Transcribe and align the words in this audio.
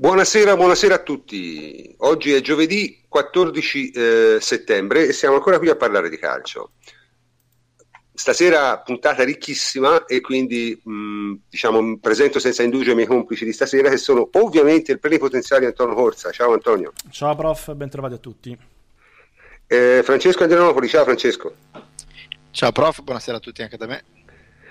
Buonasera, 0.00 0.54
buonasera 0.54 0.94
a 0.94 1.02
tutti. 1.02 1.92
Oggi 1.98 2.32
è 2.32 2.40
giovedì 2.40 3.02
14 3.08 3.90
eh, 3.90 4.38
settembre 4.40 5.08
e 5.08 5.12
siamo 5.12 5.34
ancora 5.34 5.58
qui 5.58 5.70
a 5.70 5.74
parlare 5.74 6.08
di 6.08 6.16
calcio. 6.16 6.70
Stasera 8.14 8.78
puntata 8.78 9.24
ricchissima 9.24 10.04
e 10.04 10.20
quindi 10.20 10.80
mh, 10.80 11.32
diciamo, 11.50 11.98
presento 11.98 12.38
senza 12.38 12.62
indugio 12.62 12.92
i 12.92 12.94
miei 12.94 13.08
complici 13.08 13.44
di 13.44 13.52
stasera 13.52 13.90
che 13.90 13.96
sono 13.96 14.28
ovviamente 14.34 14.92
il 14.92 15.00
plenipotenziario 15.00 15.66
Antonio 15.66 15.96
Corsa. 15.96 16.30
Ciao 16.30 16.52
Antonio. 16.52 16.92
Ciao 17.10 17.34
prof, 17.34 17.74
ben 17.74 17.90
trovati 17.90 18.14
a 18.14 18.18
tutti. 18.18 18.56
Eh, 19.66 20.02
Francesco 20.04 20.44
Andrianopoli, 20.44 20.86
ciao 20.86 21.02
Francesco. 21.02 21.54
Ciao 22.52 22.70
prof, 22.70 23.02
buonasera 23.02 23.38
a 23.38 23.40
tutti 23.40 23.62
anche 23.62 23.76
da 23.76 23.86
me. 23.86 24.04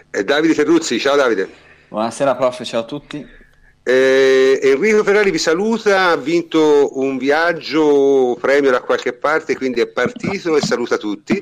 Eh, 0.09 0.23
Davide 0.23 0.53
Ferruzzi, 0.53 0.97
ciao 1.01 1.17
Davide. 1.17 1.49
Buonasera 1.89 2.33
prof, 2.37 2.63
ciao 2.63 2.79
a 2.79 2.85
tutti. 2.85 3.46
Eh, 3.89 4.59
Enrico 4.64 5.01
Ferrari 5.01 5.32
vi 5.32 5.37
saluta, 5.37 6.09
ha 6.09 6.18
vinto 6.18 7.00
un 7.00 7.18
viaggio 7.18 8.37
premio 8.37 8.69
da 8.69 8.82
qualche 8.82 9.13
parte, 9.13 9.55
quindi 9.55 9.79
è 9.79 9.87
partito 9.87 10.57
e 10.57 10.61
saluta 10.61 10.97
tutti, 10.97 11.41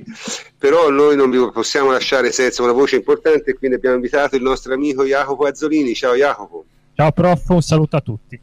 però 0.55 0.91
noi 0.91 1.15
non 1.15 1.31
vi 1.31 1.39
possiamo 1.51 1.89
lasciare 1.89 2.31
senza 2.31 2.61
una 2.61 2.71
voce 2.71 2.97
importante, 2.97 3.55
quindi 3.55 3.77
abbiamo 3.77 3.95
invitato 3.95 4.35
il 4.35 4.43
nostro 4.43 4.75
amico 4.75 5.05
Jacopo 5.05 5.45
Azzolini. 5.47 5.95
Ciao 5.95 6.13
Jacopo. 6.13 6.65
Ciao 6.93 7.11
prof, 7.11 7.49
un 7.49 7.61
saluto 7.63 7.95
a 7.95 8.01
tutti. 8.01 8.39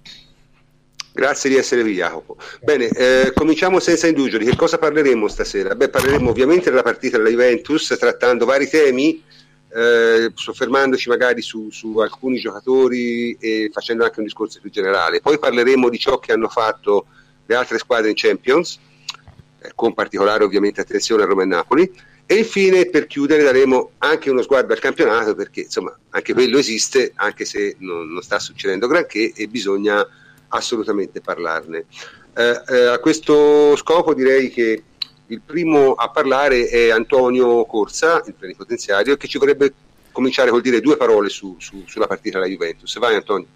Grazie 1.12 1.50
di 1.50 1.56
essere 1.56 1.82
qui 1.82 1.94
Jacopo. 1.94 2.38
Bene, 2.60 2.88
eh, 2.88 3.32
cominciamo 3.32 3.78
senza 3.78 4.08
indugio. 4.08 4.36
Di 4.36 4.46
che 4.46 4.56
cosa 4.56 4.78
parleremo 4.78 5.28
stasera? 5.28 5.76
Beh, 5.76 5.90
parleremo 5.90 6.28
ovviamente 6.28 6.70
della 6.70 6.82
partita 6.82 7.18
della 7.18 7.30
Juventus, 7.30 7.94
trattando 7.96 8.46
vari 8.46 8.68
temi 8.68 9.22
eh, 9.74 10.30
soffermandoci 10.34 11.08
magari 11.08 11.40
su, 11.40 11.70
su, 11.70 11.96
alcuni 11.98 12.38
giocatori 12.38 13.36
e 13.40 13.70
facendo 13.72 14.04
anche 14.04 14.18
un 14.18 14.26
discorso 14.26 14.60
più 14.60 14.70
generale. 14.70 15.20
Poi 15.20 15.38
parleremo 15.38 15.88
di 15.88 15.98
ciò 15.98 16.18
che 16.18 16.32
hanno 16.32 16.48
fatto 16.48 17.06
le 17.46 17.54
altre 17.54 17.78
squadre 17.78 18.10
in 18.10 18.14
Champions, 18.16 18.78
eh, 19.60 19.72
con 19.74 19.94
particolare 19.94 20.44
ovviamente 20.44 20.82
attenzione 20.82 21.22
a 21.22 21.26
Roma 21.26 21.42
e 21.42 21.46
Napoli. 21.46 21.92
E 22.26 22.36
infine 22.36 22.86
per 22.86 23.06
chiudere 23.06 23.42
daremo 23.42 23.92
anche 23.98 24.30
uno 24.30 24.42
sguardo 24.42 24.72
al 24.72 24.78
campionato 24.78 25.34
perché 25.34 25.62
insomma 25.62 25.94
anche 26.10 26.32
quello 26.32 26.56
esiste 26.56 27.12
anche 27.16 27.44
se 27.44 27.76
non, 27.78 28.12
non 28.12 28.22
sta 28.22 28.38
succedendo 28.38 28.86
granché 28.86 29.32
e 29.34 29.48
bisogna 29.48 30.06
assolutamente 30.48 31.20
parlarne. 31.20 31.86
Eh, 32.34 32.62
eh 32.68 32.86
a 32.86 32.98
questo 32.98 33.74
scopo 33.76 34.14
direi 34.14 34.50
che 34.50 34.82
il 35.26 35.40
primo 35.40 35.94
a 35.94 36.10
parlare 36.10 36.68
è 36.68 36.90
Antonio 36.90 37.64
Corsa, 37.64 38.22
il 38.26 38.34
plenipotenziario, 38.34 39.16
che 39.16 39.28
ci 39.28 39.38
vorrebbe 39.38 39.72
cominciare 40.12 40.50
col 40.50 40.60
dire 40.60 40.80
due 40.80 40.96
parole 40.96 41.28
su, 41.28 41.56
su, 41.58 41.84
sulla 41.86 42.06
partita 42.06 42.38
della 42.38 42.50
Juventus. 42.50 42.98
Vai 42.98 43.16
Antonio. 43.16 43.46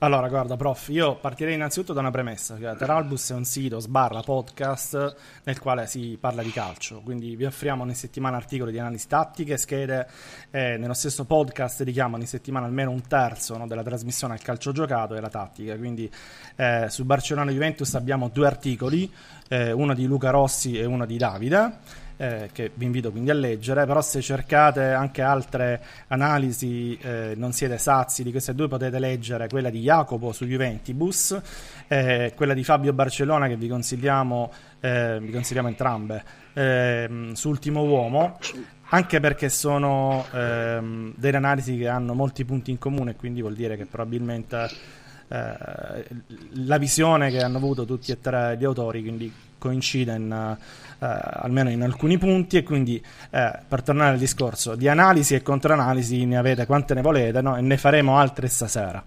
Allora, 0.00 0.28
guarda, 0.28 0.56
prof, 0.56 0.88
io 0.88 1.14
partirei 1.16 1.54
innanzitutto 1.54 1.92
da 1.92 2.00
una 2.00 2.10
premessa, 2.10 2.56
che 2.56 2.74
Teralbus 2.76 3.30
è 3.30 3.34
un 3.34 3.44
sito 3.44 3.78
sbarra 3.78 4.20
podcast 4.22 5.16
nel 5.44 5.60
quale 5.60 5.86
si 5.86 6.18
parla 6.20 6.42
di 6.42 6.50
calcio, 6.50 7.00
quindi 7.02 7.36
vi 7.36 7.44
offriamo 7.44 7.84
ogni 7.84 7.94
settimana 7.94 8.36
articoli 8.36 8.72
di 8.72 8.78
analisi 8.78 9.06
tattiche, 9.06 9.56
schede, 9.56 10.08
e 10.50 10.76
nello 10.78 10.94
stesso 10.94 11.24
podcast 11.24 11.78
dedichiamo 11.78 12.16
ogni 12.16 12.26
settimana 12.26 12.66
almeno 12.66 12.90
un 12.90 13.06
terzo 13.06 13.56
no, 13.56 13.68
della 13.68 13.84
trasmissione 13.84 14.34
al 14.34 14.42
calcio 14.42 14.72
giocato 14.72 15.14
e 15.14 15.18
alla 15.18 15.30
tattica, 15.30 15.76
quindi 15.76 16.10
eh, 16.56 16.86
su 16.88 17.04
Barcellona 17.04 17.52
Juventus 17.52 17.94
abbiamo 17.94 18.28
due 18.28 18.46
articoli, 18.46 19.10
eh, 19.48 19.70
uno 19.70 19.94
di 19.94 20.06
Luca 20.06 20.30
Rossi 20.30 20.76
e 20.76 20.84
uno 20.84 21.06
di 21.06 21.16
Davide 21.16 22.02
eh, 22.24 22.48
che 22.52 22.70
vi 22.74 22.86
invito 22.86 23.10
quindi 23.10 23.30
a 23.30 23.34
leggere, 23.34 23.84
però 23.84 24.00
se 24.00 24.22
cercate 24.22 24.92
anche 24.92 25.20
altre 25.20 25.82
analisi 26.08 26.96
eh, 27.00 27.34
non 27.36 27.52
siete 27.52 27.76
sazi 27.76 28.22
di 28.22 28.30
queste 28.30 28.54
due 28.54 28.66
potete 28.66 28.98
leggere 28.98 29.46
quella 29.48 29.68
di 29.68 29.80
Jacopo 29.80 30.32
su 30.32 30.46
Juventibus, 30.46 31.38
eh, 31.86 32.32
quella 32.34 32.54
di 32.54 32.64
Fabio 32.64 32.94
Barcellona 32.94 33.46
che 33.46 33.56
vi 33.56 33.68
consigliamo, 33.68 34.52
eh, 34.80 35.18
vi 35.20 35.32
consigliamo 35.32 35.68
entrambe, 35.68 36.24
eh, 36.54 37.30
su 37.34 37.48
Ultimo 37.50 37.82
Uomo, 37.82 38.38
anche 38.88 39.20
perché 39.20 39.50
sono 39.50 40.24
ehm, 40.32 41.12
delle 41.16 41.36
analisi 41.36 41.76
che 41.76 41.88
hanno 41.88 42.14
molti 42.14 42.44
punti 42.46 42.70
in 42.70 42.78
comune, 42.78 43.16
quindi 43.16 43.42
vuol 43.42 43.54
dire 43.54 43.76
che 43.76 43.84
probabilmente 43.84 44.68
eh, 45.28 46.06
la 46.52 46.78
visione 46.78 47.30
che 47.30 47.42
hanno 47.42 47.58
avuto 47.58 47.84
tutti 47.84 48.12
e 48.12 48.20
tre 48.20 48.56
gli 48.58 48.64
autori 48.64 49.00
quindi 49.02 49.32
coincide 49.64 50.14
in 50.14 50.56
almeno 51.06 51.70
in 51.70 51.82
alcuni 51.82 52.18
punti, 52.18 52.56
e 52.56 52.62
quindi 52.62 53.02
eh, 53.30 53.58
per 53.66 53.82
tornare 53.82 54.12
al 54.12 54.18
discorso 54.18 54.74
di 54.74 54.88
analisi 54.88 55.34
e 55.34 55.42
controanalisi 55.42 56.24
ne 56.24 56.36
avete 56.36 56.66
quante 56.66 56.94
ne 56.94 57.02
volete 57.02 57.40
no? 57.40 57.56
e 57.56 57.60
ne 57.60 57.76
faremo 57.76 58.18
altre 58.18 58.48
stasera. 58.48 59.02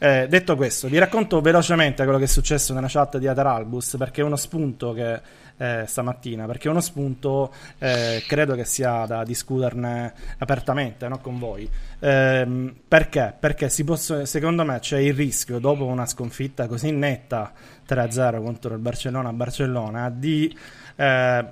Eh, 0.00 0.26
detto 0.28 0.54
questo, 0.54 0.86
vi 0.86 0.98
racconto 0.98 1.40
velocemente 1.40 2.04
quello 2.04 2.18
che 2.18 2.24
è 2.24 2.28
successo 2.28 2.72
nella 2.72 2.86
chat 2.88 3.18
di 3.18 3.26
Ateralbus 3.26 3.96
perché 3.98 4.20
è 4.20 4.24
uno 4.24 4.36
spunto 4.36 4.92
che 4.92 5.20
eh, 5.58 5.84
stamattina, 5.86 6.46
perché 6.46 6.68
è 6.68 6.70
uno 6.70 6.80
spunto 6.80 7.52
eh, 7.78 8.22
credo 8.26 8.54
che 8.54 8.64
sia 8.64 9.04
da 9.06 9.24
discuterne 9.24 10.12
apertamente 10.38 11.08
no, 11.08 11.18
con 11.18 11.38
voi. 11.38 11.68
Eh, 11.98 12.72
perché? 12.86 13.34
Perché 13.36 13.68
posso, 13.84 14.24
secondo 14.24 14.64
me 14.64 14.78
c'è 14.78 14.98
il 14.98 15.14
rischio, 15.14 15.58
dopo 15.58 15.84
una 15.84 16.06
sconfitta 16.06 16.68
così 16.68 16.92
netta 16.92 17.52
3-0 17.86 18.40
contro 18.40 18.74
il 18.74 18.80
Barcellona 18.80 19.30
a 19.30 19.32
Barcellona, 19.32 20.10
di 20.10 20.56
eh, 20.98 21.44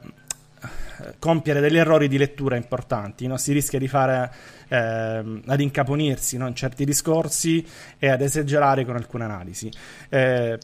compiere 1.18 1.60
degli 1.60 1.76
errori 1.76 2.08
di 2.08 2.18
lettura 2.18 2.56
importanti, 2.56 3.26
no? 3.26 3.36
si 3.36 3.52
rischia 3.52 3.78
di 3.78 3.88
fare 3.88 4.32
eh, 4.68 4.76
ad 4.76 5.60
incaponirsi 5.60 6.36
no? 6.36 6.46
in 6.46 6.54
certi 6.54 6.84
discorsi 6.84 7.64
e 7.98 8.08
ad 8.08 8.20
esagerare 8.20 8.84
con 8.84 8.96
alcune 8.96 9.24
analisi. 9.24 9.70
Eh, 10.08 10.58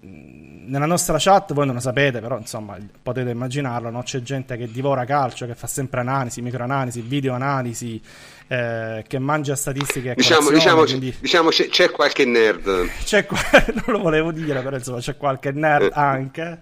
nella 0.00 0.86
nostra 0.86 1.16
chat, 1.18 1.54
voi 1.54 1.64
non 1.66 1.76
lo 1.76 1.80
sapete, 1.80 2.20
però 2.20 2.38
insomma 2.38 2.76
potete 3.02 3.30
immaginarlo, 3.30 3.90
no? 3.90 4.02
c'è 4.02 4.20
gente 4.20 4.56
che 4.56 4.70
divora 4.70 5.04
calcio, 5.04 5.46
che 5.46 5.54
fa 5.54 5.66
sempre 5.66 6.00
analisi, 6.00 6.42
microanalisi, 6.42 7.00
videoanalisi, 7.00 8.02
eh, 8.48 9.04
che 9.06 9.18
mangia 9.18 9.56
statistiche. 9.56 10.14
Diciamo, 10.14 10.50
diciamo, 10.50 10.84
quindi... 10.84 11.14
diciamo 11.18 11.48
c'è, 11.50 11.68
c'è, 11.68 11.90
qualche 11.90 12.24
nerd. 12.24 12.88
C'è, 13.04 13.26
non 13.86 13.96
lo 13.96 13.98
volevo 13.98 14.32
dire, 14.32 14.60
però 14.60 14.76
insomma 14.76 15.00
c'è 15.00 15.16
qualche 15.16 15.52
nerd 15.52 15.84
eh. 15.84 15.90
anche. 15.94 16.58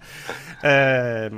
Eh, 0.61 1.29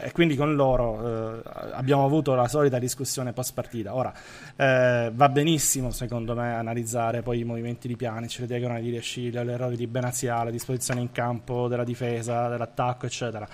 e 0.00 0.12
quindi 0.12 0.36
con 0.36 0.54
loro 0.54 1.40
eh, 1.44 1.50
abbiamo 1.72 2.04
avuto 2.04 2.34
la 2.34 2.48
solita 2.48 2.78
discussione 2.78 3.32
post 3.32 3.54
partita. 3.54 3.94
Ora 3.94 4.12
eh, 4.56 5.10
va 5.12 5.28
benissimo, 5.28 5.90
secondo 5.90 6.34
me, 6.34 6.54
analizzare 6.54 7.22
poi 7.22 7.40
i 7.40 7.44
movimenti 7.44 7.88
di 7.88 7.96
Pjanic, 7.96 8.38
le 8.40 8.46
diagonali 8.46 8.82
di 8.82 8.94
Rescilio, 8.94 9.42
gli 9.42 9.50
errori 9.50 9.76
di 9.76 9.86
Benaziale, 9.86 10.46
la 10.46 10.50
disposizione 10.50 11.00
in 11.00 11.10
campo 11.12 11.31
della 11.68 11.84
difesa, 11.84 12.48
dell'attacco, 12.48 13.06
eccetera. 13.06 13.48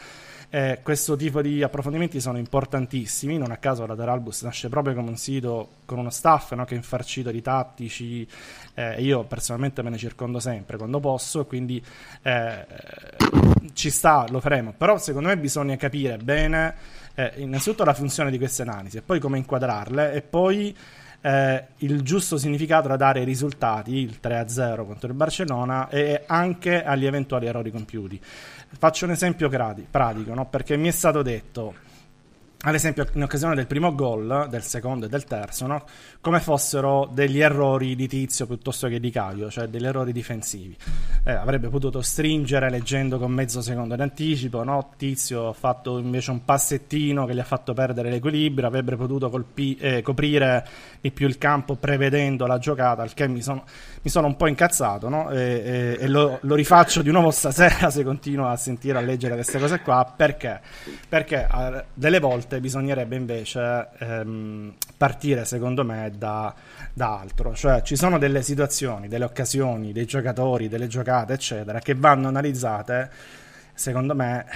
Eh, 0.51 0.81
questo 0.83 1.15
tipo 1.15 1.43
di 1.43 1.63
approfondimenti 1.63 2.21
sono 2.21 2.39
importantissimi, 2.39 3.37
non 3.37 3.51
a 3.51 3.59
caso 3.59 3.85
la 3.85 3.95
Teralbus 3.95 4.43
nasce 4.45 4.71
proprio 4.71 4.95
come 4.95 5.11
un 5.11 5.19
sito 5.19 5.69
con 5.85 5.99
uno 5.99 6.09
staff 6.09 6.53
no, 6.53 6.65
che 6.65 6.73
è 6.73 6.77
infarcito 6.79 7.31
di 7.31 7.43
tattici, 7.43 8.27
eh, 8.73 9.03
io 9.03 9.25
personalmente 9.25 9.83
me 9.83 9.91
ne 9.91 9.99
circondo 9.99 10.41
sempre 10.41 10.79
quando 10.79 11.01
posso, 11.01 11.45
quindi 11.45 11.85
eh, 12.23 12.67
ci 13.75 13.91
sta, 13.91 14.25
lo 14.31 14.41
faremo, 14.41 14.73
però 14.73 14.97
secondo 14.97 15.29
me 15.29 15.37
bisogna 15.37 15.77
capire 15.77 16.17
bene 16.17 16.75
eh, 17.15 17.33
innanzitutto 17.37 17.85
la 17.85 17.93
funzione 17.93 18.31
di 18.31 18.39
queste 18.39 18.63
analisi 18.63 18.97
e 18.97 19.03
poi 19.03 19.19
come 19.19 19.37
inquadrarle 19.37 20.13
e 20.13 20.23
poi 20.23 20.75
eh, 21.21 21.65
il 21.79 22.03
giusto 22.03 22.39
significato 22.39 22.89
da 22.89 22.97
dare 22.97 23.21
ai 23.21 23.25
risultati, 23.25 23.97
il 23.97 24.19
3-0 24.23 24.85
contro 24.85 25.09
il 25.09 25.15
Barcellona 25.15 25.89
e 25.89 26.23
anche 26.27 26.85
agli 26.85 27.07
eventuali 27.07 27.47
errori 27.47 27.71
compiuti. 27.71 28.21
Faccio 28.23 29.05
un 29.05 29.13
esempio 29.13 29.49
pratico, 29.49 30.35
no? 30.35 30.47
perché 30.47 30.77
mi 30.77 30.89
è 30.89 30.93
stato 30.93 31.23
detto 31.23 31.87
ad 32.61 32.75
esempio 32.75 33.07
in 33.13 33.23
occasione 33.23 33.55
del 33.55 33.69
primo 33.69 33.95
gol, 33.95 34.49
del 34.51 34.65
secondo 34.65 35.07
e 35.07 35.09
del 35.09 35.23
terzo, 35.23 35.69
no? 35.69 35.85
come 36.21 36.41
fossero 36.41 37.09
degli 37.13 37.39
errori 37.41 37.95
di 37.95 38.09
Tizio 38.09 38.47
piuttosto 38.47 38.89
che 38.89 38.99
di 38.99 39.13
Caio, 39.13 39.49
cioè 39.49 39.69
degli 39.69 39.87
errori 39.87 40.11
difensivi. 40.13 40.77
Eh, 41.25 41.31
avrebbe 41.31 41.69
potuto 41.69 42.03
stringere 42.03 42.69
leggendo 42.69 43.19
con 43.19 43.31
mezzo 43.31 43.63
secondo 43.63 43.95
di 43.95 44.03
anticipo, 44.03 44.65
no? 44.65 44.91
Tizio 44.97 45.49
ha 45.49 45.53
fatto 45.53 45.99
invece 45.99 46.33
un 46.33 46.45
passettino 46.45 47.27
che 47.27 47.35
gli 47.35 47.39
ha 47.39 47.45
fatto 47.45 47.75
perdere 47.75 48.11
l'equilibrio, 48.11 48.67
avrebbe 48.67 48.97
potuto 48.97 49.31
colpi- 49.31 49.77
eh, 49.77 50.03
coprire 50.03 50.67
di 51.01 51.13
più 51.13 51.29
il 51.29 51.39
campo 51.39 51.77
prevedendo 51.77 52.47
la 52.47 52.59
giocata, 52.59 53.03
al 53.03 53.15
che 53.15 53.29
mi 53.29 53.41
sono, 53.41 53.65
mi 54.03 54.11
sono 54.11 54.27
un 54.27 54.37
po' 54.37 54.47
incazzato 54.47 55.09
no? 55.09 55.31
e, 55.31 55.97
e, 55.99 56.05
e 56.05 56.09
lo, 56.09 56.39
lo, 56.43 56.55
rifaccio 56.55 57.03
di 57.03 57.11
nuovo 57.11 57.31
stasera 57.31 57.91
se 57.91 58.05
continuo 58.05 58.49
a 58.49 58.57
sentire 58.57 58.99
a 58.99 59.01
leggere 59.01 59.35
queste 59.35 59.59
cose 59.59 59.81
qua, 59.81 60.13
perché? 60.17 60.61
Perché 61.09 61.47
eh, 61.53 61.85
delle 61.95 62.19
volte 62.19 62.27
volte 62.29 62.61
bisognerebbe 62.61 63.17
invece 63.17 63.89
ehm, 63.99 64.75
partire, 64.97 65.45
secondo 65.45 65.85
me, 65.85 66.13
da, 66.17 66.55
da, 66.93 67.19
altro. 67.19 67.55
Cioè, 67.55 67.83
ci 67.83 67.97
sono 67.97 68.19
delle 68.19 68.43
situazioni, 68.43 69.09
delle 69.09 69.25
occasioni, 69.25 69.93
dei 69.93 70.07
giocatori, 70.07 70.69
delle 70.69 70.87
giocate, 70.87 71.33
eccetera, 71.33 71.81
che 71.81 71.95
vanno 71.95 72.29
analizzate, 72.29 73.11
secondo 73.75 74.15
me, 74.15 74.47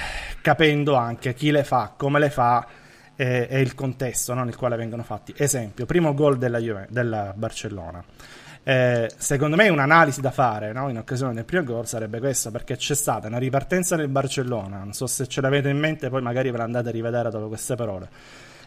capendo 0.40 0.94
anche 0.94 1.34
chi 1.34 1.50
le 1.50 1.64
fa, 1.64 1.92
come 1.96 2.18
le 2.18 2.30
fa 2.30 2.66
e, 3.16 3.46
e 3.50 3.60
il 3.60 3.74
contesto 3.74 4.34
no, 4.34 4.44
nel 4.44 4.56
quale 4.56 4.76
vengono 4.76 5.02
fatti. 5.02 5.34
Esempio, 5.36 5.86
primo 5.86 6.14
gol 6.14 6.38
della, 6.38 6.58
Juve, 6.58 6.86
della 6.90 7.32
Barcellona. 7.34 8.02
Eh, 8.64 9.10
secondo 9.16 9.56
me 9.56 9.68
un'analisi 9.68 10.20
da 10.20 10.30
fare 10.30 10.72
no? 10.72 10.88
in 10.88 10.96
occasione 10.96 11.34
del 11.34 11.44
primo 11.44 11.64
gol 11.64 11.84
sarebbe 11.84 12.20
questa 12.20 12.52
perché 12.52 12.76
c'è 12.76 12.94
stata 12.94 13.26
una 13.26 13.38
ripartenza 13.38 13.96
nel 13.96 14.06
Barcellona 14.06 14.78
non 14.78 14.92
so 14.92 15.08
se 15.08 15.26
ce 15.26 15.40
l'avete 15.40 15.68
in 15.68 15.78
mente 15.78 16.08
poi 16.08 16.22
magari 16.22 16.48
ve 16.52 16.58
la 16.58 16.62
andate 16.62 16.90
a 16.90 16.92
rivedere 16.92 17.28
dopo 17.28 17.48
queste 17.48 17.74
parole 17.74 18.08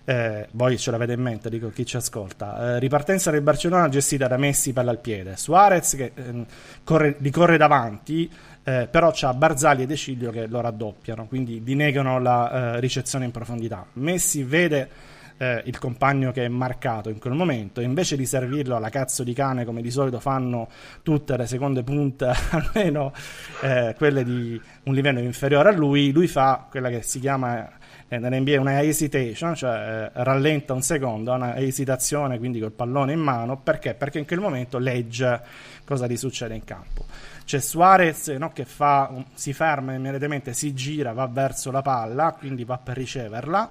eh, 0.06 0.48
voi 0.52 0.78
ce 0.78 0.92
l'avete 0.92 1.14
in 1.14 1.22
mente, 1.22 1.50
dico 1.50 1.70
chi 1.70 1.86
ci 1.86 1.98
ascolta. 1.98 2.76
Eh, 2.76 2.80
ripartenza 2.80 3.32
del 3.32 3.42
Barcellona 3.42 3.90
gestita 3.90 4.28
da 4.28 4.38
Messi 4.38 4.72
palla 4.72 4.92
al 4.92 5.00
piede. 5.00 5.36
Suarez 5.36 5.96
che 5.96 6.12
eh, 6.14 6.46
corre, 6.84 7.16
li 7.18 7.32
corre 7.32 7.58
davanti, 7.58 8.32
eh, 8.64 8.88
però 8.90 9.12
c'ha 9.12 9.34
Barzali 9.34 9.84
e 9.84 9.86
De 9.88 9.96
Ciglio 9.96 10.30
che 10.30 10.46
lo 10.46 10.62
raddoppiano, 10.62 11.26
quindi 11.26 11.64
dinegano 11.64 12.20
la 12.20 12.76
eh, 12.76 12.80
ricezione 12.80 13.26
in 13.26 13.32
profondità. 13.32 13.84
Messi 13.94 14.44
vede 14.44 14.88
eh, 15.38 15.62
il 15.66 15.78
compagno 15.80 16.32
che 16.32 16.46
è 16.46 16.48
marcato 16.48 17.10
in 17.10 17.20
quel 17.20 17.34
momento, 17.34 17.82
invece 17.82 18.16
di 18.16 18.26
servirlo 18.26 18.76
alla 18.76 18.90
cazzo 18.90 19.24
di 19.24 19.34
cane 19.34 19.66
come 19.66 19.82
di 19.82 19.92
solito 19.92 20.20
fanno 20.20 20.70
tutte 21.04 21.36
le 21.38 21.48
seconde 21.48 21.84
punte, 21.84 22.32
almeno 22.52 23.14
eh, 23.62 23.94
quelle 23.98 24.24
di 24.24 24.60
un 24.84 24.94
livello 24.94 25.20
inferiore 25.20 25.70
a 25.70 25.72
lui, 25.72 26.12
lui 26.12 26.28
fa 26.28 26.68
quella 26.70 26.90
che 26.90 27.02
si 27.02 27.20
chiama 27.20 27.70
eh, 28.08 28.20
nell'NBA 28.20 28.60
una 28.60 28.82
hesitation, 28.82 29.56
cioè 29.56 30.12
eh, 30.16 30.24
rallenta 30.24 30.74
un 30.74 30.82
secondo, 30.82 31.34
una 31.34 31.58
esitazione 31.58 32.38
quindi 32.38 32.60
col 32.60 32.72
pallone 32.72 33.14
in 33.14 33.20
mano, 33.20 33.58
perché? 33.58 33.94
Perché 33.94 34.20
in 34.20 34.26
quel 34.26 34.40
momento 34.40 34.78
legge 34.78 35.42
cosa 35.84 36.08
gli 36.08 36.18
succede 36.18 36.56
in 36.56 36.64
campo. 36.64 37.06
C'è 37.46 37.60
Suarez 37.60 38.28
no, 38.30 38.52
che 38.52 38.66
fa, 38.66 39.12
si 39.36 39.54
ferma 39.54 39.94
immediatamente, 39.94 40.54
si 40.54 40.74
gira, 40.74 41.14
va 41.14 41.28
verso 41.28 41.70
la 41.70 41.84
palla, 41.84 42.36
quindi 42.38 42.64
va 42.64 42.78
per 42.78 42.98
riceverla, 42.98 43.70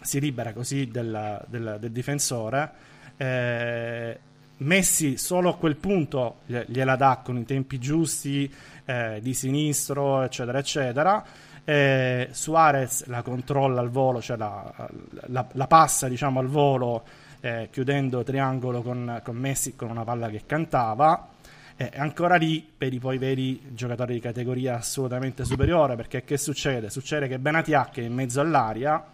si 0.00 0.20
libera 0.20 0.52
così 0.52 0.88
del, 0.88 1.44
del, 1.48 1.76
del 1.80 1.90
difensore. 1.90 2.70
Eh, 3.16 4.18
Messi 4.58 5.16
solo 5.18 5.50
a 5.50 5.56
quel 5.56 5.76
punto 5.76 6.38
gliela 6.46 6.96
dà 6.96 7.20
con 7.22 7.36
i 7.36 7.44
tempi 7.44 7.78
giusti 7.78 8.52
eh, 8.84 9.20
di 9.22 9.32
sinistro, 9.32 10.22
eccetera, 10.22 10.58
eccetera 10.58 11.24
eh, 11.68 12.28
Suarez 12.30 13.04
la 13.08 13.20
controlla 13.20 13.82
al 13.82 13.90
volo, 13.90 14.22
cioè 14.22 14.38
la, 14.38 14.88
la, 15.26 15.46
la 15.52 15.66
passa 15.66 16.08
diciamo, 16.08 16.40
al 16.40 16.46
volo 16.46 17.04
eh, 17.40 17.68
chiudendo 17.70 18.22
triangolo 18.22 18.80
con, 18.80 19.20
con, 19.22 19.36
Messi 19.36 19.76
con 19.76 19.90
una 19.90 20.02
palla 20.02 20.30
che 20.30 20.44
cantava. 20.46 21.28
Eh, 21.76 21.90
ancora 21.96 22.36
lì 22.36 22.66
per 22.76 22.94
i 22.94 22.98
poi 22.98 23.18
veri 23.18 23.60
giocatori 23.74 24.14
di 24.14 24.20
categoria 24.20 24.76
assolutamente 24.76 25.44
superiore 25.44 25.94
perché 25.94 26.24
che 26.24 26.38
succede? 26.38 26.88
Succede 26.88 27.28
che 27.28 27.38
Benatia 27.38 27.90
che 27.92 28.00
è 28.00 28.04
in 28.04 28.14
mezzo 28.14 28.40
all'aria 28.40 29.04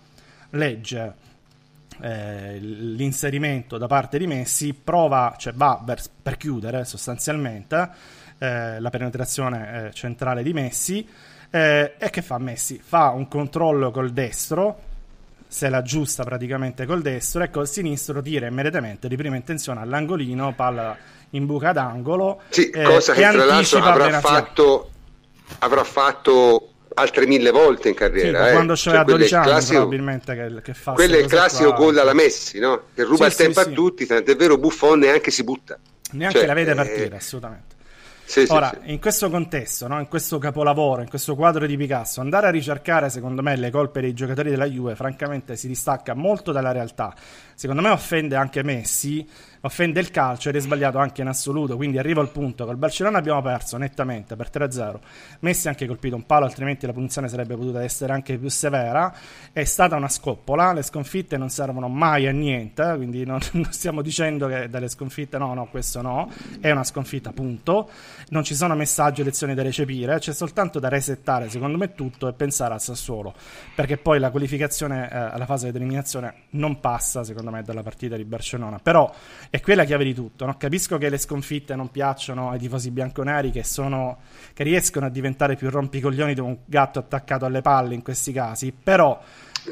legge 0.55 1.15
eh, 2.01 2.59
l'inserimento 2.59 3.79
da 3.79 3.87
parte 3.87 4.19
di 4.19 4.27
Messi, 4.27 4.75
prova, 4.75 5.35
cioè 5.39 5.53
va 5.53 5.81
per, 5.85 6.01
per 6.23 6.37
chiudere 6.37 6.85
sostanzialmente 6.85 7.91
eh, 8.39 8.81
la 8.81 8.91
penetrazione 8.91 9.87
eh, 9.87 9.93
centrale 9.93 10.43
di 10.43 10.53
Messi 10.53 11.07
eh, 11.51 11.95
e 11.99 12.11
che 12.11 12.21
fa 12.21 12.39
Messi? 12.39 12.81
Fa 12.83 13.11
un 13.11 13.29
controllo 13.29 13.93
col 13.93 14.11
destro, 14.11 14.93
se 15.47 15.69
la 15.69 15.83
giusta 15.83 16.25
praticamente 16.25 16.85
col 16.85 17.01
destro, 17.01 17.45
e 17.45 17.51
col 17.51 17.69
sinistro 17.69 18.21
tira 18.21 18.49
immediatamente 18.49 19.07
di 19.07 19.15
prima 19.15 19.37
intenzione 19.37 19.81
all'angolino, 19.81 20.53
palla 20.55 20.97
in 21.31 21.47
buca 21.47 21.71
d'angolo. 21.71 22.41
Sì, 22.49 22.71
eh, 22.71 22.83
cosa 22.83 23.13
che, 23.13 23.23
che 23.23 23.31
tra 23.31 23.45
l'altro 23.45 23.79
avrà 23.85 24.21
fatto, 24.21 24.91
avrà 25.61 25.85
fatto 25.85 26.74
altre 26.95 27.27
mille 27.27 27.51
volte 27.51 27.89
in 27.89 27.95
carriera. 27.95 28.45
Sì, 28.45 28.49
eh. 28.49 28.53
quando 28.53 28.75
c'era 28.75 28.97
cioè, 28.99 29.05
12 29.05 29.35
anni 29.35 29.47
classico, 29.47 29.79
probabilmente 29.79 30.35
che, 30.35 30.63
che 30.63 30.75
fa 30.75 30.93
quello 30.93 31.17
è 31.17 31.19
il 31.19 31.27
classico 31.27 31.69
qua. 31.71 31.85
gol 31.85 31.99
alla 31.99 32.15
Messi, 32.15 32.59
no? 32.59 32.83
che 32.95 33.03
ruba 33.03 33.29
sì, 33.29 33.31
il 33.31 33.35
tempo 33.35 33.63
sì, 33.63 33.69
a 33.69 33.73
tutti, 33.73 34.07
tant'è 34.07 34.37
vero 34.37 34.59
Buffon 34.59 35.01
neanche 35.01 35.31
si 35.31 35.45
butta. 35.45 35.79
Neanche 36.13 36.39
cioè, 36.39 36.47
la 36.47 36.55
vede 36.55 36.75
partire, 36.75 37.11
eh, 37.11 37.17
assolutamente. 37.17 37.75
Sì, 38.27 38.47
Ora, 38.49 38.71
sì, 38.71 38.79
sì. 38.87 38.93
in 38.93 39.01
questo 39.01 39.29
contesto, 39.29 39.87
no? 39.87 40.01
in 40.01 40.09
questo 40.09 40.39
capolavoro, 40.39 41.03
in 41.03 41.09
questo 41.09 41.35
quadro 41.35 41.67
di 41.67 41.77
Picasso, 41.77 42.23
andare 42.23 42.47
a 42.47 42.51
ricercare, 42.51 43.11
secondo 43.11 43.43
me, 43.43 43.55
le 43.57 43.71
colpe 43.71 44.01
dei 44.01 44.15
giocatori 44.15 44.49
della 44.49 44.65
Juve, 44.65 44.95
francamente, 44.95 45.57
si 45.57 45.69
distacca 45.69 46.15
molto 46.15 46.51
dalla 46.51 46.73
realtà. 46.73 47.15
Secondo 47.55 47.83
me 47.83 47.91
offende 47.91 48.35
anche 48.35 48.63
Messi, 48.63 49.29
offende 49.65 50.01
il 50.01 50.11
calcio 50.11 50.51
ed 50.51 50.57
è 50.57 50.61
sbagliato 50.61 50.99
anche 50.99 51.23
in 51.23 51.29
assoluto. 51.29 51.77
Quindi 51.77 51.99
arrivo 51.99 52.21
al 52.21 52.31
punto 52.31 52.69
il 52.71 52.77
Barcellona 52.77 53.19
abbiamo 53.19 53.41
perso 53.43 53.77
nettamente 53.77 54.37
per 54.37 54.51
3-0. 54.53 54.99
Messi 55.41 55.67
ha 55.67 55.71
anche 55.71 55.87
colpito 55.87 56.17
un 56.17 56.25
palo, 56.27 56.45
altrimenti 56.45 56.87
la 56.87 56.93
punizione 56.93 57.29
sarebbe 57.29 57.57
potuta 57.57 57.83
essere 57.83 58.13
anche 58.13 58.37
più 58.39 58.49
severa. 58.49 59.15
È 59.53 59.65
stata 59.65 59.97
una 59.97 60.09
scoppola. 60.09 60.73
Le 60.73 60.83
sconfitte 60.83 61.37
non 61.37 61.49
servono 61.49 61.89
mai 61.89 62.27
a 62.27 62.31
niente. 62.31 62.95
Quindi 62.97 63.25
non, 63.25 63.41
non 63.53 63.73
stiamo 63.73 64.03
dicendo 64.03 64.47
che 64.49 64.69
dalle 64.69 64.89
sconfitte 64.89 65.39
no, 65.39 65.55
no, 65.55 65.67
questo 65.67 66.03
no. 66.03 66.31
È 66.61 66.71
una 66.71 66.85
sconfitta, 66.85 67.33
punto. 67.33 67.89
Non 68.29 68.45
ci 68.45 68.55
sono 68.55 68.75
messaggi 68.75 69.23
e 69.23 69.25
lezioni 69.25 69.55
da 69.55 69.63
recepire. 69.63 70.19
C'è 70.19 70.33
soltanto 70.33 70.79
da 70.79 70.89
resettare, 70.89 71.49
secondo 71.49 71.79
me, 71.79 71.95
tutto 71.95 72.29
e 72.29 72.33
pensare 72.35 72.75
al 72.75 72.81
Sassuolo. 72.81 73.35
Perché 73.75 73.97
poi 73.97 74.19
la 74.19 74.31
qualificazione 74.31 75.11
eh, 75.11 75.17
alla 75.17 75.47
fase 75.47 75.71
di 75.71 75.77
eliminazione 75.77 76.35
non 76.51 76.81
passa, 76.81 77.25
secondo 77.25 77.51
me, 77.51 77.63
dalla 77.63 77.83
partita 77.83 78.17
di 78.17 78.25
Barcellona. 78.25 78.79
Però 78.79 79.11
è 79.55 79.61
quella 79.61 79.83
la 79.83 79.87
chiave 79.87 80.03
di 80.03 80.15
tutto. 80.15 80.47
No? 80.47 80.57
Capisco 80.57 80.99
che 80.99 81.09
le 81.09 81.17
sconfitte 81.17 81.77
non 81.77 81.93
piacciono 81.93 82.51
ai 82.51 82.59
tifosi 82.59 82.91
bianconeri 82.91 83.53
che, 83.53 83.63
sono, 83.63 84.19
che 84.53 84.65
riescono 84.65 85.07
a 85.07 85.11
diventare 85.11 85.55
più 85.55 85.71
rompicoglioni 85.71 86.35
di 86.35 86.41
un 86.41 86.59
gatto 86.65 86.99
attaccato 86.99 87.45
alle 87.45 87.61
palle 87.61 87.95
in 87.95 88.03
questi 88.03 88.33
casi, 88.33 88.73
però 88.73 89.23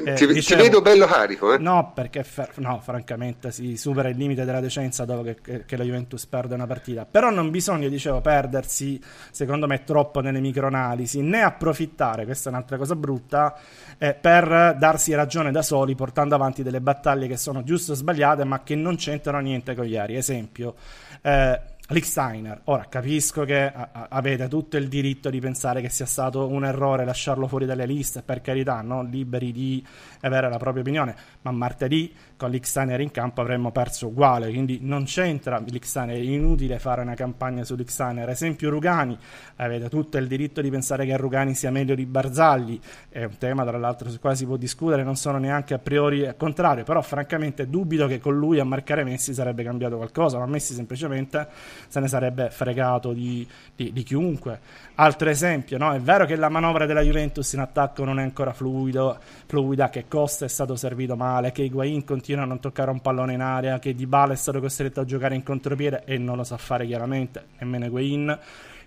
eh, 0.05 0.13
ti, 0.13 0.25
dicevo, 0.27 0.61
ti, 0.61 0.67
vedo 0.67 0.81
bello 0.81 1.05
carico, 1.05 1.53
eh? 1.53 1.57
No, 1.57 1.91
perché 1.93 2.25
no, 2.55 2.79
francamente 2.81 3.51
si 3.51 3.77
supera 3.77 4.09
il 4.09 4.17
limite 4.17 4.45
della 4.45 4.59
decenza 4.59 5.05
dopo 5.05 5.23
che, 5.23 5.37
che, 5.41 5.65
che, 5.65 5.77
la 5.77 5.83
Juventus 5.83 6.25
perde 6.25 6.55
una 6.55 6.65
partita. 6.65 7.05
Però 7.05 7.29
non 7.29 7.49
bisogna, 7.51 7.87
dicevo, 7.87 8.21
perdersi, 8.21 9.01
secondo 9.31 9.67
me, 9.67 9.83
troppo 9.83 10.19
nelle 10.19 10.39
microanalisi, 10.39 11.21
né 11.21 11.41
approfittare, 11.41 12.25
questa 12.25 12.49
è 12.49 12.53
un'altra 12.53 12.77
cosa 12.77 12.95
brutta, 12.95 13.55
eh, 13.97 14.13
per 14.13 14.75
darsi 14.77 15.13
ragione 15.13 15.51
da 15.51 15.61
soli, 15.61 15.95
portando 15.95 16.35
avanti 16.35 16.63
delle 16.63 16.81
battaglie 16.81 17.27
che 17.27 17.37
sono 17.37 17.63
giuste 17.63 17.91
o 17.91 17.95
sbagliate, 17.95 18.43
ma 18.43 18.63
che 18.63 18.75
non 18.75 18.95
c'entrano 18.95 19.39
niente 19.39 19.75
con 19.75 19.85
ieri. 19.85 20.15
Esempio, 20.15 20.75
eh, 21.21 21.59
Licksteiner, 21.93 22.61
ora 22.65 22.87
capisco 22.89 23.45
che 23.45 23.71
a- 23.71 24.07
avete 24.09 24.47
tutto 24.47 24.77
il 24.77 24.87
diritto 24.87 25.29
di 25.29 25.39
pensare 25.39 25.79
che 25.79 25.89
sia 25.89 26.07
stato 26.07 26.47
un 26.47 26.65
errore 26.65 27.05
lasciarlo 27.05 27.47
fuori 27.47 27.65
dalle 27.65 27.85
liste, 27.85 28.23
per 28.23 28.41
carità, 28.41 28.81
no? 28.81 29.03
liberi 29.03 29.51
di 29.51 29.85
avere 30.21 30.49
la 30.49 30.57
propria 30.57 30.81
opinione, 30.81 31.15
ma 31.43 31.51
martedì 31.51 32.11
con 32.43 32.51
l'Xtainer 32.51 32.99
in 32.99 33.09
campo 33.11 33.39
avremmo 33.39 33.71
perso 33.71 34.07
uguale, 34.07 34.49
quindi 34.49 34.79
non 34.81 35.05
c'entra 35.05 35.59
l'Xtainer, 35.59 36.17
è 36.17 36.19
inutile 36.19 36.77
fare 36.77 37.01
una 37.01 37.13
campagna 37.13 37.63
su 37.63 37.75
l'Xtainer. 37.75 38.27
Esempio 38.27 38.69
Rugani, 38.69 39.17
avete 39.57 39.87
tutto 39.87 40.17
il 40.17 40.27
diritto 40.27 40.59
di 40.59 40.69
pensare 40.69 41.05
che 41.05 41.15
Rugani 41.15 41.53
sia 41.53 41.71
meglio 41.71 41.95
di 41.95 42.05
Barzagli, 42.05 42.77
è 43.07 43.23
un 43.23 43.37
tema 43.37 43.63
tra 43.63 43.77
l'altro 43.77 44.09
su 44.09 44.19
cui 44.19 44.35
si 44.35 44.45
può 44.45 44.57
discutere, 44.57 45.03
non 45.03 45.15
sono 45.15 45.37
neanche 45.37 45.73
a 45.73 45.79
priori 45.79 46.33
contrario, 46.35 46.83
però 46.83 47.01
francamente 47.01 47.69
dubito 47.69 48.07
che 48.07 48.19
con 48.19 48.37
lui 48.37 48.59
a 48.59 48.65
marcare 48.65 49.05
Messi 49.05 49.33
sarebbe 49.33 49.63
cambiato 49.63 49.95
qualcosa, 49.95 50.37
ma 50.37 50.45
Messi 50.45 50.73
semplicemente 50.73 51.47
se 51.87 52.01
ne 52.01 52.09
sarebbe 52.09 52.49
fregato 52.49 53.13
di, 53.13 53.47
di, 53.73 53.93
di 53.93 54.03
chiunque. 54.03 54.59
Altro 54.95 55.29
esempio, 55.29 55.77
no? 55.77 55.93
è 55.93 55.99
vero 55.99 56.25
che 56.25 56.35
la 56.35 56.49
manovra 56.49 56.85
della 56.85 57.01
Juventus 57.01 57.53
in 57.53 57.59
attacco 57.59 58.03
non 58.03 58.19
è 58.19 58.23
ancora 58.23 58.51
fluido, 58.51 59.17
fluida, 59.45 59.89
che 59.89 60.05
Costa 60.09 60.43
è 60.43 60.49
stato 60.49 60.75
servito 60.75 61.15
male, 61.15 61.53
che 61.53 61.63
Higuain 61.63 62.03
continua 62.03 62.31
a 62.41 62.45
non 62.45 62.59
toccare 62.59 62.91
un 62.91 62.99
pallone 62.99 63.33
in 63.33 63.41
area, 63.41 63.79
che 63.79 63.93
Dybala 63.93 64.33
è 64.33 64.35
stato 64.35 64.59
costretto 64.59 65.01
a 65.01 65.05
giocare 65.05 65.35
in 65.35 65.43
contropiede 65.43 66.03
e 66.05 66.17
non 66.17 66.37
lo 66.37 66.43
sa 66.43 66.57
fare 66.57 66.85
chiaramente, 66.85 67.45
nemmeno 67.59 67.85
Higuain, 67.85 68.39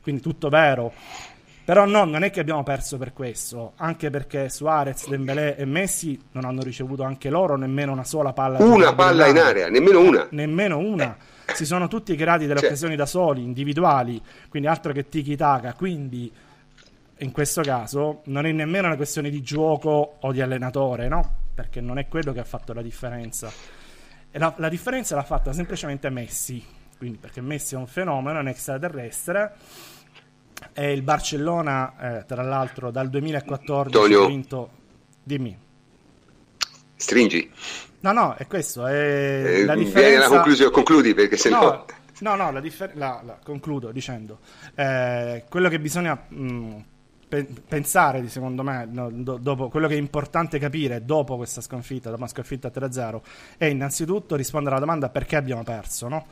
quindi 0.02 0.20
tutto 0.20 0.48
vero. 0.48 0.92
Però 1.64 1.84
no, 1.84 2.04
non 2.04 2.22
è 2.22 2.30
che 2.30 2.40
abbiamo 2.40 2.62
perso 2.62 2.96
per 2.96 3.12
questo, 3.12 3.72
anche 3.76 4.10
perché 4.10 4.48
Suarez, 4.48 5.08
Dembélé 5.08 5.56
e 5.56 5.64
Messi 5.64 6.20
non 6.32 6.44
hanno 6.44 6.62
ricevuto 6.62 7.02
anche 7.02 7.28
loro 7.28 7.56
nemmeno 7.56 7.92
una 7.92 8.04
sola 8.04 8.32
palla. 8.32 8.58
Una 8.58 8.94
palla 8.94 9.26
in 9.26 9.38
area, 9.38 9.68
nemmeno 9.68 10.00
una. 10.00 10.26
Nemmeno 10.30 10.78
una. 10.78 11.16
Eh 11.16 11.34
si 11.54 11.64
sono 11.64 11.88
tutti 11.88 12.14
creati 12.16 12.46
delle 12.46 12.58
cioè. 12.58 12.68
occasioni 12.68 12.96
da 12.96 13.06
soli, 13.06 13.42
individuali, 13.42 14.20
quindi 14.48 14.68
altro 14.68 14.92
che 14.92 15.08
tiki-taka. 15.08 15.74
Quindi 15.74 16.30
in 17.18 17.32
questo 17.32 17.62
caso 17.62 18.20
non 18.24 18.46
è 18.46 18.52
nemmeno 18.52 18.88
una 18.88 18.96
questione 18.96 19.30
di 19.30 19.42
gioco 19.42 20.16
o 20.20 20.32
di 20.32 20.40
allenatore, 20.40 21.08
no? 21.08 21.44
Perché 21.56 21.80
non 21.80 21.98
è 21.98 22.06
quello 22.06 22.32
che 22.32 22.40
ha 22.40 22.44
fatto 22.44 22.74
la 22.74 22.82
differenza. 22.82 23.50
La, 24.32 24.54
la, 24.58 24.68
differenza 24.68 25.14
l'ha 25.14 25.22
fatta 25.22 25.54
semplicemente 25.54 26.10
Messi, 26.10 26.62
quindi 26.98 27.16
perché 27.16 27.40
Messi 27.40 27.74
è 27.74 27.78
un 27.78 27.86
fenomeno, 27.86 28.38
è 28.38 28.42
un 28.42 28.48
extraterrestre. 28.48 29.54
E 30.74 30.92
il 30.92 31.00
Barcellona, 31.00 32.18
eh, 32.18 32.24
tra 32.26 32.42
l'altro, 32.42 32.90
dal 32.90 33.08
2014 33.08 33.96
Antonio, 33.96 34.24
ha 34.24 34.26
vinto. 34.26 34.70
Dimmi. 35.22 35.58
Stringi. 36.94 37.50
No, 38.00 38.12
no, 38.12 38.34
è 38.34 38.46
questo. 38.46 38.86
È 38.86 38.92
eh, 38.92 39.64
la 39.64 39.74
differenza... 39.74 40.28
la 40.28 40.28
conclusione, 40.28 40.70
concludi 40.70 41.14
perché 41.14 41.38
se 41.38 41.48
no... 41.48 41.60
no... 41.60 41.84
No, 42.18 42.34
no, 42.34 42.50
la 42.50 42.60
differ- 42.60 42.94
la, 42.94 43.20
la, 43.22 43.38
concludo 43.42 43.90
dicendo 43.92 44.38
eh, 44.74 45.44
quello 45.50 45.68
che 45.68 45.78
bisogna 45.78 46.18
mh, 46.28 46.36
pe- 46.38 46.84
pensare, 47.28 48.28
secondo 48.28 48.62
me, 48.62 48.86
no, 48.90 49.10
do- 49.10 49.68
quello 49.68 49.88
che 49.88 49.94
è 49.94 49.98
importante 49.98 50.58
capire 50.58 51.04
dopo 51.04 51.36
questa 51.36 51.60
sconfitta, 51.60 52.08
dopo 52.08 52.22
una 52.22 52.30
sconfitta 52.30 52.68
3-0, 52.68 53.20
è 53.56 53.64
innanzitutto 53.66 54.36
rispondere 54.36 54.76
alla 54.76 54.84
domanda 54.84 55.08
perché 55.08 55.36
abbiamo 55.36 55.62
perso, 55.62 56.08
no? 56.08 56.26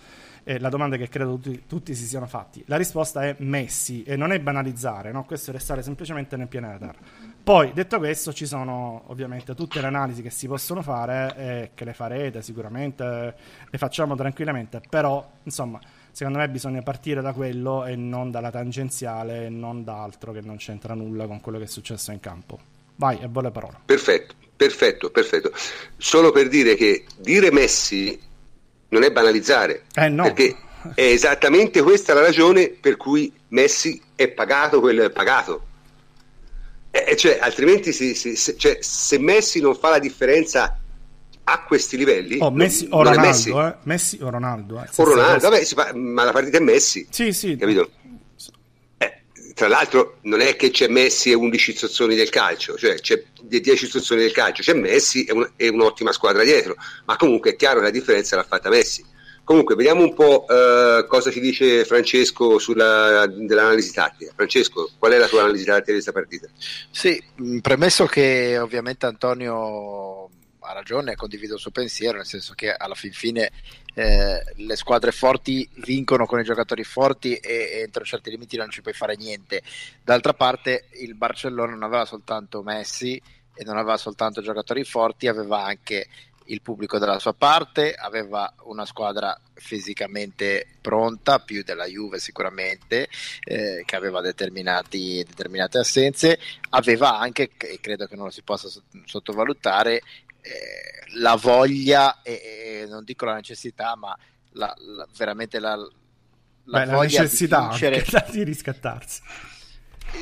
la 0.45 0.69
domanda 0.69 0.97
che 0.97 1.09
credo 1.09 1.39
tutti, 1.39 1.65
tutti, 1.67 1.95
si 1.95 2.05
siano 2.05 2.27
fatti. 2.27 2.63
La 2.67 2.77
risposta 2.77 3.23
è 3.23 3.35
Messi 3.39 4.03
e 4.03 4.15
non 4.17 4.31
è 4.31 4.39
banalizzare, 4.41 5.11
no? 5.11 5.25
questo 5.25 5.51
è 5.51 5.55
restare 5.55 5.83
semplicemente 5.83 6.37
nel 6.37 6.49
pianeta 6.49 6.77
Terra. 6.79 6.99
Poi, 7.43 7.73
detto 7.73 7.99
questo, 7.99 8.33
ci 8.33 8.47
sono 8.47 9.03
ovviamente 9.07 9.55
tutte 9.55 9.81
le 9.81 9.87
analisi 9.87 10.23
che 10.23 10.31
si 10.31 10.47
possono 10.47 10.83
fare 10.83 11.35
e 11.37 11.71
che 11.75 11.85
le 11.85 11.95
farete 11.95 12.43
sicuramente, 12.43 13.35
le 13.69 13.79
facciamo 13.79 14.15
tranquillamente, 14.15 14.81
però 14.89 15.27
insomma, 15.43 15.81
secondo 16.15 16.39
me 16.39 16.49
bisogna 16.49 16.81
partire 16.81 17.21
da 17.21 17.33
quello 17.33 17.85
e 17.85 17.97
non 17.97 18.31
dalla 18.31 18.51
tangenziale 18.51 19.47
e 19.47 19.49
non 19.49 19.83
da 19.83 20.03
altro 20.03 20.33
che 20.33 20.41
non 20.41 20.57
c'entra 20.57 20.95
nulla 20.95 21.27
con 21.27 21.41
quello 21.41 21.59
che 21.59 21.65
è 21.65 21.67
successo 21.67 22.13
in 22.13 22.21
campo. 22.21 22.59
Vai, 22.97 23.19
e 23.21 23.27
buone 23.27 23.51
parole. 23.51 23.81
Perfetto, 23.85 24.35
perfetto, 24.57 25.11
perfetto. 25.11 25.53
Solo 25.97 26.31
per 26.31 26.49
dire 26.49 26.77
che 26.77 27.05
dire 27.19 27.51
Messi 27.51 28.19
non 28.89 29.03
è 29.03 29.11
banalizzare, 29.11 29.87
eh 29.95 30.09
no. 30.09 30.23
perché 30.23 30.57
è 30.95 31.03
esattamente 31.03 31.83
questa 31.83 32.15
la 32.15 32.21
ragione 32.21 32.69
per 32.69 32.97
cui 32.97 33.33
Messi 33.49 34.01
è 34.15 34.29
pagato 34.29 34.79
quello 34.79 35.01
che 35.01 35.07
è 35.07 35.11
pagato 35.11 35.73
eh, 36.95 37.07
eh, 37.09 37.17
cioè, 37.17 37.39
altrimenti 37.41 37.93
si, 37.93 38.15
si, 38.15 38.37
se, 38.37 38.57
cioè, 38.57 38.79
se 38.81 39.19
Messi 39.19 39.61
non 39.61 39.75
fa 39.75 39.91
la 39.91 39.99
differenza 39.99 40.79
a 41.45 41.63
questi 41.63 41.97
livelli 41.97 42.39
oh, 42.41 42.51
Messi, 42.51 42.87
o 42.91 43.03
Ronaldo, 43.03 43.21
Messi. 43.21 43.51
Eh? 43.51 43.75
Messi 43.83 44.19
o 44.21 44.31
Ronaldo, 44.31 44.83
eh, 44.83 44.89
o 44.95 45.05
Ronaldo 45.05 45.49
vabbè, 45.51 45.65
fa, 45.65 45.95
ma 45.95 46.25
la 46.25 46.33
partita 46.33 46.57
è 46.57 46.61
Messi 46.61 47.07
sì, 47.11 47.33
sì. 47.33 47.57
capito? 47.57 47.91
Eh, 48.97 49.23
tra 49.55 49.69
l'altro 49.69 50.19
non 50.23 50.41
è 50.41 50.57
che 50.57 50.71
c'è 50.71 50.89
Messi 50.89 51.31
e 51.31 51.35
11 51.35 51.71
istruzioni 51.71 52.15
del 52.15 52.31
calcio 52.31 52.77
cioè 52.77 52.95
c'è 52.95 53.23
10 53.43 53.85
istruzioni 53.85 54.23
del 54.23 54.33
calcio 54.33 54.63
c'è 54.63 54.75
Messi 54.75 55.25
e, 55.25 55.33
un, 55.33 55.49
e 55.57 55.69
un'ottima 55.69 56.13
squadra 56.13 56.43
dietro 56.43 56.77
ma 57.05 57.17
comunque 57.17 57.53
è 57.53 57.57
chiaro 57.57 57.79
che 57.79 57.85
la 57.85 57.91
differenza 57.91 58.37
l'ha 58.37 58.45
fatta 58.45 58.71
Messi 58.71 59.13
Comunque, 59.45 59.75
vediamo 59.75 60.03
un 60.03 60.15
po' 60.15 60.47
eh, 60.49 61.05
cosa 61.07 61.31
ci 61.31 61.39
dice 61.39 61.85
Francesco 61.85 62.59
sull'analisi 62.59 63.93
tattica. 63.93 64.33
Francesco, 64.35 64.91
qual 64.99 65.13
è 65.13 65.19
la 65.19 65.29
tua 65.29 65.43
analisi 65.43 65.67
tattica 65.67 65.93
di 65.93 65.93
questa 65.93 66.13
partita? 66.13 66.49
Sì, 66.91 67.23
premesso 67.61 68.07
che 68.07 68.57
ovviamente 68.59 69.05
Antonio 69.05 70.14
ha 70.65 70.73
ragione, 70.73 71.15
condivido 71.15 71.55
il 71.55 71.61
suo 71.61 71.71
pensiero, 71.71 72.17
nel 72.17 72.27
senso 72.27 72.55
che 72.55 72.73
alla 72.73 72.95
fin 72.95 73.13
fine 73.13 73.51
eh, 73.95 74.43
le 74.55 74.77
squadre 74.77 75.13
forti 75.13 75.69
vincono 75.77 76.27
con 76.27 76.41
i 76.41 76.45
giocatori 76.45 76.85
forti 76.85 77.35
e, 77.35 77.71
e, 77.73 77.81
entro 77.81 78.05
certi 78.05 78.31
limiti 78.31 78.57
non 78.57 78.71
ci 78.71 78.83
puoi 78.83 78.95
fare 78.95 79.17
niente. 79.17 79.63
D'altra 80.03 80.33
parte 80.33 80.87
il 81.01 81.15
Barcellona 81.15 81.73
non 81.73 81.83
aveva 81.83 82.05
soltanto 82.05 82.63
Messi 82.63 83.21
e 83.55 83.65
non 83.65 83.77
aveva 83.77 83.97
soltanto 83.97 84.43
giocatori 84.43 84.85
forti, 84.85 85.29
aveva 85.29 85.65
anche 85.65 86.09
il 86.47 86.61
pubblico 86.61 86.99
dalla 86.99 87.19
sua 87.19 87.33
parte, 87.33 87.95
aveva 87.95 88.53
una 88.65 88.85
squadra 88.85 89.39
fisicamente 89.55 90.67
pronta, 90.81 91.39
più 91.39 91.63
della 91.63 91.87
Juve 91.87 92.19
sicuramente, 92.19 93.09
eh, 93.45 93.83
che 93.87 93.97
aveva 93.97 94.21
determinate 94.21 95.79
assenze, 95.79 96.39
aveva 96.71 97.19
anche, 97.19 97.51
e 97.57 97.79
credo 97.81 98.07
che 98.07 98.17
non 98.17 98.27
lo 98.27 98.31
si 98.31 98.43
possa 98.43 98.69
sottovalutare, 99.05 100.03
eh, 100.45 101.17
la 101.17 101.37
voglia, 101.37 102.23
e, 102.23 102.83
e, 102.83 102.87
non 102.87 103.05
dico 103.05 103.25
la 103.25 103.35
necessità, 103.35 103.97
ma 103.97 104.17
la, 104.53 104.75
la, 104.79 105.09
veramente 105.17 105.59
la, 105.59 105.75
la, 105.75 105.89
Beh, 106.65 106.85
la 106.85 107.01
necessità 107.01 107.71
di, 107.73 108.05
di 108.31 108.43
riscattarsi. 108.45 109.23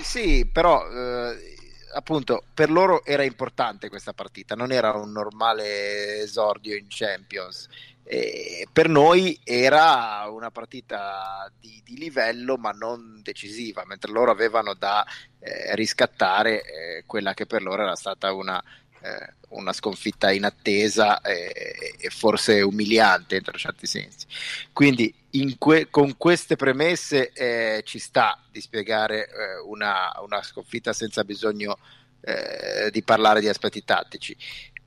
Sì, 0.03 0.49
però... 0.51 0.89
Eh, 0.89 1.53
appunto 1.95 2.45
per 2.55 2.71
loro 2.71 3.05
era 3.05 3.23
importante 3.23 3.89
questa 3.89 4.13
partita, 4.13 4.55
non 4.55 4.73
era 4.73 4.93
un 4.93 5.13
normale 5.13 6.21
esordio 6.21 6.77
in 6.77 6.87
Champions. 6.89 7.69
E 8.05 8.67
per 8.73 8.89
noi 8.89 9.39
era 9.45 10.27
una 10.29 10.51
partita 10.51 11.51
di, 11.61 11.81
di, 11.85 11.97
livello 11.97 12.57
ma 12.57 12.73
non 12.73 13.21
decisiva, 13.23 13.85
mentre 13.87 14.11
loro 14.11 14.33
avevano 14.33 14.75
da 14.75 15.07
eh, 15.39 15.75
riscattare 15.77 16.63
eh, 16.63 17.05
quella 17.07 17.33
che 17.33 17.47
per 17.47 17.63
loro 17.63 17.83
era 17.83 17.95
stata 17.95 18.33
una, 18.33 18.63
eh, 19.03 19.35
una 19.51 19.73
sconfitta 19.73 20.33
inattesa 20.33 21.21
e 21.21 22.09
forse 22.11 22.63
umiliante 22.63 23.37
in 23.37 23.43
certi 23.57 23.87
sensi. 23.87 24.27
Quindi 24.73 25.15
que- 25.59 25.89
con 25.91 26.17
queste 26.17 26.57
premesse 26.57 27.33
eh, 27.33 27.83
ci 27.85 27.99
sta 27.99 28.39
di 28.51 28.61
spiegare 28.61 29.29
eh, 29.29 29.59
una, 29.67 30.13
una, 30.23 30.43
sconfitta 30.43 30.93
senza 30.93 31.25
bisogno 31.25 31.79
eh, 32.21 32.91
di 32.91 33.03
parlare 33.03 33.41
di 33.41 33.49
aspetti 33.49 33.85
tattici. 33.85 34.37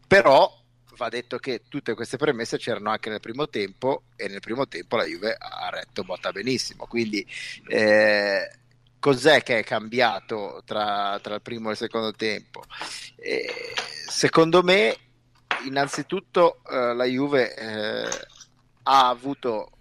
Però 0.07 0.63
va 0.95 1.09
detto 1.09 1.37
che 1.37 1.63
tutte 1.67 1.93
queste 1.93 2.17
premesse 2.17 2.57
c'erano 2.57 2.89
anche 2.89 3.09
nel 3.09 3.19
primo 3.19 3.49
tempo 3.49 4.03
e 4.15 4.27
nel 4.27 4.39
primo 4.39 4.67
tempo 4.67 4.95
la 4.95 5.05
Juve 5.05 5.35
ha 5.37 5.69
retto 5.69 6.03
botta 6.03 6.31
benissimo. 6.31 6.85
Quindi 6.85 7.25
eh, 7.67 8.49
cos'è 8.99 9.41
che 9.43 9.59
è 9.59 9.63
cambiato 9.63 10.61
tra, 10.65 11.19
tra, 11.21 11.35
il 11.35 11.41
primo 11.41 11.69
e 11.69 11.71
il 11.71 11.77
secondo 11.77 12.11
tempo? 12.13 12.63
Eh, 13.17 13.73
secondo 14.15 14.63
me, 14.63 14.95
innanzitutto 15.65 16.59
eh, 16.71 16.93
la 16.93 17.03
Juve 17.03 17.53
eh, 17.53 18.07
ha 18.83 19.09
avuto 19.09 19.71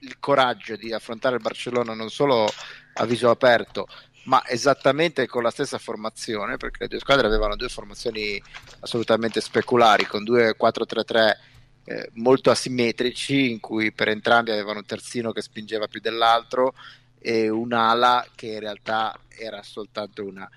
il 0.00 0.18
coraggio 0.18 0.74
di 0.74 0.92
affrontare 0.92 1.36
il 1.36 1.42
Barcellona 1.42 1.94
non 1.94 2.10
solo 2.10 2.48
a 2.94 3.04
viso 3.04 3.30
aperto, 3.30 3.86
ma 4.24 4.44
esattamente 4.48 5.28
con 5.28 5.44
la 5.44 5.52
stessa 5.52 5.78
formazione, 5.78 6.56
perché 6.56 6.78
le 6.80 6.88
due 6.88 6.98
squadre 6.98 7.28
avevano 7.28 7.54
due 7.54 7.68
formazioni 7.68 8.42
assolutamente 8.80 9.40
speculari, 9.40 10.04
con 10.04 10.24
due 10.24 10.56
4-3-3 10.60 11.36
eh, 11.84 12.10
molto 12.14 12.50
asimmetrici, 12.50 13.52
in 13.52 13.60
cui 13.60 13.92
per 13.92 14.08
entrambi 14.08 14.50
avevano 14.50 14.80
un 14.80 14.86
terzino 14.86 15.30
che 15.30 15.40
spingeva 15.42 15.86
più 15.86 16.00
dell'altro 16.00 16.74
e 17.20 17.48
un'ala 17.48 18.26
che 18.34 18.54
in 18.54 18.60
realtà 18.60 19.16
era 19.28 19.62
soltanto 19.62 20.24
una, 20.24 20.48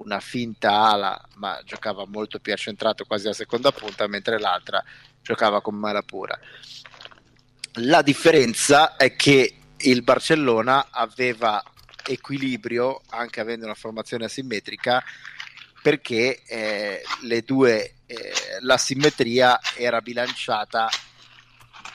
una 0.00 0.20
finta 0.20 0.72
ala, 0.72 1.20
ma 1.36 1.60
giocava 1.64 2.04
molto 2.06 2.38
più 2.38 2.52
accentrato, 2.52 3.04
quasi 3.04 3.28
a 3.28 3.32
seconda 3.32 3.72
punta, 3.72 4.06
mentre 4.06 4.38
l'altra 4.38 4.82
giocava 5.22 5.60
con 5.60 5.74
mala 5.74 6.02
pura. 6.02 6.38
La 7.74 8.02
differenza 8.02 8.96
è 8.96 9.14
che 9.14 9.54
il 9.76 10.02
Barcellona 10.02 10.88
aveva 10.90 11.62
equilibrio 12.06 13.02
anche 13.08 13.40
avendo 13.40 13.66
una 13.66 13.74
formazione 13.74 14.24
asimmetrica 14.24 15.02
perché 15.82 16.42
eh, 16.46 17.02
le 17.22 17.42
due 17.42 17.94
eh, 18.06 18.32
la 18.60 18.76
simmetria 18.76 19.58
era 19.76 20.00
bilanciata 20.00 20.88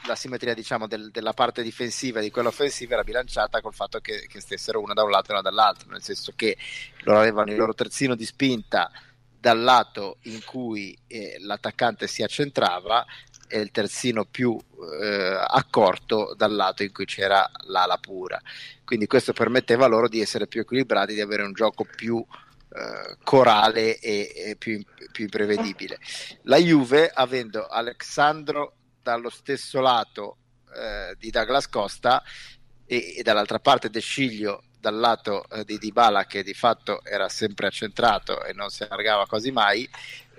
la 0.08 0.16
simmetria 0.16 0.54
diciamo 0.54 0.88
del, 0.88 1.12
della 1.12 1.34
parte 1.34 1.64
difensiva 1.64 2.20
e 2.20 2.24
di 2.24 2.32
quella 2.32 2.50
offensiva 2.50 2.94
era 2.94 3.04
bilanciata 3.04 3.62
col 3.62 3.74
fatto 3.74 4.00
che, 4.00 4.26
che, 4.28 4.40
stessero 4.40 4.82
una 4.82 4.94
da 4.94 5.04
un 5.04 5.10
lato 5.10 5.30
e 5.30 5.34
una 5.34 5.42
dall'altro 5.42 5.90
nel 5.90 6.02
senso 6.02 6.34
che 6.36 6.58
loro 7.04 7.20
avevano 7.20 7.52
il 7.52 7.58
loro 7.58 7.74
terzino 7.74 8.16
di 8.16 8.26
spinta 8.26 8.92
dal 9.40 9.62
lato 9.62 10.18
in 10.24 10.44
cui 10.44 10.98
eh, 11.08 11.38
l'attaccante 11.40 12.08
si 12.08 12.24
accentrava 12.24 13.06
e 13.48 13.60
il 13.60 13.70
terzino 13.70 14.26
più 14.26 14.58
eh, 15.02 15.46
accorto 15.48 16.34
dal 16.36 16.54
lato 16.54 16.82
in 16.82 16.92
cui 16.92 17.06
c'era 17.06 17.48
l'ala 17.68 17.98
pura. 17.98 18.42
Quindi 18.84 19.06
questo 19.06 19.34
permetteva 19.34 19.86
loro 19.86 20.08
di 20.08 20.20
essere 20.20 20.48
più 20.48 20.62
equilibrati, 20.62 21.14
di 21.14 21.22
avere 21.22 21.44
un 21.44 21.54
gioco 21.54 21.86
più 21.86 22.26
eh, 22.70 23.18
corale 23.24 24.00
e, 24.00 24.32
e 24.36 24.56
più, 24.56 24.84
più, 25.12 25.26
imprevedibile. 25.26 26.00
La 26.44 26.58
Juve, 26.58 27.10
avendo 27.14 27.68
Alexandro 27.68 28.74
dallo 29.06 29.30
stesso 29.30 29.82
lato 29.82 30.38
eh, 30.76 31.16
di 31.20 31.30
Douglas 31.30 31.70
Costa 31.70 32.24
e, 32.88 33.18
e, 33.18 33.22
dall'altra 33.22 33.60
parte 33.60 33.92
De 33.92 34.00
Sciglio 34.00 34.64
dal 34.80 34.96
lato 34.96 35.48
eh, 35.50 35.64
di 35.64 35.78
Dybala 35.78 36.26
che 36.26 36.42
di 36.42 36.56
fatto 36.56 37.04
era 37.04 37.30
sempre 37.30 37.68
accentrato 37.68 38.44
e 38.44 38.54
non 38.54 38.70
si 38.70 38.82
allargava 38.82 39.28
quasi 39.28 39.52
mai, 39.52 39.88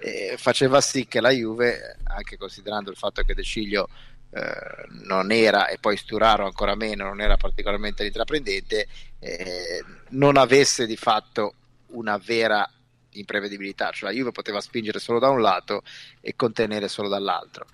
eh, 0.00 0.34
faceva 0.36 0.80
sì 0.80 1.06
che 1.06 1.20
la 1.20 1.30
Juve, 1.30 1.96
anche 2.04 2.36
considerando 2.36 2.90
il 2.90 2.96
fatto 2.96 3.22
che 3.22 3.34
De 3.34 3.44
Ciglio 3.44 3.88
eh, 4.30 4.86
non 5.04 5.30
era, 5.30 5.68
e 5.68 5.78
poi 5.78 5.96
Sturaro 5.96 6.44
ancora 6.44 6.74
meno, 6.74 7.04
non 7.04 7.20
era 7.20 7.36
particolarmente 7.36 8.04
intraprendente, 8.04 8.88
eh, 9.20 9.84
non 10.10 10.36
avesse 10.36 10.86
di 10.86 10.96
fatto 10.96 11.54
una 11.90 12.18
vera 12.18 12.68
imprevedibilità, 13.12 13.90
cioè 13.90 14.10
la 14.10 14.16
Juve 14.16 14.32
poteva 14.32 14.60
spingere 14.60 14.98
solo 14.98 15.18
da 15.20 15.28
un 15.28 15.40
lato 15.40 15.82
e 16.20 16.34
contenere 16.34 16.88
solo 16.88 17.08
dall'altro. 17.08 17.66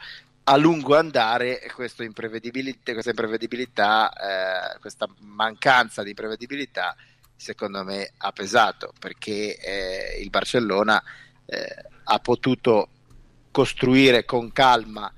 A 0.44 0.56
lungo 0.56 0.96
andare 0.96 1.61
questa 1.72 2.02
imprevedibilità, 2.02 2.92
questa, 2.92 3.11
imprevedibilità 3.11 4.12
eh, 4.12 4.78
questa 4.80 5.08
mancanza 5.20 6.02
di 6.02 6.11
imprevedibilità, 6.11 6.96
secondo 7.37 7.84
me 7.84 8.11
ha 8.16 8.32
pesato 8.32 8.92
perché 8.99 9.56
eh, 9.56 10.20
il 10.20 10.30
Barcellona 10.30 11.00
eh, 11.46 11.84
ha 12.04 12.18
potuto 12.18 12.88
costruire 13.52 14.25
con 14.25 14.50
calma 14.50 15.12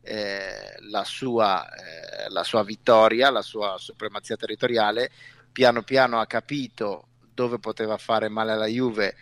eh, 0.00 0.76
la, 0.90 1.02
sua, 1.02 1.68
eh, 1.74 2.30
la 2.30 2.44
sua 2.44 2.62
vittoria, 2.62 3.30
la 3.30 3.42
sua 3.42 3.74
supremazia 3.78 4.36
territoriale, 4.36 5.10
piano 5.50 5.82
piano 5.82 6.20
ha 6.20 6.26
capito 6.26 7.08
dove 7.34 7.58
poteva 7.58 7.96
fare 7.96 8.28
male 8.28 8.52
alla 8.52 8.66
Juve 8.66 9.16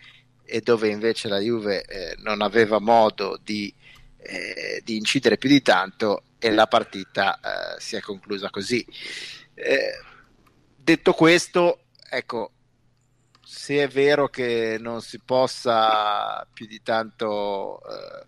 e 0.45 0.61
dove 0.61 0.89
invece 0.89 1.27
la 1.27 1.39
Juve 1.39 1.83
eh, 1.83 2.15
non 2.19 2.41
aveva 2.41 2.79
modo 2.79 3.39
di, 3.43 3.73
eh, 4.17 4.81
di, 4.83 4.97
incidere 4.97 5.37
più 5.37 5.49
di 5.49 5.61
tanto 5.61 6.23
e 6.39 6.51
la 6.51 6.67
partita 6.67 7.39
eh, 7.39 7.79
si 7.79 7.95
è 7.95 8.01
conclusa 8.01 8.49
così. 8.49 8.85
Eh, 9.53 9.99
detto 10.75 11.13
questo, 11.13 11.85
ecco, 12.09 12.51
se 13.43 13.83
è 13.83 13.87
vero 13.87 14.27
che 14.27 14.77
non 14.79 15.01
si 15.01 15.19
possa 15.19 16.45
più 16.51 16.65
di 16.65 16.81
tanto 16.83 17.79
eh, 17.81 18.25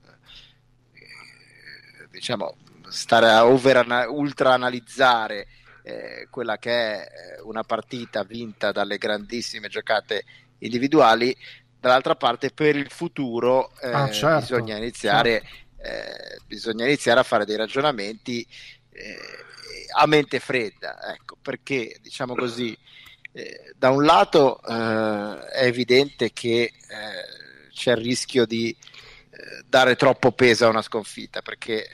diciamo 2.09 2.55
stare 2.87 3.29
a 3.29 3.45
over, 3.45 4.07
ultra 4.09 4.53
analizzare 4.53 5.47
eh, 5.83 6.27
quella 6.29 6.57
che 6.57 6.71
è 6.71 7.01
eh, 7.37 7.41
una 7.41 7.63
partita 7.63 8.23
vinta 8.23 8.71
dalle 8.71 8.97
grandissime 8.97 9.67
giocate 9.67 10.23
individuali 10.59 11.35
dall'altra 11.79 12.15
parte 12.15 12.51
per 12.51 12.75
il 12.75 12.89
futuro 12.89 13.71
eh, 13.81 13.91
ah, 13.91 14.11
certo, 14.11 14.39
bisogna, 14.39 14.77
iniziare, 14.77 15.41
certo. 15.41 15.57
Eh, 15.81 16.39
bisogna 16.45 16.85
iniziare 16.85 17.19
a 17.19 17.23
fare 17.23 17.45
dei 17.45 17.55
ragionamenti 17.55 18.45
eh, 18.91 19.17
a 19.95 20.05
mente 20.07 20.39
fredda 20.39 21.13
ecco 21.13 21.37
perché 21.41 21.97
diciamo 22.01 22.35
così 22.35 22.77
eh, 23.31 23.73
da 23.75 23.89
un 23.89 24.03
lato 24.03 24.59
eh, 24.61 25.47
è 25.51 25.63
evidente 25.65 26.31
che 26.33 26.61
eh, 26.61 26.71
c'è 27.73 27.91
il 27.91 27.97
rischio 27.97 28.45
di 28.45 28.75
dare 29.65 29.95
troppo 29.95 30.33
peso 30.33 30.65
a 30.65 30.69
una 30.69 30.81
sconfitta 30.81 31.41
perché 31.41 31.87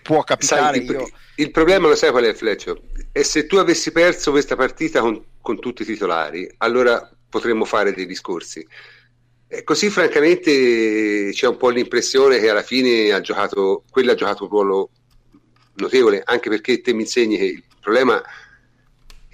può 0.00 0.22
capitare 0.22 0.76
sai, 0.76 0.84
il, 0.86 1.12
il, 1.34 1.50
problema 1.50 1.88
lo 1.88 1.96
sai 1.96 2.12
qual 2.12 2.22
è 2.22 2.34
Fleccio? 2.34 2.82
E 3.10 3.24
se 3.24 3.46
tu 3.46 3.56
avessi 3.56 3.90
perso 3.90 4.30
questa 4.30 4.54
partita 4.54 5.00
con, 5.00 5.20
con 5.40 5.58
tutti 5.58 5.82
i 5.82 5.84
titolari 5.84 6.48
allora 6.58 7.10
potremmo 7.28 7.64
fare 7.64 7.92
dei 7.92 8.06
discorsi. 8.06 8.66
E 9.56 9.64
così 9.64 9.88
francamente 9.88 11.30
c'è 11.32 11.46
un 11.46 11.56
po' 11.56 11.70
l'impressione 11.70 12.38
che 12.38 12.50
alla 12.50 12.62
fine 12.62 13.10
ha 13.10 13.22
giocato, 13.22 13.84
quello 13.90 14.12
ha 14.12 14.14
giocato 14.14 14.42
un 14.42 14.50
ruolo 14.50 14.90
notevole, 15.76 16.20
anche 16.22 16.50
perché 16.50 16.82
te 16.82 16.92
mi 16.92 17.02
insegni 17.02 17.38
che 17.38 17.44
il 17.44 17.64
problema 17.80 18.22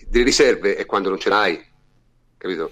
delle 0.07 0.25
riserve 0.25 0.77
è 0.77 0.87
quando 0.87 1.09
non 1.09 1.19
ce 1.19 1.29
l'hai, 1.29 1.61
capito? 2.39 2.71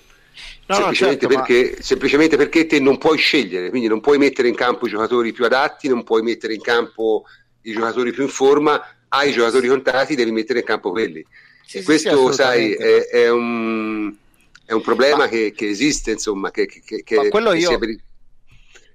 No, 0.66 0.76
semplicemente, 0.76 1.26
no, 1.26 1.32
certo, 1.32 1.44
perché, 1.44 1.74
ma... 1.76 1.82
semplicemente, 1.82 2.36
perché, 2.36 2.66
te 2.66 2.78
non 2.78 2.98
puoi 2.98 3.18
scegliere, 3.18 3.70
quindi 3.70 3.88
non 3.88 4.00
puoi 4.00 4.18
mettere 4.18 4.46
in 4.46 4.54
campo 4.54 4.86
i 4.86 4.90
giocatori 4.90 5.32
più 5.32 5.44
adatti, 5.44 5.88
non 5.88 6.04
puoi 6.04 6.22
mettere 6.22 6.54
in 6.54 6.60
campo 6.60 7.24
i 7.62 7.72
giocatori 7.72 8.12
più 8.12 8.22
in 8.22 8.28
forma, 8.28 8.80
hai 9.08 9.30
i 9.30 9.32
giocatori 9.32 9.66
contati, 9.66 10.14
devi 10.14 10.30
mettere 10.30 10.60
in 10.60 10.64
campo 10.64 10.92
quelli. 10.92 11.26
Sì, 11.66 11.78
sì, 11.78 11.84
questo, 11.84 12.28
sì, 12.28 12.32
sai, 12.32 12.74
è, 12.74 13.06
è 13.08 13.28
un 13.28 14.14
è 14.70 14.72
un 14.72 14.82
problema 14.82 15.16
ma, 15.16 15.28
che, 15.28 15.50
che, 15.50 15.68
esiste, 15.68 16.12
insomma, 16.12 16.52
che, 16.52 16.66
che, 16.66 17.02
che 17.02 17.28
quello 17.28 17.52
io, 17.54 17.76
per... 17.76 17.96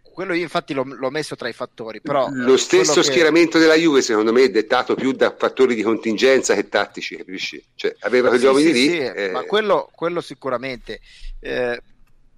quello 0.01 0.33
io 0.33 0.43
infatti 0.43 0.73
l'ho, 0.73 0.85
l'ho, 0.85 1.09
messo 1.09 1.35
tra 1.35 1.49
i 1.49 1.53
fattori, 1.53 1.99
però... 1.99 2.29
Lo 2.31 2.55
stesso 2.55 3.03
schieramento 3.03 3.57
della 3.57 3.73
Juve 3.75 4.01
secondo 4.01 4.31
me 4.31 4.43
è 4.43 4.49
dettato 4.49 4.95
più 4.95 5.11
da 5.11 5.35
fattori 5.37 5.75
di 5.75 5.81
contingenza 5.81 6.55
che 6.55 6.69
tattici, 6.69 7.17
capisci? 7.17 7.61
Cioè, 7.75 7.93
aveva 7.99 8.29
quegli 8.29 8.39
sì, 8.39 8.45
uomini 8.45 8.67
sì, 8.67 8.73
lì... 8.73 8.89
Sì, 8.89 8.99
eh... 8.99 9.31
Ma 9.31 9.43
quello, 9.43 9.89
quello 9.93 10.21
sicuramente. 10.21 11.01
Eh, 11.41 11.81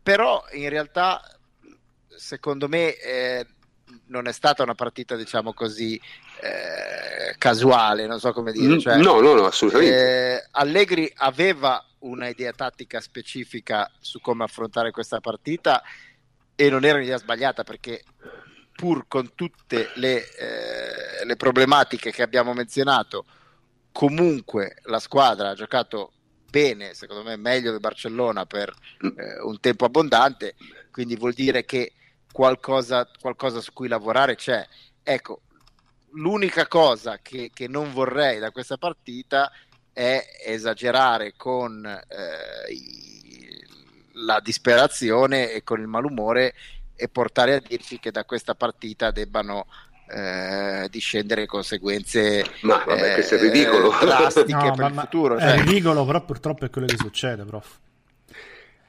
però 0.02 0.44
in 0.54 0.70
realtà, 0.70 1.22
secondo 2.08 2.68
me... 2.68 2.96
Eh, 2.98 3.46
non 4.08 4.28
è 4.28 4.32
stata 4.32 4.64
una 4.64 4.76
partita, 4.76 5.16
diciamo 5.16 5.54
così, 5.54 6.00
eh, 6.42 7.36
casuale, 7.38 8.08
non 8.08 8.20
so 8.20 8.32
come 8.32 8.52
dire. 8.52 8.76
Mm, 8.76 8.78
cioè, 8.80 8.98
no, 8.98 9.20
no, 9.20 9.34
no, 9.34 9.46
assolutamente. 9.46 9.96
Eh, 9.96 10.48
Allegri 10.52 11.12
aveva 11.16 11.84
una 12.08 12.28
idea 12.28 12.52
tattica 12.52 13.00
specifica 13.00 13.92
su 14.00 14.20
come 14.20 14.44
affrontare 14.44 14.92
questa 14.92 15.20
partita 15.20 15.82
e 16.56 16.70
non 16.70 16.84
era 16.84 16.98
un'idea 16.98 17.18
sbagliata 17.18 17.64
perché 17.64 18.04
pur 18.74 19.06
con 19.08 19.34
tutte 19.34 19.90
le, 19.96 20.24
eh, 20.36 21.26
le 21.26 21.36
problematiche 21.36 22.12
che 22.12 22.22
abbiamo 22.22 22.54
menzionato, 22.54 23.26
comunque 23.92 24.78
la 24.84 25.00
squadra 25.00 25.50
ha 25.50 25.56
giocato 25.56 26.12
bene, 26.50 26.94
secondo 26.94 27.24
me 27.24 27.36
meglio 27.36 27.72
del 27.72 27.80
Barcellona 27.80 28.46
per 28.46 28.74
eh, 29.02 29.42
un 29.42 29.60
tempo 29.60 29.86
abbondante, 29.86 30.56
quindi 30.92 31.16
vuol 31.16 31.34
dire 31.34 31.66
che 31.66 31.94
qualcosa, 32.32 33.10
qualcosa 33.20 33.62
su 33.62 33.74
cui 33.74 33.88
lavorare 33.88 34.36
c'è. 34.36 34.66
Ecco, 35.02 35.42
l'unica 36.12 36.68
cosa 36.68 37.20
che, 37.20 37.50
che 37.54 37.68
non 37.68 37.92
vorrei 37.92 38.40
da 38.40 38.52
questa 38.52 38.78
partita 38.78 39.52
è 39.98 40.24
esagerare 40.46 41.34
con 41.36 41.84
eh, 41.84 42.72
i, 42.72 43.66
la 44.26 44.40
disperazione 44.44 45.52
e 45.52 45.64
con 45.64 45.80
il 45.80 45.88
malumore 45.88 46.54
e 46.96 47.10
portare 47.10 47.56
a 47.56 47.62
dirci 47.66 48.00
che 48.00 48.12
da 48.12 48.24
questa 48.24 48.54
partita 48.54 49.10
debbano 49.10 49.66
eh, 50.10 50.88
discendere 50.92 51.48
conseguenze 51.48 52.46
ma 52.62 52.84
vabbè, 52.86 53.16
questo 53.16 53.36
è 53.36 53.40
ridicolo 53.40 53.90
drastiche 54.00 54.54
no, 54.54 54.76
per 54.76 54.80
ma, 54.80 54.88
il 54.88 55.08
futuro 55.08 55.40
cioè. 55.40 55.54
è 55.54 55.62
ridicolo 55.64 56.06
però 56.06 56.24
purtroppo 56.24 56.66
è 56.66 56.70
quello 56.70 56.86
che 56.86 56.98
succede 56.98 57.44
prof 57.44 57.80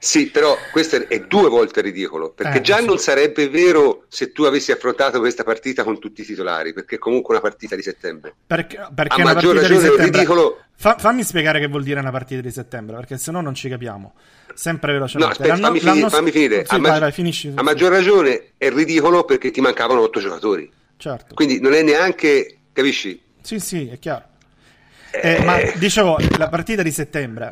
sì, 0.01 0.29
però 0.29 0.57
questo 0.71 1.09
è 1.09 1.19
due 1.27 1.49
volte 1.49 1.81
ridicolo, 1.81 2.31
perché 2.31 2.59
eh, 2.59 2.61
già 2.61 2.77
sì. 2.77 2.85
non 2.85 2.97
sarebbe 2.99 3.49
vero 3.49 4.05
se 4.07 4.31
tu 4.31 4.43
avessi 4.43 4.71
affrontato 4.71 5.19
questa 5.19 5.43
partita 5.43 5.83
con 5.83 5.99
tutti 5.99 6.21
i 6.21 6.25
titolari, 6.25 6.71
perché 6.71 6.95
è 6.95 6.97
comunque 6.97 7.33
una 7.33 7.43
partita 7.43 7.75
di 7.75 7.81
settembre. 7.81 8.33
Perché, 8.47 8.79
perché 8.95 9.21
A 9.21 9.25
maggior 9.25 9.55
ragione 9.55 9.81
settembre... 9.81 10.05
ridicolo... 10.05 10.63
Fa, 10.73 10.95
fammi 10.97 11.21
spiegare 11.23 11.59
che 11.59 11.67
vuol 11.67 11.83
dire 11.83 11.99
una 11.99 12.11
partita 12.11 12.39
di 12.39 12.49
settembre, 12.49 12.95
perché 12.95 13.17
se 13.17 13.29
no 13.31 13.41
non 13.41 13.53
ci 13.53 13.67
capiamo. 13.67 14.13
Sempre 14.53 14.93
velocemente. 14.93 15.25
No, 15.25 15.31
aspetta, 15.31 15.61
l'anno, 15.61 15.77
fammi, 15.77 15.79
finire, 15.79 16.09
fammi 16.09 16.31
finire. 16.31 16.65
Sì, 16.65 16.75
a, 16.75 16.79
vai, 16.79 16.99
vai, 17.01 17.11
finisci, 17.11 17.51
a 17.53 17.61
maggior 17.61 17.91
ragione 17.91 18.51
è 18.55 18.69
ridicolo 18.69 19.25
perché 19.25 19.51
ti 19.51 19.59
mancavano 19.59 19.99
otto 19.99 20.21
giocatori. 20.21 20.71
Certo. 20.95 21.35
Quindi 21.35 21.59
non 21.59 21.73
è 21.73 21.81
neanche, 21.81 22.59
capisci? 22.71 23.21
Sì, 23.41 23.59
sì, 23.59 23.89
è 23.89 23.99
chiaro. 23.99 24.28
Eh, 25.11 25.43
ma 25.43 25.57
dicevo, 25.77 26.17
la 26.37 26.49
partita 26.49 26.83
di 26.83 26.91
settembre, 26.91 27.49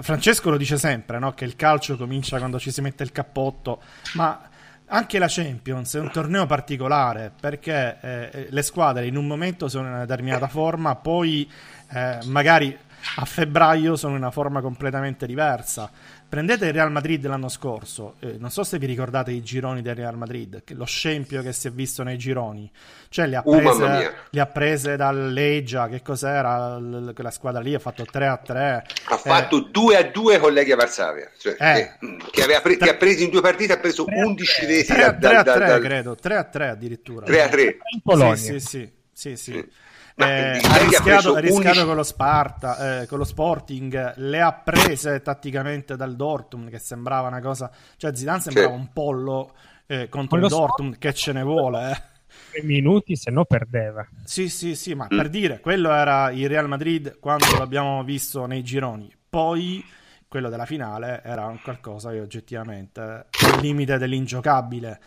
Francesco 0.00 0.50
lo 0.50 0.56
dice 0.56 0.78
sempre, 0.78 1.18
no? 1.18 1.32
che 1.32 1.44
il 1.44 1.54
calcio 1.56 1.96
comincia 1.96 2.38
quando 2.38 2.58
ci 2.58 2.70
si 2.70 2.80
mette 2.80 3.02
il 3.02 3.12
cappotto, 3.12 3.80
ma 4.14 4.48
anche 4.86 5.18
la 5.18 5.26
Champions 5.28 5.94
è 5.94 6.00
un 6.00 6.10
torneo 6.10 6.46
particolare 6.46 7.32
perché 7.38 7.98
eh, 8.00 8.46
le 8.50 8.62
squadre 8.62 9.06
in 9.06 9.16
un 9.16 9.26
momento 9.26 9.68
sono 9.68 9.86
in 9.86 9.92
una 9.92 10.00
determinata 10.00 10.46
forma, 10.48 10.94
poi 10.96 11.50
eh, 11.90 12.18
magari 12.24 12.76
a 13.16 13.24
febbraio 13.24 13.96
sono 13.96 14.14
in 14.14 14.20
una 14.20 14.30
forma 14.30 14.60
completamente 14.60 15.26
diversa. 15.26 15.90
Prendete 16.34 16.66
il 16.66 16.72
Real 16.72 16.90
Madrid 16.90 17.24
l'anno 17.28 17.48
scorso, 17.48 18.16
eh, 18.18 18.34
non 18.40 18.50
so 18.50 18.64
se 18.64 18.76
vi 18.80 18.86
ricordate 18.86 19.30
i 19.30 19.40
gironi 19.40 19.82
del 19.82 19.94
Real 19.94 20.16
Madrid, 20.16 20.64
lo 20.70 20.84
scempio 20.84 21.42
che 21.42 21.52
si 21.52 21.68
è 21.68 21.70
visto 21.70 22.02
nei 22.02 22.18
gironi, 22.18 22.68
cioè 23.08 23.28
li 23.28 23.36
ha 23.36 23.42
uh, 23.44 23.56
prese, 23.56 24.12
uh, 24.32 24.38
ha 24.40 24.46
prese 24.46 24.96
dal 24.96 25.32
Leggia, 25.32 25.86
che 25.86 26.02
cos'era 26.02 26.76
l- 26.76 27.12
quella 27.14 27.30
squadra 27.30 27.60
lì, 27.60 27.72
ha 27.72 27.78
fatto 27.78 28.04
3 28.04 28.26
a 28.26 28.36
3. 28.36 28.58
Ha 29.04 29.14
eh, 29.14 29.16
fatto 29.16 29.60
2 29.60 29.96
a 29.96 30.02
2 30.02 30.38
con 30.40 30.52
Legia 30.52 30.74
Varsavia, 30.74 31.30
cioè, 31.38 31.54
eh, 31.56 31.94
che, 32.00 32.18
che, 32.32 32.60
pre- 32.60 32.76
che, 32.78 32.90
ha 32.90 32.96
preso 32.96 33.22
in 33.22 33.30
due 33.30 33.40
partite, 33.40 33.74
ha 33.74 33.78
preso 33.78 34.04
11 34.08 34.66
reti 34.66 34.92
3 34.92 35.04
a 35.04 35.14
3, 35.14 35.18
da, 35.20 35.42
da, 35.44 35.56
da, 35.58 35.78
credo, 35.78 36.16
3 36.16 36.34
a 36.34 36.42
3 36.42 36.68
addirittura. 36.68 37.26
3 37.26 37.42
a 37.42 37.48
3. 37.48 37.62
In 37.92 38.00
Polonia. 38.02 38.34
Sì, 38.34 38.58
sì, 38.58 38.58
sì. 38.58 38.90
sì, 39.12 39.36
sì. 39.36 39.68
Eh, 40.16 40.60
ha 40.62 40.78
rischiato, 40.78 41.34
ha 41.34 41.40
rischiato 41.40 41.84
con 41.84 41.96
lo 41.96 42.04
Sparta, 42.04 43.00
eh, 43.00 43.06
con 43.06 43.18
lo 43.18 43.24
Sporting, 43.24 44.14
le 44.16 44.40
ha 44.40 44.52
prese 44.52 45.22
tatticamente 45.22 45.96
dal 45.96 46.14
Dortmund, 46.14 46.70
che 46.70 46.78
sembrava 46.78 47.26
una 47.26 47.40
cosa, 47.40 47.70
cioè 47.96 48.14
Zidane 48.14 48.40
sembrava 48.40 48.68
sì. 48.68 48.74
un 48.74 48.92
pollo 48.92 49.54
eh, 49.86 50.08
contro 50.08 50.38
il 50.38 50.46
Dortmund, 50.46 50.98
che 50.98 51.12
ce 51.12 51.32
ne 51.32 51.42
vuole. 51.42 51.90
Eh. 51.90 52.02
Tre 52.50 52.62
minuti, 52.62 53.16
se 53.16 53.30
no 53.30 53.44
perdeva. 53.44 54.06
Sì, 54.24 54.48
sì, 54.48 54.76
sì, 54.76 54.94
ma 54.94 55.08
mm. 55.12 55.16
per 55.16 55.28
dire, 55.28 55.60
quello 55.60 55.92
era 55.92 56.30
il 56.30 56.48
Real 56.48 56.68
Madrid 56.68 57.18
quando 57.18 57.46
l'abbiamo 57.58 58.04
visto 58.04 58.46
nei 58.46 58.62
gironi. 58.62 59.12
Poi 59.28 59.84
quello 60.28 60.48
della 60.48 60.66
finale 60.66 61.22
era 61.24 61.46
un 61.46 61.60
qualcosa 61.60 62.10
che 62.10 62.20
oggettivamente 62.20 63.00
al 63.00 63.60
limite 63.60 63.98
dell'ingiocabile 63.98 65.00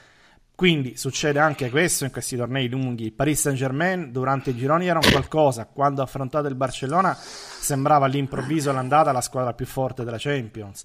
quindi 0.58 0.98
succede 0.98 1.38
anche 1.38 1.70
questo 1.70 2.04
in 2.04 2.10
questi 2.10 2.36
tornei 2.36 2.68
lunghi. 2.68 3.04
Il 3.04 3.14
Paris 3.14 3.42
Saint 3.42 3.56
Germain 3.56 4.12
durante 4.12 4.50
i 4.50 4.56
gironi 4.56 4.88
era 4.88 4.98
un 4.98 5.08
qualcosa, 5.08 5.68
quando 5.72 6.02
ha 6.02 6.06
affrontato 6.06 6.48
il 6.48 6.56
Barcellona 6.56 7.16
sembrava 7.16 8.08
all'improvviso 8.08 8.72
l'andata 8.72 9.12
la 9.12 9.22
squadra 9.22 9.54
più 9.54 9.68
forte 9.68 10.04
della 10.04 10.18
Champions. 10.18 10.84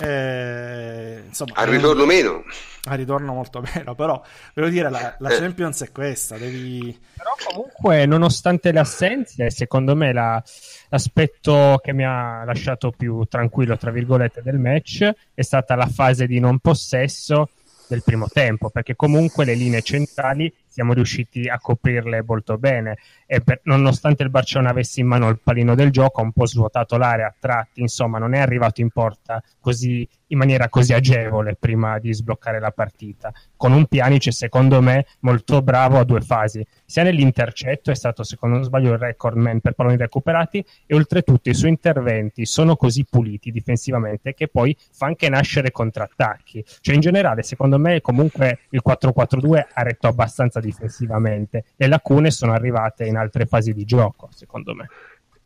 Eh, 0.00 1.24
insomma, 1.26 1.54
al 1.56 1.66
ritorno 1.66 2.06
meno. 2.06 2.44
Al 2.84 2.98
ritorno 2.98 3.32
molto 3.32 3.60
meno, 3.74 3.96
però 3.96 4.22
voglio 4.54 4.68
dire, 4.68 4.88
la, 4.88 5.16
la 5.18 5.28
eh. 5.30 5.38
Champions 5.38 5.82
è 5.82 5.90
questa. 5.90 6.38
Devi... 6.38 6.96
Però 7.16 7.30
comunque, 7.48 8.06
nonostante 8.06 8.70
le 8.70 8.78
assenze, 8.78 9.50
secondo 9.50 9.96
me 9.96 10.12
la, 10.12 10.40
l'aspetto 10.88 11.80
che 11.82 11.92
mi 11.92 12.04
ha 12.04 12.44
lasciato 12.44 12.92
più 12.96 13.24
tranquillo, 13.24 13.76
tra 13.76 13.90
virgolette, 13.90 14.40
del 14.40 14.60
match 14.60 15.10
è 15.34 15.42
stata 15.42 15.74
la 15.74 15.88
fase 15.88 16.28
di 16.28 16.38
non 16.38 16.60
possesso 16.60 17.48
del 17.90 18.02
primo 18.04 18.28
tempo, 18.28 18.70
perché 18.70 18.94
comunque 18.94 19.44
le 19.44 19.54
linee 19.54 19.82
centrali 19.82 20.52
siamo 20.66 20.92
riusciti 20.92 21.48
a 21.48 21.58
coprirle 21.58 22.22
molto 22.22 22.56
bene. 22.56 22.98
E 23.26 23.40
per, 23.40 23.60
nonostante 23.64 24.22
il 24.22 24.30
Barcellona 24.30 24.70
avesse 24.70 25.00
in 25.00 25.08
mano 25.08 25.28
il 25.28 25.40
palino 25.42 25.74
del 25.74 25.90
gioco, 25.90 26.20
ha 26.20 26.24
un 26.24 26.32
po' 26.32 26.46
svuotato 26.46 26.96
l'area 26.96 27.26
a 27.26 27.34
tratti, 27.38 27.80
insomma 27.80 28.18
non 28.18 28.34
è 28.34 28.38
arrivato 28.38 28.80
in 28.80 28.90
porta 28.90 29.42
così 29.58 30.08
in 30.30 30.38
maniera 30.38 30.68
così 30.68 30.92
agevole 30.92 31.56
prima 31.58 31.98
di 31.98 32.12
sbloccare 32.12 32.60
la 32.60 32.70
partita. 32.70 33.32
Con 33.56 33.72
un 33.72 33.86
Pjanic, 33.86 34.32
secondo 34.32 34.80
me, 34.80 35.06
molto 35.20 35.62
bravo 35.62 35.98
a 35.98 36.04
due 36.04 36.20
fasi. 36.20 36.64
Sia 36.84 37.02
nell'intercetto, 37.02 37.90
è 37.90 37.94
stato, 37.94 38.22
se 38.22 38.36
non 38.42 38.64
sbaglio, 38.64 38.92
il 38.92 38.98
record 38.98 39.36
man 39.36 39.60
per 39.60 39.74
palloni 39.74 39.96
recuperati, 39.96 40.64
e 40.86 40.94
oltretutto 40.94 41.50
i 41.50 41.54
suoi 41.54 41.70
interventi 41.70 42.46
sono 42.46 42.76
così 42.76 43.06
puliti 43.08 43.50
difensivamente 43.50 44.34
che 44.34 44.48
poi 44.48 44.76
fa 44.92 45.06
anche 45.06 45.28
nascere 45.28 45.70
contrattacchi. 45.70 46.64
Cioè, 46.80 46.94
in 46.94 47.00
generale, 47.00 47.42
secondo 47.42 47.78
me, 47.78 48.00
comunque 48.00 48.60
il 48.70 48.82
4-4-2 48.84 49.66
ha 49.72 49.82
retto 49.82 50.08
abbastanza 50.08 50.60
difensivamente. 50.60 51.64
Le 51.76 51.86
lacune 51.86 52.30
sono 52.30 52.52
arrivate 52.52 53.04
in 53.04 53.16
altre 53.16 53.46
fasi 53.46 53.72
di 53.72 53.84
gioco, 53.84 54.28
secondo 54.32 54.74
me. 54.74 54.88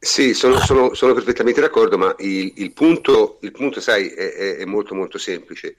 Sì, 0.04 0.34
sono, 0.34 0.58
sono, 0.58 0.92
sono, 0.92 1.14
perfettamente 1.14 1.62
d'accordo, 1.62 1.96
ma 1.96 2.14
il, 2.18 2.52
il, 2.56 2.72
punto, 2.72 3.38
il 3.40 3.52
punto, 3.52 3.80
sai, 3.80 4.08
è, 4.08 4.56
è, 4.58 4.64
molto 4.66 4.94
molto 4.94 5.16
semplice. 5.16 5.76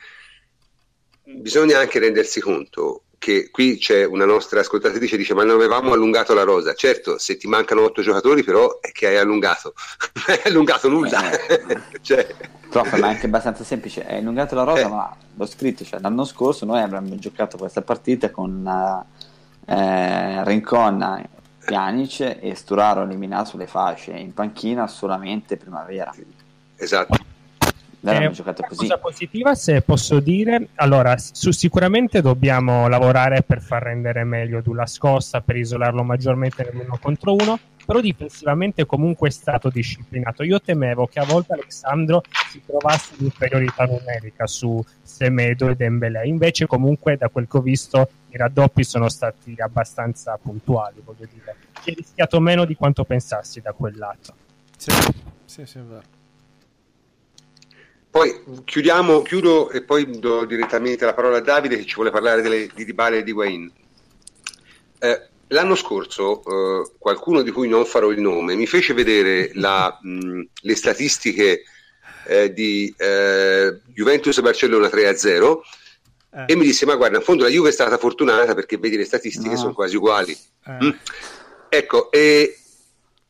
Bisogna 1.23 1.77
anche 1.77 1.99
rendersi 1.99 2.39
conto 2.39 3.03
che 3.19 3.49
qui 3.51 3.77
c'è 3.77 4.03
una 4.03 4.25
nostra 4.25 4.61
ascoltatrice 4.61 5.11
che 5.11 5.17
dice 5.17 5.33
ma 5.35 5.43
non 5.43 5.55
avevamo 5.55 5.93
allungato 5.93 6.33
la 6.33 6.41
rosa. 6.41 6.73
Certo, 6.73 7.19
se 7.19 7.38
ti 7.38 7.47
mancano 7.47 7.83
otto 7.83 8.01
giocatori 8.01 8.43
però 8.43 8.79
è 8.79 8.91
che 8.91 9.07
hai 9.07 9.17
allungato. 9.17 9.75
hai 10.25 10.41
allungato 10.45 10.89
nulla. 10.89 11.45
Eh, 11.45 11.81
cioè... 12.01 12.27
Prof, 12.67 12.97
ma 12.97 13.07
è 13.07 13.11
anche 13.11 13.27
abbastanza 13.27 13.63
semplice. 13.63 14.07
Hai 14.07 14.17
allungato 14.17 14.55
la 14.55 14.63
rosa, 14.63 14.88
eh. 14.88 14.89
ma 14.89 15.15
l'ho 15.35 15.45
scritto, 15.45 15.85
cioè 15.85 15.99
l'anno 15.99 16.25
scorso 16.25 16.65
noi 16.65 16.81
avremmo 16.81 17.15
giocato 17.17 17.57
questa 17.57 17.83
partita 17.83 18.31
con 18.31 18.65
eh, 19.67 20.43
Rincon 20.43 21.33
Pjanic 21.65 22.38
e 22.39 22.54
Sturaro 22.56 23.01
eliminato 23.01 23.49
sulle 23.49 23.67
fasce 23.67 24.12
in 24.12 24.34
panchina 24.34 24.88
solamente 24.88 25.58
primavera. 25.58 26.13
Esatto. 26.78 27.17
È 28.01 28.17
una 28.28 28.54
cosa 28.75 28.97
positiva, 28.99 29.56
se 29.56 29.82
posso 29.82 30.19
dire. 30.19 30.67
Allora, 30.75 31.17
su, 31.17 31.49
sicuramente 31.49 32.21
dobbiamo 32.21 32.88
lavorare 32.88 33.41
per 33.41 33.62
far 33.62 33.82
rendere 33.82 34.23
meglio 34.23 34.62
Dula 34.62 34.86
Scossa, 34.86 35.41
per 35.41 35.56
isolarlo 35.56 36.04
maggiormente 36.04 36.69
nell'uno 36.71 36.99
contro 37.01 37.34
uno, 37.34 37.60
però 37.86 38.00
difensivamente 38.02 38.86
comunque 38.86 39.30
è 39.30 39.32
stato 39.32 39.69
disciplinato. 39.69 40.43
Io 40.43 40.60
temevo 40.60 41.08
che 41.08 41.19
a 41.19 41.26
volte 41.26 41.54
Alessandro 41.54 42.24
si 42.50 42.62
trovasse 42.65 43.13
in 43.17 43.26
inferiorità 43.26 43.86
numerica 43.86 44.48
su 44.48 44.84
Semedo 45.02 45.69
e 45.69 45.76
Dembélé, 45.76 46.26
invece 46.26 46.65
comunque 46.65 47.17
da 47.17 47.30
quel 47.30 47.48
che 47.48 47.58
ho 47.58 47.62
visto 47.62 48.10
i 48.30 48.38
raddoppi 48.38 48.84
sono 48.84 49.08
stati 49.08 49.56
abbastanza 49.58 50.38
puntuali, 50.41 51.02
voglio 51.04 51.28
dire. 51.32 51.56
Si 51.82 51.91
è 51.91 51.93
rischiato 51.93 52.39
meno 52.39 52.65
di 52.65 52.76
quanto 52.76 53.04
pensassi 53.04 53.62
da 53.62 53.71
quel 53.71 53.95
lato. 53.98 54.34
Sì, 54.78 54.91
sì, 55.45 55.65
sì, 55.65 55.78
è 55.78 55.82
vero. 55.82 56.13
Poi 58.10 58.63
chiudiamo, 58.63 59.21
chiudo 59.24 59.69
e 59.71 59.84
poi 59.84 60.19
do 60.19 60.45
direttamente 60.45 61.04
la 61.04 61.13
parola 61.13 61.38
a 61.38 61.41
Davide 61.41 61.76
che 61.76 61.86
ci 61.86 61.95
vuole 61.95 62.12
parlare 62.12 62.41
delle, 62.41 62.69
di 62.74 62.86
Dybala 62.86 63.17
e 63.17 63.24
di 63.24 63.32
Wayne. 63.32 63.69
Eh, 65.00 65.30
l'anno 65.47 65.75
scorso 65.75 66.41
eh, 66.43 66.91
qualcuno 66.97 67.41
di 67.41 67.51
cui 67.51 67.67
non 67.67 67.86
farò 67.86 68.10
il 68.12 68.19
nome 68.19 68.55
mi 68.55 68.65
fece 68.65 68.93
vedere 68.93 69.51
la, 69.53 69.97
mh, 70.01 70.41
le 70.62 70.75
statistiche 70.75 71.63
eh, 72.27 72.51
di 72.51 72.93
eh, 72.97 73.79
Juventus 73.93 74.39
Barcellona 74.41 74.88
3-0 74.88 75.60
eh. 76.31 76.45
e 76.47 76.55
mi 76.55 76.63
disse 76.63 76.86
ma 76.86 76.95
guarda 76.95 77.17
in 77.17 77.23
fondo 77.23 77.43
la 77.43 77.49
Juve 77.49 77.69
è 77.69 77.73
stata 77.73 77.97
fortunata 77.97 78.55
perché 78.55 78.77
vedi 78.77 78.97
le 78.97 79.05
statistiche 79.05 79.51
no. 79.51 79.58
sono 79.58 79.73
quasi 79.73 79.95
uguali 79.95 80.36
eh. 80.65 80.84
mm. 80.84 80.89
ecco 81.69 82.12
e 82.12 82.58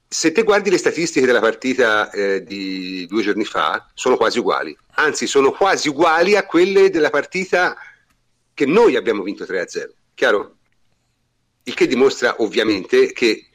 se 0.08 0.32
te 0.32 0.44
guardi 0.44 0.70
le 0.70 0.78
statistiche 0.78 1.26
della 1.26 1.42
partita 1.42 2.10
eh, 2.12 2.44
di 2.44 3.06
due 3.08 3.24
giorni 3.24 3.44
fa 3.44 3.90
sono 3.94 4.16
quasi 4.16 4.40
uguali 4.40 4.76
anzi 4.94 5.28
sono 5.28 5.52
quasi 5.52 5.90
uguali 5.90 6.38
a 6.38 6.46
quelle 6.46 6.90
della 6.90 7.10
partita 7.10 7.76
che 8.54 8.66
noi 8.66 8.96
abbiamo 8.96 9.24
vinto 9.24 9.44
3-0 9.44 9.90
chiaro? 10.14 10.55
Il 11.68 11.74
che 11.74 11.88
dimostra 11.88 12.36
ovviamente 12.40 13.12
che 13.12 13.48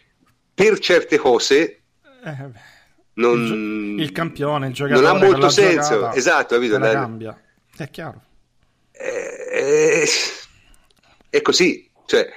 per 0.53 0.79
certe 0.79 1.16
cose 1.16 1.83
eh, 2.25 2.51
non, 3.14 3.96
il, 3.99 4.12
campione, 4.12 4.68
il 4.68 4.73
giocatore 4.73 5.07
non 5.07 5.16
ha 5.16 5.18
molto 5.18 5.49
senso, 5.49 5.94
giocata, 5.94 6.16
esatto, 6.16 6.55
capito? 6.55 6.79
La 6.79 6.92
cambia, 6.92 7.40
è 7.77 7.90
chiaro. 7.90 8.23
È, 8.90 9.03
è, 9.03 10.05
è 11.31 11.42
così, 11.42 11.88
cioè 12.07 12.29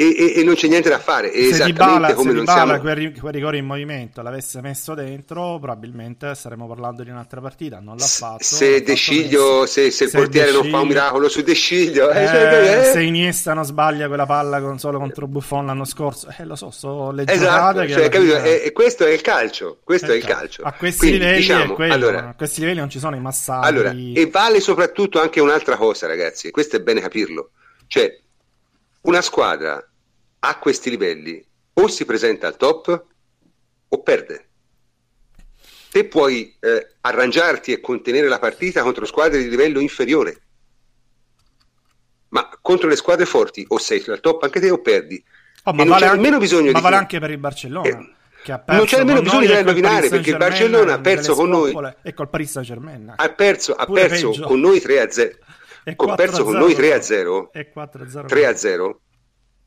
e, 0.00 0.14
e, 0.16 0.32
e, 0.36 0.44
non 0.44 0.54
c'è 0.54 0.68
niente 0.68 0.88
da 0.88 1.00
fare. 1.00 1.32
È 1.32 1.52
se 1.52 1.64
Dybala, 1.64 2.14
come 2.14 2.30
se 2.30 2.36
non 2.36 2.44
Dybala 2.44 2.66
siamo... 2.66 2.80
quel, 2.80 3.18
quel, 3.18 3.32
rigore 3.32 3.58
in 3.58 3.66
movimento 3.66 4.22
l'avesse 4.22 4.60
messo 4.60 4.94
dentro, 4.94 5.58
probabilmente 5.58 6.36
saremmo 6.36 6.68
parlando 6.68 7.02
di 7.02 7.10
un'altra 7.10 7.40
partita. 7.40 7.80
Non 7.80 7.96
l'ha 7.96 8.06
fatto. 8.06 8.44
Se 8.44 8.80
De 8.80 8.94
Sciglio, 8.94 9.66
se, 9.66 9.90
se, 9.90 10.04
il 10.04 10.10
portiere 10.12 10.52
non 10.52 10.70
fa 10.70 10.78
un 10.78 10.86
miracolo 10.86 11.28
su 11.28 11.42
De 11.42 11.52
Sciglio, 11.52 12.10
eh, 12.10 12.26
cioè, 12.28 12.78
eh, 12.78 12.92
se 12.92 13.02
Iniesta 13.02 13.54
non 13.54 13.64
sbaglia 13.64 14.06
quella 14.06 14.24
palla 14.24 14.60
con, 14.60 14.78
solo 14.78 15.00
contro 15.00 15.26
Buffon 15.26 15.66
l'anno 15.66 15.84
scorso, 15.84 16.28
eh, 16.38 16.44
lo 16.44 16.54
so, 16.54 16.70
so 16.70 17.10
le 17.10 17.24
esatto, 17.26 17.88
cioè, 17.88 18.08
capito? 18.08 18.40
E, 18.40 18.62
e, 18.66 18.70
questo 18.70 19.04
è 19.04 19.10
il 19.10 19.20
calcio. 19.20 19.80
Questo 19.82 20.12
è, 20.12 20.14
il 20.14 20.24
calcio. 20.24 20.62
A 20.62 20.74
questi 20.74 21.08
Quindi, 21.08 21.18
livelli, 21.18 21.40
diciamo, 21.40 21.74
quello, 21.74 21.92
allora, 21.92 22.28
a 22.28 22.34
questi 22.36 22.60
livelli 22.60 22.78
non 22.78 22.88
ci 22.88 23.00
sono 23.00 23.16
i 23.16 23.20
massaggi. 23.20 23.66
Allora, 23.66 23.90
e 23.90 24.28
vale 24.30 24.60
soprattutto 24.60 25.20
anche 25.20 25.40
un'altra 25.40 25.76
cosa, 25.76 26.06
ragazzi. 26.06 26.52
Questo 26.52 26.76
è 26.76 26.80
bene 26.80 27.00
capirlo. 27.00 27.50
Cioè, 27.88 28.16
una 29.02 29.20
squadra 29.20 29.82
a 30.40 30.58
questi 30.58 30.90
livelli 30.90 31.44
o 31.74 31.88
si 31.88 32.04
presenta 32.04 32.46
al 32.46 32.56
top 32.56 33.04
o 33.88 34.02
perde. 34.02 34.46
Te 35.90 36.04
puoi 36.04 36.54
eh, 36.60 36.94
arrangiarti 37.00 37.72
e 37.72 37.80
contenere 37.80 38.28
la 38.28 38.38
partita 38.38 38.82
contro 38.82 39.06
squadre 39.06 39.42
di 39.42 39.48
livello 39.48 39.80
inferiore, 39.80 40.40
ma 42.28 42.48
contro 42.60 42.88
le 42.88 42.96
squadre 42.96 43.24
forti 43.24 43.64
o 43.68 43.78
sei 43.78 44.02
al 44.08 44.20
top 44.20 44.42
anche 44.42 44.60
te 44.60 44.70
o 44.70 44.80
perdi. 44.80 45.22
Oh, 45.64 45.72
ma 45.72 45.84
vale, 45.84 46.06
anche, 46.06 46.36
bisogno 46.38 46.72
ma 46.72 46.80
vale 46.80 46.96
anche 46.96 47.18
per 47.18 47.30
il 47.30 47.38
Barcellona. 47.38 47.88
Eh, 47.88 48.16
non 48.66 48.84
c'è 48.86 48.98
nemmeno 48.98 49.20
bisogno 49.20 49.46
di 49.46 49.58
indovinare 49.58 50.08
perché 50.08 50.30
il 50.30 50.36
Barcellona 50.36 50.94
ha 50.94 51.00
perso 51.00 51.34
con 51.34 51.48
noi 51.48 51.74
e 52.02 52.14
col 52.14 52.28
Paris 52.28 52.50
Saint 52.50 52.68
Germain 52.68 53.12
ha 53.14 53.28
perso, 53.30 53.74
ha 53.74 53.84
perso 53.86 54.30
con 54.30 54.60
noi 54.60 54.80
3 54.80 55.00
a 55.00 55.10
0 55.10 55.30
ha 55.84 56.14
perso 56.14 56.44
con 56.44 56.54
noi 56.54 56.74
3 56.74 56.92
a 56.94 57.00
0 57.02 57.50
3 58.26 58.46
a 58.46 58.56
0 58.56 59.00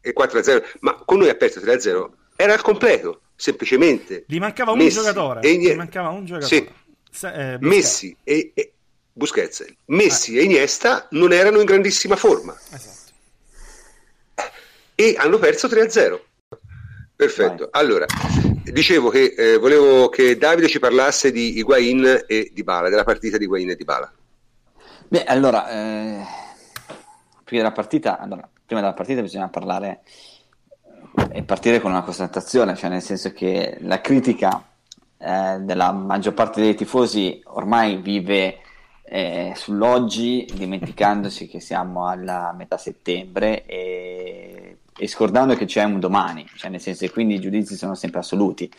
e 0.02 0.14
4-0, 0.18 0.64
ma 0.80 0.96
con 1.06 1.20
noi 1.20 1.30
ha 1.30 1.36
perso 1.36 1.60
3-0, 1.60 2.10
era 2.36 2.54
al 2.54 2.62
completo, 2.62 3.22
semplicemente. 3.36 4.26
Gli 4.28 4.40
mancava 4.40 4.72
un 4.72 4.80
Messi 4.80 4.98
giocatore. 4.98 5.42
E 5.42 5.56
Gli 5.56 5.74
mancava 5.74 6.10
un 6.10 6.26
giocatore. 6.26 6.56
Sì. 6.56 6.70
Se, 7.12 7.54
eh, 7.54 7.58
Messi 7.60 8.16
e, 8.24 8.52
e 8.54 8.74
Busquets, 9.14 9.66
Messi 9.88 10.38
eh. 10.38 10.42
e 10.42 10.44
Iniesta 10.44 11.08
non 11.12 11.34
erano 11.34 11.60
in 11.60 11.66
grandissima 11.66 12.16
forma. 12.16 12.58
Esatto. 12.72 13.12
E 14.96 15.16
hanno 15.18 15.38
perso 15.38 15.68
3-0. 15.68 16.20
Perfetto. 17.16 17.70
Vai. 17.72 17.84
Allora, 17.84 18.06
dicevo 18.64 19.10
che 19.10 19.36
eh, 19.38 19.58
volevo 19.58 20.10
che 20.10 20.38
Davide 20.38 20.68
ci 20.68 20.80
parlasse 20.80 21.32
di 21.32 21.60
Higuain 21.60 22.24
e 22.26 22.50
di 22.52 22.64
Bala, 22.64 22.90
della 22.90 23.04
partita 23.04 23.38
di 23.38 23.44
Higuain 23.44 23.70
e 23.70 23.76
di 23.76 23.84
Bala. 23.84 24.12
Beh, 25.12 25.26
allora, 25.26 25.70
eh, 25.70 26.24
prima 27.44 27.64
della 27.64 27.74
partita, 27.74 28.18
allora, 28.18 28.48
prima 28.66 28.80
della 28.80 28.94
partita 28.94 29.20
bisogna 29.20 29.50
parlare 29.50 30.04
e 31.34 31.44
partire 31.44 31.82
con 31.82 31.92
una 31.92 32.02
constatazione, 32.02 32.78
cioè 32.78 32.90
nel 32.90 33.02
senso 33.02 33.34
che 33.34 33.76
la 33.82 34.00
critica 34.00 34.64
eh, 35.18 35.58
della 35.60 35.92
maggior 35.92 36.34
parte 36.34 36.62
dei 36.62 36.76
tifosi 36.76 37.42
ormai 37.48 37.98
vive 37.98 38.60
eh, 39.04 39.52
sull'oggi, 39.54 40.50
dimenticandosi 40.54 41.50
che 41.50 41.60
siamo 41.60 42.08
alla 42.08 42.54
metà 42.58 42.78
settembre 42.78 43.66
e, 43.66 44.78
e, 44.98 45.08
scordando 45.10 45.56
che 45.56 45.66
c'è 45.66 45.84
un 45.84 46.00
domani, 46.00 46.48
cioè 46.56 46.72
nel 46.72 46.80
senso 46.80 47.06
che 47.06 47.12
quindi 47.12 47.34
i 47.34 47.42
giudizi 47.42 47.76
sono 47.76 47.96
sempre 47.96 48.22
assoluti. 48.22 48.72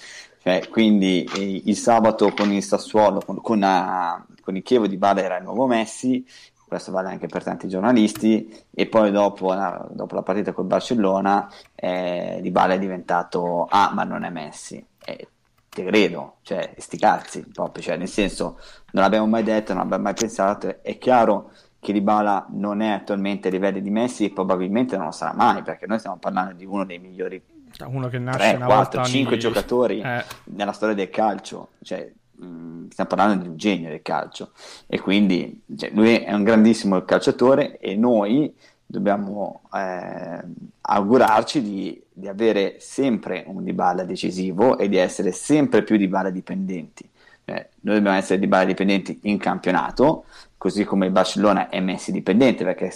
Cioè, 0.43 0.67
quindi 0.71 1.29
eh, 1.37 1.61
il 1.67 1.77
sabato 1.77 2.33
con 2.33 2.51
il 2.51 2.63
Sassuolo, 2.63 3.21
con, 3.21 3.39
con, 3.43 3.63
a, 3.63 4.25
con 4.43 4.57
il 4.57 4.63
Chievo 4.63 4.87
di 4.87 4.97
Bada 4.97 5.23
era 5.23 5.39
il 5.39 5.45
nuovo 5.45 5.67
Messi, 5.67 6.27
questo 6.67 6.91
vale 6.91 7.11
anche 7.11 7.27
per 7.27 7.43
tanti 7.43 7.69
giornalisti, 7.69 8.65
e 8.71 8.87
poi 8.87 9.11
dopo, 9.11 9.55
dopo 9.91 10.15
la 10.15 10.23
partita 10.23 10.53
col 10.53 10.65
Barcellona 10.65 11.51
eh, 11.75 12.39
Di 12.41 12.51
Bale 12.51 12.75
è 12.75 12.79
diventato 12.79 13.67
ah 13.69 13.93
ma 13.93 14.05
non 14.05 14.25
è 14.25 14.31
Messi, 14.31 14.85
eh, 15.05 15.29
te 15.69 15.85
credo, 15.85 16.37
cioè 16.43 16.75
sti 16.77 16.99
cazzi 16.99 17.47
proprio, 17.53 17.83
cioè 17.83 17.97
nel 17.97 18.09
senso 18.09 18.59
non 18.93 19.03
l'abbiamo 19.03 19.27
mai 19.27 19.43
detto, 19.43 19.73
non 19.73 19.83
l'abbiamo 19.83 20.05
mai 20.05 20.15
pensato, 20.15 20.83
è 20.83 20.99
chiaro 20.99 21.51
che 21.83 21.93
Dybala 21.93 22.47
non 22.51 22.81
è 22.81 22.91
attualmente 22.91 23.49
ai 23.49 23.55
livelli 23.55 23.83
di 23.83 23.91
Messi 23.91 24.27
e 24.27 24.33
probabilmente 24.33 24.97
non 24.97 25.07
lo 25.07 25.11
sarà 25.11 25.35
mai 25.35 25.63
perché 25.63 25.87
noi 25.87 25.99
stiamo 25.99 26.17
parlando 26.17 26.55
di 26.55 26.65
uno 26.65 26.85
dei 26.85 26.99
migliori 26.99 27.43
uno 27.87 28.09
che 28.09 28.19
nasce 28.19 28.57
3, 28.57 28.65
4, 28.65 29.05
5 29.05 29.37
giocatori 29.37 30.01
eh. 30.01 30.25
nella 30.45 30.71
storia 30.71 30.95
del 30.95 31.11
calcio 31.11 31.71
cioè 31.83 32.09
Mm, 32.43 32.89
stiamo 32.89 33.11
parlando 33.11 33.43
di 33.43 33.49
un 33.49 33.57
genio 33.57 33.89
del 33.89 34.03
calcio 34.03 34.51
e 34.87 34.99
quindi 34.99 35.63
cioè, 35.77 35.91
lui 35.93 36.17
è 36.17 36.33
un 36.33 36.43
grandissimo 36.43 37.01
calciatore 37.05 37.79
e 37.79 37.95
noi 37.95 38.53
dobbiamo 38.85 39.63
eh, 39.73 40.41
augurarci 40.81 41.63
di, 41.63 42.03
di, 42.13 42.29
avere 42.29 42.77
sempre 42.81 43.45
un 43.47 43.63
Dybala 43.63 44.05
decisivo 44.05 44.77
e 44.77 44.89
di 44.89 44.97
essere 44.97 45.33
sempre 45.33 45.83
più 45.83 45.97
Dybala 45.97 46.31
dipendenti. 46.31 47.09
Eh, 47.45 47.69
noi 47.81 47.97
dobbiamo 47.97 48.17
essere 48.17 48.39
Dybala 48.39 48.65
dipendenti 48.65 49.21
in 49.23 49.39
campionato, 49.39 50.25
così 50.59 50.85
come 50.85 51.07
il 51.07 51.13
Barcellona 51.13 51.69
è 51.69 51.81
Messi 51.81 52.13
dipendente 52.13 52.65
perché 52.65 52.93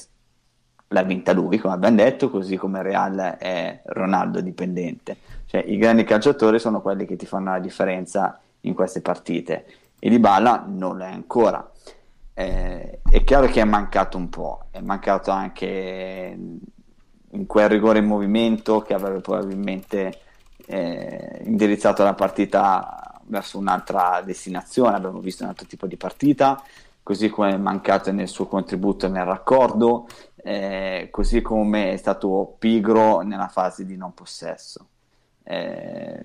l'ha 0.89 1.03
vinta 1.03 1.33
lui, 1.33 1.59
come 1.59 1.75
abbiamo 1.75 1.97
detto, 1.97 2.31
così 2.31 2.57
come 2.57 2.79
il 2.79 2.85
Real 2.85 3.37
è 3.39 3.81
Ronaldo 3.85 4.41
dipendente. 4.41 5.17
Cioè, 5.47 5.65
i 5.67 5.79
grandi 5.79 6.05
calciatori 6.05 6.59
sono 6.59 6.83
quelli 6.83 7.07
che 7.07 7.17
ti 7.17 7.27
fanno 7.27 7.53
la 7.53 7.59
differenza 7.59 8.39
in 8.66 8.74
queste 8.74 9.00
partite 9.00 9.66
e 9.98 10.09
Di 10.09 10.18
Balla 10.18 10.64
non 10.66 11.00
è 11.00 11.11
ancora. 11.11 11.70
Eh, 12.35 13.00
è 13.09 13.24
chiaro 13.24 13.46
che 13.46 13.62
è 13.62 13.64
mancato 13.64 14.18
un 14.18 14.29
po', 14.29 14.66
è 14.70 14.81
mancato 14.81 15.31
anche 15.31 16.38
in 17.31 17.46
quel 17.46 17.68
rigore 17.68 17.98
in 17.98 18.05
movimento 18.05 18.83
che 18.83 18.94
avrebbe 18.94 19.20
probabilmente 19.20 20.20
eh, 20.66 21.40
indirizzato 21.44 22.02
la 22.02 22.14
partita 22.14 23.20
verso 23.24 23.59
un'altra 23.59 24.22
destinazione, 24.24 24.96
abbiamo 24.96 25.20
visto 25.20 25.42
un 25.42 25.48
altro 25.48 25.66
tipo 25.66 25.87
di 25.87 25.96
partita, 25.96 26.62
così 27.02 27.29
come 27.29 27.52
è 27.52 27.57
mancato 27.57 28.12
nel 28.12 28.29
suo 28.29 28.46
contributo 28.46 29.09
nel 29.09 29.24
raccordo, 29.24 30.07
eh, 30.37 31.09
così 31.11 31.40
come 31.40 31.92
è 31.92 31.96
stato 31.96 32.57
pigro 32.59 33.20
nella 33.20 33.48
fase 33.48 33.85
di 33.85 33.96
non 33.96 34.12
possesso. 34.12 34.87
Eh, 35.42 36.20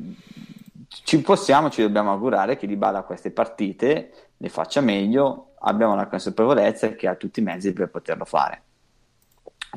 ci 1.04 1.21
possiamo, 1.21 1.69
ci 1.69 1.82
dobbiamo 1.82 2.12
augurare 2.12 2.58
che 2.58 2.67
Di 2.67 2.75
Bala 2.75 3.04
queste 3.04 3.32
partite 3.32 4.12
le 4.36 4.49
faccia 4.49 4.82
meglio, 4.82 5.54
abbiamo 5.60 5.95
la 5.95 6.08
consapevolezza 6.08 6.89
che 6.95 7.08
ha 7.08 7.15
tutti 7.15 7.39
i 7.39 7.43
mezzi 7.43 7.71
per 7.71 7.89
poterlo 7.89 8.25
fare. 8.25 8.62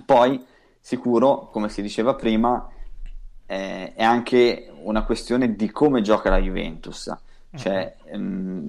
Poi, 0.05 0.45
sicuro, 0.81 1.51
come 1.51 1.69
si 1.69 1.83
diceva 1.83 2.15
prima, 2.15 2.69
eh, 3.47 3.95
è 3.95 4.03
anche 4.03 4.73
una 4.83 5.05
questione 5.05 5.55
di 5.55 5.71
come 5.71 6.03
gioca 6.03 6.31
la 6.31 6.39
Juventus. 6.39 7.15
Cioè, 7.55 7.95
uh-huh. 8.03 8.11
ehm, 8.13 8.69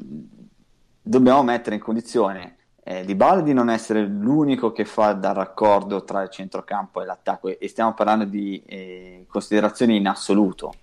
dobbiamo 1.01 1.41
mettere 1.41 1.75
in 1.75 1.81
condizione 1.81 2.57
eh, 2.83 3.03
Di 3.03 3.15
Bala 3.15 3.41
di 3.41 3.53
non 3.53 3.71
essere 3.71 4.05
l'unico 4.05 4.71
che 4.71 4.85
fa 4.85 5.13
da 5.13 5.31
raccordo 5.31 6.03
tra 6.03 6.21
il 6.21 6.29
centrocampo 6.29 7.01
e 7.01 7.05
l'attacco 7.05 7.47
e 7.57 7.67
stiamo 7.67 7.95
parlando 7.95 8.25
di 8.25 8.61
eh, 8.63 9.25
considerazioni 9.27 9.95
in 9.95 10.07
assoluto 10.07 10.73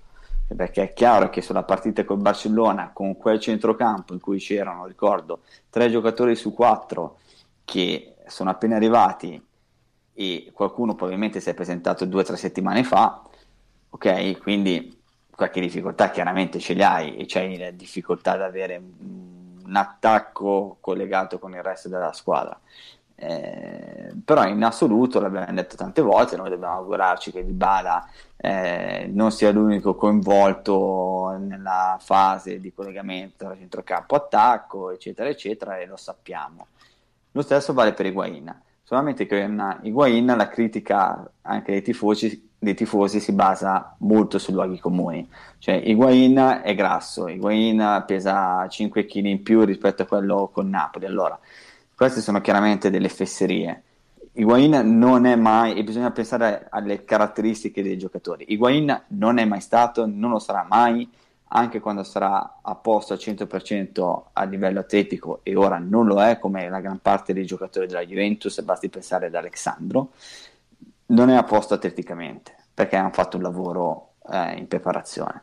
perché 0.54 0.82
è 0.82 0.92
chiaro 0.92 1.30
che 1.30 1.42
sulla 1.42 1.62
partita 1.62 2.04
col 2.04 2.18
Barcellona 2.18 2.90
con 2.92 3.16
quel 3.16 3.40
centrocampo 3.40 4.12
in 4.12 4.20
cui 4.20 4.38
c'erano, 4.38 4.86
ricordo, 4.86 5.42
tre 5.70 5.90
giocatori 5.90 6.34
su 6.34 6.52
quattro 6.52 7.18
che 7.64 8.16
sono 8.26 8.50
appena 8.50 8.76
arrivati 8.76 9.40
e 10.14 10.50
qualcuno 10.52 10.94
probabilmente 10.94 11.40
si 11.40 11.50
è 11.50 11.54
presentato 11.54 12.04
due 12.04 12.20
o 12.20 12.24
tre 12.24 12.36
settimane 12.36 12.84
fa, 12.84 13.22
ok? 13.90 14.38
Quindi 14.40 15.00
qualche 15.34 15.60
difficoltà 15.60 16.10
chiaramente 16.10 16.58
ce 16.58 16.74
li 16.74 16.82
hai 16.82 17.16
e 17.16 17.24
c'hai 17.26 17.56
la 17.56 17.70
difficoltà 17.70 18.32
ad 18.32 18.42
avere 18.42 18.76
un 18.76 19.74
attacco 19.74 20.76
collegato 20.80 21.38
con 21.38 21.54
il 21.54 21.62
resto 21.62 21.88
della 21.88 22.12
squadra. 22.12 22.58
Eh, 23.24 24.12
però 24.24 24.44
in 24.48 24.64
assoluto, 24.64 25.20
l'abbiamo 25.20 25.52
detto 25.52 25.76
tante 25.76 26.02
volte, 26.02 26.36
noi 26.36 26.50
dobbiamo 26.50 26.74
augurarci 26.74 27.30
che 27.30 27.44
Dybala 27.44 28.08
eh, 28.36 29.08
non 29.12 29.30
sia 29.30 29.52
l'unico 29.52 29.94
coinvolto 29.94 31.36
nella 31.38 31.98
fase 32.00 32.58
di 32.58 32.72
collegamento 32.72 33.44
tra 33.44 33.56
centrocampo 33.56 34.16
attacco, 34.16 34.90
eccetera, 34.90 35.28
eccetera, 35.28 35.78
e 35.78 35.86
lo 35.86 35.96
sappiamo. 35.96 36.66
Lo 37.30 37.42
stesso 37.42 37.72
vale 37.72 37.92
per 37.92 38.06
Higuain, 38.06 38.52
solamente 38.82 39.26
che 39.26 39.38
in 39.38 39.78
Higuain 39.82 40.26
la 40.26 40.48
critica 40.48 41.30
anche 41.42 41.70
dei 41.70 41.82
tifosi, 41.82 42.50
dei 42.58 42.74
tifosi 42.74 43.20
si 43.20 43.32
basa 43.32 43.94
molto 44.00 44.38
su 44.40 44.50
luoghi 44.50 44.80
comuni, 44.80 45.28
cioè 45.58 45.76
Higuain 45.76 46.62
è 46.64 46.74
grasso, 46.74 47.28
Higuain 47.28 48.02
pesa 48.04 48.66
5 48.66 49.06
kg 49.06 49.24
in 49.26 49.42
più 49.44 49.62
rispetto 49.62 50.02
a 50.02 50.06
quello 50.06 50.50
con 50.52 50.68
Napoli, 50.68 51.06
allora 51.06 51.38
queste 52.02 52.20
sono 52.20 52.40
chiaramente 52.40 52.90
delle 52.90 53.08
fesserie. 53.08 53.80
Higuain 54.32 54.98
non 54.98 55.24
è 55.24 55.36
mai, 55.36 55.74
e 55.76 55.84
bisogna 55.84 56.10
pensare 56.10 56.66
alle 56.68 57.04
caratteristiche 57.04 57.80
dei 57.80 57.96
giocatori. 57.96 58.46
Higuain 58.48 59.04
non 59.10 59.38
è 59.38 59.44
mai 59.44 59.60
stato, 59.60 60.04
non 60.04 60.30
lo 60.32 60.40
sarà 60.40 60.66
mai, 60.68 61.08
anche 61.54 61.78
quando 61.78 62.02
sarà 62.02 62.58
a 62.60 62.74
posto 62.74 63.12
al 63.12 63.20
100% 63.20 64.22
a 64.32 64.42
livello 64.42 64.80
atletico, 64.80 65.42
e 65.44 65.54
ora 65.54 65.78
non 65.78 66.06
lo 66.06 66.20
è, 66.20 66.40
come 66.40 66.68
la 66.68 66.80
gran 66.80 66.98
parte 67.00 67.32
dei 67.32 67.46
giocatori 67.46 67.86
della 67.86 68.04
Juventus, 68.04 68.60
basti 68.62 68.88
pensare 68.88 69.26
ad 69.26 69.36
Alexandro, 69.36 70.10
non 71.06 71.30
è 71.30 71.36
a 71.36 71.44
posto 71.44 71.74
atleticamente, 71.74 72.52
perché 72.74 72.96
hanno 72.96 73.10
fatto 73.12 73.36
un 73.36 73.44
lavoro 73.44 74.14
eh, 74.28 74.58
in 74.58 74.66
preparazione. 74.66 75.40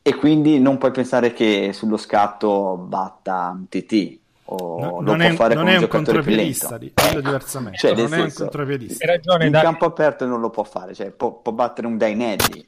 E 0.00 0.14
quindi 0.14 0.60
non 0.60 0.78
puoi 0.78 0.92
pensare 0.92 1.32
che 1.32 1.72
sullo 1.72 1.96
scatto 1.96 2.76
batta 2.76 3.52
un 3.52 3.68
TT, 3.68 4.18
o 4.46 4.80
no, 4.80 5.00
non 5.00 5.22
è, 5.22 5.32
fare 5.34 5.54
non 5.54 5.68
è 5.68 5.76
un 5.76 5.88
contropiedista, 5.88 6.78
dillo 6.78 7.20
diversamente. 7.20 7.78
Cioè, 7.78 7.94
non 7.94 8.12
è 8.14 8.22
un 8.22 8.32
contropiedista. 8.32 9.06
Ragione, 9.06 9.46
in 9.46 9.52
da... 9.52 9.62
campo 9.62 9.86
aperto 9.86 10.26
non 10.26 10.40
lo 10.40 10.50
può 10.50 10.64
fare, 10.64 10.94
cioè, 10.94 11.10
può, 11.10 11.32
può 11.32 11.52
battere 11.52 11.86
un 11.86 11.96
Dainelli, 11.96 12.66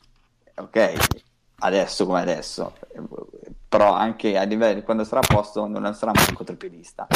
ok? 0.57 0.93
Adesso 1.61 2.07
come 2.07 2.21
adesso, 2.21 2.75
però 3.69 3.93
anche 3.93 4.37
a 4.39 4.43
livello 4.45 4.83
quando 4.83 5.05
sarà 5.05 5.21
a 5.21 5.27
posto 5.27 5.67
non 5.67 5.95
sarà 5.95 6.13
mai 6.15 6.25
un 6.29 6.35
contropiedista. 6.35 7.07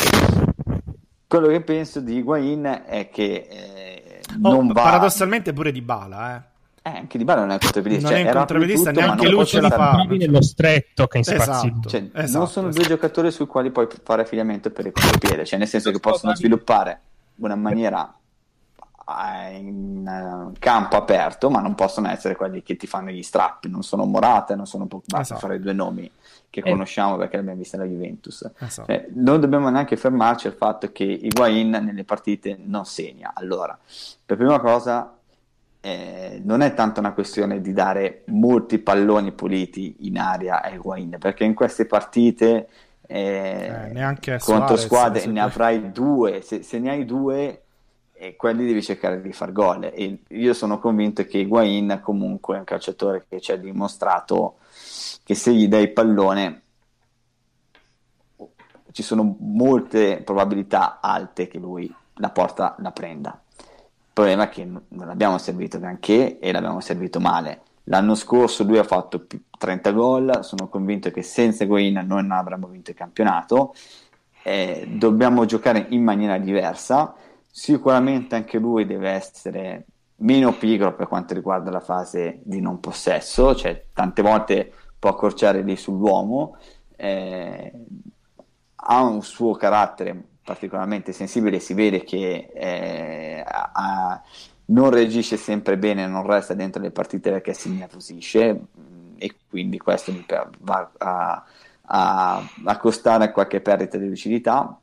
Quello 1.26 1.48
che 1.48 1.60
penso 1.62 2.00
di 2.00 2.16
Higuain 2.16 2.82
è 2.86 3.08
che 3.08 3.46
eh, 3.48 4.20
oh, 4.42 4.50
non 4.52 4.66
va... 4.68 4.82
Paradossalmente 4.82 5.52
pure 5.52 5.72
di 5.72 5.80
Bala, 5.80 6.36
eh 6.36 6.50
eh, 6.84 6.90
anche 6.90 7.16
Di 7.16 7.24
Bala 7.24 7.40
non 7.40 7.50
è 7.50 7.52
un 7.52 7.58
contropiedista. 7.60 8.08
Non 8.08 8.16
cioè, 8.16 8.26
è 8.26 8.30
un 8.30 8.36
contropiedista, 8.36 8.90
neanche 8.90 9.28
lui 9.28 9.46
ce 9.46 9.60
la 9.60 9.70
fa. 9.70 10.04
nello 10.08 10.42
stretto 10.42 11.06
che 11.06 11.18
in 11.18 11.24
esatto, 11.26 11.88
cioè, 11.88 12.10
esatto, 12.12 12.38
non 12.38 12.48
sono 12.48 12.68
esatto. 12.68 12.84
due 12.84 12.94
giocatori 12.96 13.30
sui 13.30 13.46
quali 13.46 13.70
puoi 13.70 13.86
fare 14.02 14.22
affidamento 14.22 14.70
per 14.70 14.86
il 14.86 14.92
contropiede, 14.92 15.44
cioè 15.44 15.60
nel 15.60 15.68
senso 15.68 15.92
che 15.92 16.00
possono 16.00 16.34
sviluppare 16.34 17.00
una 17.36 17.54
maniera 17.54 18.12
eh, 19.08 19.56
in 19.58 20.04
uh, 20.04 20.52
campo 20.58 20.96
aperto, 20.96 21.50
ma 21.50 21.60
non 21.60 21.76
possono 21.76 22.08
essere 22.08 22.34
quelli 22.34 22.64
che 22.64 22.76
ti 22.76 22.88
fanno 22.88 23.10
gli 23.10 23.22
strappi, 23.22 23.68
non 23.68 23.84
sono 23.84 24.04
Morata, 24.04 24.56
non 24.56 24.66
sono 24.66 24.86
Pogba, 24.86 25.20
esatto. 25.20 25.40
fare 25.40 25.60
due 25.60 25.72
nomi 25.72 26.10
che 26.50 26.60
eh. 26.60 26.70
conosciamo 26.70 27.16
perché 27.16 27.36
li 27.36 27.42
abbiamo 27.42 27.58
visti 27.58 27.76
alla 27.76 27.84
Juventus. 27.84 28.50
Esatto. 28.58 28.92
Cioè, 28.92 29.06
non 29.14 29.40
dobbiamo 29.40 29.70
neanche 29.70 29.96
fermarci 29.96 30.48
al 30.48 30.54
fatto 30.54 30.90
che 30.90 31.04
Higuain 31.04 31.70
nelle 31.70 32.04
partite 32.04 32.58
non 32.60 32.84
segna. 32.84 33.30
Allora, 33.34 33.78
per 34.26 34.36
prima 34.36 34.58
cosa 34.58 35.16
eh, 35.84 36.40
non 36.44 36.60
è 36.60 36.74
tanto 36.74 37.00
una 37.00 37.12
questione 37.12 37.60
di 37.60 37.72
dare 37.72 38.22
molti 38.26 38.78
palloni 38.78 39.32
puliti 39.32 39.96
in 40.06 40.16
aria 40.16 40.62
a 40.62 40.70
Higuain, 40.70 41.16
perché 41.18 41.42
in 41.42 41.54
queste 41.54 41.86
partite 41.86 42.68
eh, 43.04 43.90
eh, 43.92 44.38
contro 44.38 44.76
squadre 44.76 45.26
ne 45.26 45.40
avrai 45.40 45.90
due, 45.90 46.40
se, 46.40 46.62
se, 46.62 46.78
ne 46.78 46.90
hai 46.90 47.04
due 47.04 47.62
eh, 48.12 48.36
quelli 48.36 48.64
devi 48.64 48.80
cercare 48.80 49.20
di 49.20 49.32
far 49.32 49.50
gol. 49.50 49.90
E 49.92 50.20
io 50.28 50.54
sono 50.54 50.78
convinto 50.78 51.24
che 51.24 51.38
Higuain 51.38 51.98
comunque 52.00 52.54
è 52.54 52.58
un 52.60 52.64
calciatore 52.64 53.24
che 53.28 53.40
ci 53.40 53.50
ha 53.50 53.56
dimostrato 53.56 54.58
che 55.24 55.34
se 55.34 55.52
gli 55.52 55.66
dai 55.66 55.82
il 55.82 55.92
pallone 55.92 56.62
ci 58.92 59.02
sono 59.02 59.36
molte 59.40 60.22
probabilità 60.22 61.00
alte 61.00 61.48
che 61.48 61.58
lui 61.58 61.92
la 62.16 62.30
porta 62.30 62.76
la 62.78 62.92
prenda 62.92 63.41
problema 64.12 64.44
è 64.44 64.48
che 64.48 64.64
non 64.64 65.06
l'abbiamo 65.06 65.38
servito 65.38 65.78
granché 65.78 66.38
e 66.38 66.52
l'abbiamo 66.52 66.80
servito 66.80 67.20
male. 67.20 67.62
L'anno 67.84 68.14
scorso 68.14 68.62
lui 68.64 68.78
ha 68.78 68.84
fatto 68.84 69.26
30 69.58 69.90
gol, 69.92 70.38
sono 70.42 70.68
convinto 70.68 71.10
che 71.10 71.22
senza 71.22 71.64
Goin 71.64 72.04
non 72.06 72.30
avremmo 72.30 72.68
vinto 72.68 72.90
il 72.90 72.96
campionato. 72.96 73.74
Eh, 74.44 74.86
dobbiamo 74.88 75.44
giocare 75.44 75.86
in 75.90 76.02
maniera 76.02 76.38
diversa. 76.38 77.14
Sicuramente 77.50 78.34
anche 78.34 78.58
lui 78.58 78.86
deve 78.86 79.10
essere 79.10 79.86
meno 80.16 80.52
pigro 80.52 80.94
per 80.94 81.08
quanto 81.08 81.34
riguarda 81.34 81.70
la 81.70 81.80
fase 81.80 82.40
di 82.44 82.60
non 82.60 82.78
possesso, 82.80 83.54
cioè 83.54 83.86
tante 83.92 84.22
volte 84.22 84.72
può 84.98 85.10
accorciare 85.10 85.62
lì 85.62 85.76
sull'uomo. 85.76 86.56
Eh, 86.96 87.72
ha 88.84 89.02
un 89.02 89.22
suo 89.22 89.54
carattere 89.54 90.24
particolarmente 90.44 91.12
sensibile, 91.12 91.60
si 91.60 91.74
vede 91.74 92.02
che 92.04 92.50
eh, 92.52 93.44
a, 93.46 94.22
non 94.66 94.90
reagisce 94.90 95.36
sempre 95.36 95.76
bene, 95.76 96.06
non 96.06 96.26
resta 96.26 96.54
dentro 96.54 96.82
le 96.82 96.90
partite 96.90 97.30
perché 97.30 97.54
si 97.54 97.70
nervosisce 97.70 98.60
e 99.18 99.34
quindi 99.48 99.78
questo 99.78 100.12
mi 100.12 100.24
va 100.60 100.90
a, 100.98 101.44
a, 101.82 102.48
a 102.64 102.76
costare 102.78 103.30
qualche 103.32 103.60
perdita 103.60 103.98
di 103.98 104.08
lucidità, 104.08 104.78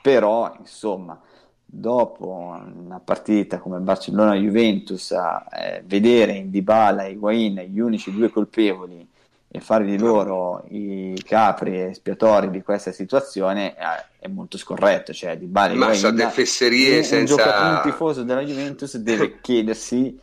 però 0.00 0.54
insomma 0.58 1.20
dopo 1.64 2.56
una 2.74 3.00
partita 3.00 3.58
come 3.58 3.78
Barcellona-Juventus, 3.78 5.10
eh, 5.10 5.82
vedere 5.84 6.32
in 6.32 6.50
Dybala 6.50 7.04
e 7.04 7.12
Higuain 7.12 7.58
gli 7.68 7.80
unici 7.80 8.12
due 8.12 8.30
colpevoli 8.30 9.08
e 9.56 9.60
fare 9.60 9.84
di 9.84 9.96
loro 9.96 10.64
i 10.70 11.14
capri 11.24 11.80
espiatori 11.80 12.50
di 12.50 12.60
questa 12.60 12.90
situazione 12.90 13.76
è, 13.76 14.26
molto 14.26 14.58
scorretto. 14.58 15.12
Cioè, 15.12 15.38
di 15.38 15.46
Bari 15.46 15.76
Massa 15.76 16.10
de 16.10 16.28
fesserie 16.28 16.96
un, 16.96 17.04
senza... 17.04 17.34
un, 17.34 17.38
gioca- 17.38 17.68
un 17.68 17.80
tifoso 17.84 18.24
della 18.24 18.40
Juventus 18.40 18.96
deve 18.96 19.38
chiedersi 19.40 20.18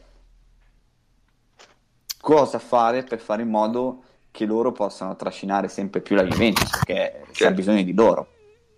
cosa 2.19 2.59
fare 2.59 3.03
per 3.03 3.21
fare 3.21 3.43
in 3.43 3.49
modo 3.49 4.03
che 4.31 4.43
loro 4.43 4.73
possano 4.73 5.15
trascinare 5.15 5.69
sempre 5.69 6.01
più 6.01 6.17
la 6.17 6.25
Juventus 6.25 6.69
perché 6.69 7.23
certo. 7.31 7.47
ha 7.47 7.51
bisogno 7.51 7.83
di 7.83 7.93
loro. 7.93 8.27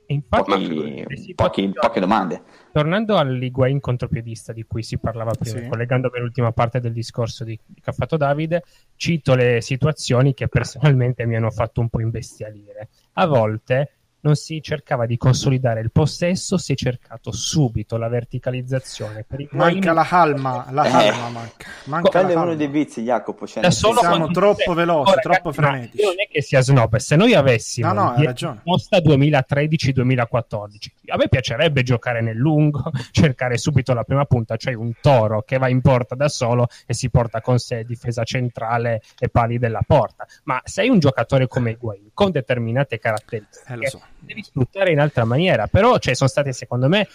Infatti, 0.07 1.03
pochi, 1.05 1.33
pochi, 1.33 1.71
poche 1.73 1.99
domande. 1.99 2.41
Tornando 2.71 3.17
all'Higuain 3.17 3.79
contropiedista 3.79 4.51
di 4.51 4.63
cui 4.63 4.83
si 4.83 4.97
parlava 4.97 5.31
prima, 5.31 5.59
sì. 5.59 5.67
collegandomi 5.67 6.17
all'ultima 6.17 6.51
parte 6.51 6.79
del 6.79 6.91
discorso 6.91 7.43
di, 7.43 7.57
che 7.57 7.89
ha 7.89 7.93
fatto 7.93 8.17
Davide, 8.17 8.63
cito 8.95 9.35
le 9.35 9.61
situazioni 9.61 10.33
che 10.33 10.47
personalmente 10.47 11.25
mi 11.25 11.35
hanno 11.35 11.51
fatto 11.51 11.81
un 11.81 11.89
po' 11.89 12.01
imbestialire. 12.01 12.89
A 13.13 13.25
volte 13.27 13.91
non 14.23 14.35
si 14.35 14.61
cercava 14.61 15.05
di 15.05 15.17
consolidare 15.17 15.81
il 15.81 15.91
possesso, 15.91 16.57
si 16.57 16.71
è 16.73 16.75
cercato 16.75 17.31
subito 17.31 17.97
la 17.97 18.07
verticalizzazione. 18.07 19.25
Per 19.27 19.47
manca 19.51 19.91
la 19.91 20.05
calma, 20.05 20.65
la 20.71 20.83
calma 20.83 21.27
eh. 21.27 21.31
manca. 21.31 21.67
manca 21.85 22.09
Quello 22.09 22.29
è 22.29 22.35
uno 22.35 22.55
dei 22.55 22.67
vizi, 22.67 23.01
Jacopo. 23.01 23.45
Cioè, 23.45 23.69
siamo 23.69 24.27
troppo 24.27 24.73
veloci, 24.73 25.11
Ora, 25.11 25.19
troppo 25.19 25.51
frenetici. 25.51 26.03
Non 26.03 26.13
è 26.17 26.27
che 26.31 26.41
sia 26.41 26.61
snob, 26.61 26.95
se 26.97 27.17
noi 27.17 27.33
avessimo 27.33 27.91
no, 27.91 28.15
no, 28.15 28.61
posta 28.63 28.97
2013-2014, 28.99 30.75
a 31.07 31.17
me 31.17 31.27
piacerebbe 31.27 31.83
giocare 31.83 32.21
nel 32.21 32.37
lungo, 32.37 32.91
cercare 33.11 33.57
subito 33.57 33.93
la 33.93 34.03
prima 34.03 34.23
punta, 34.23 34.55
cioè 34.55 34.73
un 34.73 34.93
toro 35.01 35.41
che 35.41 35.57
va 35.57 35.67
in 35.67 35.81
porta 35.81 36.15
da 36.15 36.29
solo 36.29 36.67
e 36.85 36.93
si 36.93 37.09
porta 37.09 37.41
con 37.41 37.59
sé 37.59 37.83
difesa 37.83 38.23
centrale 38.23 39.01
e 39.19 39.27
pali 39.27 39.59
della 39.59 39.83
porta. 39.85 40.25
Ma 40.43 40.61
sei 40.63 40.87
un 40.87 40.99
giocatore 40.99 41.47
come 41.47 41.71
Higuain, 41.71 42.11
con 42.13 42.31
determinate 42.31 42.99
caratteristiche, 42.99 43.73
eh, 43.73 43.89
so 43.89 44.01
devi 44.23 44.43
sfruttare 44.43 44.91
in 44.91 44.99
altra 44.99 45.25
maniera. 45.25 45.67
Però 45.67 45.97
cioè, 45.97 46.13
sono 46.15 46.29
stati, 46.29 46.53
secondo 46.53 46.87
me, 46.87 47.07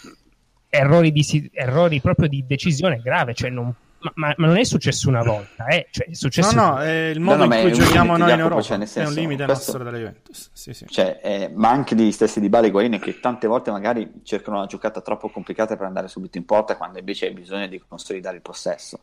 errori, 0.68 1.12
di, 1.12 1.50
errori 1.52 2.00
proprio 2.00 2.28
di 2.28 2.44
decisione 2.46 3.00
grave. 3.02 3.34
Cioè, 3.34 3.50
non, 3.50 3.74
ma, 4.00 4.12
ma, 4.14 4.34
ma, 4.36 4.46
non 4.46 4.56
è 4.56 4.64
successo 4.64 5.08
una 5.08 5.22
volta, 5.22 5.66
eh? 5.66 5.88
cioè, 5.90 6.06
è 6.06 6.14
successo 6.14 6.54
no, 6.54 6.68
no, 6.68 6.78
è 6.78 7.08
il 7.08 7.18
modo 7.18 7.44
no, 7.44 7.46
no, 7.46 7.54
in 7.56 7.60
cui 7.62 7.72
giochiamo 7.72 8.16
noi 8.16 8.32
in 8.32 8.38
Europa. 8.38 8.62
Cioè, 8.62 8.76
senso, 8.86 9.00
è 9.00 9.06
un 9.06 9.12
limite 9.12 9.44
questo, 9.44 9.72
nostro 9.72 9.84
della 9.84 9.98
Juventus. 9.98 10.50
Sì, 10.52 10.72
sì. 10.72 10.86
Cioè, 10.86 11.20
eh, 11.22 11.50
ma 11.52 11.70
anche 11.70 11.96
gli 11.96 12.12
stessi 12.12 12.38
di 12.38 12.48
Bale 12.48 12.68
e 12.68 12.70
Guain 12.70 12.98
che 13.00 13.18
tante 13.18 13.48
volte 13.48 13.72
magari 13.72 14.20
cercano 14.22 14.58
una 14.58 14.66
giocata 14.66 15.00
troppo 15.00 15.30
complicata 15.30 15.76
per 15.76 15.86
andare 15.86 16.06
subito 16.06 16.38
in 16.38 16.44
porta 16.44 16.76
quando 16.76 16.98
invece 16.98 17.26
hai 17.26 17.32
bisogno 17.32 17.66
di 17.66 17.82
consolidare 17.86 18.36
il 18.36 18.42
possesso. 18.42 19.00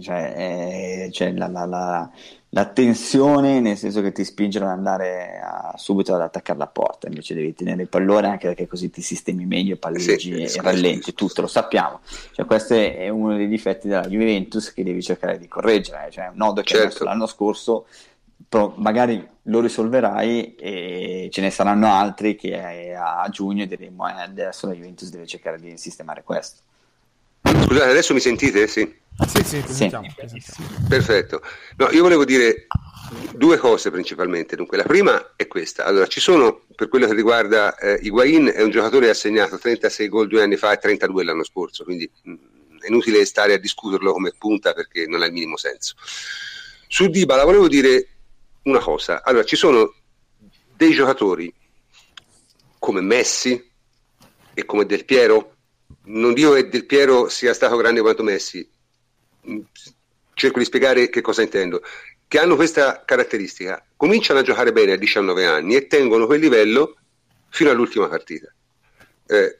Cioè, 0.00 0.34
eh, 1.06 1.10
cioè 1.12 1.32
la, 1.32 1.48
la, 1.48 1.64
la, 1.64 2.10
la, 2.50 2.64
tensione 2.66 3.58
nel 3.58 3.76
senso 3.76 4.00
che 4.00 4.12
ti 4.12 4.22
spingono 4.24 4.66
ad 4.66 4.72
andare 4.72 5.40
a, 5.42 5.74
subito 5.76 6.14
ad 6.14 6.20
attaccare 6.20 6.58
la 6.58 6.68
porta, 6.68 7.08
invece 7.08 7.34
devi 7.34 7.52
tenere 7.52 7.82
il 7.82 7.88
pallone 7.88 8.28
anche 8.28 8.46
perché 8.46 8.68
così 8.68 8.90
ti 8.90 9.02
sistemi 9.02 9.44
meglio, 9.44 9.76
palleggi 9.76 10.46
sì, 10.46 10.56
e 10.56 10.62
rallenti, 10.62 11.14
tutto 11.14 11.40
lo 11.40 11.48
sappiamo. 11.48 12.00
Cioè, 12.32 12.46
questo 12.46 12.74
è 12.74 13.08
uno 13.08 13.36
dei 13.36 13.48
difetti 13.48 13.88
della 13.88 14.06
Juventus 14.06 14.72
che 14.72 14.84
devi 14.84 15.02
cercare 15.02 15.36
di 15.38 15.48
correggere, 15.48 16.08
cioè 16.10 16.28
un 16.28 16.36
nodo 16.36 16.62
che 16.62 16.74
certo. 16.74 17.04
l'anno 17.04 17.26
scorso 17.26 17.86
però 18.48 18.72
magari 18.76 19.26
lo 19.42 19.60
risolverai 19.60 20.54
e 20.54 21.28
ce 21.30 21.40
ne 21.40 21.50
saranno 21.50 21.92
altri 21.92 22.36
che 22.36 22.94
a 22.94 23.26
giugno 23.30 23.66
diremo 23.66 24.08
eh, 24.08 24.12
adesso 24.12 24.66
la 24.66 24.74
Juventus 24.74 25.10
deve 25.10 25.26
cercare 25.26 25.58
di 25.58 25.76
sistemare 25.76 26.22
questo. 26.22 26.62
Scusate, 27.42 27.90
adesso 27.90 28.14
mi 28.14 28.20
sentite? 28.20 28.66
Sì. 28.66 29.06
Sì, 29.26 29.42
sì, 29.42 29.60
presentiamo, 29.60 30.06
Perfetto. 30.88 31.42
No, 31.76 31.90
io 31.90 32.02
volevo 32.02 32.24
dire 32.24 32.66
due 33.34 33.56
cose 33.56 33.90
principalmente. 33.90 34.54
Dunque, 34.54 34.76
la 34.76 34.84
prima 34.84 35.32
è 35.34 35.48
questa. 35.48 35.84
Allora, 35.84 36.06
ci 36.06 36.20
sono, 36.20 36.62
per 36.76 36.88
quello 36.88 37.06
che 37.06 37.14
riguarda 37.14 37.76
eh, 37.76 37.98
Higuain, 38.00 38.52
è 38.54 38.62
un 38.62 38.70
giocatore 38.70 39.06
che 39.06 39.10
ha 39.12 39.14
segnato 39.14 39.58
36 39.58 40.08
gol 40.08 40.28
due 40.28 40.42
anni 40.42 40.56
fa 40.56 40.72
e 40.72 40.78
32 40.78 41.24
l'anno 41.24 41.42
scorso, 41.42 41.82
quindi 41.82 42.08
mh, 42.22 42.30
mm, 42.30 42.36
è 42.80 42.86
inutile 42.86 43.24
stare 43.24 43.54
a 43.54 43.58
discuterlo 43.58 44.12
come 44.12 44.32
punta 44.38 44.72
perché 44.72 45.06
non 45.06 45.22
ha 45.22 45.26
il 45.26 45.32
minimo 45.32 45.56
senso. 45.56 45.94
Su 46.86 47.08
Dybala 47.08 47.44
volevo 47.44 47.66
dire 47.66 48.08
una 48.62 48.78
cosa. 48.78 49.22
Allora, 49.24 49.44
ci 49.44 49.56
sono 49.56 49.94
dei 50.76 50.92
giocatori 50.92 51.52
come 52.78 53.00
Messi 53.00 53.70
e 54.54 54.64
come 54.64 54.86
Del 54.86 55.04
Piero 55.04 55.54
non 56.04 56.34
dico 56.34 56.52
che 56.52 56.68
Del 56.68 56.86
Piero 56.86 57.28
sia 57.28 57.52
stato 57.52 57.76
grande 57.76 58.00
quanto 58.00 58.22
Messi, 58.22 58.66
cerco 60.34 60.58
di 60.58 60.64
spiegare 60.64 61.08
che 61.08 61.20
cosa 61.20 61.42
intendo, 61.42 61.82
che 62.26 62.38
hanno 62.38 62.56
questa 62.56 63.02
caratteristica, 63.04 63.84
cominciano 63.96 64.40
a 64.40 64.42
giocare 64.42 64.72
bene 64.72 64.92
a 64.92 64.96
19 64.96 65.44
anni 65.44 65.74
e 65.74 65.86
tengono 65.86 66.26
quel 66.26 66.40
livello 66.40 66.96
fino 67.48 67.70
all'ultima 67.70 68.08
partita. 68.08 68.52
Eh, 69.26 69.58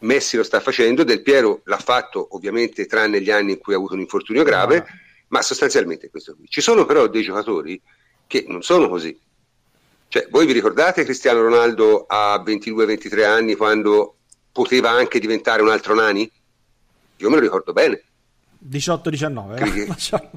Messi 0.00 0.36
lo 0.36 0.42
sta 0.42 0.60
facendo, 0.60 1.02
Del 1.02 1.22
Piero 1.22 1.62
l'ha 1.64 1.78
fatto 1.78 2.28
ovviamente 2.32 2.86
tranne 2.86 3.20
gli 3.20 3.30
anni 3.30 3.52
in 3.52 3.58
cui 3.58 3.72
ha 3.72 3.76
avuto 3.76 3.94
un 3.94 4.00
infortunio 4.00 4.42
grave, 4.42 4.76
ah. 4.78 4.86
ma 5.28 5.42
sostanzialmente 5.42 6.10
questo 6.10 6.34
qui. 6.36 6.46
Ci 6.48 6.60
sono 6.60 6.84
però 6.84 7.06
dei 7.06 7.22
giocatori 7.22 7.80
che 8.26 8.44
non 8.48 8.62
sono 8.62 8.88
così. 8.88 9.18
Cioè, 10.08 10.28
voi 10.30 10.46
vi 10.46 10.52
ricordate 10.52 11.04
Cristiano 11.04 11.40
Ronaldo 11.40 12.04
a 12.06 12.40
22-23 12.44 13.24
anni 13.24 13.54
quando 13.56 14.18
poteva 14.52 14.90
anche 14.90 15.18
diventare 15.18 15.62
un 15.62 15.70
altro 15.70 15.94
Nani? 15.94 16.30
Io 17.16 17.28
me 17.30 17.36
lo 17.36 17.40
ricordo 17.40 17.72
bene. 17.72 18.02
18-19 18.68 19.58
eh? 19.58 20.30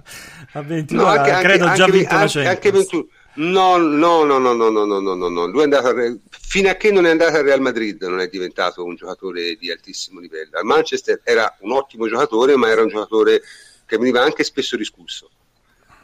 a 0.54 0.62
22 0.62 1.04
no, 1.04 1.10
anche, 1.10 1.32
credo 1.42 1.66
anche, 1.66 1.78
già 1.78 1.86
anche, 1.86 1.98
vinto 1.98 2.16
anche, 2.16 2.46
anche 2.46 2.72
21 2.72 3.08
no 3.38 3.78
no 3.78 4.24
no 4.24 4.38
no 4.40 4.54
no 4.54 4.70
no 4.70 4.86
no 4.86 5.00
no 5.00 5.14
no 5.14 5.30
no. 5.30 5.46
Lui 5.46 5.62
è 5.62 5.64
andato 5.64 5.88
a, 5.90 5.94
fino 6.30 6.70
a 6.70 6.74
che 6.74 6.92
non 6.92 7.06
è 7.06 7.10
andato 7.10 7.38
al 7.38 7.44
Real 7.44 7.62
Madrid 7.62 8.02
non 8.04 8.20
è 8.20 8.28
diventato 8.28 8.84
un 8.84 8.96
giocatore 8.96 9.56
di 9.56 9.72
altissimo 9.72 10.20
livello. 10.20 10.58
Al 10.58 10.66
Manchester 10.66 11.22
era 11.24 11.56
un 11.60 11.72
ottimo 11.72 12.08
giocatore 12.08 12.56
ma 12.56 12.70
era 12.70 12.82
un 12.82 12.88
giocatore 12.90 13.42
che 13.86 13.98
veniva 13.98 14.22
anche 14.22 14.44
spesso 14.44 14.76
discusso. 14.76 15.30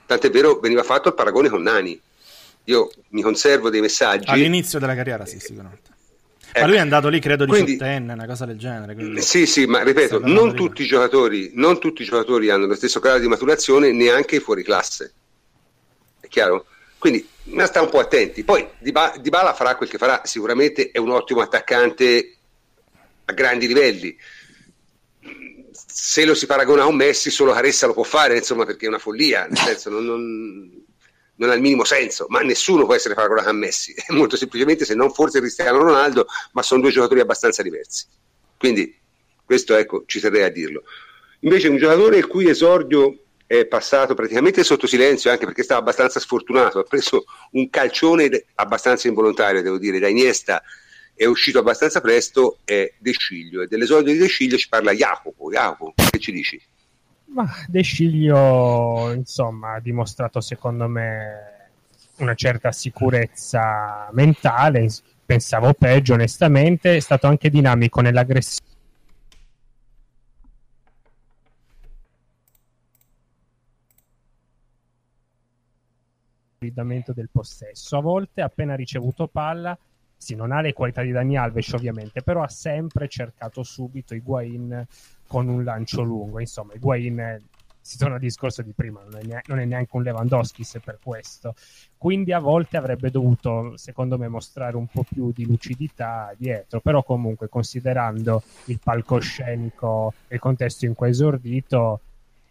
Tant'è 0.06 0.30
vero 0.30 0.60
veniva 0.60 0.84
fatto 0.84 1.08
il 1.10 1.16
paragone 1.16 1.50
con 1.50 1.62
Nani. 1.62 2.00
Io 2.66 2.92
mi 3.10 3.22
conservo 3.22 3.70
dei 3.70 3.82
messaggi. 3.82 4.30
All'inizio 4.30 4.80
della 4.80 4.96
carriera 4.96 5.26
sì 5.26 5.40
sicuramente 5.40 5.93
ma 6.60 6.68
lui 6.68 6.76
è 6.76 6.80
andato 6.80 7.10
lì, 7.10 7.20
credo, 7.20 7.46
diciottenne, 7.46 8.14
una 8.14 8.26
cosa 8.26 8.46
del 8.46 8.58
genere. 8.58 8.94
Quindi... 8.94 9.22
Sì, 9.22 9.46
sì, 9.46 9.66
ma 9.66 9.82
ripeto, 9.84 10.20
non 10.20 10.54
tutti, 10.56 10.92
non 11.54 11.80
tutti, 11.80 12.02
i 12.02 12.06
giocatori 12.06 12.50
hanno 12.50 12.66
lo 12.66 12.76
stesso 12.76 13.00
grado 13.00 13.20
di 13.20 13.28
maturazione, 13.28 13.92
neanche 13.92 14.40
fuori 14.40 14.64
classe. 14.64 15.14
È 16.20 16.28
chiaro? 16.28 16.66
Quindi 16.98 17.28
ma 17.46 17.66
sta 17.66 17.82
un 17.82 17.90
po' 17.90 18.00
attenti. 18.00 18.44
Poi 18.44 18.68
Di 18.80 18.92
Bala 18.92 19.54
farà 19.54 19.76
quel 19.76 19.90
che 19.90 19.98
farà, 19.98 20.22
sicuramente 20.24 20.92
è 20.92 20.98
un 20.98 21.10
ottimo 21.10 21.42
attaccante 21.42 22.38
a 23.26 23.34
grandi 23.34 23.68
livelli. 23.68 24.16
Se 25.76 26.26
lo 26.26 26.34
si 26.34 26.46
paragona 26.46 26.84
a 26.84 26.88
un 26.88 26.96
Messi, 26.96 27.30
solo 27.30 27.52
Caressa 27.52 27.88
lo 27.88 27.94
può 27.94 28.04
fare, 28.04 28.38
insomma, 28.38 28.66
perché 28.66 28.86
è 28.86 28.90
una 28.90 29.00
follia. 29.00 29.46
Nel 29.48 29.58
senso, 29.58 29.90
non, 29.90 30.06
non 30.06 30.83
non 31.44 31.52
ha 31.52 31.56
il 31.56 31.62
minimo 31.62 31.84
senso, 31.84 32.26
ma 32.30 32.42
nessuno 32.42 32.86
può 32.86 32.96
essere 32.96 33.14
paragonato 33.14 33.50
a 33.50 33.54
Messi, 33.54 33.94
molto 34.10 34.36
semplicemente 34.38 34.86
se 34.86 34.96
non 34.96 35.12
forse 35.12 35.40
Cristiano 35.40 35.78
Ronaldo, 35.78 36.28
ma 36.54 36.62
sono 36.62 36.82
due 36.82 36.92
giocatori 36.92 37.20
abbastanza 37.20 37.62
diversi. 37.62 38.06
Quindi 38.58 38.98
questo 39.46 39.76
ecco, 39.76 40.04
ci 40.06 40.20
terrei 40.20 40.44
a 40.44 40.50
dirlo. 40.50 40.84
Invece 41.42 41.68
un 41.68 41.78
giocatore 41.78 42.18
il 42.18 42.28
cui 42.28 42.48
esordio 42.48 43.18
è 43.46 43.66
passato 43.66 44.14
praticamente 44.14 44.64
sotto 44.64 44.88
silenzio, 44.88 45.30
anche 45.30 45.46
perché 45.46 45.64
stava 45.64 45.82
abbastanza 45.82 46.20
sfortunato, 46.20 46.80
ha 46.80 46.84
preso 46.84 47.26
un 47.52 47.70
calcione 47.70 48.46
abbastanza 48.56 49.08
involontario, 49.08 49.62
devo 49.62 49.78
dire, 49.78 50.00
da 50.00 50.08
Iniesta, 50.08 50.64
è 51.14 51.26
uscito 51.26 51.60
abbastanza 51.60 52.02
presto, 52.02 52.60
è 52.64 52.92
De 52.98 53.12
Sciglio, 53.12 53.62
e 53.62 53.68
dell'esordio 53.68 54.14
di 54.14 54.20
De 54.20 54.28
Sciglio 54.28 54.58
ci 54.58 54.70
parla 54.70 54.94
Jacopo. 54.94 55.52
Jacopo, 55.52 55.94
che 56.10 56.20
ci 56.20 56.32
dici? 56.32 56.60
Ma 57.34 57.50
De 57.68 57.82
Sciglio, 57.82 59.12
insomma, 59.12 59.74
ha 59.74 59.80
dimostrato 59.80 60.40
secondo 60.40 60.88
me 60.88 61.72
una 62.18 62.36
certa 62.36 62.72
sicurezza 62.72 64.08
mentale. 64.12 64.88
Pensavo 65.26 65.74
peggio, 65.74 66.14
onestamente. 66.14 66.96
È 66.96 67.00
stato 67.00 67.26
anche 67.26 67.50
dinamico 67.50 68.02
nell'aggressione. 68.02 68.72
del 77.14 77.30
possesso. 77.32 77.98
A 77.98 78.02
volte, 78.02 78.42
appena 78.42 78.76
ricevuto 78.76 79.28
palla, 79.28 79.78
sì, 80.16 80.36
non 80.36 80.52
ha 80.52 80.62
le 80.62 80.72
qualità 80.72 81.02
di 81.02 81.12
Dani 81.12 81.36
Alves, 81.36 81.74
ovviamente, 81.74 82.22
però 82.22 82.44
ha 82.44 82.48
sempre 82.48 83.10
cercato 83.10 83.64
subito 83.64 84.14
Higuain 84.14 84.88
con 85.28 85.48
un 85.48 85.64
lancio 85.64 86.02
lungo. 86.02 86.40
Insomma, 86.40 86.74
Higuain 86.74 87.42
si 87.84 87.98
torna 87.98 88.16
al 88.16 88.22
discorso 88.22 88.62
di 88.62 88.72
prima, 88.72 89.02
non 89.04 89.20
è, 89.20 89.24
neanche, 89.24 89.52
non 89.52 89.60
è 89.60 89.66
neanche 89.66 89.96
un 89.98 90.04
Lewandowski 90.04 90.64
se 90.64 90.80
per 90.80 91.00
questo. 91.04 91.54
Quindi 91.98 92.32
a 92.32 92.40
volte 92.40 92.78
avrebbe 92.78 93.12
dovuto, 93.12 93.76
secondo 93.76 94.18
me, 94.18 94.30
mostrare 94.30 94.78
un 94.78 94.88
po' 94.88 95.04
più 95.04 95.34
di 95.34 95.46
lucidità 95.46 96.34
dietro, 96.38 96.80
però 96.80 97.04
comunque 97.04 97.50
considerando 97.50 98.42
il 98.66 98.80
palcoscenico 98.82 100.14
e 100.30 100.36
il 100.36 100.42
contesto 100.42 100.86
in 100.86 100.94
cui 100.94 101.08
è 101.08 101.10
esordito, 101.10 102.00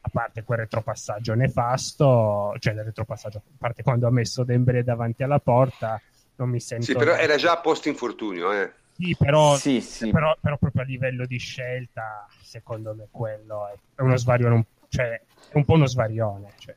a 0.03 0.09
parte 0.12 0.43
quel 0.43 0.59
retropassaggio 0.59 1.35
nefasto, 1.35 2.55
cioè 2.59 2.75
il 2.75 2.83
retropassaggio, 2.83 3.39
a 3.39 3.57
parte 3.57 3.83
quando 3.83 4.07
ha 4.07 4.11
messo 4.11 4.45
Dembele 4.45 4.83
davanti 4.85 5.23
alla 5.23 5.39
porta, 5.39 6.01
non 6.37 6.51
mi 6.51 6.61
sento... 6.61 6.85
Sì, 6.85 6.95
però 6.95 7.14
era 7.14 7.37
già 7.37 7.53
a 7.53 7.61
post 7.61 7.87
infortunio, 7.87 8.53
eh. 8.53 8.73
Sì, 8.95 9.16
però, 9.16 9.57
sì, 9.57 9.80
sì. 9.80 10.11
Però, 10.11 10.36
però, 10.40 10.57
proprio 10.59 10.82
a 10.82 10.84
livello 10.84 11.26
di 11.26 11.38
scelta, 11.38 12.26
secondo 12.43 12.95
me 12.95 13.09
quello 13.11 13.68
è 13.68 14.01
uno 14.03 14.16
svarione, 14.16 14.66
cioè, 14.88 15.20
è 15.49 15.57
un 15.57 15.64
po' 15.64 15.74
uno 15.74 15.86
svarione. 15.86 16.51
Cioè. 16.59 16.76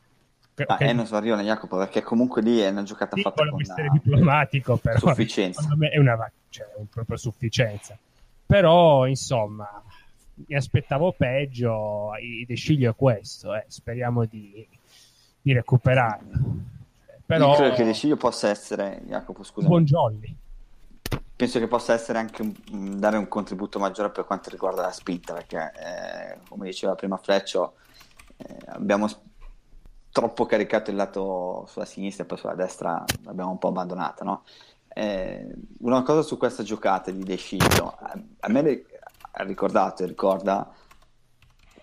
Ah, 0.68 0.76
okay. 0.76 0.88
Enos 0.88 1.10
Varione, 1.10 1.44
Jacopo, 1.44 1.78
perché 1.78 2.02
comunque 2.02 2.42
lì 2.42 2.60
è 2.60 2.70
una 2.70 2.84
giocata 2.84 3.18
sì, 3.18 3.22
fatta 3.24 3.46
con 3.50 3.60
essere 3.60 3.90
diplomatico, 3.92 4.78
però 4.78 4.98
sufficienza. 4.98 5.62
secondo 5.62 5.84
me 5.84 5.92
è 5.92 5.98
una 5.98 6.32
cioè, 6.50 6.72
un 6.78 6.88
proprio 6.88 7.18
sufficienza. 7.18 7.98
Però, 8.46 9.06
insomma, 9.06 9.84
mi 10.36 10.56
aspettavo 10.56 11.12
peggio, 11.12 12.12
il 12.22 12.46
deciglio 12.46 12.92
è 12.92 12.96
questo, 12.96 13.54
eh. 13.54 13.66
speriamo 13.68 14.24
di, 14.24 14.66
di 15.42 15.52
recuperarlo. 15.52 16.40
Però... 17.26 17.50
Io 17.50 17.56
credo 17.56 17.76
che 17.76 17.82
il 17.82 17.88
deciglio 17.88 18.16
possa 18.16 18.50
essere, 18.50 19.02
Jacopo, 19.06 19.44
scusa. 19.44 19.68
Buon 19.68 19.84
jolly. 19.84 20.38
Penso 21.36 21.60
che 21.60 21.68
possa 21.68 21.94
essere 21.94 22.18
anche 22.18 22.42
un, 22.42 22.98
dare 22.98 23.18
un 23.18 23.28
contributo 23.28 23.78
maggiore 23.78 24.10
per 24.10 24.24
quanto 24.24 24.50
riguarda 24.50 24.84
la 24.84 24.92
spinta, 24.92 25.34
perché 25.34 25.72
eh, 25.76 26.38
come 26.48 26.66
diceva 26.66 26.96
prima 26.96 27.18
Fleccio, 27.18 27.76
eh, 28.38 28.58
abbiamo 28.68 29.08
troppo 30.12 30.46
caricato 30.46 30.92
il 30.92 30.96
lato 30.96 31.66
sulla 31.68 31.84
sinistra 31.84 32.24
e 32.24 32.28
poi 32.28 32.38
sulla 32.38 32.56
destra 32.56 33.04
l'abbiamo 33.24 33.52
un 33.52 33.58
po' 33.58 33.68
abbandonata, 33.68 34.24
no? 34.24 34.46
Eh, 34.88 35.54
una 35.80 36.04
cosa 36.04 36.22
su 36.22 36.38
questa 36.38 36.64
giocata 36.64 37.12
di 37.12 37.22
De 37.22 37.36
Sciglio, 37.36 37.98
a 38.40 38.48
me 38.48 38.86
ha 39.32 39.44
ricordato 39.44 40.04
e 40.04 40.06
ricorda 40.06 40.74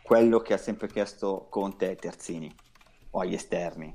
quello 0.03 0.41
che 0.41 0.55
ha 0.55 0.59
sempre 0.59 0.89
chiesto 0.89 1.47
Conte 1.51 1.89
ai 1.89 1.97
terzini 1.97 2.51
o 3.11 3.21
agli 3.21 3.35
esterni, 3.35 3.95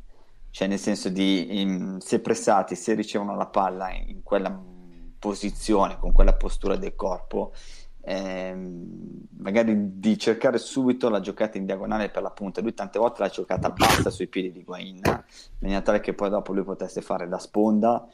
cioè 0.51 0.68
nel 0.68 0.78
senso 0.78 1.10
di 1.10 1.60
in, 1.60 1.97
se 1.99 2.20
pressati, 2.20 2.76
se 2.76 2.93
ricevono 2.93 3.36
la 3.36 3.47
palla 3.47 3.91
in 3.91 4.22
quella 4.22 4.76
posizione, 5.20 5.97
con 5.97 6.11
quella 6.11 6.34
postura 6.34 6.76
del 6.76 6.95
corpo, 6.95 7.53
ehm, 8.01 9.28
magari 9.39 9.99
di 9.99 10.18
cercare 10.18 10.57
subito 10.57 11.09
la 11.09 11.20
giocata 11.20 11.57
in 11.57 11.65
diagonale 11.65 12.09
per 12.09 12.22
la 12.22 12.32
punta. 12.32 12.61
Lui 12.61 12.74
tante 12.74 12.99
volte 12.99 13.22
l'ha 13.22 13.30
giocata 13.30 13.70
bassa 13.70 14.09
sui 14.09 14.28
piedi 14.28 14.51
di 14.51 14.63
Guain, 14.63 15.01
in 15.03 15.24
maniera 15.59 15.82
tale 15.82 15.99
che 15.99 16.13
poi 16.13 16.30
dopo 16.30 16.53
lui 16.53 16.63
potesse 16.63 17.01
fare 17.01 17.28
da 17.28 17.39
sponda 17.39 18.07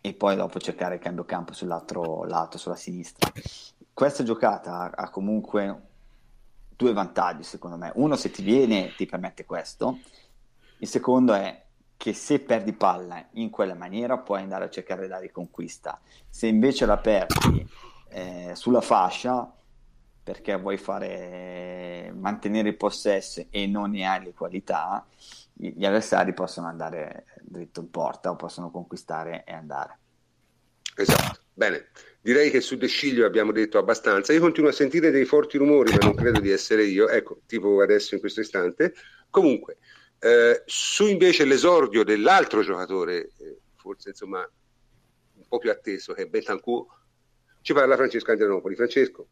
e 0.00 0.12
poi 0.14 0.36
dopo 0.36 0.58
cercare 0.58 0.96
il 0.96 1.00
cambio 1.00 1.24
campo 1.24 1.52
sull'altro 1.52 2.24
lato, 2.24 2.58
sulla 2.58 2.76
sinistra. 2.76 3.30
Questa 3.92 4.22
giocata 4.22 4.90
ha 4.94 5.08
comunque 5.10 5.82
due 6.76 6.92
vantaggi 6.92 7.42
secondo 7.42 7.76
me. 7.76 7.92
Uno 7.94 8.16
se 8.16 8.30
ti 8.30 8.42
viene 8.42 8.94
ti 8.96 9.06
permette 9.06 9.44
questo, 9.44 9.98
il 10.78 10.88
secondo 10.88 11.32
è 11.34 11.63
che 12.04 12.12
se 12.12 12.40
perdi 12.40 12.74
palla 12.74 13.28
in 13.32 13.48
quella 13.48 13.72
maniera 13.72 14.18
puoi 14.18 14.42
andare 14.42 14.66
a 14.66 14.68
cercare 14.68 15.08
la 15.08 15.18
riconquista. 15.18 15.98
Se 16.28 16.46
invece 16.46 16.84
la 16.84 16.98
perdi 16.98 17.66
eh, 18.10 18.50
sulla 18.52 18.82
fascia 18.82 19.50
perché 20.22 20.54
vuoi 20.58 20.76
fare 20.76 22.12
mantenere 22.14 22.68
il 22.68 22.76
possesso 22.76 23.46
e 23.48 23.66
non 23.66 23.92
ne 23.92 24.06
hai 24.06 24.22
le 24.22 24.34
qualità, 24.34 25.06
gli 25.54 25.86
avversari 25.86 26.34
possono 26.34 26.66
andare 26.66 27.24
dritto 27.40 27.80
in 27.80 27.88
porta 27.88 28.28
o 28.28 28.36
possono 28.36 28.70
conquistare 28.70 29.42
e 29.46 29.54
andare. 29.54 29.98
Esatto, 30.96 31.40
bene. 31.54 31.86
Direi 32.20 32.50
che 32.50 32.60
su 32.60 32.76
De 32.76 32.86
Sciglio 32.86 33.24
abbiamo 33.24 33.50
detto 33.50 33.78
abbastanza. 33.78 34.34
Io 34.34 34.40
continuo 34.40 34.68
a 34.68 34.74
sentire 34.74 35.10
dei 35.10 35.24
forti 35.24 35.56
rumori, 35.56 35.92
ma 35.92 36.04
non 36.04 36.14
credo 36.14 36.38
di 36.40 36.50
essere 36.50 36.84
io. 36.84 37.08
Ecco, 37.08 37.40
tipo 37.46 37.80
adesso 37.80 38.12
in 38.14 38.20
questo 38.20 38.42
istante. 38.42 38.92
Comunque, 39.30 39.78
eh, 40.24 40.62
su 40.64 41.06
invece 41.06 41.44
l'esordio 41.44 42.02
dell'altro 42.02 42.62
giocatore, 42.62 43.32
eh, 43.38 43.58
forse 43.76 44.08
insomma 44.08 44.38
un 44.38 45.46
po' 45.46 45.58
più 45.58 45.70
atteso, 45.70 46.14
che 46.14 46.22
è 46.22 46.26
Betancourt, 46.26 46.88
ci 47.60 47.74
parla 47.74 47.94
Francesco 47.94 48.30
Andrianopoli. 48.30 48.74
Francesco. 48.74 49.26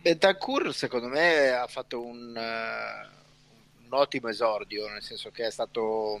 Betancourt 0.00 0.70
secondo 0.70 1.08
me 1.08 1.50
ha 1.50 1.66
fatto 1.66 2.02
un, 2.02 2.34
uh, 2.34 3.84
un, 3.84 3.92
ottimo 3.92 4.28
esordio, 4.28 4.88
nel 4.88 5.02
senso 5.02 5.30
che 5.30 5.44
è 5.44 5.50
stato 5.50 6.18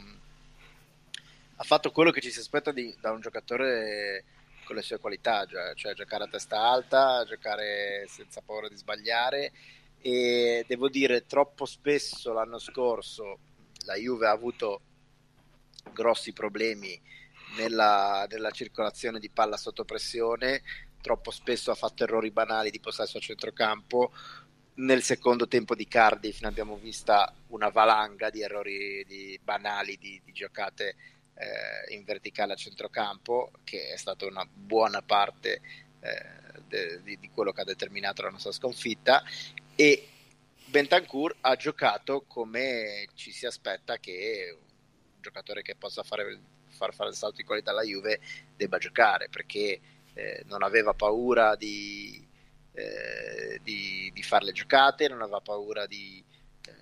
ha 1.56 1.64
fatto 1.64 1.92
quello 1.92 2.10
che 2.10 2.20
ci 2.20 2.30
si 2.30 2.40
aspetta 2.40 2.70
di, 2.70 2.94
da 3.00 3.12
un 3.12 3.20
giocatore 3.22 4.24
con 4.64 4.76
le 4.76 4.82
sue 4.82 4.98
qualità, 4.98 5.46
cioè, 5.46 5.74
cioè 5.74 5.94
giocare 5.94 6.24
a 6.24 6.28
testa 6.28 6.60
alta, 6.60 7.24
giocare 7.26 8.04
senza 8.08 8.42
paura 8.44 8.68
di 8.68 8.76
sbagliare 8.76 9.52
e 10.00 10.64
devo 10.66 10.88
dire 10.88 11.26
troppo 11.26 11.66
spesso 11.66 12.32
l'anno 12.32 12.58
scorso 12.58 13.38
la 13.84 13.94
Juve 13.94 14.26
ha 14.26 14.30
avuto 14.30 14.80
grossi 15.92 16.32
problemi 16.32 17.00
nella, 17.56 18.26
nella, 18.30 18.50
circolazione 18.50 19.18
di 19.18 19.30
palla 19.30 19.56
sotto 19.56 19.84
pressione, 19.84 20.62
troppo 21.00 21.30
spesso 21.30 21.70
ha 21.70 21.74
fatto 21.74 22.04
errori 22.04 22.30
banali 22.30 22.70
di 22.70 22.80
possesso 22.80 23.18
a 23.18 23.20
centrocampo. 23.20 24.12
Nel 24.74 25.02
secondo 25.02 25.48
tempo 25.48 25.74
di 25.74 25.86
Cardiff 25.86 26.40
ne 26.40 26.48
abbiamo 26.48 26.76
vista 26.76 27.32
una 27.48 27.68
valanga 27.68 28.30
di 28.30 28.42
errori 28.42 29.04
di, 29.06 29.38
banali 29.42 29.98
di, 29.98 30.20
di 30.24 30.32
giocate 30.32 30.94
eh, 31.34 31.94
in 31.94 32.04
verticale 32.04 32.52
a 32.52 32.56
centrocampo, 32.56 33.50
che 33.64 33.88
è 33.88 33.96
stata 33.96 34.26
una 34.26 34.46
buona 34.50 35.02
parte 35.02 35.60
eh, 36.00 36.49
de, 36.68 37.02
di, 37.02 37.18
di, 37.18 37.30
quello 37.30 37.52
che 37.52 37.60
ha 37.60 37.64
determinato 37.64 38.22
la 38.22 38.30
nostra 38.30 38.52
sconfitta. 38.52 39.22
E 39.74 40.08
Bentancur 40.66 41.36
ha 41.40 41.56
giocato 41.56 42.24
come 42.26 43.08
ci 43.14 43.32
si 43.32 43.46
aspetta 43.46 43.98
che 43.98 44.56
un 44.56 45.20
giocatore 45.20 45.62
che 45.62 45.74
possa 45.74 46.02
fare 46.02 46.40
far 46.80 46.94
fare 46.94 47.10
il 47.10 47.16
salto 47.16 47.36
di 47.36 47.44
qualità 47.44 47.72
alla 47.72 47.82
Juve 47.82 48.20
debba 48.56 48.78
giocare 48.78 49.28
perché 49.28 49.80
eh, 50.14 50.42
non 50.46 50.62
aveva 50.62 50.94
paura 50.94 51.54
di, 51.54 52.26
eh, 52.72 53.60
di, 53.62 54.10
di, 54.14 54.22
fare 54.22 54.46
le 54.46 54.52
giocate, 54.52 55.08
non 55.08 55.20
aveva 55.20 55.40
paura 55.40 55.86
di 55.86 56.24
eh, 56.66 56.72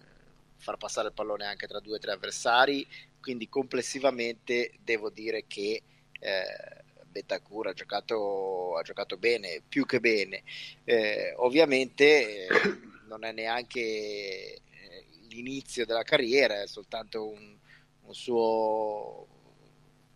far 0.57 0.77
passare 0.77 1.09
il 1.09 1.15
pallone 1.15 1.47
anche 1.47 1.67
tra 1.67 1.81
due 1.81 1.97
o 1.97 1.99
tre 1.99 2.13
avversari, 2.13 2.87
quindi 3.21 3.49
complessivamente 3.49 4.73
devo 4.83 5.11
dire 5.11 5.45
che 5.47 5.83
eh, 6.21 6.85
Bentancur 7.11 7.69
ha 7.69 7.73
giocato, 7.73 8.77
ha 8.77 8.83
giocato 8.83 9.17
bene, 9.17 9.63
più 9.67 9.87
che 9.87 10.01
bene. 10.01 10.43
Eh, 10.85 11.35
ovviamente 11.37 12.47
eh, 12.47 12.49
non 13.07 13.25
è 13.25 13.33
neanche 13.33 13.81
eh, 13.81 14.61
l'inizio 15.29 15.87
della 15.87 16.03
carriera, 16.03 16.63
è 16.63 16.67
soltanto 16.67 17.29
un, 17.29 17.57
un 18.03 18.15
suo 18.15 19.27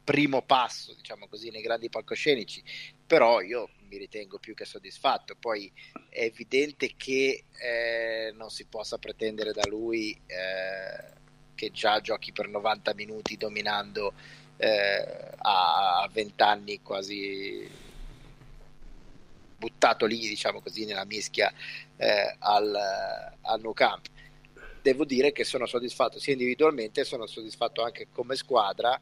primo 0.04 0.42
passo, 0.42 0.94
diciamo 0.94 1.28
così, 1.28 1.50
nei 1.50 1.62
grandi 1.62 1.88
palcoscenici, 1.88 2.62
però 3.06 3.40
io 3.40 3.70
mi 3.88 3.96
ritengo 3.98 4.38
più 4.38 4.54
che 4.54 4.64
soddisfatto. 4.64 5.36
Poi 5.36 5.72
è 6.08 6.22
evidente 6.22 6.94
che 6.96 7.44
eh, 7.52 8.32
non 8.34 8.50
si 8.50 8.66
possa 8.66 8.98
pretendere 8.98 9.52
da 9.52 9.62
lui 9.68 10.12
eh, 10.26 11.20
che 11.54 11.70
già 11.70 12.00
giochi 12.00 12.32
per 12.32 12.48
90 12.48 12.94
minuti 12.94 13.36
dominando 13.36 14.14
eh, 14.62 15.30
a 15.38 16.08
20 16.12 16.42
anni 16.42 16.82
quasi 16.82 17.68
buttato 19.56 20.06
lì, 20.06 20.18
diciamo 20.18 20.60
così, 20.60 20.84
nella 20.84 21.04
mischia 21.04 21.52
eh, 21.96 22.36
al, 22.38 22.72
al 23.40 23.60
Nou 23.60 23.72
Camp. 23.72 24.06
Devo 24.80 25.04
dire 25.04 25.32
che 25.32 25.42
sono 25.42 25.66
soddisfatto 25.66 26.20
sia 26.20 26.32
individualmente, 26.32 27.04
sono 27.04 27.26
soddisfatto 27.26 27.82
anche 27.82 28.06
come 28.12 28.36
squadra 28.36 29.00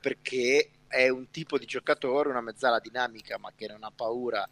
perché 0.00 0.70
è 0.88 1.08
un 1.08 1.30
tipo 1.30 1.58
di 1.58 1.66
giocatore, 1.66 2.28
una 2.28 2.40
mezzala 2.40 2.80
dinamica, 2.80 3.38
ma 3.38 3.52
che 3.54 3.68
non 3.68 3.84
ha 3.84 3.92
paura 3.94 4.48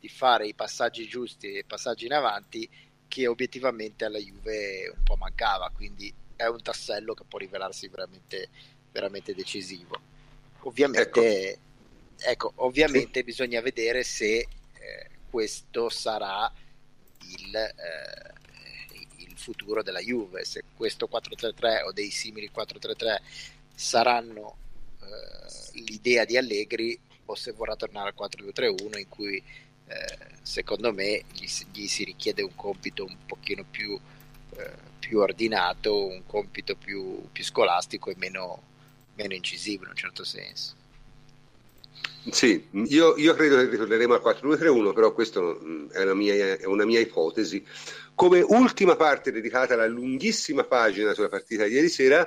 di 0.00 0.08
fare 0.08 0.46
i 0.46 0.54
passaggi 0.54 1.06
giusti 1.06 1.54
e 1.54 1.58
i 1.60 1.64
passaggi 1.64 2.06
in 2.06 2.12
avanti 2.12 2.68
che 3.06 3.26
obiettivamente 3.28 4.04
alla 4.04 4.18
Juve 4.18 4.92
un 4.94 5.02
po' 5.04 5.16
mancava, 5.16 5.70
quindi 5.74 6.12
è 6.34 6.46
un 6.46 6.62
tassello 6.62 7.14
che 7.14 7.24
può 7.26 7.38
rivelarsi 7.38 7.88
veramente, 7.88 8.48
veramente 8.92 9.34
decisivo. 9.34 10.00
Ovviamente, 10.60 11.52
ecco. 11.52 11.60
ecco 12.18 12.52
ovviamente 12.56 13.20
sì. 13.20 13.24
bisogna 13.24 13.60
vedere 13.60 14.02
se 14.02 14.38
eh, 14.38 14.48
questo 15.30 15.88
sarà 15.88 16.52
il, 17.36 17.54
eh, 17.54 18.32
il 19.24 19.36
futuro 19.36 19.82
della 19.82 20.00
Juve, 20.00 20.44
se 20.44 20.64
questo 20.74 21.08
4-3-3 21.10 21.84
o 21.84 21.92
dei 21.92 22.10
simili 22.10 22.50
4-3-3 22.54 23.20
saranno 23.74 24.56
eh, 25.00 25.80
l'idea 25.82 26.24
di 26.24 26.36
Allegri 26.36 26.98
o 27.26 27.34
se 27.34 27.52
vorrà 27.52 27.76
tornare 27.76 28.12
al 28.16 28.28
4-2-3-1 28.28 28.98
in 28.98 29.08
cui 29.08 29.42
eh, 29.86 30.18
secondo 30.42 30.92
me 30.92 31.24
gli, 31.32 31.46
gli, 31.72 31.86
si 31.86 32.04
richiede 32.04 32.42
un 32.42 32.54
compito 32.54 33.04
un 33.04 33.16
pochino 33.26 33.64
più, 33.68 33.98
eh, 34.56 34.72
più 34.98 35.18
ordinato, 35.18 36.06
un 36.06 36.24
compito 36.26 36.74
più, 36.76 37.28
più 37.32 37.44
scolastico 37.44 38.10
e 38.10 38.14
meno, 38.18 38.62
meno, 39.18 39.34
incisivo 39.34 39.84
in 39.84 39.90
un 39.90 39.96
certo 39.96 40.24
senso. 40.24 40.76
Sì, 42.30 42.68
io, 42.70 43.16
io 43.16 43.34
credo 43.34 43.56
che 43.56 43.68
ritorneremo 43.68 44.14
al 44.14 44.22
4-2-3-1, 44.22 44.92
però 44.92 45.12
questa 45.12 45.40
è 45.40 46.02
una, 46.02 46.14
mia, 46.14 46.56
è 46.56 46.64
una 46.64 46.84
mia 46.84 47.00
ipotesi. 47.00 47.64
Come 48.14 48.40
ultima 48.40 48.96
parte 48.96 49.30
dedicata 49.32 49.74
alla 49.74 49.86
lunghissima 49.86 50.64
pagina 50.64 51.14
sulla 51.14 51.28
partita 51.28 51.64
di 51.64 51.74
ieri 51.74 51.88
sera, 51.88 52.26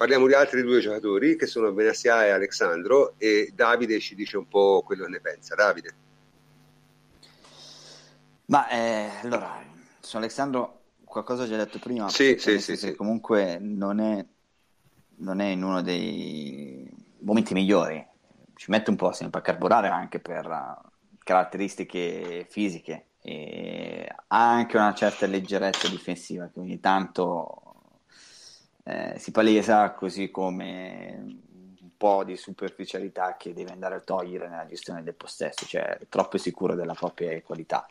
Parliamo 0.00 0.26
di 0.26 0.32
altri 0.32 0.62
due 0.62 0.80
giocatori 0.80 1.36
che 1.36 1.44
sono 1.44 1.72
Benassia 1.72 2.24
e 2.24 2.30
Alessandro 2.30 3.16
e 3.18 3.52
Davide 3.54 4.00
ci 4.00 4.14
dice 4.14 4.38
un 4.38 4.48
po' 4.48 4.82
quello 4.82 5.04
che 5.04 5.10
ne 5.10 5.20
pensa. 5.20 5.54
Davide. 5.54 5.94
Ma 8.46 8.66
eh, 8.70 9.10
allora, 9.22 9.62
su 10.00 10.16
Alessandro 10.16 10.84
qualcosa 11.04 11.46
già 11.46 11.58
detto 11.58 11.78
prima. 11.78 12.08
Sì, 12.08 12.38
sì, 12.38 12.58
sì, 12.60 12.78
sì. 12.78 12.94
Comunque 12.94 13.58
non 13.60 14.00
è, 14.00 14.24
non 15.20 15.40
è 15.40 15.46
in 15.46 15.62
uno 15.62 15.82
dei 15.82 16.88
momenti 17.20 17.54
migliori. 17.54 18.04
Ci 18.54 18.70
mette 18.70 18.90
un 18.90 18.96
po' 18.96 19.12
sempre 19.12 19.40
a 19.40 19.42
carburare 19.42 19.88
anche 19.88 20.20
per 20.20 20.46
uh, 20.46 20.88
caratteristiche 21.18 22.46
fisiche 22.48 23.06
e 23.22 24.06
ha 24.28 24.50
anche 24.50 24.76
una 24.76 24.94
certa 24.94 25.26
leggerezza 25.26 25.88
difensiva 25.88 26.48
che 26.48 26.58
ogni 26.58 26.80
tanto 26.80 27.62
eh, 28.84 29.14
si 29.18 29.30
palesa, 29.30 29.92
così 29.92 30.30
come 30.30 31.18
un 31.80 31.96
po' 31.96 32.24
di 32.24 32.36
superficialità 32.36 33.36
che 33.36 33.52
deve 33.52 33.72
andare 33.72 33.96
a 33.96 34.00
togliere 34.00 34.48
nella 34.48 34.66
gestione 34.66 35.02
del 35.02 35.14
possesso, 35.14 35.66
cioè 35.66 35.98
è 35.98 36.08
troppo 36.08 36.38
sicuro 36.38 36.74
della 36.74 36.94
propria 36.94 37.40
qualità. 37.42 37.86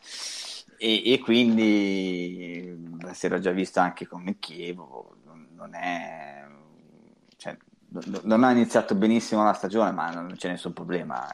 E, 0.78 1.12
e 1.12 1.18
quindi 1.20 2.98
si 3.12 3.26
era 3.26 3.38
già 3.38 3.52
visto 3.52 3.80
anche 3.80 4.06
con 4.06 4.36
Chievo, 4.38 5.16
non 5.54 5.74
è... 5.74 6.49
Non 7.92 8.44
ha 8.44 8.50
iniziato 8.52 8.94
benissimo 8.94 9.42
la 9.42 9.52
stagione, 9.52 9.90
ma 9.90 10.10
non 10.10 10.34
c'è 10.36 10.48
nessun 10.48 10.72
problema. 10.72 11.26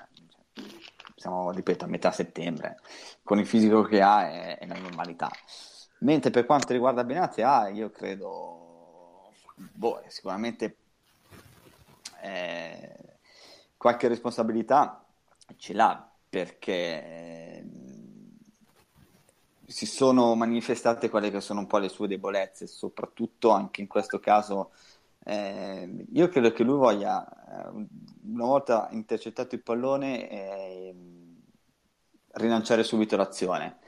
Siamo, 1.14 1.50
ripeto, 1.50 1.84
a 1.84 1.88
metà 1.88 2.10
settembre. 2.12 2.78
Con 3.22 3.38
il 3.38 3.46
fisico 3.46 3.82
che 3.82 4.00
ha 4.00 4.28
è, 4.28 4.58
è 4.58 4.66
la 4.66 4.78
normalità. 4.78 5.30
Mentre 5.98 6.30
per 6.30 6.46
quanto 6.46 6.72
riguarda 6.72 7.04
Benatia, 7.04 7.68
io 7.68 7.90
credo, 7.90 9.32
boh, 9.54 10.02
sicuramente 10.08 10.76
eh, 12.22 13.18
qualche 13.76 14.08
responsabilità 14.08 15.04
ce 15.56 15.72
l'ha 15.72 16.10
perché 16.28 16.72
eh, 16.72 17.64
si 19.66 19.86
sono 19.86 20.34
manifestate 20.34 21.08
quelle 21.08 21.30
che 21.30 21.40
sono 21.40 21.60
un 21.60 21.66
po' 21.66 21.78
le 21.78 21.88
sue 21.88 22.08
debolezze, 22.08 22.66
soprattutto 22.66 23.50
anche 23.50 23.80
in 23.80 23.86
questo 23.86 24.18
caso. 24.20 24.72
Eh, 25.28 26.06
io 26.12 26.28
credo 26.28 26.52
che 26.52 26.62
lui 26.62 26.78
voglia, 26.78 27.26
eh, 27.26 27.86
una 28.26 28.44
volta 28.44 28.88
intercettato 28.92 29.56
il 29.56 29.62
pallone, 29.62 30.30
eh, 30.30 30.94
rilanciare 32.34 32.84
subito 32.84 33.16
l'azione. 33.16 33.78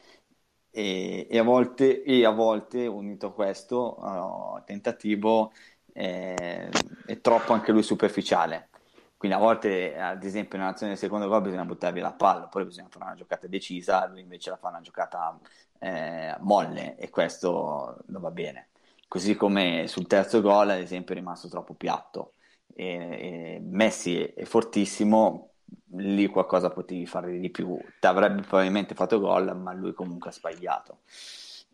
E, 0.71 1.29
e, 1.31 1.39
a 1.39 1.43
volte, 1.45 2.03
e, 2.03 2.25
a 2.25 2.31
volte, 2.31 2.87
unito 2.87 3.29
a 3.29 3.33
questo 3.33 3.99
uh, 4.01 4.63
tentativo, 4.65 5.53
eh, 5.93 6.69
è 7.07 7.21
troppo 7.21 7.53
anche 7.53 7.73
lui 7.73 7.83
superficiale. 7.83 8.69
Quindi 9.17 9.37
a 9.37 9.41
volte, 9.41 9.97
ad 9.99 10.23
esempio, 10.25 10.59
nell'azione 10.59 10.93
del 10.93 11.01
secondo 11.01 11.29
gol 11.29 11.43
bisogna 11.43 11.65
buttare 11.65 11.93
via 11.93 12.03
la 12.03 12.13
palla, 12.13 12.47
poi 12.49 12.65
bisogna 12.65 12.89
fare 12.91 13.05
una 13.07 13.15
giocata 13.15 13.47
decisa, 13.47 14.07
lui 14.07 14.21
invece 14.21 14.51
la 14.51 14.57
fa 14.57 14.69
una 14.69 14.81
giocata 14.81 15.39
eh, 15.81 16.37
molle 16.41 16.97
e 16.97 17.11
questo 17.11 17.99
non 18.07 18.23
va 18.23 18.31
bene. 18.31 18.69
Così 19.09 19.35
come 19.35 19.87
sul 19.89 20.07
terzo 20.07 20.43
gol, 20.43 20.71
ad 20.71 20.81
esempio, 20.81 21.15
è 21.15 21.19
rimasto 21.19 21.49
troppo 21.49 21.75
piatto. 21.75 22.35
E, 22.75 22.85
e 22.87 23.61
Messi 23.63 24.23
è 24.23 24.45
fortissimo, 24.45 25.53
lì 25.97 26.27
qualcosa 26.27 26.71
potevi 26.71 27.07
fare 27.07 27.39
di 27.39 27.51
più. 27.51 27.77
Ti 27.99 28.07
avrebbe 28.07 28.43
probabilmente 28.43 28.95
fatto 28.95 29.19
gol, 29.19 29.57
ma 29.57 29.73
lui 29.73 29.95
comunque 29.95 30.31
ha 30.31 30.33
sbagliato. 30.33 30.99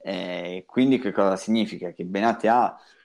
Eh, 0.03 0.65
quindi 0.67 0.99
che 0.99 1.13
cosa 1.13 1.37
significa? 1.37 1.91
Che 1.91 2.05
Benate 2.05 2.49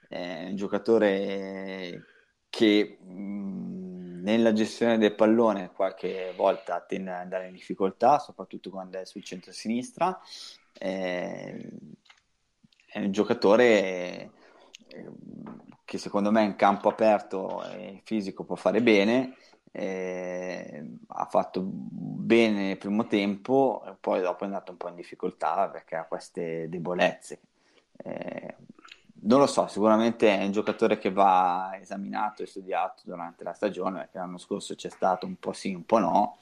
è 0.08 0.46
un 0.48 0.56
giocatore 0.56 2.04
che 2.50 2.98
nella 3.04 4.54
gestione 4.54 4.98
del 4.98 5.16
pallone 5.16 5.72
qualche 5.72 6.34
volta 6.36 6.82
tende 6.82 7.12
ad 7.12 7.22
andare 7.22 7.48
in 7.48 7.54
difficoltà, 7.54 8.20
soprattutto 8.20 8.70
quando 8.70 9.00
è 9.00 9.06
sul 9.06 9.24
centro-sinistra. 9.24 10.20
Eh, 10.78 11.70
è 12.92 13.00
un 13.00 13.12
giocatore 13.12 14.32
eh, 14.88 15.10
che 15.86 15.98
secondo 15.98 16.32
me 16.32 16.44
in 16.44 16.56
campo 16.56 16.90
aperto 16.90 17.64
e 17.64 18.02
fisico 18.04 18.44
può 18.44 18.56
fare 18.56 18.82
bene. 18.82 19.36
Eh, 19.72 20.84
ha 21.08 21.26
fatto 21.26 21.62
bene 21.64 22.68
nel 22.68 22.78
primo 22.78 23.06
tempo, 23.06 23.84
poi 24.00 24.22
dopo 24.22 24.44
è 24.44 24.48
andato 24.48 24.72
un 24.72 24.78
po' 24.78 24.90
in 24.90 24.96
difficoltà 24.96 25.70
perché 25.70 25.96
ha 25.96 26.06
queste 26.06 26.68
debolezze. 26.70 27.40
Eh, 27.98 28.56
non 29.22 29.40
lo 29.40 29.48
so, 29.48 29.68
sicuramente 29.68 30.38
è 30.38 30.46
un 30.46 30.52
giocatore 30.52 30.98
che 30.98 31.12
va 31.12 31.72
esaminato 31.80 32.42
e 32.42 32.48
studiato 32.48 33.04
durante 33.06 33.44
la 33.44 33.54
stagione, 33.54 34.00
perché 34.00 34.18
l'anno 34.18 34.38
scorso 34.38 34.76
c'è 34.76 34.90
stato 34.90 35.26
un 35.26 35.36
po' 35.36 35.54
sì, 35.54 35.74
un 35.74 35.86
po' 35.86 36.00
no, 36.00 36.38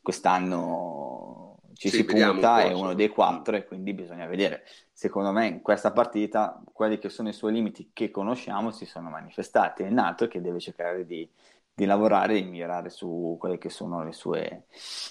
quest'anno 0.00 1.49
ci 1.74 1.88
sì, 1.88 1.96
si 1.96 2.04
punta, 2.04 2.60
è 2.62 2.72
uno 2.72 2.94
dei 2.94 3.08
quattro 3.08 3.56
e 3.56 3.64
quindi 3.64 3.92
bisogna 3.94 4.26
vedere. 4.26 4.64
Secondo 4.92 5.32
me 5.32 5.46
in 5.46 5.62
questa 5.62 5.92
partita 5.92 6.62
quelli 6.72 6.98
che 6.98 7.08
sono 7.08 7.28
i 7.28 7.32
suoi 7.32 7.52
limiti 7.52 7.90
che 7.92 8.10
conosciamo 8.10 8.70
si 8.70 8.84
sono 8.84 9.10
manifestati, 9.10 9.82
è 9.82 9.88
un 9.88 9.98
altro 9.98 10.28
che 10.28 10.40
deve 10.40 10.60
cercare 10.60 11.06
di, 11.06 11.28
di 11.74 11.84
lavorare 11.84 12.36
e 12.36 12.42
di 12.42 12.48
migliorare 12.48 12.90
su 12.90 13.36
quelle 13.38 13.58
che 13.58 13.70
sono 13.70 14.04
le 14.04 14.12
sue 14.12 14.64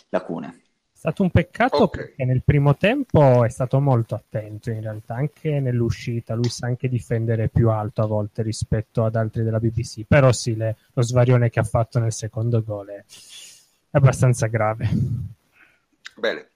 lacune. 0.10 0.62
È 0.92 0.98
stato 1.04 1.24
un 1.24 1.32
peccato 1.32 1.84
okay. 1.84 2.06
perché 2.06 2.26
nel 2.26 2.44
primo 2.44 2.76
tempo 2.76 3.46
è 3.46 3.50
stato 3.50 3.80
molto 3.80 4.16
attento 4.16 4.70
in 4.70 4.82
realtà, 4.82 5.16
anche 5.16 5.62
nell'uscita, 5.62 6.36
lui 6.36 6.50
sa 6.50 6.68
anche 6.68 6.90
difendere 6.90 7.48
più 7.48 7.70
alto 7.70 8.02
a 8.02 8.06
volte 8.06 8.42
rispetto 8.42 9.06
ad 9.06 9.16
altri 9.16 9.44
della 9.44 9.60
BBC, 9.60 10.04
però 10.06 10.32
sì, 10.34 10.58
le, 10.58 10.76
lo 10.94 11.02
svarione 11.02 11.50
che 11.50 11.62
ha 11.62 11.64
fatto 11.64 12.00
nel 12.00 12.12
secondo 12.12 12.62
gol 12.62 12.90
è 12.90 13.04
abbastanza 13.92 14.48
grave. 14.48 14.90
Bene, 16.20 16.52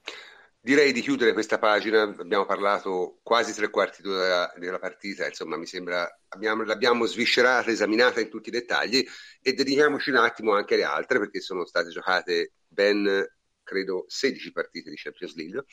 direi 0.60 0.92
di 0.92 1.00
chiudere 1.00 1.32
questa 1.32 1.58
pagina, 1.58 2.02
abbiamo 2.02 2.44
parlato 2.44 3.20
quasi 3.22 3.54
tre 3.54 3.70
quarti 3.70 4.02
d'ora 4.02 4.52
della 4.58 4.78
partita, 4.78 5.26
insomma 5.26 5.56
mi 5.56 5.64
sembra, 5.64 6.06
abbiamo, 6.28 6.64
l'abbiamo 6.64 7.06
sviscerata, 7.06 7.70
esaminata 7.70 8.20
in 8.20 8.28
tutti 8.28 8.50
i 8.50 8.52
dettagli 8.52 9.02
e 9.40 9.52
dedichiamoci 9.54 10.10
un 10.10 10.16
attimo 10.16 10.52
anche 10.52 10.74
alle 10.74 10.84
altre 10.84 11.18
perché 11.18 11.40
sono 11.40 11.64
state 11.64 11.88
giocate 11.88 12.52
ben 12.66 13.26
credo 13.62 14.04
16 14.06 14.52
partite 14.52 14.90
di 14.90 14.96
Champions 14.96 15.34
League, 15.34 15.64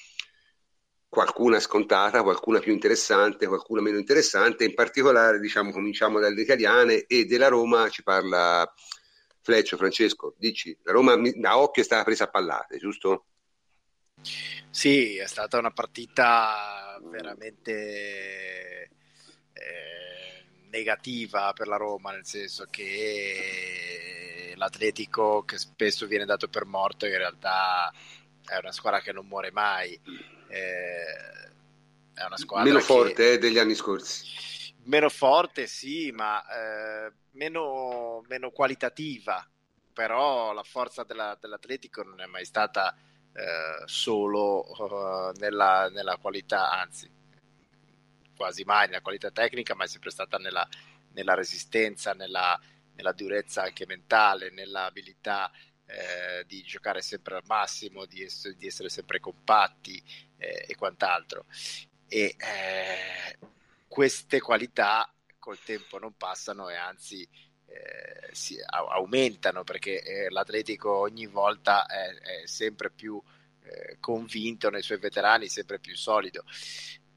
qualcuna 1.10 1.60
scontata, 1.60 2.24
qualcuna 2.24 2.60
più 2.60 2.72
interessante, 2.72 3.48
qualcuna 3.48 3.82
meno 3.82 3.98
interessante, 3.98 4.64
in 4.64 4.74
particolare 4.74 5.42
diciamo 5.42 5.72
cominciamo 5.72 6.22
dalle 6.22 6.42
italiane 6.42 7.04
e 7.08 7.26
della 7.26 7.50
Roma. 7.50 7.90
Ci 7.90 8.04
parla 8.04 8.72
Fleccio, 9.42 9.76
Francesco, 9.76 10.34
dici, 10.38 10.78
la 10.84 10.94
Roma 10.94 11.14
a 11.14 11.60
occhio 11.60 11.82
è 11.82 11.86
stata 11.86 12.04
presa 12.06 12.24
a 12.24 12.30
pallate, 12.30 12.78
giusto? 12.78 13.26
Sì, 14.70 15.18
è 15.18 15.28
stata 15.28 15.58
una 15.58 15.72
partita 15.72 16.98
veramente 17.04 18.90
eh, 19.54 20.46
negativa 20.70 21.54
per 21.54 21.68
la 21.68 21.78
Roma, 21.78 22.12
nel 22.12 22.26
senso 22.26 22.68
che 22.70 24.54
l'Atletico 24.56 25.44
che 25.44 25.58
spesso 25.58 26.06
viene 26.06 26.26
dato 26.26 26.48
per 26.48 26.66
morto 26.66 27.06
in 27.06 27.18
realtà 27.18 27.92
è 28.46 28.58
una 28.58 28.72
squadra 28.72 29.02
che 29.02 29.12
non 29.12 29.28
muore 29.28 29.52
mai. 29.52 30.00
Eh, 30.48 31.50
è 32.14 32.24
una 32.24 32.38
squadra 32.38 32.66
meno 32.66 32.80
che... 32.80 32.86
forte 32.86 33.34
eh, 33.34 33.38
degli 33.38 33.58
anni 33.58 33.76
scorsi. 33.76 34.26
Meno 34.84 35.10
forte 35.10 35.68
sì 35.68 36.12
ma 36.12 36.44
eh, 36.44 37.12
meno, 37.32 38.24
meno, 38.28 38.52
qualitativa. 38.52 39.46
Però 39.94 40.54
la 40.54 40.64
forza 40.64 41.04
della, 41.04 41.38
dell'Atletico 41.40 42.04
non 42.04 42.22
è 42.22 42.26
mai 42.26 42.46
stata 42.46 42.96
eh, 43.34 43.84
solo 43.86 44.66
uh, 44.70 45.32
nella, 45.40 45.90
nella 45.90 46.18
qualità 46.18 46.70
anzi 46.72 47.10
quasi 48.36 48.64
mai 48.64 48.88
nella 48.88 49.02
qualità 49.02 49.32
tecnica 49.32 49.76
ma 49.76 49.84
è 49.84 49.88
sempre 49.88 50.10
stata 50.10 50.38
nella, 50.38 50.68
nella 51.14 51.34
resistenza 51.34 52.14
nella, 52.14 52.60
nella 52.96 53.12
durezza 53.12 53.64
anche 53.64 53.86
mentale, 53.86 54.52
nell'abilità 54.52 55.52
eh, 55.86 56.46
di 56.46 56.62
giocare 56.64 57.02
sempre 57.02 57.36
al 57.36 57.44
massimo, 57.46 58.06
di, 58.06 58.24
ess- 58.24 58.56
di 58.56 58.68
essere 58.68 58.90
sempre 58.90 59.20
compatti 59.20 60.02
eh, 60.38 60.66
e 60.68 60.76
quant'altro. 60.76 61.46
E 62.08 62.36
eh, 62.38 63.38
queste 63.88 64.40
qualità 64.40 65.12
col 65.40 65.60
tempo 65.60 65.98
non 65.98 66.16
passano 66.16 66.70
e 66.70 66.76
anzi 66.76 67.28
eh, 67.74 68.30
si 68.34 68.58
aumentano 68.66 69.64
perché 69.64 70.02
eh, 70.02 70.30
l'Atletico 70.30 70.96
ogni 70.98 71.26
volta 71.26 71.86
è, 71.86 72.14
è 72.14 72.46
sempre 72.46 72.90
più 72.90 73.22
eh, 73.64 73.98
convinto 74.00 74.70
nei 74.70 74.82
suoi 74.82 74.98
veterani, 75.00 75.48
sempre 75.48 75.80
più 75.80 75.96
solido 75.96 76.44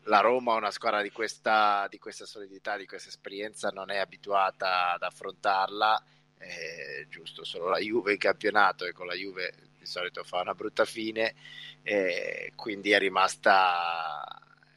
la 0.05 0.21
Roma, 0.21 0.55
una 0.55 0.71
squadra 0.71 1.03
di 1.03 1.11
questa, 1.11 1.87
di 1.89 1.99
questa 1.99 2.27
solidità, 2.27 2.77
di 2.77 2.87
questa 2.87 3.09
esperienza, 3.09 3.71
non 3.71 3.91
è 3.91 3.99
abituata 3.99 4.93
ad 4.93 5.03
affrontarla. 5.03 6.03
Eh, 6.39 7.07
giusto, 7.09 7.45
solo 7.45 7.69
la 7.69 7.79
Juve 7.79 8.13
in 8.13 8.19
campionato 8.19 8.85
e 8.85 8.93
con 8.93 9.07
la 9.07 9.15
Juve 9.15 9.55
di 9.79 9.87
solito 9.87 10.25
fa 10.25 10.41
una 10.41 10.55
brutta 10.55 10.85
fine, 10.85 11.35
eh, 11.83 12.53
quindi 12.55 12.91
è 12.91 12.99
rimasta, 12.99 14.23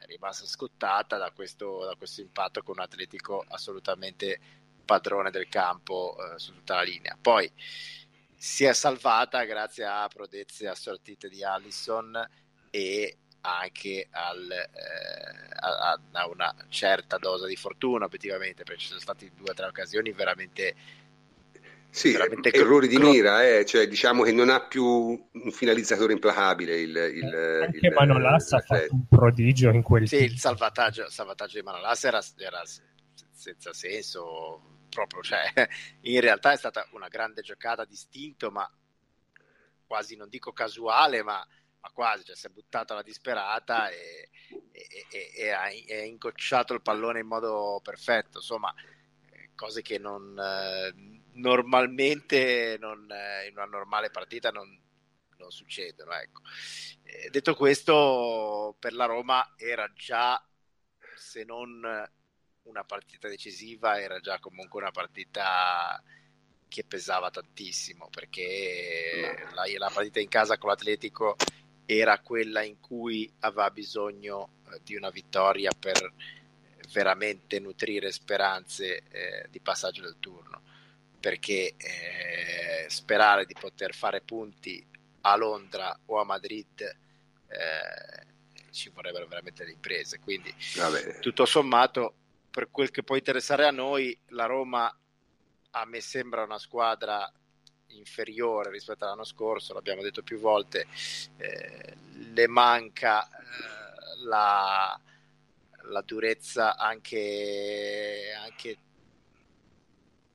rimasta 0.05 0.45
scottata 0.45 1.17
da 1.17 1.31
questo, 1.31 1.83
da 1.83 1.95
questo, 1.95 2.21
impatto 2.21 2.63
con 2.63 2.75
un 2.77 2.83
Atletico 2.83 3.43
assolutamente 3.49 4.39
padrone 4.87 5.29
del 5.29 5.47
campo 5.49 6.15
eh, 6.17 6.39
su 6.39 6.53
tutta 6.53 6.77
la 6.77 6.81
linea. 6.81 7.15
Poi 7.21 7.51
si 8.35 8.63
è 8.63 8.73
salvata 8.73 9.43
grazie 9.43 9.85
a 9.85 10.07
prodezze 10.11 10.67
assortite 10.67 11.29
di 11.29 11.43
Allison 11.43 12.27
e 12.71 13.17
anche 13.41 14.07
al, 14.11 14.49
eh, 14.51 15.49
a, 15.59 15.99
a, 16.11 16.27
una 16.27 16.53
certa 16.69 17.17
dose 17.17 17.47
di 17.47 17.55
fortuna, 17.55 18.05
obiettivamente, 18.05 18.63
perché 18.63 18.81
ci 18.81 18.87
sono 18.87 18.99
state 18.99 19.31
due 19.35 19.51
o 19.51 19.53
tre 19.53 19.67
occasioni 19.67 20.11
veramente. 20.11 20.75
Sì, 21.89 22.11
veramente 22.11 22.51
errori 22.51 22.87
di 22.87 22.97
mira, 22.97 23.47
eh, 23.47 23.65
cioè 23.65 23.87
diciamo 23.87 24.23
che 24.23 24.31
non 24.31 24.49
ha 24.49 24.61
più 24.61 24.85
un 24.85 25.51
finalizzatore 25.51 26.13
implacabile. 26.13 26.79
Il, 26.79 26.89
il, 26.89 27.61
anche 27.63 27.87
il, 27.87 27.93
Manolas 27.93 28.51
ha 28.53 28.59
fatto 28.59 28.93
un 28.93 29.07
prodigio 29.07 29.69
in 29.69 29.81
quel 29.81 30.07
Sì, 30.07 30.23
il 30.23 30.37
salvataggio, 30.37 31.09
salvataggio 31.09 31.57
di 31.57 31.63
Manolas 31.63 32.03
era, 32.03 32.21
era 32.37 32.61
senza 33.31 33.73
senso, 33.73 34.76
proprio, 34.89 35.21
cioè, 35.21 35.43
in 36.01 36.19
realtà 36.21 36.51
è 36.51 36.57
stata 36.57 36.87
una 36.91 37.07
grande 37.07 37.41
giocata 37.41 37.85
distinto, 37.85 38.51
ma 38.51 38.69
quasi 39.85 40.15
non 40.15 40.29
dico 40.29 40.51
casuale, 40.51 41.23
ma 41.23 41.45
ma 41.79 41.91
quasi, 41.93 42.23
cioè, 42.25 42.35
si 42.35 42.47
è 42.47 42.49
buttato 42.49 42.93
alla 42.93 43.03
disperata 43.03 43.89
e, 43.89 44.29
e, 44.71 45.05
e, 45.09 45.31
e 45.35 45.49
ha, 45.49 45.63
ha, 45.63 46.03
ingocciato 46.03 46.73
il 46.73 46.81
pallone 46.81 47.19
in 47.19 47.27
modo 47.27 47.79
perfetto, 47.83 48.39
insomma, 48.39 48.73
cose 49.55 49.81
che 49.81 49.97
non, 49.97 50.37
eh, 50.37 51.21
normalmente 51.33 52.77
non, 52.79 53.09
eh, 53.11 53.47
in 53.47 53.53
una 53.53 53.65
normale 53.65 54.09
partita 54.09 54.51
non, 54.51 54.79
non 55.37 55.51
succedono. 55.51 56.13
Ecco. 56.13 56.41
Eh, 57.03 57.29
detto 57.29 57.55
questo, 57.55 58.75
per 58.79 58.93
la 58.93 59.05
Roma 59.05 59.53
era 59.57 59.91
già, 59.93 60.41
se 61.15 61.43
non 61.43 62.09
una 62.67 62.83
partita 62.83 63.27
decisiva, 63.27 63.99
era 63.99 64.19
già 64.19 64.39
comunque 64.39 64.79
una 64.79 64.91
partita 64.91 66.01
che 66.67 66.83
pesava 66.83 67.29
tantissimo 67.31 68.09
perché 68.09 69.47
la, 69.53 69.63
la 69.77 69.89
partita 69.89 70.19
in 70.19 70.27
casa 70.27 70.57
con 70.57 70.69
l'Atletico 70.69 71.37
era 71.85 72.19
quella 72.19 72.61
in 72.63 72.79
cui 72.81 73.31
aveva 73.39 73.71
bisogno 73.71 74.49
eh, 74.69 74.79
di 74.83 74.95
una 74.95 75.09
vittoria 75.09 75.71
per 75.77 76.13
veramente 76.91 77.59
nutrire 77.59 78.11
speranze 78.11 79.03
eh, 79.09 79.47
di 79.49 79.59
passaggio 79.61 80.01
del 80.01 80.17
turno. 80.19 80.61
Perché 81.19 81.73
eh, 81.77 82.85
sperare 82.89 83.45
di 83.45 83.55
poter 83.59 83.95
fare 83.95 84.21
punti 84.21 84.85
a 85.21 85.35
Londra 85.35 85.97
o 86.05 86.19
a 86.19 86.23
Madrid 86.23 86.81
eh, 86.81 88.25
ci 88.71 88.89
vorrebbero 88.89 89.25
veramente 89.25 89.63
le 89.63 89.71
imprese. 89.71 90.19
Quindi 90.19 90.53
tutto 91.21 91.45
sommato 91.45 92.13
per 92.57 92.71
quel 92.71 92.89
che 92.89 93.03
può 93.03 93.15
interessare 93.15 93.67
a 93.67 93.71
noi 93.71 94.17
la 94.29 94.47
Roma 94.47 94.91
a 95.69 95.85
me 95.85 96.01
sembra 96.01 96.41
una 96.41 96.57
squadra 96.57 97.31
inferiore 97.89 98.71
rispetto 98.71 99.05
all'anno 99.05 99.25
scorso, 99.25 99.75
l'abbiamo 99.75 100.01
detto 100.01 100.23
più 100.23 100.39
volte, 100.39 100.87
eh, 101.37 101.95
le 102.33 102.47
manca 102.47 103.27
eh, 103.27 104.23
la, 104.25 104.99
la, 105.83 106.01
durezza 106.01 106.77
anche, 106.77 108.33
anche 108.35 108.77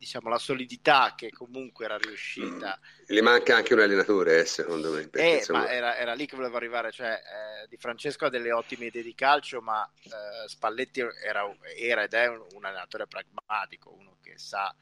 diciamo 0.03 0.28
la 0.28 0.38
solidità 0.38 1.14
che 1.16 1.30
comunque 1.30 1.84
era 1.84 1.96
riuscita. 1.96 2.76
Le 3.07 3.22
manca 3.22 3.55
anche 3.55 3.72
un 3.72 3.80
allenatore, 3.80 4.40
eh, 4.40 4.44
secondo 4.46 4.90
me. 4.90 5.09
Eh, 5.12 5.36
insomma... 5.36 5.70
era, 5.70 5.96
era, 5.96 6.12
lì 6.14 6.26
che 6.26 6.34
volevo 6.34 6.57
arrivare, 6.57 6.90
cioè 6.90 7.12
eh, 7.12 7.68
Di 7.68 7.76
Francesco 7.76 8.24
ha 8.24 8.28
delle 8.28 8.50
ottime 8.50 8.86
idee 8.86 9.05
di 9.05 9.14
calcio, 9.14 9.61
ma 9.61 9.88
eh, 10.03 10.48
Spalletti 10.48 10.98
era, 11.00 11.48
era, 11.76 12.03
ed 12.03 12.14
è 12.14 12.26
un, 12.26 12.44
un 12.53 12.64
allenatore 12.64 13.07
pragmatico, 13.07 13.94
uno 13.96 14.16
che 14.20 14.34
sa 14.38 14.74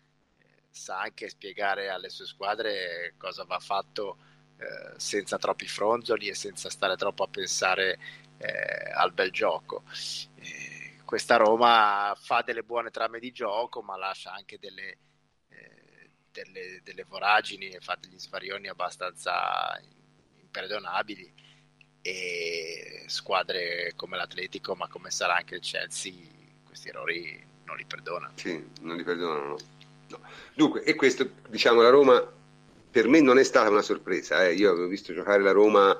sa 0.72 1.00
anche 1.00 1.28
spiegare 1.28 1.88
alle 1.88 2.08
sue 2.10 2.26
squadre 2.26 3.14
cosa 3.18 3.42
va 3.42 3.58
fatto 3.58 4.18
eh, 4.56 4.98
senza 4.98 5.36
troppi 5.36 5.66
fronzoli 5.66 6.28
e 6.28 6.34
senza 6.34 6.70
stare 6.70 6.94
troppo 6.94 7.24
a 7.24 7.28
pensare 7.28 7.98
eh, 8.38 8.90
al 8.94 9.12
bel 9.12 9.32
gioco. 9.32 9.82
Eh, 10.36 11.02
questa 11.04 11.36
Roma 11.36 12.16
fa 12.16 12.42
delle 12.42 12.62
buone 12.62 12.90
trame 12.90 13.18
di 13.18 13.32
gioco, 13.32 13.82
ma 13.82 13.96
lascia 13.96 14.32
anche 14.32 14.58
delle, 14.60 14.88
eh, 14.88 14.98
delle, 16.32 16.80
delle 16.82 17.04
voragini 17.04 17.68
e 17.68 17.80
fa 17.80 17.96
degli 18.00 18.18
svarioni 18.18 18.68
abbastanza 18.68 19.80
imperdonabili 20.40 21.32
e 22.02 23.04
squadre 23.06 23.92
come 23.96 24.16
l'Atletico, 24.16 24.74
ma 24.74 24.88
come 24.88 25.10
sarà 25.10 25.36
anche 25.36 25.56
il 25.56 25.60
Chelsea, 25.60 26.12
questi 26.64 26.88
errori 26.88 27.46
non 27.64 27.76
li 27.76 27.84
perdonano. 27.84 28.32
Sì, 28.36 28.64
non 28.80 28.96
li 28.96 29.04
perdonano. 29.04 29.58
No. 30.08 30.20
Dunque, 30.54 30.82
e 30.82 30.94
questo, 30.94 31.30
diciamo, 31.48 31.82
la 31.82 31.90
Roma 31.90 32.38
per 32.90 33.06
me 33.06 33.20
non 33.20 33.38
è 33.38 33.44
stata 33.44 33.70
una 33.70 33.82
sorpresa. 33.82 34.44
Eh. 34.46 34.54
Io 34.54 34.70
avevo 34.70 34.88
visto 34.88 35.12
giocare 35.12 35.42
la 35.42 35.52
Roma 35.52 35.96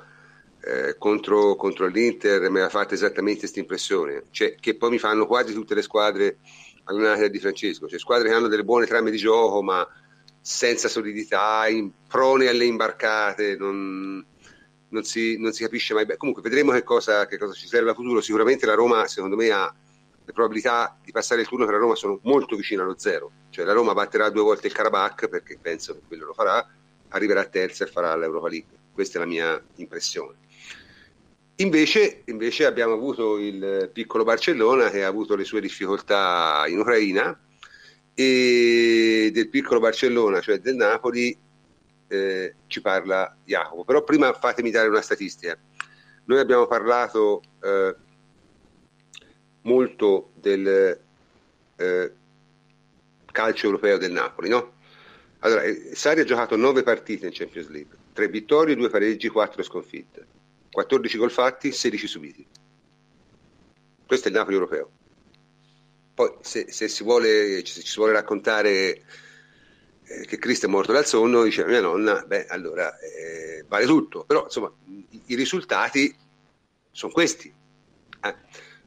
eh, 0.63 0.95
contro, 0.97 1.55
contro, 1.55 1.87
l'Inter, 1.87 2.49
mi 2.49 2.59
ha 2.59 2.69
fatto 2.69 2.93
esattamente 2.93 3.41
questa 3.41 3.59
impressione, 3.59 4.23
cioè, 4.31 4.55
che 4.55 4.75
poi 4.75 4.89
mi 4.89 4.99
fanno 4.99 5.25
quasi 5.25 5.53
tutte 5.53 5.75
le 5.75 5.81
squadre 5.81 6.37
allenate 6.85 7.29
Di 7.29 7.39
Francesco, 7.39 7.87
cioè 7.87 7.99
squadre 7.99 8.27
che 8.27 8.33
hanno 8.33 8.47
delle 8.47 8.63
buone 8.63 8.85
trame 8.85 9.11
di 9.11 9.17
gioco, 9.17 9.61
ma 9.61 9.87
senza 10.41 10.87
solidità, 10.87 11.67
in, 11.67 11.91
prone 12.07 12.47
alle 12.47 12.65
imbarcate, 12.65 13.55
non, 13.55 14.25
non, 14.89 15.03
si, 15.03 15.37
non 15.37 15.53
si, 15.53 15.63
capisce 15.63 15.93
mai 15.93 16.05
bene. 16.05 16.17
Comunque 16.17 16.41
vedremo 16.41 16.71
che 16.71 16.83
cosa, 16.83 17.27
che 17.27 17.37
cosa 17.37 17.53
ci 17.53 17.67
serve 17.67 17.91
a 17.91 17.93
futuro. 17.93 18.21
Sicuramente 18.21 18.65
la 18.65 18.73
Roma, 18.73 19.07
secondo 19.07 19.35
me, 19.35 19.49
ha 19.51 19.73
le 20.23 20.33
probabilità 20.33 20.97
di 21.03 21.11
passare 21.11 21.41
il 21.41 21.47
turno 21.47 21.65
per 21.65 21.75
la 21.75 21.79
Roma 21.79 21.95
sono 21.95 22.19
molto 22.23 22.55
vicine 22.55 22.81
allo 22.81 22.97
zero. 22.97 23.31
Cioè 23.49 23.65
la 23.65 23.73
Roma 23.73 23.93
batterà 23.93 24.29
due 24.29 24.41
volte 24.41 24.67
il 24.67 24.73
Karabakh 24.73 25.27
perché 25.27 25.57
penso 25.61 25.93
che 25.93 26.01
quello 26.07 26.25
lo 26.25 26.33
farà, 26.33 26.67
arriverà 27.09 27.45
terza 27.45 27.83
e 27.83 27.87
farà 27.87 28.15
l'Europa 28.15 28.47
League. 28.47 28.79
Questa 28.93 29.17
è 29.17 29.21
la 29.21 29.27
mia 29.27 29.61
impressione. 29.75 30.37
Invece, 31.55 32.23
invece 32.25 32.65
abbiamo 32.65 32.93
avuto 32.93 33.37
il 33.37 33.89
piccolo 33.93 34.23
Barcellona 34.23 34.89
che 34.89 35.03
ha 35.03 35.07
avuto 35.07 35.35
le 35.35 35.43
sue 35.43 35.61
difficoltà 35.61 36.63
in 36.67 36.79
Ucraina 36.79 37.37
e 38.13 39.29
del 39.33 39.49
piccolo 39.49 39.79
Barcellona, 39.79 40.41
cioè 40.41 40.59
del 40.59 40.75
Napoli, 40.75 41.37
eh, 42.07 42.55
ci 42.67 42.81
parla 42.81 43.35
Jacopo. 43.43 43.83
Però 43.83 44.03
prima 44.03 44.33
fatemi 44.33 44.69
dare 44.69 44.89
una 44.89 45.01
statistica. 45.01 45.57
Noi 46.25 46.39
abbiamo 46.39 46.67
parlato 46.67 47.41
eh, 47.61 47.95
molto 49.61 50.31
del 50.35 50.99
eh, 51.75 52.13
calcio 53.31 53.65
europeo 53.65 53.97
del 53.97 54.11
Napoli, 54.11 54.49
no? 54.49 54.73
Allora, 55.39 55.63
eh, 55.63 55.91
Sari 55.95 56.21
ha 56.21 56.25
giocato 56.25 56.55
9 56.55 56.83
partite 56.83 57.25
in 57.25 57.33
Champions 57.33 57.69
League, 57.69 57.97
3 58.13 58.27
vittorie, 58.27 58.75
2 58.75 58.89
pareggi, 58.89 59.27
4 59.27 59.63
sconfitte, 59.63 60.27
14 60.71 61.17
gol 61.17 61.31
fatti, 61.31 61.71
16 61.71 62.07
subiti. 62.07 62.45
Questo 64.05 64.27
è 64.27 64.31
il 64.31 64.37
Napoli 64.37 64.55
europeo. 64.55 64.91
Poi 66.13 66.35
se, 66.41 66.71
se, 66.71 66.87
si, 66.87 67.03
vuole, 67.03 67.65
se 67.65 67.81
ci 67.81 67.87
si 67.87 67.97
vuole 67.97 68.13
raccontare 68.13 69.03
eh, 70.03 70.25
che 70.25 70.37
Cristo 70.37 70.65
è 70.65 70.69
morto 70.69 70.91
dal 70.91 71.05
sonno, 71.05 71.43
diceva 71.43 71.69
mia 71.69 71.81
nonna, 71.81 72.23
beh 72.25 72.47
allora 72.47 72.97
eh, 72.99 73.63
vale 73.67 73.85
tutto, 73.85 74.25
però 74.25 74.43
insomma 74.43 74.71
i, 74.87 75.21
i 75.27 75.35
risultati 75.35 76.13
sono 76.91 77.11
questi. 77.11 77.53
Eh. 78.23 78.35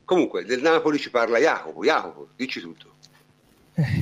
Comunque, 0.04 0.44
del 0.44 0.60
Napoli 0.60 0.98
ci 0.98 1.10
parla 1.10 1.38
Jacopo. 1.38 1.82
Jacopo, 1.82 2.28
dici 2.36 2.60
tutto. 2.60 2.93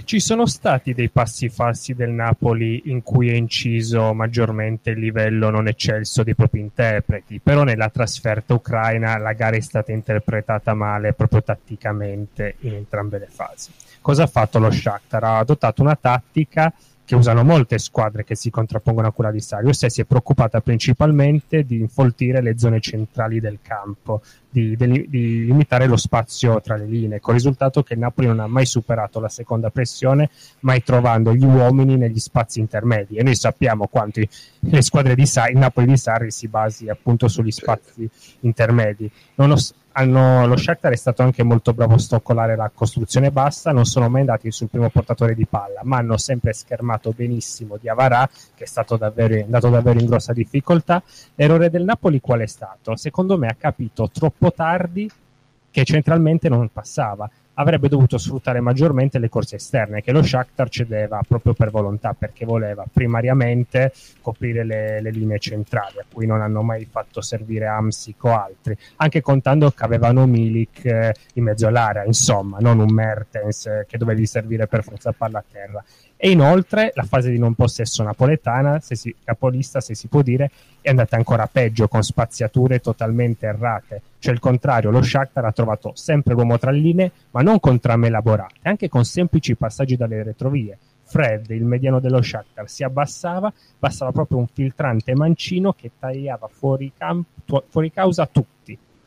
Ci 0.05 0.21
sono 0.21 0.45
stati 0.45 0.93
dei 0.93 1.09
passi 1.09 1.49
falsi 1.49 1.95
del 1.95 2.11
Napoli 2.11 2.91
in 2.91 3.03
cui 3.03 3.31
è 3.31 3.33
inciso 3.33 4.13
maggiormente 4.13 4.91
il 4.91 4.99
livello 4.99 5.49
non 5.49 5.67
eccelso 5.67 6.23
dei 6.23 6.35
propri 6.35 6.61
interpreti, 6.61 7.41
però 7.41 7.63
nella 7.65 7.89
trasferta 7.89 8.53
ucraina 8.53 9.17
la 9.17 9.33
gara 9.33 9.57
è 9.57 9.61
stata 9.61 9.91
interpretata 9.91 10.75
male 10.75 11.15
proprio 11.15 11.43
tatticamente 11.43 12.57
in 12.61 12.75
entrambe 12.75 13.19
le 13.19 13.29
fasi. 13.31 13.71
Cosa 14.03 14.25
ha 14.25 14.27
fatto 14.27 14.59
lo 14.59 14.71
Shakhtar? 14.71 15.25
Ha 15.25 15.39
adottato 15.39 15.81
una 15.81 15.97
tattica 15.97 16.71
che 17.05 17.15
usano 17.15 17.43
molte 17.43 17.79
squadre 17.79 18.25
che 18.25 18.35
si 18.35 18.51
contrappongono 18.51 19.09
a 19.09 19.13
quella 19.13 19.31
di 19.31 19.41
Sarri, 19.41 19.69
ossia 19.69 19.89
si 19.89 20.03
è 20.03 20.05
preoccupata 20.05 20.61
principalmente 20.61 21.65
di 21.65 21.79
infoltire 21.79 22.43
le 22.43 22.59
zone 22.59 22.81
centrali 22.81 23.41
del 23.41 23.59
campo, 23.63 24.23
di, 24.53 24.77
di, 24.77 25.07
di, 25.09 25.45
limitare 25.47 25.87
lo 25.87 25.97
spazio 25.97 26.61
tra 26.61 26.77
le 26.77 26.85
linee, 26.85 27.21
con 27.21 27.35
il 27.35 27.41
risultato 27.41 27.83
che 27.83 27.95
il 27.95 27.99
Napoli 27.99 28.27
non 28.27 28.41
ha 28.41 28.47
mai 28.47 28.67
superato 28.67 29.19
la 29.19 29.31
seconda 29.31 29.71
pressione, 29.71 30.29
mai 30.61 30.83
trovando 30.83 31.35
gli 31.35 31.45
uomini 31.45 31.97
negli 31.97 32.19
spazi 32.19 32.61
intermedi. 32.61 33.17
E 33.17 33.23
noi 33.23 33.35
sappiamo 33.35 33.87
quanto 33.87 34.21
le 34.61 34.83
squadre 34.83 35.15
di 35.15 35.25
Sarri, 35.25 35.53
il 35.53 35.59
Napoli 35.59 35.87
di 35.87 35.97
Sarri 35.97 36.31
si 36.31 36.49
basi 36.49 36.89
appunto 36.89 37.29
sugli 37.29 37.51
spazi 37.51 38.09
intermedi. 38.41 39.11
Nonost- 39.37 39.75
hanno, 39.93 40.47
lo 40.47 40.57
Shakhtar 40.57 40.93
è 40.93 40.97
stato 40.97 41.23
anche 41.23 41.43
molto 41.43 41.75
bravo 41.75 41.95
a 41.95 41.99
stoccolare 41.99 42.57
la 42.57 42.71
costruzione 42.73 43.31
bassa, 43.31 43.73
non 43.73 43.85
sono 43.85 44.09
mai 44.09 44.21
andati 44.21 44.51
sul 44.51 44.69
primo 44.69 44.89
portatore 44.89 45.35
di 45.35 45.47
palla, 45.47 45.81
ma 45.83 45.99
hanno 45.99 46.17
sempre 46.17 46.53
schermato 46.53 47.13
benissimo 47.15 47.77
di 47.81 47.89
Avarà, 47.89 48.29
che 48.55 48.65
è 48.65 48.67
stato 48.67 48.97
davvero, 48.97 49.43
andato 49.43 49.69
davvero 49.69 49.99
in 49.99 50.07
grossa 50.07 50.33
difficoltà. 50.33 51.03
L'errore 51.35 51.71
del 51.71 51.85
Napoli 51.85 52.21
qual 52.21 52.41
è 52.41 52.47
stato? 52.47 52.97
Secondo 52.97 53.37
me 53.37 53.49
ha 53.49 53.57
capito 53.59 54.09
troppo 54.11 54.42
tardi 54.51 55.11
che 55.71 55.85
centralmente 55.85 56.49
non 56.49 56.69
passava. 56.73 57.29
Avrebbe 57.55 57.89
dovuto 57.89 58.17
sfruttare 58.17 58.61
maggiormente 58.61 59.19
le 59.19 59.29
corse 59.29 59.57
esterne 59.57 60.01
che 60.01 60.11
lo 60.11 60.23
Shakhtar 60.23 60.71
cedeva 60.71 61.21
proprio 61.27 61.53
per 61.53 61.71
volontà 61.71 62.15
perché 62.15 62.47
voleva 62.47 62.87
primariamente 62.91 63.93
coprire 64.23 64.65
le, 64.65 65.03
le 65.03 65.11
linee 65.11 65.39
centrali 65.39 65.99
a 65.99 66.05
cui 66.11 66.27
non 66.27 66.41
hanno 66.41 66.63
mai 66.63 66.87
fatto 66.91 67.21
servire 67.21 67.67
Amsic 67.67 68.25
o 68.25 68.35
altri 68.35 68.75
anche 68.97 69.21
contando 69.21 69.71
che 69.71 69.85
avevano 69.85 70.27
Milik 70.27 70.85
eh, 70.87 71.15
in 71.35 71.45
mezzo 71.45 71.67
all'area. 71.67 72.05
Insomma 72.05 72.57
non 72.59 72.79
un 72.79 72.91
Mertens 72.91 73.67
eh, 73.67 73.87
che 73.87 73.99
dovevi 73.99 74.25
servire 74.25 74.67
per 74.67 74.83
forza 74.83 75.13
palla 75.13 75.41
a 75.41 75.45
terra 75.47 75.85
e 76.25 76.31
inoltre 76.31 76.93
la 76.95 77.03
fase 77.03 77.33
di 77.33 77.39
non 77.41 77.55
possesso 77.55 78.05
napoletana, 78.05 78.79
se 78.79 78.95
si, 78.95 79.13
capolista 79.25 79.81
se 79.81 79.97
si 79.97 80.07
può 80.07 80.23
dire, 80.23 80.53
è 80.81 80.89
andata 80.89 81.17
ancora 81.17 81.49
peggio 81.51 81.89
con 81.89 82.05
spaziature 82.05 82.79
totalmente 82.79 83.47
errate. 83.47 84.03
Cioè 84.21 84.33
il 84.33 84.39
contrario, 84.39 84.93
lo 84.93 85.03
Shakhtar 85.03 85.45
ha 85.47 85.51
trovato 85.51 85.91
sempre 85.97 86.35
l'uomo 86.35 86.59
tra 86.59 86.71
linee, 86.71 87.11
ma 87.33 87.43
non 87.43 87.59
con 87.59 87.81
trame 87.81 88.07
elaborate, 88.07 88.61
anche 88.63 88.89
con 88.89 89.05
semplici 89.05 89.57
passaggi 89.57 89.97
dalle 89.97 90.23
retrovie. 90.23 90.79
Fred, 91.03 91.51
il 91.51 91.65
mediano 91.65 91.99
dello 91.99 92.23
Shakhtar, 92.23 92.71
si 92.71 92.85
abbassava, 92.85 93.53
bastava 93.77 94.13
proprio 94.13 94.39
un 94.39 94.47
filtrante 94.47 95.17
mancino 95.17 95.73
che 95.73 95.91
tagliava 95.99 96.47
fuori, 96.47 96.93
campo, 96.97 97.65
fuori 97.69 97.91
causa 97.91 98.27
tutti 98.27 98.52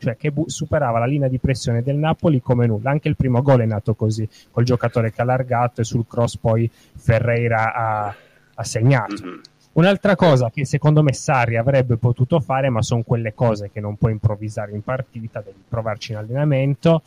cioè 0.06 0.16
che 0.16 0.30
bu- 0.30 0.48
superava 0.48 1.00
la 1.00 1.06
linea 1.06 1.26
di 1.26 1.38
pressione 1.38 1.82
del 1.82 1.96
Napoli 1.96 2.40
come 2.40 2.66
nulla. 2.66 2.90
Anche 2.90 3.08
il 3.08 3.16
primo 3.16 3.42
gol 3.42 3.62
è 3.62 3.66
nato 3.66 3.94
così, 3.94 4.28
col 4.52 4.62
giocatore 4.62 5.10
che 5.10 5.20
ha 5.20 5.24
allargato 5.24 5.80
e 5.80 5.84
sul 5.84 6.06
cross 6.06 6.36
poi 6.36 6.70
Ferreira 6.70 7.74
ha, 7.74 8.14
ha 8.54 8.64
segnato. 8.64 9.24
Mm-hmm. 9.24 9.38
Un'altra 9.72 10.14
cosa 10.14 10.48
che 10.50 10.64
secondo 10.64 11.02
me 11.02 11.12
Sarri 11.12 11.56
avrebbe 11.56 11.96
potuto 11.96 12.38
fare, 12.38 12.70
ma 12.70 12.82
sono 12.82 13.02
quelle 13.02 13.34
cose 13.34 13.70
che 13.72 13.80
non 13.80 13.96
puoi 13.96 14.12
improvvisare 14.12 14.72
in 14.72 14.82
partita, 14.82 15.40
devi 15.40 15.62
provarci 15.68 16.12
in 16.12 16.18
allenamento, 16.18 17.02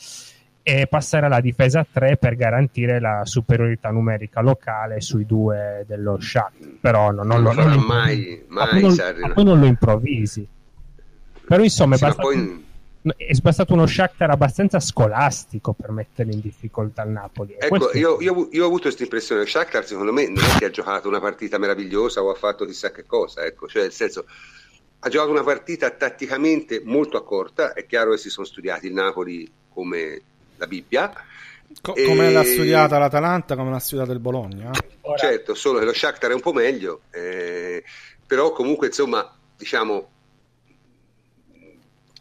è 0.61 0.85
passare 0.85 1.25
alla 1.25 1.39
difesa 1.39 1.79
a 1.79 1.87
3 1.89 2.17
per 2.17 2.35
garantire 2.35 2.99
la 2.99 3.21
superiorità 3.23 3.89
numerica 3.89 4.41
locale 4.41 4.99
sui 4.99 5.25
due 5.25 5.85
dello 5.87 6.19
Shakhtar. 6.19 6.67
Però 6.81 7.11
no, 7.11 7.23
non, 7.23 7.41
non, 7.41 7.55
lo, 7.55 7.63
non, 7.63 7.79
mai, 7.79 8.43
mai, 8.49 8.69
poi 8.69 8.81
non, 8.81 8.91
Sarri, 8.91 9.31
poi 9.33 9.43
non 9.45 9.59
lo 9.59 9.65
improvvisi. 9.65 10.47
Però 11.47 11.63
insomma 11.63 11.95
sì, 11.95 12.03
è 12.03 12.07
bastato... 12.07 12.27
poi 12.27 12.67
è 13.01 13.31
bastato 13.41 13.73
uno 13.73 13.87
Shakhtar 13.87 14.29
abbastanza 14.29 14.79
scolastico 14.79 15.73
per 15.73 15.91
mettere 15.91 16.31
in 16.31 16.41
difficoltà 16.41 17.03
il 17.03 17.11
Napoli. 17.11 17.55
Ecco, 17.57 17.91
io, 17.93 18.19
io, 18.19 18.49
io, 18.51 18.63
ho 18.63 18.67
avuto 18.67 18.83
questa 18.83 19.03
impressione. 19.03 19.45
Shakhtar, 19.45 19.85
secondo 19.85 20.11
me, 20.11 20.27
non 20.27 20.43
è 20.43 20.57
che 20.57 20.65
ha 20.65 20.69
giocato 20.69 21.07
una 21.07 21.21
partita 21.21 21.57
meravigliosa 21.57 22.21
o 22.21 22.29
ha 22.29 22.35
fatto 22.35 22.65
chissà 22.65 22.91
che 22.91 23.05
cosa. 23.05 23.45
Ecco, 23.45 23.67
cioè, 23.67 23.83
nel 23.83 23.93
senso, 23.93 24.25
ha 24.99 25.09
giocato 25.09 25.31
una 25.31 25.43
partita 25.43 25.89
tatticamente 25.91 26.81
molto 26.83 27.15
accorta. 27.15 27.73
È 27.73 27.85
chiaro 27.85 28.11
che 28.11 28.17
si 28.17 28.29
sono 28.29 28.45
studiati 28.45 28.87
il 28.87 28.93
Napoli 28.93 29.49
come 29.69 30.21
la 30.57 30.67
Bibbia. 30.67 31.13
Co- 31.81 31.95
e... 31.95 32.03
Come 32.03 32.31
l'ha 32.31 32.43
studiata 32.43 32.97
l'Atalanta, 32.97 33.55
come 33.55 33.71
l'ha 33.71 33.79
studiata 33.79 34.11
il 34.11 34.19
Bologna. 34.19 34.71
Ora... 35.01 35.17
Certo, 35.17 35.55
solo 35.55 35.79
che 35.79 35.85
lo 35.85 35.93
Shakhtar 35.93 36.31
è 36.31 36.33
un 36.33 36.41
po' 36.41 36.51
meglio. 36.51 37.03
Eh, 37.11 37.81
però, 38.27 38.51
comunque, 38.51 38.87
insomma, 38.87 39.33
diciamo 39.55 40.09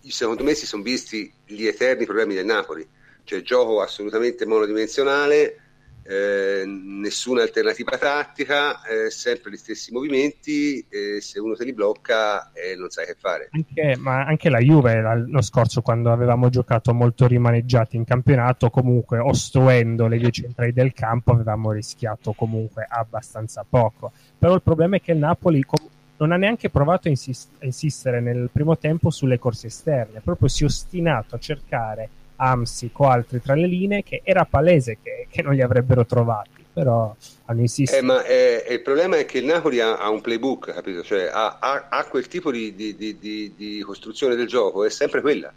secondo 0.07 0.44
me 0.44 0.55
si 0.55 0.66
sono 0.66 0.82
visti 0.82 1.32
gli 1.44 1.66
eterni 1.66 2.05
problemi 2.05 2.34
del 2.34 2.44
Napoli, 2.44 2.86
cioè 3.24 3.42
gioco 3.42 3.82
assolutamente 3.82 4.46
monodimensionale, 4.46 5.62
eh, 6.09 6.64
nessuna 6.64 7.42
alternativa 7.42 7.99
tattica, 7.99 8.82
eh, 8.82 9.11
sempre 9.11 9.51
gli 9.51 9.57
stessi 9.57 9.92
movimenti, 9.92 10.82
eh, 10.88 11.20
se 11.20 11.38
uno 11.38 11.55
te 11.55 11.64
li 11.64 11.74
blocca 11.74 12.51
eh, 12.53 12.74
non 12.76 12.88
sai 12.88 13.05
che 13.05 13.16
fare. 13.18 13.51
Anche, 13.51 13.94
ma 13.99 14.24
anche 14.24 14.49
la 14.49 14.59
Juve 14.59 15.03
l'anno 15.03 15.42
scorso 15.42 15.82
quando 15.82 16.11
avevamo 16.11 16.49
giocato 16.49 16.94
molto 16.94 17.26
rimaneggiati 17.26 17.96
in 17.96 18.05
campionato, 18.05 18.70
comunque 18.70 19.18
ostruendo 19.18 20.07
le 20.07 20.16
vie 20.16 20.30
centrali 20.30 20.72
del 20.72 20.94
campo 20.94 21.32
avevamo 21.32 21.72
rischiato 21.72 22.32
comunque 22.32 22.86
abbastanza 22.88 23.66
poco. 23.68 24.11
Però 24.38 24.55
il 24.55 24.62
problema 24.62 24.96
è 24.96 25.03
che 25.03 25.12
il 25.12 25.18
Napoli 25.18 25.62
com- 25.62 25.96
non 26.18 26.32
ha 26.32 26.36
neanche 26.36 26.68
provato 26.70 27.08
a, 27.08 27.10
insist- 27.10 27.50
a, 27.60 27.64
insistere 27.64 28.20
nel 28.20 28.50
primo 28.52 28.76
tempo 28.76 29.10
sulle 29.10 29.38
corse 29.38 29.68
esterne, 29.68 30.20
proprio 30.20 30.48
si 30.48 30.64
è 30.64 30.66
ostinato 30.66 31.34
a 31.34 31.38
cercare 31.38 32.08
Amsic 32.36 32.98
o 33.00 33.08
altri 33.08 33.40
tra 33.40 33.54
le 33.54 33.66
linee 33.66 34.02
che 34.02 34.20
era 34.24 34.44
palese 34.44 34.98
che, 35.02 35.26
che 35.30 35.42
non 35.42 35.54
li 35.54 35.62
avrebbero 35.62 36.04
trovati, 36.06 36.64
però 36.72 37.14
hanno 37.46 37.60
insistito. 37.60 37.98
Eh, 37.98 38.02
ma 38.02 38.24
eh, 38.24 38.64
il 38.68 38.82
problema 38.82 39.16
è 39.16 39.24
che 39.24 39.38
il 39.38 39.44
Napoli 39.44 39.80
ha, 39.80 39.96
ha 39.98 40.08
un 40.08 40.20
playbook, 40.20 40.72
capito? 40.72 41.02
Cioè, 41.02 41.24
ha, 41.32 41.58
ha, 41.58 41.88
ha 41.88 42.04
quel 42.04 42.28
tipo 42.28 42.50
di, 42.50 42.74
di, 42.74 42.96
di, 42.96 43.52
di, 43.56 43.80
costruzione 43.80 44.36
del 44.36 44.46
gioco, 44.46 44.84
è 44.84 44.90
sempre 44.90 45.20
quella. 45.20 45.52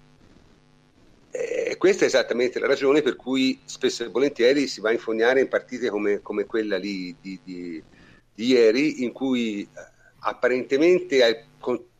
E 1.33 1.77
questa 1.77 2.03
è 2.03 2.07
esattamente 2.07 2.59
la 2.59 2.67
ragione 2.67 3.01
per 3.01 3.15
cui 3.15 3.57
spesso 3.63 4.03
e 4.03 4.09
volentieri 4.09 4.67
si 4.67 4.81
va 4.81 4.89
a 4.89 4.93
infognare 4.93 5.39
in 5.39 5.47
partite 5.47 5.89
come, 5.89 6.21
come 6.21 6.45
quella 6.45 6.77
lì 6.77 7.15
di, 7.21 7.81
ieri, 8.35 9.03
in 9.03 9.11
cui 9.11 9.67
apparentemente 10.21 11.23
hai, 11.23 11.35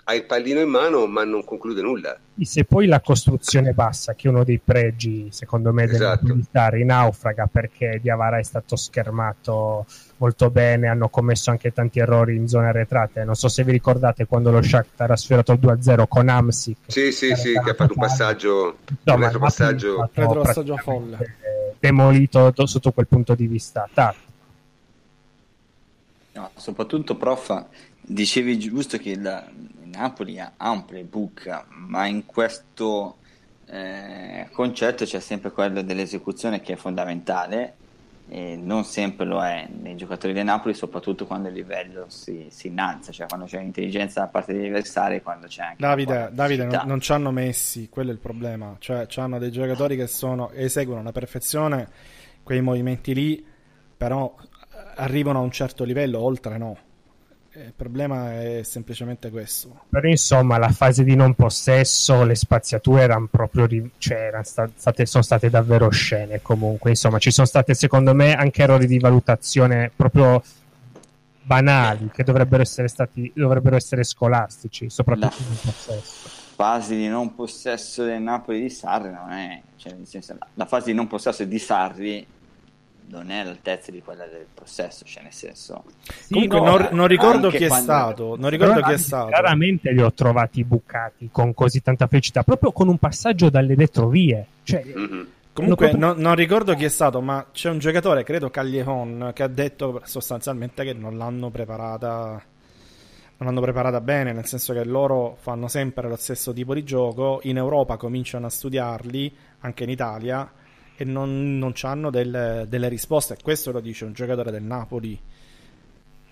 hai, 0.06 0.18
il 0.18 0.26
pallino 0.26 0.60
in 0.60 0.70
mano 0.70 1.06
ma 1.08 1.24
non 1.24 1.44
conclude 1.44 1.82
nulla. 1.82 2.18
Se 2.42 2.66
poi 2.66 2.88
la 2.88 3.02
costruzione 3.02 3.74
bassa, 3.74 4.14
che 4.16 4.28
è 4.28 4.32
uno 4.32 4.44
dei 4.44 4.60
pregi 4.64 5.28
secondo 5.32 5.72
me 5.72 5.84
esatto. 5.84 6.26
del 6.26 6.36
militare, 6.36 6.84
naufraga 6.84 7.48
perché 7.52 8.00
Diavara 8.02 8.40
è 8.40 8.44
stato 8.44 8.76
schermato 8.76 9.86
molto 10.18 10.50
bene, 10.50 10.88
hanno 10.88 11.10
commesso 11.10 11.52
anche 11.52 11.72
tanti 11.72 12.00
errori 12.00 12.36
in 12.36 12.48
zone 12.48 12.68
arretrate. 12.68 13.24
Non 13.24 13.36
so 13.36 13.48
se 13.48 13.64
vi 13.64 13.72
ricordate 13.72 14.26
quando 14.26 14.52
lo 14.52 14.62
Shakhtar 14.62 15.12
ha 15.12 15.16
sfiorato 15.16 15.52
il 15.52 15.60
2-0 15.60 16.08
con 16.08 16.30
Amsic. 16.30 16.78
Sì, 16.88 17.12
sì, 17.12 17.36
sì, 17.36 17.54
che 17.64 17.70
ha 17.70 17.74
fatto 17.74 17.94
un 17.94 18.00
passaggio, 18.00 18.78
Insomma, 19.04 19.28
un 19.28 19.40
passaggio, 19.40 20.10
passaggio 20.14 20.78
folle. 20.78 21.36
demolito 21.80 22.54
sotto 22.66 22.92
quel 22.92 23.08
punto 23.08 23.36
di 23.36 23.48
vista 23.48 23.88
tattico. 23.92 24.30
No, 26.34 26.50
soprattutto, 26.56 27.18
prof, 27.18 27.66
Dicevi 28.12 28.60
giusto 28.60 28.98
che 28.98 29.12
il, 29.12 29.44
Napoli 29.86 30.38
ha 30.38 30.70
un 30.70 30.84
playbook, 30.84 31.66
ma 31.70 32.06
in 32.08 32.26
questo 32.26 33.20
eh, 33.68 34.50
concetto 34.52 35.06
c'è 35.06 35.22
sempre 35.22 35.52
quello 35.52 35.82
dell'esecuzione 35.82 36.60
che 36.60 36.74
è 36.74 36.76
fondamentale 36.76 37.76
e 38.28 38.58
non 38.58 38.84
sempre 38.84 39.26
lo 39.26 39.42
è 39.42 39.66
nei 39.82 39.96
giocatori 39.96 40.34
del 40.34 40.44
Napoli, 40.44 40.74
soprattutto 40.74 41.26
quando 41.26 41.48
il 41.48 41.54
livello 41.54 42.06
si, 42.10 42.48
si 42.50 42.68
innalza, 42.68 43.14
cioè 43.14 43.28
quando 43.28 43.46
c'è 43.46 43.62
intelligenza 43.62 44.20
da 44.20 44.28
parte 44.28 44.52
degli 44.52 44.68
avversari, 44.68 45.22
quando 45.22 45.48
c'è 45.48 45.64
anche 45.64 45.78
Davide, 45.80 46.32
Davide 46.34 46.66
non, 46.66 46.82
non 46.86 47.00
ci 47.00 47.14
hanno 47.14 47.32
messi, 47.32 47.88
quello 47.88 48.10
è 48.10 48.14
il 48.14 48.20
problema, 48.20 48.76
cioè 48.80 49.08
hanno 49.16 49.40
dei 49.40 49.52
giocatori 49.52 49.96
che 49.96 50.08
sono, 50.08 50.52
eseguono 50.52 51.00
alla 51.00 51.14
perfezione 51.14 51.88
quei 52.44 52.60
movimenti 52.60 53.14
lì, 53.14 53.46
però 53.96 54.36
arrivano 54.96 55.40
a 55.40 55.42
un 55.44 55.52
certo 55.52 55.86
livello, 55.86 56.20
oltre 56.20 56.58
no 56.58 56.90
il 57.54 57.74
problema 57.76 58.34
è 58.42 58.62
semplicemente 58.64 59.30
questo. 59.30 59.82
Però 59.90 60.08
insomma, 60.08 60.58
la 60.58 60.70
fase 60.70 61.04
di 61.04 61.16
non 61.16 61.34
possesso, 61.34 62.24
le 62.24 62.36
spaziature 62.36 63.02
erano 63.02 63.28
proprio 63.30 63.66
ri- 63.66 63.92
cioè, 63.98 64.18
erano 64.18 64.44
state, 64.44 65.06
sono 65.06 65.24
state 65.24 65.50
davvero 65.50 65.90
scene. 65.90 66.42
Comunque, 66.42 66.92
insomma, 66.92 67.20
ci 67.20 67.32
sono 67.32 67.46
state 67.46 67.74
secondo 67.74 68.14
me 68.14 68.34
anche 68.34 68.62
errori 68.64 68.88
di 68.88 69.00
valutazione 69.00 69.92
proprio 69.94 70.42
banali 71.44 72.10
che 72.14 72.24
dovrebbero 72.24 72.62
essere 72.62 72.88
stati 72.88 73.30
dovrebbero 73.36 73.76
essere 73.76 74.04
scolastici, 74.04 74.90
soprattutto 74.90 75.36
la 75.40 75.50
in 75.50 75.58
possesso. 75.62 76.30
Fase 76.56 76.96
di 76.96 77.08
non 77.08 77.34
possesso 77.36 78.04
del 78.06 78.22
Napoli 78.22 78.62
di 78.62 78.70
Sarri 78.70 79.12
non 79.12 79.32
è, 79.32 79.62
cioè, 79.76 79.96
senso, 80.04 80.38
la 80.54 80.66
fase 80.66 80.92
di 80.92 80.94
non 80.94 81.08
possesso 81.08 81.44
di 81.44 81.60
Sarri 81.60 82.26
non 83.12 83.30
è 83.30 83.40
all'altezza 83.40 83.92
di 83.92 84.02
quella 84.02 84.26
del 84.26 84.46
possesso, 84.54 85.04
cioè 85.06 85.24
nel 85.24 85.34
senso... 85.34 85.84
Sì, 86.08 86.34
Comunque 86.34 86.60
no, 86.60 86.78
non, 86.78 86.88
non, 86.92 87.08
ricordo 87.08 87.50
chi 87.50 87.66
è 87.66 87.70
stato, 87.70 88.36
non 88.38 88.50
ricordo 88.50 88.82
chi 88.82 88.94
è 88.94 88.98
stato. 88.98 89.30
Raramente 89.30 89.92
li 89.92 90.02
ho 90.02 90.14
trovati 90.14 90.64
bucati 90.64 91.30
con 91.32 91.54
così 91.54 91.82
tanta 91.82 92.08
felicità, 92.08 92.44
proprio 92.44 92.72
con 92.72 92.88
un 92.88 92.98
passaggio 92.98 93.50
dalle 93.50 93.76
retrovie. 93.76 94.46
Cioè, 94.64 94.84
mm-hmm. 94.86 95.22
Comunque 95.54 95.90
proprio... 95.90 96.08
non, 96.08 96.22
non, 96.22 96.36
ricordo 96.36 96.74
chi 96.76 96.86
è 96.86 96.90
stato, 96.90 97.20
ma 97.20 97.46
c'è 97.52 97.70
un 97.70 97.80
giocatore, 97.80 98.24
credo 98.24 98.50
Cagliehon, 98.50 99.32
che 99.34 99.44
ha 99.44 99.48
detto 99.48 100.02
sostanzialmente 100.06 100.86
che 100.86 100.94
non 100.94 101.18
l'hanno 101.18 101.50
preparata 101.50 102.42
non 103.42 103.50
l'hanno 103.50 103.62
preparata 103.62 104.00
bene, 104.02 104.34
nel 104.34 104.46
senso 104.46 104.72
che 104.72 104.86
loro 104.86 105.36
fanno 105.40 105.68
sempre 105.68 106.08
lo 106.08 106.16
stesso 106.16 106.54
tipo 106.54 106.76
di 106.76 106.84
gioco, 106.84 107.40
in 107.44 107.58
Europa 107.58 107.98
cominciano 107.98 108.46
a 108.46 108.50
studiarli, 108.50 109.36
anche 109.62 109.84
in 109.84 109.90
Italia, 109.90 110.48
e 111.02 111.04
non, 111.04 111.58
non 111.58 111.74
hanno 111.82 112.12
delle, 112.12 112.66
delle 112.70 112.88
risposte. 112.88 113.36
Questo 113.42 113.72
lo 113.72 113.80
dice 113.80 114.06
un 114.06 114.14
giocatore 114.14 114.52
del 114.52 114.62
Napoli. 114.62 115.20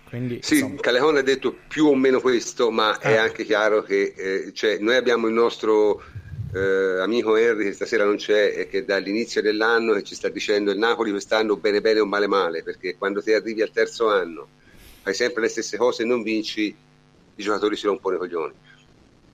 Quindi, 0.08 0.38
sì, 0.42 0.54
insomma... 0.54 0.80
Calehon 0.80 1.16
ha 1.16 1.22
detto 1.22 1.56
più 1.68 1.86
o 1.86 1.94
meno 1.94 2.20
questo, 2.20 2.70
ma 2.70 2.96
eh. 2.98 3.14
è 3.14 3.16
anche 3.16 3.44
chiaro 3.44 3.82
che 3.82 4.14
eh, 4.16 4.52
cioè, 4.52 4.78
noi 4.78 4.94
abbiamo 4.94 5.26
il 5.26 5.34
nostro 5.34 6.02
eh, 6.54 7.00
amico 7.00 7.36
Henry 7.36 7.64
che 7.64 7.72
stasera 7.72 8.04
non 8.04 8.16
c'è 8.16 8.54
e 8.56 8.68
che 8.68 8.84
dall'inizio 8.84 9.42
dell'anno 9.42 9.92
che 9.94 10.02
ci 10.04 10.14
sta 10.14 10.28
dicendo 10.28 10.70
il 10.70 10.78
Napoli 10.78 11.10
quest'anno 11.10 11.56
bene 11.56 11.80
bene 11.80 12.00
o 12.00 12.06
male 12.06 12.28
male, 12.28 12.62
perché 12.62 12.96
quando 12.96 13.22
ti 13.22 13.32
arrivi 13.32 13.62
al 13.62 13.70
terzo 13.70 14.08
anno 14.08 14.46
fai 15.02 15.14
sempre 15.14 15.42
le 15.42 15.48
stesse 15.48 15.76
cose 15.76 16.02
e 16.02 16.06
non 16.06 16.22
vinci, 16.22 16.74
i 17.34 17.42
giocatori 17.42 17.74
si 17.76 17.86
rompono 17.86 18.16
i 18.16 18.18
coglioni. 18.18 18.54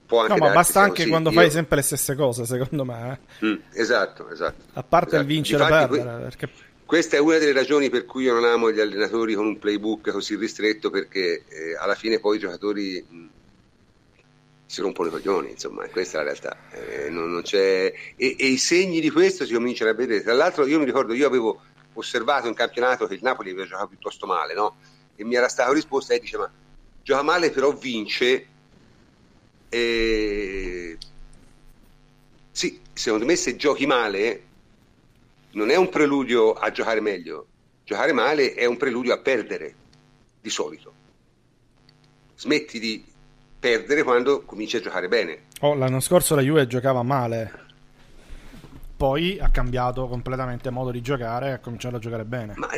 Può 0.07 0.21
anche 0.21 0.33
No, 0.33 0.47
ma 0.47 0.53
basta 0.53 0.79
anche 0.81 0.95
così. 0.99 1.09
quando 1.09 1.29
Io- 1.29 1.35
fai 1.35 1.51
sempre 1.51 1.75
le 1.75 1.81
stesse 1.83 2.15
cose, 2.15 2.45
secondo 2.45 2.83
me. 2.85 3.19
eh. 3.41 3.45
Mm, 3.45 3.55
esatto, 3.73 4.29
esatto. 4.29 4.63
A 4.73 4.81
parte 4.83 5.09
Esatto. 5.09 5.21
il 5.21 5.27
vincere 5.27 5.63
Difatti, 5.65 5.87
perdere. 5.97 6.15
que- 6.15 6.23
Perché... 6.23 6.49
Questa 6.87 7.17
è 7.17 7.19
una 7.19 7.37
delle 7.37 7.51
ragioni 7.51 7.89
per 7.89 8.05
cui 8.05 8.23
io 8.23 8.33
non 8.33 8.45
amo 8.45 8.71
gli 8.71 8.79
allenatori 8.79 9.33
con 9.33 9.45
un 9.45 9.59
playbook 9.59 10.09
così 10.09 10.37
ristretto 10.37 10.89
perché 10.89 11.43
eh, 11.49 11.75
alla 11.77 11.95
fine 11.95 12.17
poi 12.19 12.37
i 12.37 12.39
giocatori 12.39 13.05
mh, 13.05 13.25
si 14.65 14.81
rompono 14.81 15.09
i 15.09 15.11
coglioni, 15.11 15.51
insomma, 15.51 15.85
questa 15.87 16.19
è 16.19 16.23
la 16.23 16.29
realtà. 16.31 16.57
Eh, 16.71 17.09
non, 17.09 17.31
non 17.31 17.41
c'è... 17.41 17.91
e, 18.15 18.35
e 18.39 18.45
i 18.47 18.57
segni 18.57 18.99
di 19.01 19.09
questo 19.09 19.45
si 19.45 19.53
cominciano 19.53 19.91
a 19.91 19.93
vedere. 19.93 20.23
Tra 20.23 20.33
l'altro 20.33 20.65
io 20.65 20.79
mi 20.79 20.85
ricordo, 20.85 21.13
io 21.13 21.27
avevo 21.27 21.61
osservato 21.93 22.47
in 22.47 22.53
campionato 22.53 23.05
che 23.07 23.15
il 23.15 23.21
Napoli 23.23 23.49
aveva 23.51 23.65
giocato 23.65 23.87
piuttosto 23.87 24.25
male, 24.25 24.53
no? 24.53 24.77
E 25.15 25.23
mi 25.25 25.35
era 25.35 25.47
stata 25.49 25.73
risposta 25.73 26.13
e 26.13 26.19
dice 26.19 26.37
ma 26.37 26.49
gioca 27.03 27.21
male 27.21 27.49
però 27.49 27.73
vince. 27.73 28.45
E... 29.69 30.97
Sì, 32.51 32.79
secondo 32.93 33.25
me 33.25 33.35
se 33.35 33.55
giochi 33.55 33.85
male 33.85 34.43
non 35.51 35.69
è 35.69 35.75
un 35.75 35.89
preludio 35.89 36.53
a 36.53 36.71
giocare 36.71 36.99
meglio. 37.01 37.47
Giocare 37.83 38.11
male 38.13 38.53
è 38.53 38.65
un 38.65 38.77
preludio 38.77 39.13
a 39.13 39.19
perdere, 39.19 39.73
di 40.41 40.49
solito. 40.49 40.93
Smetti 42.35 42.79
di 42.79 43.03
perdere 43.59 44.03
quando 44.03 44.43
cominci 44.43 44.77
a 44.77 44.81
giocare 44.81 45.07
bene. 45.07 45.45
Oh, 45.61 45.73
l'anno 45.73 45.99
scorso 45.99 46.35
la 46.35 46.41
Juve 46.41 46.67
giocava 46.67 47.01
male. 47.01 47.65
Poi 48.95 49.39
ha 49.39 49.49
cambiato 49.49 50.07
completamente 50.07 50.69
modo 50.69 50.91
di 50.91 51.01
giocare 51.01 51.47
e 51.47 51.51
ha 51.51 51.59
cominciato 51.59 51.95
a 51.95 51.99
giocare 51.99 52.25
bene. 52.25 52.53
Ma 52.57 52.69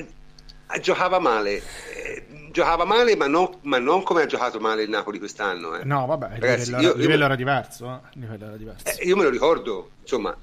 giocava 0.78 1.18
male, 1.20 1.62
eh, 1.96 2.26
giocava 2.52 2.86
male, 2.86 3.16
ma, 3.16 3.28
non- 3.28 3.58
ma 3.62 3.80
non 3.80 4.04
come 4.04 4.22
ha 4.22 4.26
giocato 4.28 4.60
male 4.60 4.84
il 4.84 4.90
Napoli 4.90 5.18
quest'anno. 5.18 5.76
eh. 5.76 5.84
No, 5.84 6.06
vabbè, 6.06 6.36
il 6.36 6.42
Ragazzi, 6.42 6.66
livello, 6.70 6.82
io- 6.84 6.90
io 6.92 6.96
livello 6.98 7.20
me- 7.20 7.26
era 7.26 7.36
diverso. 7.36 7.86
eh. 7.92 8.20
Livello 8.20 8.46
era 8.46 8.56
diverso. 8.58 8.86
Eh, 8.88 9.06
io 9.06 9.16
me 9.18 9.24
lo 9.24 9.30
ricordo, 9.30 9.90
insomma, 10.02 10.36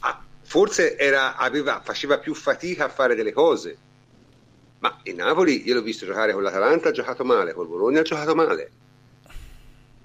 ah, 0.00 0.22
forse 0.42 0.96
era- 0.98 1.36
aveva- 1.36 1.80
faceva 1.82 2.18
più 2.18 2.34
fatica 2.34 2.84
a 2.84 2.88
fare 2.88 3.14
delle 3.14 3.32
cose, 3.32 3.76
ma 4.80 4.98
il 5.04 5.14
Napoli 5.14 5.66
io 5.66 5.74
l'ho 5.74 5.82
visto 5.82 6.04
giocare 6.04 6.32
con 6.32 6.42
l'Atalanta, 6.42 6.90
ha 6.90 6.92
giocato 6.92 7.24
male, 7.24 7.52
col 7.54 7.66
Bologna 7.68 8.00
ha 8.00 8.04
giocato 8.04 8.34
male. 8.34 8.70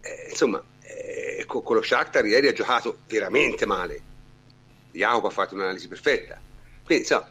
Eh, 0.02 0.28
insomma, 0.30 0.62
eh, 0.82 1.44
co- 1.48 1.62
con, 1.62 1.76
lo 1.76 1.82
Shakhtar 1.82 2.26
ieri 2.26 2.48
ha 2.48 2.54
giocato 2.54 3.00
veramente 3.08 3.66
male. 3.66 4.02
Jacopo 4.92 5.28
ha 5.28 5.32
fatto 5.32 5.56
un'analisi 5.56 5.88
perfetta. 5.88 6.40
Quindi, 6.84 7.04
insomma, 7.04 7.28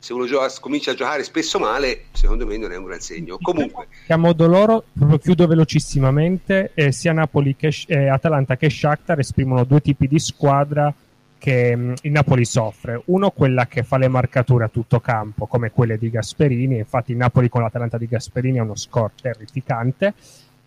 se 0.00 0.14
uno 0.14 0.26
gioca- 0.26 0.50
comincia 0.60 0.92
a 0.92 0.94
giocare 0.94 1.22
spesso 1.22 1.58
male, 1.58 2.04
secondo 2.12 2.46
me 2.46 2.56
non 2.56 2.72
è 2.72 2.76
un 2.76 2.86
gran 2.86 3.00
segno. 3.00 3.36
Comunque, 3.40 3.86
a 4.08 4.16
modo 4.16 4.46
loro, 4.46 4.84
proprio 4.92 5.18
chiudo 5.18 5.46
velocissimamente, 5.46 6.70
eh, 6.74 6.90
sia 6.90 7.12
Napoli 7.12 7.54
che 7.54 7.70
eh, 7.86 8.08
Atalanta 8.08 8.56
che 8.56 8.70
Shakhtar 8.70 9.18
esprimono 9.18 9.64
due 9.64 9.82
tipi 9.82 10.08
di 10.08 10.18
squadra 10.18 10.92
che 11.36 11.76
mh, 11.76 11.94
il 12.02 12.12
Napoli 12.12 12.46
soffre. 12.46 13.02
Uno, 13.06 13.30
quella 13.30 13.66
che 13.66 13.82
fa 13.82 13.98
le 13.98 14.08
marcature 14.08 14.64
a 14.64 14.68
tutto 14.68 15.00
campo, 15.00 15.46
come 15.46 15.70
quelle 15.70 15.98
di 15.98 16.08
Gasperini, 16.08 16.78
infatti 16.78 17.10
il 17.10 17.18
Napoli 17.18 17.50
con 17.50 17.60
l'Atalanta 17.60 17.98
di 17.98 18.06
Gasperini 18.06 18.58
ha 18.58 18.62
uno 18.62 18.76
score 18.76 19.12
terrificante, 19.20 20.14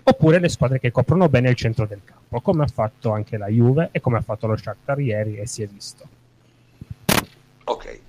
oppure 0.03 0.39
le 0.39 0.49
squadre 0.49 0.79
che 0.79 0.91
coprono 0.91 1.27
bene 1.27 1.49
il 1.49 1.55
centro 1.55 1.87
del 1.87 2.01
campo, 2.05 2.39
come 2.41 2.65
ha 2.65 2.67
fatto 2.67 3.11
anche 3.11 3.37
la 3.37 3.47
Juve 3.47 3.89
e 3.91 3.99
come 3.99 4.17
ha 4.17 4.21
fatto 4.21 4.45
lo 4.45 4.55
Shakhtar 4.55 4.99
ieri 4.99 5.37
e 5.37 5.47
si 5.47 5.63
è 5.63 5.67
visto. 5.67 6.07
Ok, 7.65 7.99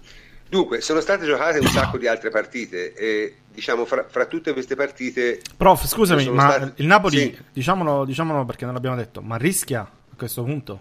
dunque 0.55 0.81
sono 0.81 1.01
state 1.01 1.25
giocate 1.25 1.59
un 1.59 1.67
sacco 1.67 1.99
di 1.99 2.07
altre 2.07 2.31
partite 2.31 2.93
e 2.95 3.37
diciamo 3.53 3.85
fra, 3.85 4.07
fra 4.09 4.27
tutte 4.27 4.53
queste 4.53 4.77
partite 4.77 5.41
Prof, 5.57 5.85
scusami, 5.85 6.29
ma 6.29 6.53
stati- 6.53 6.81
il 6.83 6.87
Napoli, 6.87 7.19
Sì. 7.19 7.39
diciamolo, 7.53 8.05
diciamolo 8.05 8.45
perché 8.45 8.65
non 8.65 8.75
l'abbiamo 8.75 8.95
detto, 8.97 9.21
ma 9.21 9.37
rischia 9.37 9.81
a 9.81 10.17
questo 10.17 10.45
punto? 10.45 10.81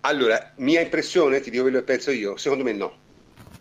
Allora, 0.00 0.52
mia 0.56 0.80
impressione, 0.80 1.40
ti 1.40 1.50
dico 1.50 1.62
quello 1.62 1.78
che 1.78 1.84
penso 1.84 2.10
io, 2.10 2.36
secondo 2.36 2.64
me 2.64 2.72
no, 2.72 2.92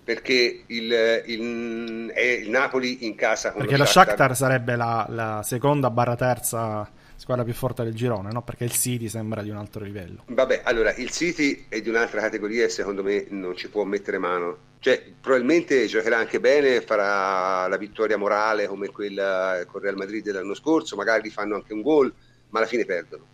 perché 0.04 0.64
il, 0.66 0.92
il- 1.28 2.12
il 2.42 2.50
Napoli 2.50 3.06
in 3.06 3.14
casa 3.16 3.52
con 3.52 3.62
Perché 3.62 3.78
lo 3.78 3.86
Shakhtar 3.86 4.36
sarebbe 4.36 4.76
la, 4.76 5.06
la 5.10 5.42
seconda 5.44 5.92
barra 5.92 6.16
terza 6.16 6.90
squadra 7.20 7.44
più 7.44 7.54
forte 7.54 7.84
del 7.84 7.94
girone, 7.94 8.32
no? 8.32 8.42
Perché 8.44 8.64
il 8.64 8.72
City 8.72 9.10
sembra 9.10 9.42
di 9.42 9.50
un 9.50 9.58
altro 9.58 9.84
livello. 9.84 10.24
Vabbè, 10.28 10.62
allora, 10.64 10.94
il 10.96 11.10
City 11.12 11.66
è 11.68 11.82
di 11.82 11.90
un'altra 11.90 12.22
categoria 12.22 12.64
e 12.64 12.70
secondo 12.70 13.04
me 13.04 13.26
non 13.30 13.58
ci 13.58 13.68
può 13.70 13.84
mettere 13.84 14.18
mano. 14.18 14.68
Cioè, 14.80 15.04
probabilmente 15.20 15.86
giocherà 15.88 16.18
anche 16.18 16.40
bene, 16.40 16.80
farà 16.80 17.68
la 17.68 17.76
vittoria 17.76 18.18
morale 18.18 18.68
come 18.68 18.88
quella 18.88 19.62
con 19.68 19.82
Real 19.82 19.98
Madrid 19.98 20.24
dell'anno 20.24 20.54
scorso, 20.54 20.96
magari 20.96 21.30
fanno 21.30 21.56
anche 21.56 21.74
un 21.74 21.82
gol, 21.82 22.12
ma 22.52 22.60
alla 22.60 22.68
fine 22.68 22.86
perdono. 22.86 23.26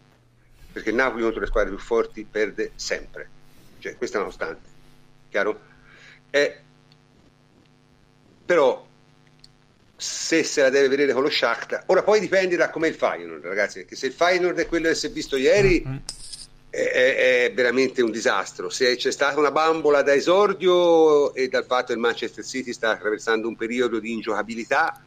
Perché 0.71 0.89
il 0.89 0.95
Napoli 0.95 1.21
contro 1.21 1.41
le 1.41 1.45
squadre 1.45 1.69
più 1.69 1.79
forti 1.79 2.25
perde 2.29 2.71
sempre. 2.73 3.29
Cioè, 3.77 3.95
questa 3.97 4.17
è 4.17 4.21
una 4.21 4.29
costante. 4.29 4.69
Chiaro? 5.29 5.59
Eh, 6.31 6.59
però 8.43 8.83
se 9.97 10.43
se 10.43 10.61
la 10.61 10.69
deve 10.69 10.89
vedere 10.89 11.13
con 11.13 11.23
lo 11.23 11.29
Shakhtar 11.29 11.83
ora 11.87 12.03
poi 12.03 12.19
dipende 12.19 12.55
da 12.57 12.69
com'è 12.69 12.87
il 12.87 12.95
Feyenoord 12.95 13.43
ragazzi 13.45 13.79
perché 13.79 13.95
se 13.95 14.07
il 14.07 14.13
Feyenoord 14.13 14.59
è 14.59 14.67
quello 14.67 14.89
che 14.89 14.95
si 14.95 15.05
è 15.07 15.09
visto 15.09 15.37
ieri 15.37 15.83
Mm. 15.87 15.95
è, 16.69 16.77
è- 17.47 17.53
veramente 17.53 18.01
un 18.01 18.11
disastro 18.11 18.69
se 18.69 18.95
c'è 18.97 19.11
stata 19.11 19.39
una 19.39 19.51
bambola 19.51 20.01
da 20.01 20.13
esordio 20.13 21.33
e 21.33 21.47
dal 21.47 21.63
fatto 21.65 21.87
che 21.87 21.93
il 21.93 21.99
Manchester 21.99 22.43
City 22.43 22.73
sta 22.73 22.89
attraversando 22.91 23.47
un 23.47 23.55
periodo 23.55 23.99
di 23.99 24.11
ingiocabilità 24.11 25.01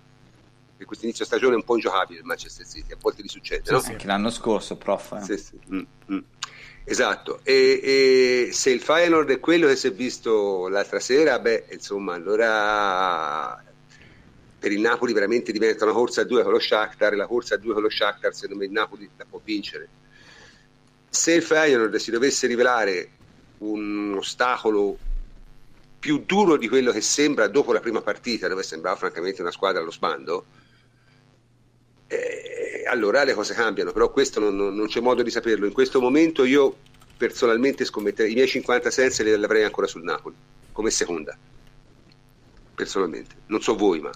che 0.79 0.85
questo 0.87 1.05
inizio 1.05 1.25
stagione 1.27 1.53
è 1.55 1.57
un 1.57 1.65
po' 1.65 1.75
ingiocabile 1.75 2.21
il 2.21 2.25
Manchester 2.25 2.67
City 2.67 2.93
a 2.93 2.97
volte 3.01 3.23
gli 3.23 3.29
succede 3.29 3.71
no? 3.71 3.83
Anche 3.85 4.07
l'anno 4.07 4.31
scorso, 4.31 4.77
prof. 4.77 5.13
eh. 5.21 5.23
Sì, 5.25 5.37
sì. 5.37 5.59
Mm, 5.75 5.83
mm. 6.13 6.19
Esatto, 6.85 7.41
e, 7.43 7.81
e 7.83 8.49
se 8.53 8.71
il 8.71 8.81
Feyenoord 8.81 9.29
è 9.31 9.41
quello 9.41 9.67
che 9.67 9.77
si 9.77 9.89
è 9.89 9.93
visto 9.93 10.69
l'altra 10.69 10.99
sera, 11.01 11.39
beh, 11.39 11.67
insomma, 11.73 12.15
allora 12.15 13.63
per 14.59 14.73
il 14.73 14.81
Napoli 14.81 15.13
veramente 15.13 15.53
diventa 15.53 15.85
una 15.85 15.95
corsa 15.95 16.23
a 16.23 16.25
due 16.25 16.43
con 16.43 16.53
lo 16.53 16.59
Shakhtar, 16.59 17.13
e 17.13 17.17
la 17.17 17.27
corsa 17.27 17.55
a 17.55 17.59
due 17.59 17.75
con 17.75 17.83
lo 17.83 17.91
Shakhtar 17.91 18.35
secondo 18.35 18.57
me 18.57 18.65
il 18.65 18.73
Napoli 18.73 19.09
la 19.17 19.25
può 19.29 19.41
vincere. 19.43 19.89
Se 21.09 21.33
il 21.33 21.43
Feyenoord 21.43 21.95
si 21.97 22.11
dovesse 22.11 22.47
rivelare 22.47 23.11
un 23.59 24.15
ostacolo 24.17 24.99
più 25.99 26.23
duro 26.25 26.57
di 26.57 26.69
quello 26.69 26.93
che 26.93 27.01
sembra 27.01 27.49
dopo 27.49 27.73
la 27.73 27.81
prima 27.81 28.01
partita, 28.01 28.49
dove 28.49 28.63
sembrava 28.63 28.97
francamente 28.97 29.41
una 29.41 29.51
squadra 29.51 29.81
allo 29.81 29.91
sbando, 29.91 30.45
eh, 32.07 32.85
allora 32.87 33.25
le 33.25 33.35
cose 33.35 33.55
cambiano, 33.55 33.93
però 33.93 34.11
questo 34.11 34.41
non, 34.41 34.57
non- 34.57 34.75
non 34.75 34.87
c'è 34.87 35.01
modo 35.01 35.23
di 35.23 35.31
saperlo. 35.31 35.67
In 35.67 35.73
questo 35.73 36.01
momento 36.01 36.45
io 36.45 36.77
personalmente 37.17 37.85
scommetterei 37.85 38.31
i 38.31 38.35
miei 38.35 38.47
50 38.47 38.91
sensi 38.91 39.25
li 39.25 39.33
avrei 39.33 39.65
ancora 39.65 39.87
sul 39.87 40.03
Napoli, 40.03 40.37
come 40.73 40.91
seconda, 40.91 41.37
personalmente. 42.75 43.35
Non 43.47 43.61
so 43.61 43.77
voi, 43.77 44.01
ma... 44.01 44.11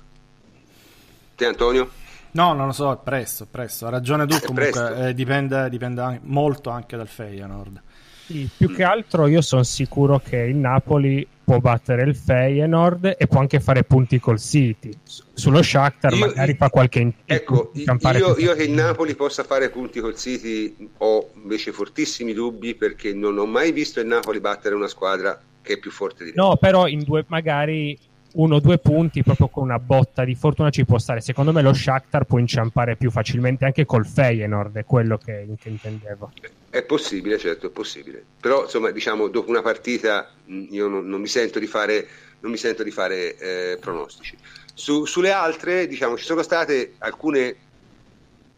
Te 1.34 1.46
Antonio? 1.46 1.90
No, 2.32 2.54
non 2.54 2.66
lo 2.66 2.72
so, 2.72 2.98
presto, 3.02 3.46
presto. 3.50 3.86
Ha 3.86 3.90
ragione 3.90 4.26
tu, 4.26 4.38
comunque 4.44 5.08
eh, 5.08 5.14
dipende, 5.14 5.68
dipende 5.68 6.00
anche- 6.00 6.20
molto 6.24 6.70
anche 6.70 6.96
dal 6.96 7.08
Feyenoord. 7.08 7.82
Sì, 8.24 8.48
più 8.56 8.72
che 8.72 8.84
altro 8.84 9.26
io 9.26 9.42
sono 9.42 9.62
sicuro 9.64 10.20
che 10.24 10.36
il 10.38 10.56
Napoli 10.56 11.26
può 11.44 11.58
battere 11.58 12.02
il 12.04 12.14
Feyenoord 12.16 13.16
e 13.18 13.26
può 13.26 13.40
anche 13.40 13.60
fare 13.60 13.82
punti 13.84 14.18
col 14.20 14.40
City. 14.40 14.90
Sullo 15.34 15.60
Shakhtar 15.62 16.12
Io- 16.14 16.26
magari 16.26 16.54
fa 16.54 16.70
qualche 16.70 17.00
in- 17.00 17.12
Ecco, 17.26 17.72
io, 17.74 18.38
io 18.38 18.54
che 18.54 18.62
il. 18.62 18.70
Napoli 18.70 19.14
possa 19.14 19.42
fare 19.42 19.68
punti 19.70 20.00
col 20.00 20.16
City 20.16 20.74
ho 20.98 21.30
invece 21.34 21.72
fortissimi 21.72 22.32
dubbi 22.32 22.74
perché 22.74 23.12
non 23.12 23.36
ho 23.38 23.44
mai 23.44 23.72
visto 23.72 24.00
il 24.00 24.06
Napoli 24.06 24.40
battere 24.40 24.74
una 24.76 24.88
squadra 24.88 25.38
che 25.60 25.74
è 25.74 25.78
più 25.78 25.90
forte 25.90 26.24
di 26.24 26.32
lui. 26.34 26.46
No, 26.46 26.56
però 26.56 26.86
in 26.86 27.02
due, 27.02 27.24
magari 27.28 27.98
uno 28.34 28.56
o 28.56 28.60
due 28.60 28.78
punti 28.78 29.22
proprio 29.22 29.48
con 29.48 29.64
una 29.64 29.78
botta 29.78 30.24
di 30.24 30.34
fortuna 30.34 30.70
ci 30.70 30.84
può 30.84 30.98
stare. 30.98 31.20
Secondo 31.20 31.52
me 31.52 31.62
lo 31.62 31.72
Shakhtar 31.72 32.24
può 32.24 32.38
inciampare 32.38 32.96
più 32.96 33.10
facilmente 33.10 33.64
anche 33.64 33.84
col 33.84 34.06
Feyenoord, 34.06 34.76
è 34.76 34.84
quello 34.84 35.18
che, 35.18 35.46
che 35.58 35.68
intendevo. 35.68 36.32
È 36.70 36.82
possibile, 36.82 37.38
certo, 37.38 37.66
è 37.66 37.70
possibile. 37.70 38.24
Però, 38.40 38.62
insomma, 38.62 38.90
diciamo, 38.90 39.28
dopo 39.28 39.50
una 39.50 39.62
partita 39.62 40.30
mh, 40.44 40.66
io 40.70 40.88
non, 40.88 41.06
non 41.06 41.20
mi 41.20 41.26
sento 41.26 41.58
di 41.58 41.66
fare, 41.66 42.06
sento 42.54 42.82
di 42.82 42.90
fare 42.90 43.36
eh, 43.36 43.78
pronostici. 43.78 44.36
Su- 44.74 45.04
sulle 45.04 45.32
altre, 45.32 45.86
diciamo, 45.86 46.16
ci 46.16 46.24
sono 46.24 46.42
state 46.42 46.94
alcune 46.98 47.56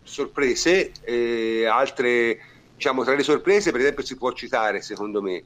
sorprese, 0.05 0.93
eh, 1.03 1.66
altre, 1.66 2.39
diciamo, 2.77 3.03
tra 3.03 3.14
le 3.14 3.22
sorprese, 3.22 3.72
per 3.72 3.81
esempio, 3.81 4.05
si 4.05 4.16
può 4.16 4.33
citare, 4.33 4.81
secondo 4.81 5.20
me, 5.20 5.43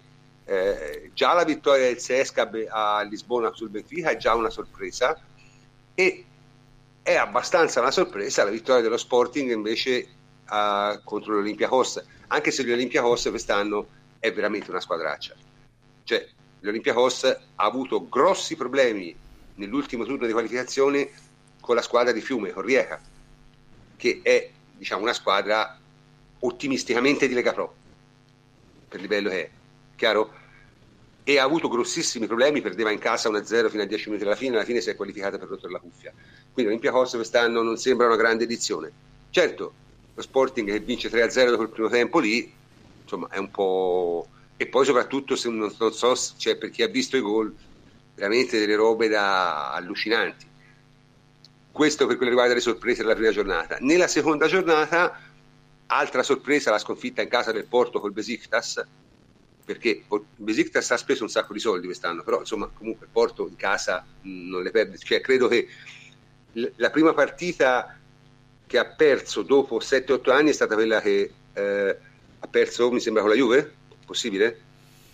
eh, 0.49 1.11
già 1.13 1.35
la 1.35 1.45
vittoria 1.45 1.85
del 1.85 1.99
Sesca 1.99 2.51
a 2.71 3.03
Lisbona 3.03 3.53
sul 3.53 3.69
Benfica 3.69 4.09
è 4.09 4.17
già 4.17 4.35
una 4.35 4.49
sorpresa 4.49 5.21
e 5.95 6.25
è 7.03 7.15
abbastanza 7.17 7.81
una 7.81 7.91
sorpresa 7.91 8.45
la 8.45 8.51
vittoria 8.51 8.81
dello 8.81 8.97
Sporting 8.97 9.51
invece 9.51 10.09
a- 10.47 10.99
contro 11.05 11.35
l'Olympiacos 11.35 12.03
anche 12.29 12.51
se 12.51 12.63
l'Olympiacos 12.63 13.29
quest'anno 13.29 13.89
è 14.19 14.33
veramente 14.33 14.71
una 14.71 14.81
squadraccia 14.81 15.35
cioè 16.05 16.27
l'Olympiacos 16.61 17.25
ha 17.25 17.65
avuto 17.65 18.09
grossi 18.09 18.57
problemi 18.57 19.15
nell'ultimo 19.57 20.05
turno 20.05 20.25
di 20.25 20.33
qualificazione 20.33 21.11
con 21.61 21.75
la 21.75 21.83
squadra 21.83 22.13
di 22.13 22.23
Fiume, 22.23 22.53
con 22.53 22.63
Rieca 22.63 22.99
che 23.97 24.21
è 24.23 24.51
diciamo 24.79 25.03
una 25.03 25.13
squadra 25.13 25.79
ottimisticamente 26.41 27.29
di 27.29 27.35
Lega 27.35 27.53
Pro, 27.53 27.75
per 28.89 29.01
livello 29.01 29.29
che 29.29 29.45
è, 29.45 29.51
chiaro? 29.97 30.38
E 31.29 31.39
ha 31.39 31.45
avuto 31.45 31.69
grossissimi 31.69 32.27
problemi, 32.27 32.63
perdeva 32.63 32.91
in 32.91 32.99
casa 32.99 33.29
1-0 33.29 33.69
fino 33.69 33.83
a 33.83 33.85
10 33.85 34.09
minuti 34.09 34.25
alla 34.25 34.35
fine, 34.35 34.55
alla 34.57 34.65
fine 34.65 34.81
si 34.81 34.89
è 34.89 34.97
qualificata 34.97 35.37
per 35.37 35.49
rotto 35.49 35.69
la 35.69 35.79
cuffia. 35.79 36.11
Quindi 36.51 36.71
Olimpia 36.71 36.91
Corsa 36.91 37.19
quest'anno 37.19 37.61
non 37.61 37.77
sembra 37.77 38.07
una 38.07 38.17
grande 38.17 38.45
edizione. 38.45 38.91
Certo, 39.29 39.73
lo 40.15 40.23
Sporting 40.23 40.67
che 40.71 40.81
vince 40.81 41.11
3-0 41.11 41.51
dopo 41.51 41.65
il 41.65 41.69
primo 41.69 41.91
tempo 41.91 42.19
lì, 42.19 42.51
insomma, 43.03 43.29
è 43.29 43.37
un 43.37 43.51
po'... 43.51 44.27
E 44.57 44.69
poi 44.69 44.87
soprattutto, 44.87 45.37
se 45.37 45.51
non, 45.51 45.71
non 45.79 45.93
so, 45.93 46.17
cioè, 46.39 46.57
per 46.57 46.71
chi 46.71 46.83
ha 46.83 46.89
visto 46.89 47.19
i 47.19 47.21
gol, 47.21 47.55
veramente 48.15 48.59
delle 48.59 48.75
robe 48.75 49.09
da 49.09 49.75
allucinanti. 49.75 50.47
Questo 51.71 52.07
per 52.07 52.17
quello 52.17 52.31
che 52.31 52.37
riguarda 52.37 52.55
le 52.55 52.61
sorprese 52.61 53.03
della 53.03 53.15
prima 53.15 53.33
giornata. 53.33 53.77
Nella 53.81 54.09
seconda 54.09 54.47
giornata, 54.47 55.21
altra 55.89 56.23
sorpresa, 56.23 56.71
la 56.71 56.79
sconfitta 56.79 57.21
in 57.21 57.29
casa 57.29 57.53
del 57.53 57.67
Porto 57.67 58.01
col 58.01 58.13
Besiktas, 58.13 58.83
perché 59.69 60.03
Besiktas 60.37 60.93
ha 60.93 60.97
speso 60.97 61.25
un 61.25 61.29
sacco 61.29 61.53
di 61.53 61.59
soldi 61.59 61.85
quest'anno, 61.85 62.23
però 62.23 62.39
insomma 62.39 62.71
comunque 62.73 63.07
Porto 63.13 63.47
in 63.47 63.57
casa 63.57 64.03
non 64.23 64.63
le 64.63 64.71
perde. 64.71 64.97
Cioè, 64.97 65.21
credo 65.21 65.47
che 65.47 65.69
la 66.77 66.89
prima 66.89 67.13
partita 67.13 67.95
che 68.67 68.79
ha 68.79 68.87
perso 68.87 69.43
dopo 69.43 69.77
7-8 69.79 70.31
anni 70.31 70.49
è 70.49 70.53
stata 70.55 70.75
quella 70.75 71.03
che 71.03 71.31
eh, 71.53 71.97
ha 72.39 72.47
perso, 72.47 72.91
mi 72.91 72.99
sembra, 72.99 73.21
con 73.21 73.31
la 73.31 73.37
Juve? 73.37 73.75
Possibile? 74.07 74.61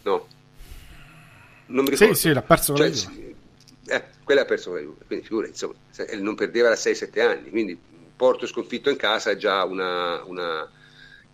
No. 0.03 0.29
Non 1.67 1.83
mi 1.83 1.91
ricordo. 1.91 2.15
Sì, 2.15 2.21
sì, 2.21 2.33
l'ha 2.33 2.43
perso 2.43 2.75
con 2.75 2.83
cioè, 2.83 2.91
la 2.91 2.95
Juve. 2.95 3.35
Eh, 3.87 4.05
quella 4.23 4.43
ha 4.43 4.45
perso 4.45 4.71
con 4.71 4.79
la 4.79 4.85
Juve, 4.85 5.05
quindi 5.05 5.25
figura, 5.27 5.49
insomma, 5.49 5.75
non 6.19 6.37
perdeva 6.37 6.69
da 6.69 6.77
6-7 6.77 7.21
anni, 7.21 7.51
quindi 7.51 7.77
Porto 8.15 8.47
sconfitto 8.47 8.89
in 8.89 8.97
casa 8.97 9.33
è 9.33 9.37
già 9.37 9.65
una, 9.65 10.23
una... 10.23 10.71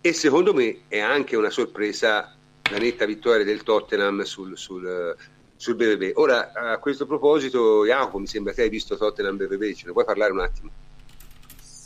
E 0.01 0.11
secondo 0.11 0.55
me 0.55 0.85
è 0.87 0.97
anche 0.97 1.35
una 1.35 1.51
sorpresa 1.51 2.35
la 2.71 2.77
netta 2.77 3.05
vittoria 3.05 3.43
del 3.43 3.63
Tottenham 3.63 4.21
sul, 4.21 4.57
sul, 4.57 5.15
sul 5.55 5.75
BBB. 5.75 6.11
Ora, 6.15 6.53
a 6.53 6.77
questo 6.79 7.05
proposito, 7.05 7.85
Jacopo, 7.85 8.17
mi 8.17 8.27
sembra 8.27 8.53
che 8.53 8.63
hai 8.63 8.69
visto 8.69 8.97
Tottenham 8.97 9.35
BBB, 9.35 9.73
ce 9.73 9.87
ne 9.87 9.91
puoi 9.91 10.05
parlare 10.05 10.31
un 10.31 10.39
attimo? 10.39 10.71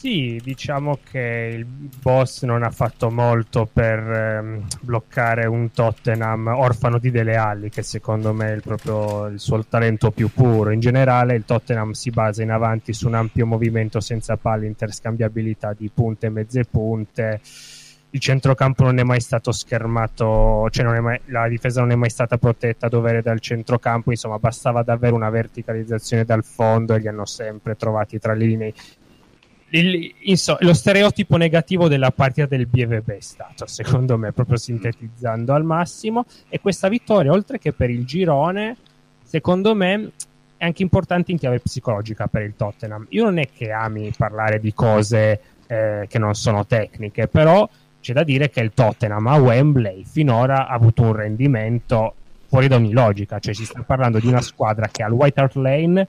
Sì, 0.05 0.39
diciamo 0.43 0.99
che 1.09 1.55
il 1.55 1.65
boss 1.65 2.43
non 2.43 2.61
ha 2.61 2.69
fatto 2.69 3.09
molto 3.09 3.67
per 3.71 3.97
ehm, 3.97 4.67
bloccare 4.81 5.47
un 5.47 5.71
Tottenham 5.71 6.45
orfano 6.45 6.99
di 6.99 7.09
Dele 7.09 7.35
Alli, 7.37 7.69
che 7.71 7.81
secondo 7.81 8.31
me 8.31 8.49
è 8.49 8.55
il, 8.55 8.61
proprio, 8.61 9.25
il 9.25 9.39
suo 9.39 9.65
talento 9.65 10.11
più 10.11 10.29
puro. 10.29 10.69
In 10.69 10.79
generale 10.79 11.33
il 11.33 11.43
Tottenham 11.43 11.93
si 11.93 12.11
basa 12.11 12.43
in 12.43 12.51
avanti 12.51 12.93
su 12.93 13.07
un 13.07 13.15
ampio 13.15 13.47
movimento 13.47 13.99
senza 13.99 14.37
palle, 14.37 14.67
interscambiabilità 14.67 15.73
di 15.73 15.89
punte 15.91 16.27
e 16.27 16.29
mezze 16.29 16.65
punte. 16.65 17.41
Il 18.15 18.21
centrocampo 18.21 18.85
non 18.85 18.97
è 18.97 19.03
mai 19.03 19.19
stato 19.19 19.51
schermato, 19.51 20.69
cioè 20.69 20.99
mai, 21.01 21.19
la 21.25 21.49
difesa 21.49 21.81
non 21.81 21.91
è 21.91 21.95
mai 21.95 22.09
stata 22.09 22.37
protetta 22.37 22.85
a 22.85 22.89
dovere 22.89 23.21
dal 23.21 23.41
centrocampo, 23.41 24.11
insomma 24.11 24.39
bastava 24.39 24.83
davvero 24.83 25.15
una 25.15 25.29
verticalizzazione 25.29 26.23
dal 26.23 26.45
fondo 26.45 26.93
e 26.93 26.99
li 26.99 27.09
hanno 27.09 27.25
sempre 27.25 27.75
trovati 27.75 28.17
tra 28.17 28.33
le 28.33 28.45
linee 28.45 28.73
il, 29.69 30.13
insomma, 30.21 30.59
lo 30.61 30.73
stereotipo 30.73 31.35
negativo 31.35 31.89
della 31.89 32.11
partita 32.11 32.47
del 32.47 32.67
BVB 32.67 33.09
è 33.09 33.19
stato, 33.19 33.67
secondo 33.67 34.17
me, 34.17 34.31
proprio 34.31 34.55
sintetizzando 34.55 35.53
al 35.53 35.65
massimo. 35.65 36.25
E 36.47 36.61
questa 36.61 36.87
vittoria, 36.87 37.31
oltre 37.31 37.59
che 37.59 37.73
per 37.73 37.89
il 37.89 38.05
girone, 38.05 38.77
secondo 39.23 39.75
me 39.75 40.11
è 40.55 40.63
anche 40.63 40.83
importante 40.83 41.31
in 41.31 41.37
chiave 41.37 41.59
psicologica 41.59 42.27
per 42.27 42.43
il 42.43 42.53
Tottenham. 42.55 43.05
Io 43.09 43.25
non 43.25 43.39
è 43.39 43.49
che 43.53 43.71
ami 43.71 44.13
parlare 44.15 44.59
di 44.59 44.73
cose 44.73 45.41
eh, 45.67 46.05
che 46.07 46.19
non 46.19 46.33
sono 46.35 46.65
tecniche, 46.65 47.27
però 47.27 47.67
c'è 48.05 48.13
da 48.13 48.23
dire 48.23 48.51
che 48.51 48.59
il 48.59 48.71
Tottenham 48.71 49.25
a 49.25 49.37
Wembley 49.37 50.03
finora 50.05 50.67
ha 50.67 50.75
avuto 50.75 51.01
un 51.01 51.13
rendimento 51.13 52.13
fuori 52.45 52.67
da 52.67 52.75
ogni 52.75 52.91
logica, 52.91 53.39
cioè 53.39 53.55
si 53.55 53.65
sta 53.65 53.81
parlando 53.81 54.19
di 54.19 54.27
una 54.27 54.41
squadra 54.41 54.87
che 54.89 55.01
al 55.01 55.11
White 55.11 55.41
Hart 55.41 55.55
Lane 55.55 56.07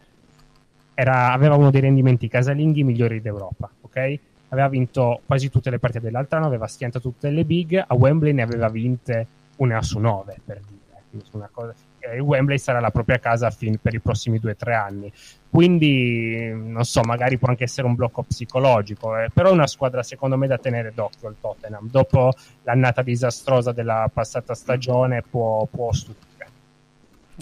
era, 0.92 1.32
aveva 1.32 1.55
uno 1.55 1.70
dei 1.70 1.80
rendimenti 1.80 2.28
casalinghi 2.28 2.84
migliori 2.84 3.22
d'Europa, 3.22 3.70
ok? 3.80 4.18
Aveva 4.49 4.68
vinto 4.68 5.22
quasi 5.24 5.49
tutte 5.49 5.70
le 5.70 5.78
partite 5.78 6.05
dell'Altrano, 6.05 6.44
aveva 6.44 6.66
schiantato 6.66 7.09
tutte 7.09 7.30
le 7.30 7.47
big, 7.47 7.82
a 7.86 7.94
Wembley 7.94 8.34
ne 8.34 8.42
aveva 8.42 8.68
vinte 8.68 9.26
una 9.57 9.80
su 9.80 9.99
nove, 9.99 10.36
per 10.44 10.61
dire. 10.68 10.84
Una 11.30 11.49
cosa, 11.51 11.72
Wembley 12.20 12.59
sarà 12.59 12.78
la 12.78 12.90
propria 12.90 13.18
casa 13.18 13.49
fin 13.49 13.78
per 13.80 13.94
i 13.94 14.01
prossimi 14.01 14.38
due 14.38 14.51
o 14.51 14.57
tre 14.57 14.74
anni. 14.74 15.11
Quindi, 15.57 16.50
non 16.52 16.84
so, 16.84 17.00
magari 17.00 17.38
può 17.38 17.48
anche 17.48 17.64
essere 17.64 17.86
un 17.86 17.94
blocco 17.94 18.22
psicologico, 18.22 19.16
eh, 19.16 19.30
però 19.32 19.48
è 19.48 19.52
una 19.52 19.66
squadra 19.66 20.02
secondo 20.02 20.36
me 20.36 20.46
da 20.46 20.59
tenere 20.59 20.92
d'occhio 20.94 21.30
il 21.30 21.36
Tottenham. 21.40 21.88
Dopo 21.88 22.34
l'annata 22.64 23.00
disastrosa 23.00 23.72
della 23.72 24.11
passata 24.12 24.54
stagione 24.54 25.22
può, 25.22 25.64
può 25.64 25.90
stupire. 25.94 26.50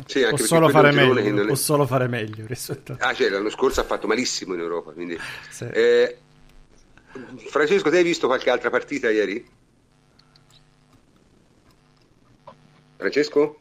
Sì, 0.06 0.24
può, 0.28 0.36
solo 0.36 0.68
fare, 0.68 0.92
meglio, 0.92 1.32
non... 1.32 1.46
può 1.46 1.56
solo 1.56 1.86
fare 1.86 2.06
meglio 2.06 2.46
rispetto 2.46 2.96
Ah, 3.00 3.12
cioè, 3.14 3.30
l'anno 3.30 3.50
scorso 3.50 3.80
ha 3.80 3.84
fatto 3.84 4.06
malissimo 4.06 4.54
in 4.54 4.60
Europa. 4.60 4.92
Quindi... 4.92 5.18
Sì. 5.50 5.64
Eh, 5.72 6.16
Francesco, 7.48 7.90
te 7.90 7.96
hai 7.96 8.04
visto 8.04 8.28
qualche 8.28 8.48
altra 8.48 8.70
partita 8.70 9.10
ieri? 9.10 9.44
Francesco? 12.96 13.58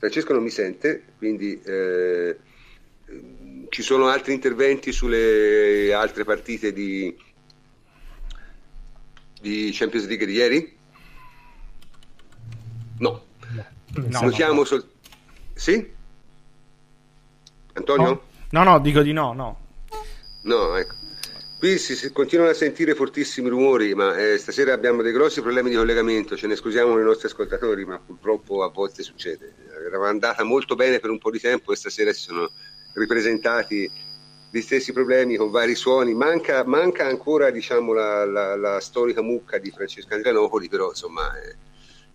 Francesco 0.00 0.32
non 0.32 0.42
mi 0.42 0.48
sente, 0.48 1.04
quindi 1.18 1.60
eh, 1.62 2.38
ci 3.68 3.82
sono 3.82 4.06
altri 4.08 4.32
interventi 4.32 4.92
sulle 4.92 5.92
altre 5.92 6.24
partite 6.24 6.72
di, 6.72 7.14
di 9.42 9.68
Champions 9.74 10.06
League 10.06 10.24
di 10.24 10.32
ieri? 10.32 10.78
No. 13.00 13.24
No, 13.92 14.10
Salutiamo 14.10 14.54
no, 14.54 14.64
sol- 14.64 14.90
Sì? 15.52 15.92
Antonio? 17.74 18.22
No. 18.52 18.62
no, 18.62 18.80
dico 18.80 19.02
di 19.02 19.12
no, 19.12 19.34
no. 19.34 19.60
No, 20.44 20.76
ecco. 20.76 20.94
Qui 21.60 21.76
si, 21.76 21.94
si, 21.94 22.10
continuano 22.10 22.52
a 22.52 22.54
sentire 22.54 22.94
fortissimi 22.94 23.50
rumori, 23.50 23.94
ma 23.94 24.16
eh, 24.16 24.38
stasera 24.38 24.72
abbiamo 24.72 25.02
dei 25.02 25.12
grossi 25.12 25.42
problemi 25.42 25.68
di 25.68 25.76
collegamento, 25.76 26.34
ce 26.34 26.46
ne 26.46 26.56
scusiamo 26.56 26.98
i 26.98 27.02
nostri 27.02 27.26
ascoltatori, 27.26 27.84
ma 27.84 27.98
purtroppo 27.98 28.62
a 28.62 28.70
volte 28.70 29.02
succede. 29.02 29.52
Era 29.86 30.08
andata 30.08 30.42
molto 30.42 30.74
bene 30.74 31.00
per 31.00 31.10
un 31.10 31.18
po' 31.18 31.30
di 31.30 31.38
tempo 31.38 31.70
e 31.70 31.76
stasera 31.76 32.14
si 32.14 32.22
sono 32.22 32.50
ripresentati 32.94 33.90
gli 34.50 34.60
stessi 34.62 34.94
problemi 34.94 35.36
con 35.36 35.50
vari 35.50 35.74
suoni. 35.74 36.14
Manca, 36.14 36.64
manca 36.64 37.04
ancora 37.04 37.50
diciamo, 37.50 37.92
la, 37.92 38.24
la, 38.24 38.56
la, 38.56 38.80
storica 38.80 39.20
mucca 39.20 39.58
di 39.58 39.70
Francesco 39.70 40.14
Andrianopoli, 40.14 40.66
però 40.66 40.88
insomma... 40.88 41.38
Eh, 41.42 41.56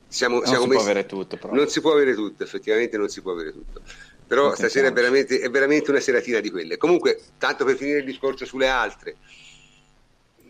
siamo, 0.07 0.37
non 0.37 0.45
siamo 0.45 0.63
si 0.63 0.69
messi... 0.69 0.81
può 0.81 0.91
avere 0.91 1.05
tutto. 1.05 1.37
Però. 1.37 1.53
Non 1.53 1.67
si 1.67 1.81
può 1.81 1.91
avere 1.91 2.15
tutto, 2.15 2.41
effettivamente 2.41 2.97
non 2.97 3.09
si 3.09 3.21
può 3.21 3.33
avere 3.33 3.51
tutto. 3.51 3.81
Però 4.27 4.47
non 4.47 4.55
stasera 4.55 4.87
è 4.87 4.93
veramente, 4.93 5.39
è 5.39 5.49
veramente, 5.49 5.91
una 5.91 5.99
seratina 5.99 6.39
di 6.39 6.49
quelle. 6.49 6.77
Comunque, 6.77 7.19
tanto 7.37 7.63
per 7.63 7.75
finire 7.75 7.99
il 7.99 8.05
discorso 8.05 8.45
sulle 8.45 8.67
altre, 8.67 9.17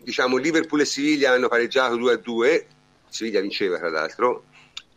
diciamo 0.02 0.36
Liverpool 0.36 0.80
e 0.80 0.84
Siviglia 0.86 1.32
hanno 1.32 1.48
pareggiato 1.48 1.96
2 1.96 2.12
a 2.12 2.16
2, 2.16 2.66
Siviglia 3.08 3.40
vinceva 3.40 3.78
tra 3.78 3.90
l'altro, 3.90 4.44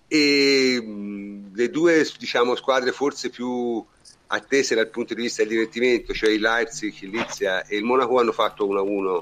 e 0.08 0.82
mh, 0.82 1.56
le 1.56 1.70
due 1.70 2.08
diciamo, 2.18 2.56
squadre 2.56 2.92
forse 2.92 3.30
più 3.30 3.84
attese 4.32 4.76
dal 4.76 4.90
punto 4.90 5.14
di 5.14 5.22
vista 5.24 5.42
del 5.42 5.52
divertimento, 5.52 6.14
cioè 6.14 6.30
il 6.30 6.42
Leipzig, 6.42 6.94
il 7.02 7.10
Lipsia 7.10 7.66
e 7.66 7.78
il 7.78 7.84
Monaco 7.84 8.20
hanno 8.20 8.32
fatto 8.32 8.68
1-1 8.68 9.22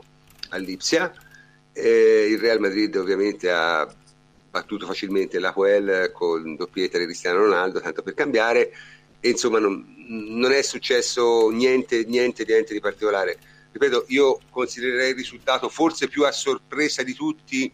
all'Ipsia, 0.50 1.12
eh, 1.74 2.28
il 2.30 2.40
Real 2.40 2.60
Madrid 2.60 2.96
ovviamente 2.96 3.50
ha 3.50 3.88
battuto 4.50 4.86
facilmente 4.86 5.40
la 5.40 5.54
Quel 5.54 6.12
con 6.14 6.56
doppietta 6.56 6.98
di 6.98 7.06
Cristiano 7.06 7.40
Ronaldo, 7.40 7.80
tanto 7.80 8.02
per 8.02 8.14
cambiare, 8.14 8.72
e 9.20 9.30
insomma 9.30 9.60
non, 9.60 9.86
non 10.08 10.52
è 10.52 10.62
successo 10.62 11.50
niente, 11.50 12.06
niente, 12.06 12.46
niente 12.46 12.74
di 12.74 12.80
particolare. 12.80 13.38
Ripeto, 13.72 14.06
io 14.08 14.40
considererei 14.50 15.10
il 15.10 15.16
risultato 15.16 15.70
forse 15.70 16.08
più 16.08 16.26
a 16.26 16.32
sorpresa 16.32 17.04
di 17.04 17.14
tutti 17.14 17.72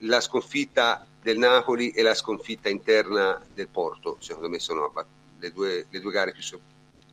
la 0.00 0.20
sconfitta 0.20 1.06
del 1.22 1.38
Napoli 1.38 1.90
e 1.90 2.02
la 2.02 2.14
sconfitta 2.14 2.68
interna 2.68 3.42
del 3.52 3.68
Porto, 3.68 4.18
secondo 4.20 4.48
me 4.48 4.60
sono 4.60 4.92
le 5.38 5.50
due, 5.50 5.86
le 5.90 6.00
due 6.00 6.12
gare 6.12 6.32
più 6.32 6.42
so- 6.42 6.60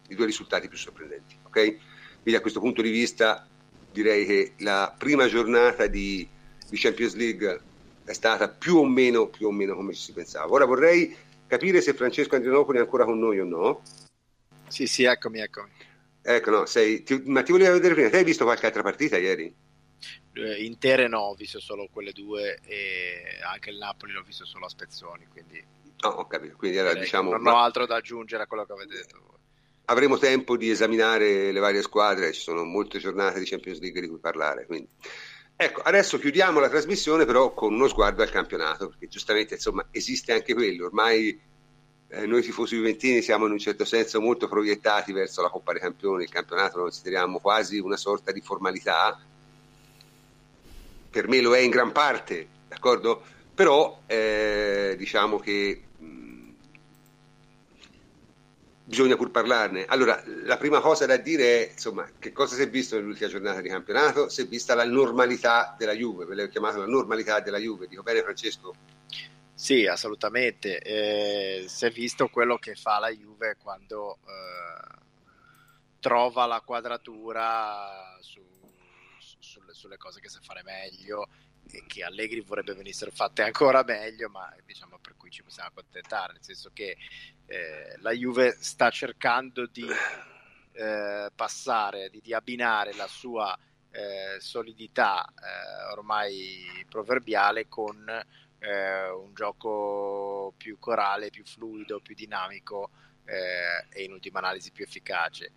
i 0.09 0.15
due 0.15 0.25
risultati 0.25 0.67
più 0.67 0.77
sorprendenti. 0.77 1.35
Okay? 1.45 1.79
Quindi 2.21 2.31
da 2.31 2.41
questo 2.41 2.59
punto 2.59 2.81
di 2.81 2.91
vista 2.91 3.47
direi 3.91 4.25
che 4.25 4.53
la 4.59 4.93
prima 4.95 5.27
giornata 5.27 5.87
di, 5.87 6.27
di 6.69 6.77
Champions 6.77 7.15
League 7.15 7.61
è 8.03 8.13
stata 8.13 8.49
più 8.49 8.77
o 8.77 8.85
meno, 8.85 9.27
più 9.27 9.47
o 9.47 9.51
meno 9.51 9.75
come 9.75 9.93
ci 9.93 10.01
si 10.01 10.11
pensava. 10.11 10.51
Ora 10.51 10.65
vorrei 10.65 11.15
capire 11.47 11.81
se 11.81 11.93
Francesco 11.93 12.35
Andrianopoli 12.35 12.77
è 12.77 12.81
ancora 12.81 13.05
con 13.05 13.19
noi 13.19 13.39
o 13.39 13.45
no. 13.45 13.81
Sì, 14.67 14.87
sì, 14.87 15.03
eccomi, 15.03 15.39
eccomi. 15.39 15.69
Ecco, 16.21 16.49
no, 16.49 16.65
sei, 16.65 17.03
ti, 17.03 17.21
ma 17.25 17.43
ti 17.43 17.51
volevo 17.51 17.73
vedere 17.73 17.93
prima, 17.93 18.09
te 18.09 18.17
hai 18.17 18.23
visto 18.23 18.45
qualche 18.45 18.65
altra 18.65 18.81
partita 18.81 19.17
ieri? 19.17 19.53
Eh, 20.33 20.63
intere 20.63 21.07
no, 21.07 21.19
ho 21.19 21.35
visto 21.35 21.59
solo 21.59 21.87
quelle 21.91 22.11
due 22.11 22.59
e 22.65 23.39
anche 23.45 23.69
il 23.69 23.77
Napoli 23.77 24.13
l'ho 24.13 24.23
visto 24.23 24.45
solo 24.45 24.65
a 24.65 24.69
spezzoni, 24.69 25.27
quindi... 25.31 25.63
Oh, 26.01 26.09
ho 26.09 26.27
capito, 26.27 26.55
quindi 26.55 26.77
era, 26.77 26.93
diciamo... 26.93 27.31
Non 27.31 27.47
ho 27.47 27.57
altro 27.57 27.85
da 27.85 27.97
aggiungere 27.97 28.43
a 28.43 28.47
quello 28.47 28.65
che 28.65 28.73
avete 28.73 28.95
detto 28.95 29.19
voi. 29.19 29.37
Avremo 29.85 30.17
tempo 30.17 30.55
di 30.55 30.69
esaminare 30.69 31.51
le 31.51 31.59
varie 31.59 31.81
squadre, 31.81 32.31
ci 32.31 32.41
sono 32.41 32.63
molte 32.63 32.99
giornate 32.99 33.39
di 33.39 33.45
Champions 33.45 33.79
League 33.79 34.01
di 34.01 34.07
cui 34.07 34.19
parlare, 34.19 34.65
quindi... 34.65 34.89
Ecco, 35.55 35.81
adesso 35.81 36.17
chiudiamo 36.17 36.59
la 36.59 36.67
trasmissione 36.67 37.25
però 37.25 37.53
con 37.53 37.73
uno 37.73 37.87
sguardo 37.87 38.21
al 38.21 38.31
campionato, 38.31 38.89
perché 38.89 39.07
giustamente 39.07 39.53
insomma 39.53 39.85
esiste 39.91 40.33
anche 40.33 40.53
quello, 40.53 40.85
ormai 40.85 41.39
eh, 42.07 42.25
noi 42.25 42.41
tifosi 42.41 42.75
juventini 42.75 43.21
siamo 43.21 43.45
in 43.45 43.51
un 43.53 43.59
certo 43.59 43.85
senso 43.85 44.19
molto 44.19 44.47
proiettati 44.47 45.13
verso 45.13 45.41
la 45.41 45.49
Coppa 45.49 45.71
dei 45.71 45.81
Campioni, 45.81 46.23
il 46.23 46.29
campionato 46.29 46.77
lo 46.77 46.83
consideriamo 46.83 47.39
quasi 47.39 47.79
una 47.79 47.97
sorta 47.97 48.31
di 48.31 48.41
formalità, 48.41 49.19
per 51.09 51.27
me 51.27 51.41
lo 51.41 51.55
è 51.55 51.59
in 51.59 51.69
gran 51.69 51.91
parte, 51.91 52.47
d'accordo? 52.67 53.23
Però 53.53 54.01
eh, 54.07 54.95
diciamo 54.97 55.37
che 55.37 55.83
bisogna 58.83 59.15
pur 59.15 59.31
parlarne. 59.31 59.85
Allora, 59.85 60.21
la 60.43 60.57
prima 60.57 60.81
cosa 60.81 61.05
da 61.05 61.17
dire 61.17 61.67
è, 61.67 61.71
insomma, 61.71 62.09
che 62.19 62.31
cosa 62.31 62.55
si 62.55 62.61
è 62.61 62.69
visto 62.69 62.95
nell'ultima 62.95 63.29
giornata 63.29 63.61
di 63.61 63.69
campionato? 63.69 64.29
Si 64.29 64.41
è 64.41 64.47
vista 64.47 64.75
la 64.75 64.85
normalità 64.85 65.75
della 65.77 65.93
Juve, 65.93 66.25
ve 66.25 66.35
l'ho 66.35 66.47
chiamata 66.47 66.77
la 66.77 66.87
normalità 66.87 67.39
della 67.39 67.59
Juve, 67.59 67.87
dico 67.87 68.03
bene 68.03 68.21
Francesco? 68.21 68.73
Sì, 69.53 69.85
assolutamente. 69.85 70.79
Eh, 70.79 71.65
si 71.67 71.85
è 71.85 71.91
visto 71.91 72.27
quello 72.27 72.57
che 72.57 72.75
fa 72.75 72.99
la 72.99 73.09
Juve 73.09 73.55
quando 73.61 74.17
eh, 74.25 75.01
trova 75.99 76.45
la 76.45 76.61
quadratura 76.61 78.17
su, 78.19 78.41
su, 79.17 79.37
sulle, 79.39 79.73
sulle 79.73 79.97
cose 79.97 80.19
che 80.19 80.27
sa 80.27 80.39
fare 80.41 80.63
meglio 80.63 81.27
che 81.87 82.03
Allegri 82.03 82.41
vorrebbe 82.41 82.73
venissero 82.73 83.11
fatte 83.11 83.43
ancora 83.43 83.83
meglio, 83.83 84.29
ma 84.29 84.53
diciamo 84.65 84.99
per 84.99 85.15
cui 85.17 85.29
ci 85.29 85.43
possiamo 85.43 85.69
accontentare, 85.69 86.33
nel 86.33 86.43
senso 86.43 86.71
che 86.73 86.97
eh, 87.45 87.95
la 87.99 88.11
Juve 88.11 88.55
sta 88.59 88.89
cercando 88.89 89.65
di 89.65 89.87
eh, 90.73 91.29
passare, 91.33 92.09
di, 92.09 92.21
di, 92.21 92.33
abbinare 92.33 92.93
la 92.93 93.07
sua 93.07 93.57
eh, 93.91 94.39
solidità 94.39 95.25
eh, 95.25 95.91
ormai 95.91 96.85
proverbiale 96.89 97.67
con 97.67 98.07
eh, 98.59 99.09
un 99.09 99.33
gioco 99.33 100.53
più 100.57 100.77
corale, 100.79 101.29
più 101.29 101.43
fluido, 101.45 101.99
più 101.99 102.15
dinamico 102.15 102.89
eh, 103.25 103.85
e 103.89 104.03
in 104.03 104.11
ultima 104.11 104.39
analisi 104.39 104.71
più 104.71 104.83
efficace 104.83 105.51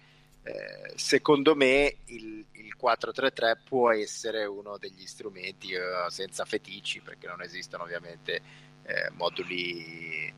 eh, 0.46 0.92
secondo 0.94 1.56
me 1.56 1.96
il, 2.04 2.46
il, 2.52 2.76
4-3-3 2.80 3.56
può 3.64 3.90
essere 3.90 4.44
uno 4.44 4.78
degli 4.78 5.04
strumenti 5.06 5.72
eh, 5.72 5.80
senza 6.08 6.44
feticci 6.44 7.00
perché 7.00 7.26
non 7.26 7.42
esistono 7.42 7.82
ovviamente 7.82 8.40
eh, 8.84 9.10
moduli 9.14 10.26
eh, 10.28 10.34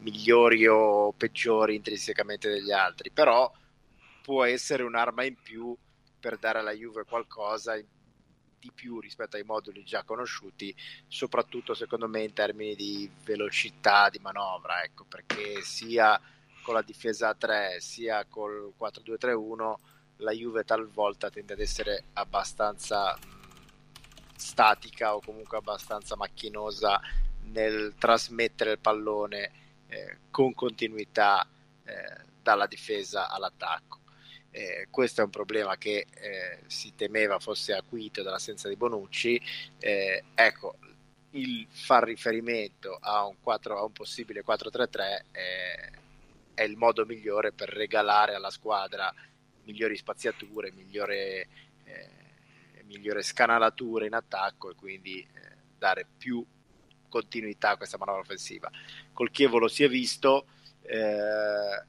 migliori 0.00 0.66
o 0.66 1.12
peggiori 1.12 1.76
intrinsecamente 1.76 2.50
degli 2.50 2.70
altri 2.72 3.10
però 3.10 3.50
può 4.20 4.44
essere 4.44 4.82
un'arma 4.82 5.24
in 5.24 5.36
più 5.40 5.74
per 6.18 6.36
dare 6.36 6.58
alla 6.58 6.72
Juve 6.72 7.04
qualcosa 7.04 7.76
di 8.60 8.70
più 8.74 9.00
rispetto 9.00 9.36
ai 9.36 9.42
moduli 9.42 9.82
già 9.84 10.02
conosciuti, 10.02 10.74
soprattutto 11.08 11.72
secondo 11.72 12.06
me 12.06 12.22
in 12.22 12.34
termini 12.34 12.74
di 12.74 13.10
velocità 13.24 14.10
di 14.10 14.18
manovra, 14.18 14.82
ecco, 14.82 15.04
perché 15.04 15.62
sia 15.62 16.20
con 16.62 16.74
la 16.74 16.82
difesa 16.82 17.28
a 17.28 17.34
3 17.34 17.80
sia 17.80 18.24
col 18.26 18.72
4-2-3-1 18.78 19.74
la 20.20 20.32
Juve 20.32 20.64
talvolta 20.64 21.30
tende 21.30 21.54
ad 21.54 21.60
essere 21.60 22.04
abbastanza 22.14 23.16
statica 24.36 25.14
o 25.14 25.20
comunque 25.20 25.58
abbastanza 25.58 26.16
macchinosa 26.16 27.00
nel 27.44 27.94
trasmettere 27.98 28.72
il 28.72 28.78
pallone 28.78 29.50
eh, 29.88 30.18
con 30.30 30.54
continuità 30.54 31.46
eh, 31.84 32.24
dalla 32.42 32.66
difesa 32.66 33.28
all'attacco. 33.28 33.98
Eh, 34.52 34.88
questo 34.90 35.20
è 35.20 35.24
un 35.24 35.30
problema 35.30 35.76
che 35.76 36.06
eh, 36.10 36.60
si 36.66 36.94
temeva 36.96 37.38
fosse 37.38 37.72
acuito 37.72 38.22
dall'assenza 38.22 38.68
di 38.68 38.76
Bonucci. 38.76 39.40
Eh, 39.78 40.24
ecco, 40.34 40.76
il 41.32 41.66
far 41.70 42.04
riferimento 42.04 42.98
a 43.00 43.24
un, 43.26 43.36
4, 43.40 43.78
a 43.78 43.84
un 43.84 43.92
possibile 43.92 44.42
4-3-3 44.44 45.20
è 45.30 45.90
il 46.64 46.76
modo 46.76 47.04
migliore 47.06 47.52
per 47.52 47.68
regalare 47.68 48.34
alla 48.34 48.50
squadra 48.50 49.12
migliori 49.64 49.96
spaziature, 49.96 50.72
migliore, 50.72 51.48
eh, 51.84 52.82
migliore 52.84 53.22
scanalatura 53.22 54.06
in 54.06 54.14
attacco 54.14 54.70
e 54.70 54.74
quindi 54.74 55.20
eh, 55.20 55.56
dare 55.78 56.06
più 56.16 56.44
continuità 57.08 57.70
a 57.70 57.76
questa 57.76 57.98
manovra 57.98 58.22
offensiva. 58.22 58.70
Col 59.12 59.30
Chievo 59.30 59.58
lo 59.58 59.68
si 59.68 59.84
è 59.84 59.88
visto, 59.88 60.46
eh, 60.82 61.84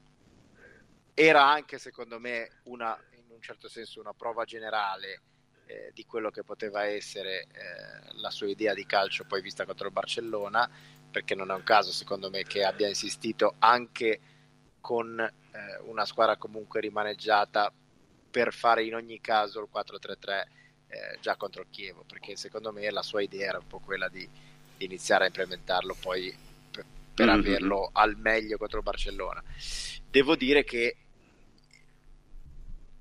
era 1.14 1.48
anche 1.48 1.78
secondo 1.78 2.18
me 2.18 2.60
una, 2.64 2.98
in 3.16 3.24
un 3.28 3.40
certo 3.40 3.68
senso 3.68 4.00
una 4.00 4.14
prova 4.14 4.44
generale 4.44 5.22
eh, 5.66 5.90
di 5.94 6.04
quello 6.04 6.30
che 6.30 6.42
poteva 6.42 6.84
essere 6.84 7.42
eh, 7.42 8.12
la 8.14 8.30
sua 8.30 8.48
idea 8.48 8.74
di 8.74 8.84
calcio 8.84 9.24
poi 9.24 9.40
vista 9.40 9.64
contro 9.64 9.86
il 9.86 9.92
Barcellona, 9.92 10.68
perché 11.10 11.34
non 11.34 11.50
è 11.50 11.54
un 11.54 11.62
caso 11.62 11.92
secondo 11.92 12.30
me 12.30 12.42
che 12.42 12.64
abbia 12.64 12.88
insistito 12.88 13.56
anche 13.58 14.20
con 14.82 15.18
eh, 15.18 15.30
una 15.86 16.04
squadra 16.04 16.36
comunque 16.36 16.80
rimaneggiata 16.80 17.72
per 18.30 18.52
fare 18.52 18.84
in 18.84 18.94
ogni 18.94 19.20
caso 19.20 19.60
il 19.60 19.68
4-3-3 19.72 20.44
eh, 20.88 21.18
già 21.20 21.36
contro 21.36 21.62
il 21.62 21.68
Chievo, 21.70 22.04
perché 22.06 22.36
secondo 22.36 22.72
me 22.72 22.90
la 22.90 23.02
sua 23.02 23.22
idea 23.22 23.48
era 23.48 23.58
un 23.58 23.66
po' 23.66 23.78
quella 23.78 24.08
di, 24.08 24.28
di 24.76 24.84
iniziare 24.84 25.24
a 25.24 25.28
implementarlo 25.28 25.96
poi 26.00 26.34
per, 26.70 26.84
per 27.14 27.26
mm-hmm. 27.28 27.38
averlo 27.38 27.90
al 27.92 28.16
meglio 28.16 28.58
contro 28.58 28.78
il 28.78 28.84
Barcellona. 28.84 29.42
Devo 30.10 30.36
dire 30.36 30.64
che 30.64 30.96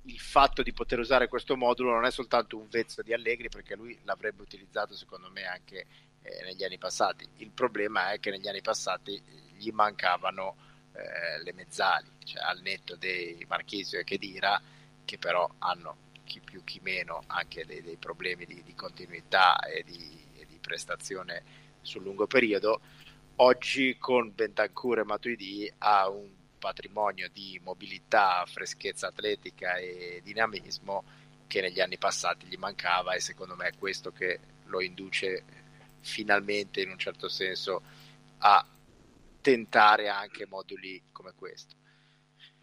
il 0.03 0.19
fatto 0.19 0.63
di 0.63 0.73
poter 0.73 0.99
usare 0.99 1.27
questo 1.27 1.55
modulo 1.55 1.91
non 1.91 2.05
è 2.05 2.11
soltanto 2.11 2.57
un 2.57 2.67
vezzo 2.69 3.01
di 3.01 3.13
Allegri, 3.13 3.49
perché 3.49 3.75
lui 3.75 3.97
l'avrebbe 4.03 4.41
utilizzato 4.41 4.95
secondo 4.95 5.29
me 5.31 5.45
anche 5.45 5.85
eh, 6.21 6.43
negli 6.43 6.63
anni 6.63 6.77
passati. 6.77 7.27
Il 7.37 7.51
problema 7.51 8.11
è 8.11 8.19
che 8.19 8.31
negli 8.31 8.47
anni 8.47 8.61
passati 8.61 9.21
gli 9.57 9.71
mancavano 9.71 10.69
eh, 10.93 11.43
le 11.43 11.53
mezzali, 11.53 12.09
cioè 12.23 12.43
al 12.43 12.61
netto 12.61 12.95
dei 12.95 13.45
Marchisio 13.47 13.99
e 13.99 14.03
Chedira, 14.03 14.61
che 15.05 15.17
però 15.17 15.49
hanno 15.59 16.09
chi 16.23 16.39
più 16.39 16.63
chi 16.63 16.79
meno 16.81 17.23
anche 17.27 17.65
dei, 17.65 17.81
dei 17.81 17.97
problemi 17.97 18.45
di, 18.45 18.63
di 18.63 18.73
continuità 18.75 19.59
e 19.59 19.83
di, 19.83 20.25
e 20.37 20.45
di, 20.45 20.57
prestazione 20.59 21.43
sul 21.81 22.03
lungo 22.03 22.27
periodo. 22.27 22.79
Oggi 23.37 23.97
con 23.97 24.33
Bentancur 24.33 24.99
e 24.99 25.03
Matuidi 25.03 25.71
ha 25.79 26.07
un 26.09 26.29
patrimonio 26.59 27.27
di 27.33 27.59
mobilità, 27.63 28.45
freschezza 28.45 29.07
atletica 29.07 29.77
e 29.77 30.21
dinamismo 30.23 31.03
che 31.47 31.59
negli 31.59 31.81
anni 31.81 31.97
passati 31.97 32.45
gli 32.45 32.55
mancava 32.55 33.13
e 33.13 33.19
secondo 33.19 33.55
me 33.55 33.67
è 33.67 33.77
questo 33.77 34.11
che 34.11 34.39
lo 34.65 34.81
induce 34.81 35.43
finalmente 35.99 36.81
in 36.81 36.91
un 36.91 36.97
certo 36.97 37.27
senso 37.27 37.81
a 38.37 38.65
tentare 39.41 40.07
anche 40.07 40.45
moduli 40.47 41.01
come 41.11 41.33
questo. 41.35 41.75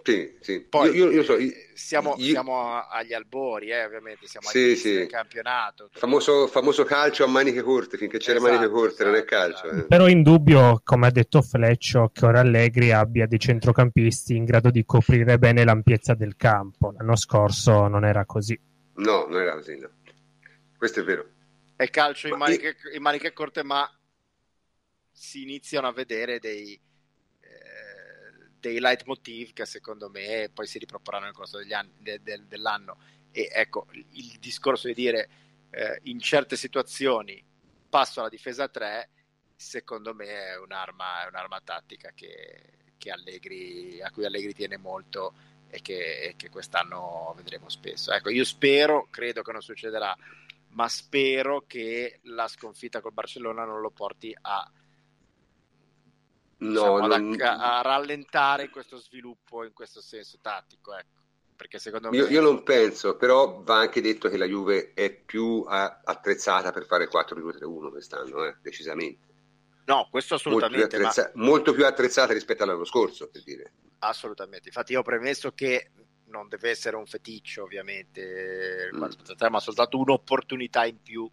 Sì, 0.02 0.36
sì. 0.40 0.60
Poi 0.62 0.96
io, 0.96 1.10
io 1.10 1.22
so, 1.22 1.36
io, 1.36 1.52
siamo, 1.74 2.16
siamo, 2.18 2.80
agli 2.88 3.12
albori, 3.12 3.68
eh, 3.68 3.84
ovviamente, 3.84 4.26
siamo 4.26 4.48
sì, 4.48 4.74
sì. 4.74 4.94
del 4.94 5.06
campionato. 5.06 5.90
Famoso, 5.92 6.46
famoso, 6.46 6.84
calcio 6.84 7.24
a 7.24 7.26
maniche 7.26 7.62
corte, 7.62 7.98
finché 7.98 8.18
c'era 8.18 8.38
esatto, 8.38 8.52
maniche 8.52 8.72
corte, 8.72 9.02
esatto, 9.02 9.04
non 9.04 9.14
è 9.14 9.24
esatto, 9.24 9.36
calcio. 9.36 9.66
Esatto. 9.66 9.82
Eh. 9.82 9.86
Però 9.86 10.08
in 10.08 10.22
dubbio, 10.22 10.80
come 10.82 11.08
ha 11.08 11.10
detto 11.10 11.42
Fleccio, 11.42 12.10
che 12.12 12.24
ora 12.24 12.40
Allegri 12.40 12.90
abbia 12.90 13.26
dei 13.26 13.38
centrocampisti 13.38 14.34
in 14.34 14.44
grado 14.44 14.70
di 14.70 14.84
coprire 14.86 15.38
bene 15.38 15.64
l'ampiezza 15.64 16.14
del 16.14 16.36
campo. 16.36 16.94
L'anno 16.96 17.16
scorso 17.16 17.86
non 17.88 18.04
era 18.04 18.24
così. 18.24 18.58
No, 18.94 19.26
non 19.28 19.40
era 19.42 19.54
così, 19.54 19.78
no. 19.78 19.90
Questo 20.76 21.00
è 21.00 21.04
vero. 21.04 21.26
È 21.76 21.90
calcio 21.90 22.28
in 22.28 22.36
maniche, 22.36 22.76
in 22.94 23.02
maniche 23.02 23.32
corte, 23.32 23.62
ma 23.62 23.88
si 25.19 25.43
iniziano 25.43 25.89
a 25.89 25.93
vedere 25.93 26.39
dei, 26.39 26.81
eh, 27.40 28.49
dei 28.61 28.78
leitmotiv 28.78 29.53
che 29.53 29.66
secondo 29.66 30.09
me 30.09 30.49
poi 30.55 30.66
si 30.69 30.78
riproporranno 30.78 31.24
nel 31.24 31.35
corso 31.35 31.59
anni, 31.59 31.93
de, 31.99 32.23
de, 32.23 32.45
dell'anno. 32.47 32.99
E 33.32 33.49
ecco, 33.53 33.89
il 33.93 34.39
discorso 34.39 34.86
di 34.86 34.95
dire 34.95 35.28
eh, 35.70 35.99
in 36.05 36.20
certe 36.20 36.57
situazioni 36.57 37.45
passo 37.89 38.20
alla 38.20 38.28
difesa 38.28 38.69
3, 38.69 39.11
secondo 39.57 40.15
me 40.15 40.27
è 40.27 40.59
un'arma, 40.59 41.24
è 41.24 41.28
un'arma 41.28 41.61
tattica 41.62 42.12
che, 42.15 42.62
che 42.97 43.11
Allegri, 43.11 44.01
a 44.01 44.12
cui 44.12 44.24
Allegri 44.24 44.55
tiene 44.55 44.77
molto 44.77 45.35
e 45.69 45.82
che, 45.82 46.20
e 46.20 46.36
che 46.36 46.49
quest'anno 46.49 47.35
vedremo 47.36 47.69
spesso. 47.69 48.12
Ecco, 48.12 48.31
io 48.31 48.45
spero, 48.45 49.09
credo 49.11 49.43
che 49.43 49.53
non 49.53 49.62
succederà, 49.62 50.16
ma 50.70 50.89
spero 50.89 51.65
che 51.66 52.20
la 52.23 52.47
sconfitta 52.47 53.01
col 53.01 53.12
Barcellona 53.12 53.65
non 53.65 53.81
lo 53.81 53.90
porti 53.90 54.35
a 54.40 54.70
no, 56.59 56.70
diciamo, 56.70 57.06
non... 57.06 57.40
a, 57.40 57.78
a, 57.78 57.82
rallentare 57.82 58.68
questo 58.70 58.97
sviluppo 58.97 59.64
in 59.64 59.72
questo 59.72 60.01
senso 60.01 60.39
tattico. 60.40 60.94
Ecco. 60.94 61.16
Perché 61.56 61.78
secondo 61.78 62.10
me... 62.10 62.16
io, 62.16 62.28
io, 62.28 62.40
non 62.40 62.62
penso, 62.62 63.16
però 63.16 63.62
va 63.62 63.78
anche 63.78 64.01
detto 64.01 64.28
che 64.28 64.36
la 64.36 64.47
Juve 64.47 64.93
è 64.94 65.12
più 65.12 65.64
a, 65.66 66.02
attrezzata 66.05 66.70
per 66.70 66.86
fare 66.86 67.09
4-2-3-1 67.09 67.90
quest'anno, 67.90 68.44
eh, 68.44 68.56
decisamente. 68.62 69.26
No, 69.86 70.06
questo 70.10 70.35
assolutamente. 70.35 70.78
Molto 70.78 70.97
più, 70.97 71.06
attrezza- 71.06 71.32
ma... 71.35 71.44
molto 71.44 71.72
più 71.72 71.86
attrezzata 71.86 72.32
rispetto 72.32 72.62
all'anno 72.62 72.85
scorso, 72.85 73.28
per 73.28 73.43
dire. 73.43 73.72
Assolutamente. 74.01 74.68
Infatti, 74.68 74.93
io 74.93 75.01
ho 75.01 75.02
premesso 75.02 75.52
che 75.52 75.90
non 76.26 76.47
deve 76.48 76.70
essere 76.70 76.97
un 76.97 77.06
feticcio 77.06 77.64
ovviamente, 77.64 78.90
mm. 78.94 79.51
ma 79.51 79.60
soltanto 79.60 79.98
un'opportunità 79.98 80.85
in 80.85 81.02
più 81.02 81.28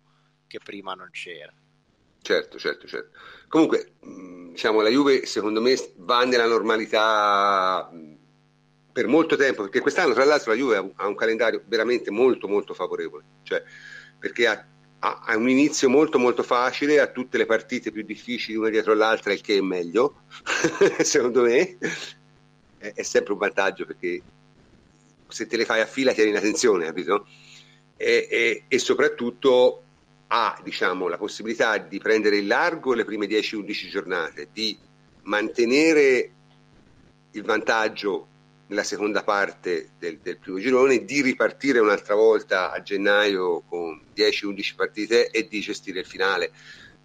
che 0.47 0.59
prima 0.59 0.93
non 0.93 1.09
c'era. 1.11 1.53
Certo, 2.21 2.57
certo, 2.57 2.87
certo. 2.87 3.19
Comunque, 3.47 3.97
diciamo, 4.55 4.79
la 4.79 4.89
Juve 4.89 5.25
secondo 5.25 5.61
me 5.61 5.75
va 5.97 6.23
nella 6.23 6.47
normalità 6.47 7.91
per 8.91 9.07
molto 9.07 9.35
tempo, 9.35 9.63
perché 9.63 9.81
quest'anno 9.81 10.13
tra 10.13 10.23
l'altro 10.23 10.51
la 10.51 10.57
Juve 10.57 10.93
ha 10.95 11.07
un 11.07 11.15
calendario 11.15 11.61
veramente 11.67 12.09
molto 12.09 12.47
molto 12.47 12.73
favorevole, 12.73 13.25
cioè, 13.43 13.61
perché 14.17 14.47
ha, 14.47 14.65
ha, 14.99 15.35
un 15.35 15.49
inizio 15.49 15.89
molto 15.89 16.17
molto 16.17 16.41
facile, 16.41 17.01
ha 17.01 17.07
tutte 17.07 17.37
le 17.37 17.45
partite 17.45 17.91
più 17.91 18.03
difficili 18.03 18.57
una 18.57 18.69
dietro 18.69 18.93
l'altra, 18.93 19.33
il 19.33 19.41
che 19.41 19.57
è 19.57 19.61
meglio, 19.61 20.21
secondo 21.03 21.41
me, 21.41 21.77
è, 22.77 22.93
è, 22.95 23.03
sempre 23.03 23.33
un 23.33 23.39
vantaggio 23.39 23.85
perché 23.85 24.21
se 25.27 25.47
te 25.47 25.57
le 25.57 25.65
fai 25.65 25.81
a 25.81 25.85
fila 25.85 26.13
tieni 26.13 26.31
l'attenzione, 26.31 26.85
capito? 26.85 27.27
E, 27.97 28.27
e, 28.31 28.63
e 28.69 28.79
soprattutto 28.79 29.84
ha 30.37 30.59
diciamo, 30.61 31.07
la 31.07 31.17
possibilità 31.17 31.77
di 31.77 31.97
prendere 31.99 32.35
il 32.35 32.47
largo 32.47 32.93
le 32.93 33.05
prime 33.05 33.25
10-11 33.25 33.89
giornate, 33.89 34.49
di 34.51 34.77
mantenere 35.23 36.31
il 37.31 37.41
vantaggio 37.43 38.27
nella 38.67 38.83
seconda 38.83 39.23
parte 39.23 39.91
del, 39.97 40.17
del, 40.17 40.37
primo 40.37 40.59
girone, 40.59 41.05
di 41.05 41.21
ripartire 41.21 41.79
un'altra 41.79 42.15
volta 42.15 42.71
a 42.71 42.81
gennaio 42.81 43.61
con 43.61 44.01
10-11 44.13 44.75
partite 44.75 45.29
e 45.29 45.47
di 45.47 45.61
gestire 45.61 46.01
il 46.01 46.05
finale. 46.05 46.51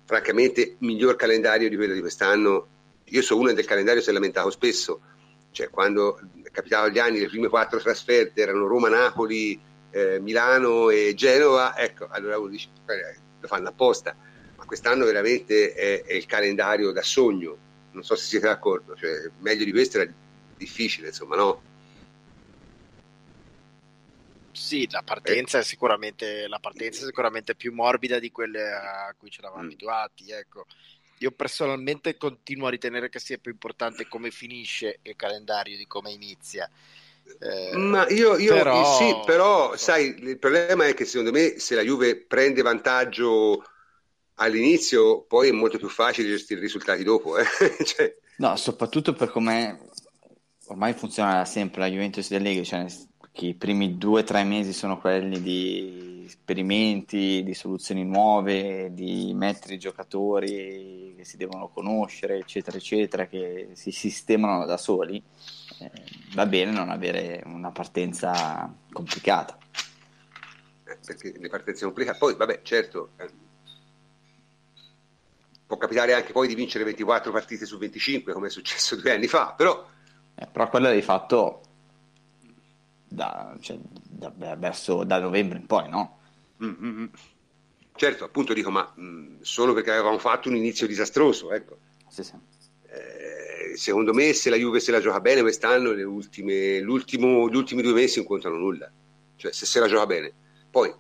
Francamente, 0.05 0.75
miglior 0.79 1.15
calendario 1.15 1.69
di 1.69 1.77
quello 1.77 1.95
di 1.95 2.01
quest'anno. 2.01 2.67
Io 3.05 3.23
sono 3.23 3.43
uno 3.43 3.53
del 3.53 3.65
calendario 3.65 4.03
si 4.03 4.11
è 4.11 4.13
lamentato 4.13 4.51
spesso, 4.51 5.01
cioè 5.53 5.71
quando 5.71 6.19
capitavano 6.51 6.93
gli 6.93 6.99
anni, 6.99 7.21
le 7.21 7.29
prime 7.29 7.49
quattro 7.49 7.79
trasferte 7.79 8.41
erano 8.41 8.67
Roma, 8.67 8.89
Napoli, 8.89 9.61
eh, 9.91 10.21
Milano 10.21 10.91
e 10.91 11.15
Genova, 11.15 11.77
ecco, 11.77 12.07
allora 12.09 12.39
uno 12.39 12.49
dice, 12.49 12.69
lo 13.41 13.49
fanno 13.49 13.69
apposta, 13.69 14.17
ma 14.57 14.65
quest'anno 14.65 15.05
veramente 15.05 15.73
è, 15.73 16.05
è 16.05 16.13
il 16.13 16.27
calendario 16.27 16.93
da 16.93 17.03
sogno, 17.03 17.57
non 17.93 18.05
so 18.05 18.15
se 18.15 18.27
siete 18.27 18.47
d'accordo, 18.47 18.97
cioè, 18.97 19.31
meglio 19.39 19.65
di 19.65 19.73
questo 19.73 20.01
era 20.01 20.13
difficile, 20.57 21.09
insomma, 21.09 21.37
no? 21.37 21.69
Sì, 24.53 24.87
la 24.91 25.03
partenza, 25.03 25.59
è 25.59 25.63
sicuramente, 25.63 26.47
la 26.47 26.59
partenza 26.59 27.03
è 27.03 27.07
sicuramente 27.07 27.55
più 27.55 27.73
morbida 27.73 28.19
di 28.19 28.31
quelle 28.31 28.71
a 28.71 29.15
cui 29.17 29.31
ci 29.31 29.41
eravamo 29.41 29.63
mm. 29.63 29.67
abituati. 29.67 30.31
Ecco. 30.31 30.67
Io 31.19 31.31
personalmente 31.31 32.17
continuo 32.17 32.67
a 32.67 32.71
ritenere 32.71 33.09
che 33.09 33.21
sia 33.21 33.39
più 33.39 33.53
importante 33.53 34.07
come 34.07 34.31
finisce 34.31 34.99
il 35.03 35.17
calendario 35.17 35.77
di 35.77 35.87
come 35.87 36.11
inizia. 36.11 36.69
Eh, 37.39 37.77
Ma 37.77 38.09
io, 38.09 38.37
io 38.37 38.55
però... 38.55 38.97
sì, 38.97 39.21
però 39.25 39.77
sai, 39.77 40.15
il 40.19 40.39
problema 40.39 40.87
è 40.87 40.95
che 40.95 41.05
secondo 41.05 41.31
me 41.31 41.59
se 41.59 41.75
la 41.75 41.83
Juve 41.83 42.17
prende 42.17 42.63
vantaggio 42.63 43.65
all'inizio, 44.35 45.23
poi 45.23 45.49
è 45.49 45.53
molto 45.53 45.79
più 45.79 45.89
facile 45.89 46.29
gestire 46.29 46.61
i 46.61 46.65
risultati 46.65 47.05
dopo. 47.05 47.39
Eh? 47.39 47.45
cioè... 47.85 48.17
No, 48.39 48.57
soprattutto 48.57 49.13
per 49.13 49.31
come 49.31 49.89
ormai 50.67 50.95
funziona 50.95 51.45
sempre 51.45 51.81
la 51.81 51.89
Juventus 51.89 52.29
del 52.29 52.43
Lega, 52.43 52.63
cioè 52.63 52.87
che 53.33 53.47
i 53.47 53.55
primi 53.55 53.97
due 53.97 54.21
o 54.21 54.25
tre 54.25 54.43
mesi 54.45 54.73
sono 54.73 54.99
quelli 54.99 55.41
di 55.41 56.25
esperimenti, 56.27 57.43
di 57.43 57.55
soluzioni 57.55 58.05
nuove, 58.05 58.91
di 58.93 59.33
mettere 59.35 59.75
i 59.75 59.79
giocatori 59.79 61.15
che 61.17 61.25
si 61.25 61.37
devono 61.37 61.69
conoscere, 61.69 62.39
eccetera, 62.39 62.77
eccetera, 62.77 63.27
che 63.27 63.71
si 63.73 63.91
sistemano 63.91 64.65
da 64.65 64.77
soli. 64.77 65.23
Eh, 65.81 65.91
va 66.35 66.47
bene 66.47 66.71
non 66.71 66.91
avere 66.91 67.43
una 67.47 67.71
partenza 67.71 68.73
complicata. 68.93 69.59
Eh, 70.85 70.99
perché 71.05 71.35
le 71.39 71.49
partenze 71.49 71.85
complicate, 71.85 72.19
poi 72.19 72.35
vabbè, 72.37 72.61
certo, 72.63 73.11
eh, 73.17 73.31
può 75.67 75.77
capitare 75.77 76.15
anche 76.15 76.33
poi 76.33 76.49
di 76.49 76.55
vincere 76.55 76.85
24 76.85 77.33
partite 77.33 77.67
su 77.67 77.79
25 77.79 78.33
come 78.33 78.49
è 78.49 78.51
successo 78.51 78.97
due 78.97 79.13
anni 79.13 79.27
fa, 79.27 79.53
però 79.57 79.89
eh, 80.41 80.47
però 80.47 80.69
quello 80.71 80.89
l'hai 80.89 81.03
fatto 81.03 81.61
da, 83.07 83.55
cioè, 83.61 83.79
da, 83.83 84.57
verso, 84.57 85.05
da 85.05 85.19
novembre 85.19 85.59
in 85.59 85.67
poi, 85.67 85.89
no? 85.89 86.19
Mm-hmm. 86.65 87.07
Certo, 87.95 88.25
appunto 88.25 88.55
dico, 88.55 88.71
ma 88.71 88.91
mh, 88.95 89.03
mm, 89.03 89.41
solo 89.41 89.75
perché 89.75 89.91
avevamo 89.91 90.19
fatto 90.19 90.49
un 90.49 90.57
inizio 90.57 90.87
disastroso, 90.87 91.53
ecco. 91.53 91.77
Sì, 92.09 92.23
sì. 92.23 92.33
Eh, 92.87 93.20
secondo 93.75 94.13
me 94.13 94.33
se 94.33 94.51
la 94.51 94.57
Juve 94.57 94.81
se 94.81 94.91
la 94.91 95.01
gioca 95.01 95.21
bene 95.21 95.41
quest'anno, 95.43 95.91
ultime, 95.91 96.81
gli 96.81 96.87
ultimi 96.87 97.83
due 97.83 97.93
mesi 97.93 98.19
non 98.19 98.27
contano 98.27 98.57
nulla. 98.57 98.91
Cioè, 99.37 99.53
se 99.53 99.67
se 99.67 99.81
la 99.81 99.89
gioca 99.89 100.07
bene. 100.07 100.33
Poi, 100.71 100.93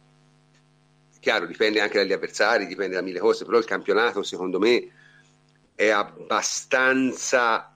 chiaro, 1.20 1.46
dipende 1.46 1.80
anche 1.80 1.98
dagli 1.98 2.12
avversari, 2.12 2.66
dipende 2.66 2.96
da 2.96 3.02
mille 3.02 3.18
cose, 3.18 3.44
però 3.44 3.58
il 3.58 3.64
campionato, 3.64 4.22
secondo 4.22 4.58
me, 4.58 4.88
è 5.74 5.88
abbastanza 5.88 7.74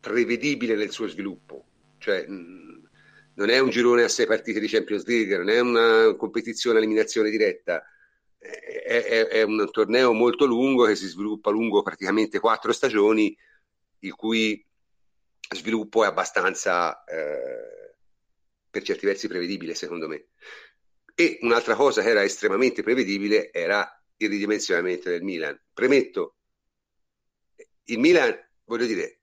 prevedibile 0.00 0.74
nel 0.74 0.90
suo 0.90 1.06
sviluppo. 1.06 1.64
Cioè, 1.98 2.26
mh, 2.26 2.88
non 3.34 3.48
è 3.50 3.58
un 3.58 3.70
girone 3.70 4.02
a 4.04 4.08
sei 4.08 4.26
partite 4.26 4.60
di 4.60 4.68
Champions 4.68 5.04
League, 5.06 5.36
non 5.36 5.48
è 5.48 5.60
una 5.60 6.14
competizione 6.16 6.78
a 6.78 6.80
eliminazione 6.80 7.30
diretta, 7.30 7.84
è, 8.38 9.02
è, 9.02 9.26
è, 9.28 9.42
un 9.42 9.66
torneo 9.70 10.12
molto 10.12 10.44
lungo 10.44 10.84
che 10.84 10.94
si 10.94 11.06
sviluppa 11.06 11.50
lungo 11.50 11.82
praticamente 11.82 12.38
quattro 12.38 12.72
stagioni, 12.72 13.34
il 14.06 14.14
cui 14.14 14.64
sviluppo 15.54 16.04
è 16.04 16.06
abbastanza, 16.06 17.04
eh, 17.04 17.96
per 18.70 18.82
certi 18.82 19.06
versi, 19.06 19.28
prevedibile, 19.28 19.74
secondo 19.74 20.08
me. 20.08 20.28
E 21.14 21.38
un'altra 21.42 21.74
cosa 21.74 22.02
che 22.02 22.08
era 22.08 22.22
estremamente 22.22 22.82
prevedibile 22.82 23.52
era 23.52 23.88
il 24.16 24.28
ridimensionamento 24.28 25.08
del 25.10 25.22
Milan. 25.22 25.60
Premetto, 25.72 26.36
il 27.84 27.98
Milan, 27.98 28.36
voglio 28.64 28.86
dire, 28.86 29.20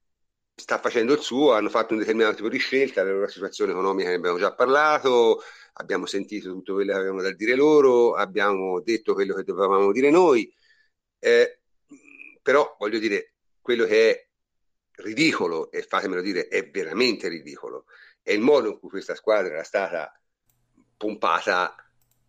sta 0.54 0.78
facendo 0.78 1.12
il 1.12 1.20
suo, 1.20 1.52
hanno 1.52 1.68
fatto 1.68 1.92
un 1.92 2.00
determinato 2.00 2.36
tipo 2.36 2.48
di 2.48 2.58
scelta, 2.58 3.02
la 3.02 3.12
loro 3.12 3.28
situazione 3.28 3.72
economica 3.72 4.08
ne 4.08 4.16
abbiamo 4.16 4.38
già 4.38 4.54
parlato, 4.54 5.42
abbiamo 5.74 6.06
sentito 6.06 6.50
tutto 6.50 6.74
quello 6.74 6.92
che 6.92 6.98
avevano 6.98 7.22
da 7.22 7.32
dire 7.32 7.54
loro, 7.54 8.14
abbiamo 8.14 8.80
detto 8.80 9.14
quello 9.14 9.34
che 9.34 9.42
dovevamo 9.44 9.92
dire 9.92 10.10
noi, 10.10 10.52
eh, 11.18 11.60
però 12.42 12.76
voglio 12.78 12.98
dire, 12.98 13.34
quello 13.60 13.86
che 13.86 14.10
è 14.10 14.28
ridicolo, 14.96 15.70
e 15.70 15.82
fatemelo 15.82 16.20
dire, 16.20 16.48
è 16.48 16.68
veramente 16.70 17.28
ridicolo, 17.28 17.86
è 18.22 18.32
il 18.32 18.40
modo 18.40 18.68
in 18.68 18.78
cui 18.78 18.88
questa 18.88 19.14
squadra 19.14 19.52
era 19.52 19.64
stata 19.64 20.12
pompata 20.96 21.74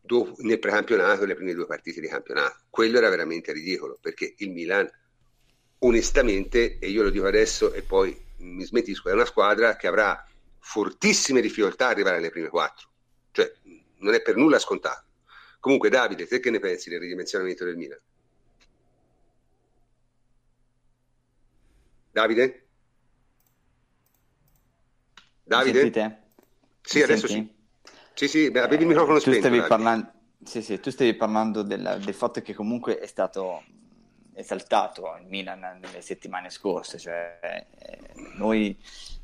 dopo, 0.02 0.36
nel 0.40 0.60
precampionato, 0.60 1.26
le 1.26 1.36
prime 1.36 1.54
due 1.54 1.66
partite 1.66 2.02
di 2.02 2.08
campionato. 2.08 2.64
Quello 2.70 2.98
era 2.98 3.10
veramente 3.10 3.52
ridicolo, 3.52 3.98
perché 4.02 4.34
il 4.38 4.52
Milan 4.52 4.90
onestamente, 5.80 6.80
e 6.80 6.90
io 6.90 7.04
lo 7.04 7.10
dico 7.10 7.26
adesso 7.26 7.74
e 7.74 7.82
poi 7.82 8.18
mi 8.38 8.64
smettisco, 8.64 9.10
è 9.10 9.14
una 9.14 9.26
squadra 9.26 9.76
che 9.76 9.88
avrà 9.88 10.26
fortissime 10.60 11.42
difficoltà 11.42 11.86
ad 11.86 11.92
arrivare 11.92 12.18
alle 12.18 12.30
prime 12.30 12.50
quattro. 12.50 12.90
Cioè, 13.32 13.52
non 13.98 14.14
è 14.14 14.22
per 14.22 14.36
nulla 14.36 14.60
scontato. 14.60 15.06
Comunque, 15.60 15.90
Davide, 15.90 16.28
te 16.28 16.40
che 16.40 16.50
ne 16.50 16.60
pensi 16.60 16.90
del 16.90 17.00
ridimensionamento 17.00 17.64
del 17.64 17.78
Milan? 17.78 18.00
Davide? 22.14 22.68
Davide? 25.44 26.22
Sì, 26.82 26.98
Mi 27.00 27.04
adesso 27.04 27.28
senti? 27.28 27.56
sì. 28.14 28.28
Sì, 28.28 28.28
sì, 28.28 28.46
avevi 28.56 28.84
il 28.84 28.90
microfono 28.90 29.18
spento. 29.18 29.40
Stavi 29.40 29.62
parlando... 29.64 30.12
Sì, 30.44 30.62
sì, 30.62 30.80
tu 30.80 30.92
stavi 30.92 31.16
parlando 31.16 31.64
del, 31.64 32.00
del 32.04 32.14
fatto 32.14 32.42
che 32.42 32.54
comunque 32.54 33.00
è 33.00 33.08
stato 33.08 33.64
esaltato 34.36 35.18
il 35.20 35.26
Milan 35.28 35.80
nelle 35.82 36.02
settimane 36.02 36.52
scorse, 36.52 37.00
cioè, 37.00 37.40
eh, 37.80 38.00
noi 38.36 38.78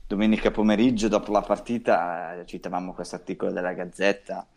domenica 0.08 0.50
pomeriggio 0.50 1.08
dopo 1.08 1.32
la 1.32 1.42
partita 1.42 2.40
eh, 2.40 2.46
citavamo 2.48 2.96
questo 2.96 3.16
articolo 3.16 3.52
della 3.52 3.74
Gazzetta 3.74 4.48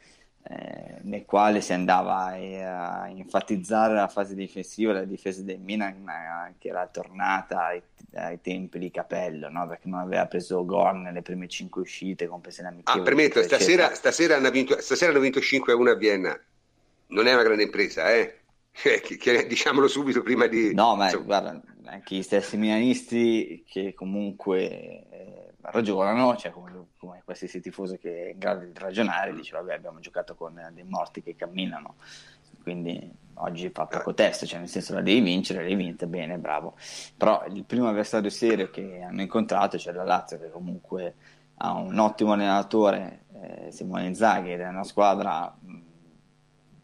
eh, 0.44 0.98
nel 1.02 1.24
quale 1.24 1.60
si 1.60 1.73
andava 1.73 2.35
eh, 2.35 2.62
a 2.62 3.09
enfatizzare 3.09 3.94
la 3.94 4.09
fase 4.09 4.35
difensiva, 4.35 4.93
la 4.93 5.05
difesa 5.05 5.43
del 5.43 5.60
Milan 5.60 6.09
eh, 6.09 6.55
che 6.59 6.69
era 6.69 6.86
tornata 6.89 7.66
ai, 7.66 7.82
ai 8.14 8.40
tempi 8.40 8.78
di 8.78 8.90
Capello, 8.90 9.48
no? 9.48 9.66
perché 9.69 9.89
non 9.89 10.01
aveva 10.01 10.27
preso 10.27 10.64
gol 10.64 10.97
nelle 10.98 11.23
prime 11.23 11.47
cinque 11.48 11.82
uscite, 11.82 12.27
comprese 12.27 12.62
le 12.62 12.69
amichevoli. 12.69 13.01
Ah, 13.01 13.05
permetto, 13.05 13.43
stasera, 13.43 13.94
stasera, 13.94 14.36
hanno 14.36 14.51
vinto, 14.51 14.81
stasera 14.81 15.12
hanno 15.12 15.20
vinto 15.20 15.40
5 15.40 15.73
a 15.73 15.77
1 15.77 15.90
a 15.90 15.94
Vienna, 15.94 16.40
non 17.09 17.27
è 17.27 17.32
una 17.32 17.43
grande 17.44 17.62
impresa, 17.62 18.12
eh? 18.12 18.40
che, 18.73 19.01
che, 19.01 19.47
diciamolo 19.47 19.86
subito 19.86 20.23
prima 20.23 20.47
di... 20.47 20.74
No, 20.74 20.97
ma 20.97 21.05
insomma... 21.05 21.24
guarda, 21.24 21.60
anche 21.85 22.16
gli 22.16 22.23
stessi 22.23 22.56
milanisti 22.56 23.64
che 23.69 23.94
comunque 23.94 24.59
eh, 24.60 25.41
ragionano, 25.62 26.36
cioè 26.36 26.51
come, 26.51 26.89
come, 26.98 27.22
qualsiasi 27.24 27.60
tifoso 27.60 27.97
che 27.97 28.26
è 28.26 28.30
in 28.30 28.39
grado 28.39 28.64
di 28.64 28.72
ragionare, 28.74 29.34
dice 29.34 29.56
vabbè 29.56 29.74
abbiamo 29.74 30.01
giocato 30.01 30.34
con 30.34 30.60
dei 30.72 30.84
morti 30.84 31.22
che 31.22 31.36
camminano, 31.36 31.97
quindi 32.62 33.10
oggi 33.34 33.70
fa 33.70 33.86
poco 33.86 34.10
eh. 34.10 34.14
testo, 34.14 34.47
cioè 34.47 34.59
nel 34.59 34.68
senso 34.68 34.94
la 34.94 35.01
devi 35.01 35.20
vincere, 35.20 35.62
l'hai 35.62 35.74
vinta, 35.74 36.06
bene, 36.06 36.39
bravo. 36.39 36.76
Però 37.16 37.44
il 37.47 37.64
primo 37.64 37.89
avversario 37.89 38.30
serio 38.30 38.70
che 38.70 39.02
hanno 39.02 39.22
incontrato, 39.22 39.78
cioè 39.78 39.93
la 39.93 40.05
Lazio 40.05 40.39
che 40.39 40.51
comunque 40.51 41.14
ha 41.56 41.74
un 41.74 41.98
ottimo 41.98 42.32
allenatore, 42.32 43.24
eh, 43.40 43.70
Simone 43.70 44.06
Inzaghi, 44.06 44.52
ed 44.52 44.60
è 44.60 44.68
una 44.68 44.84
squadra 44.84 45.56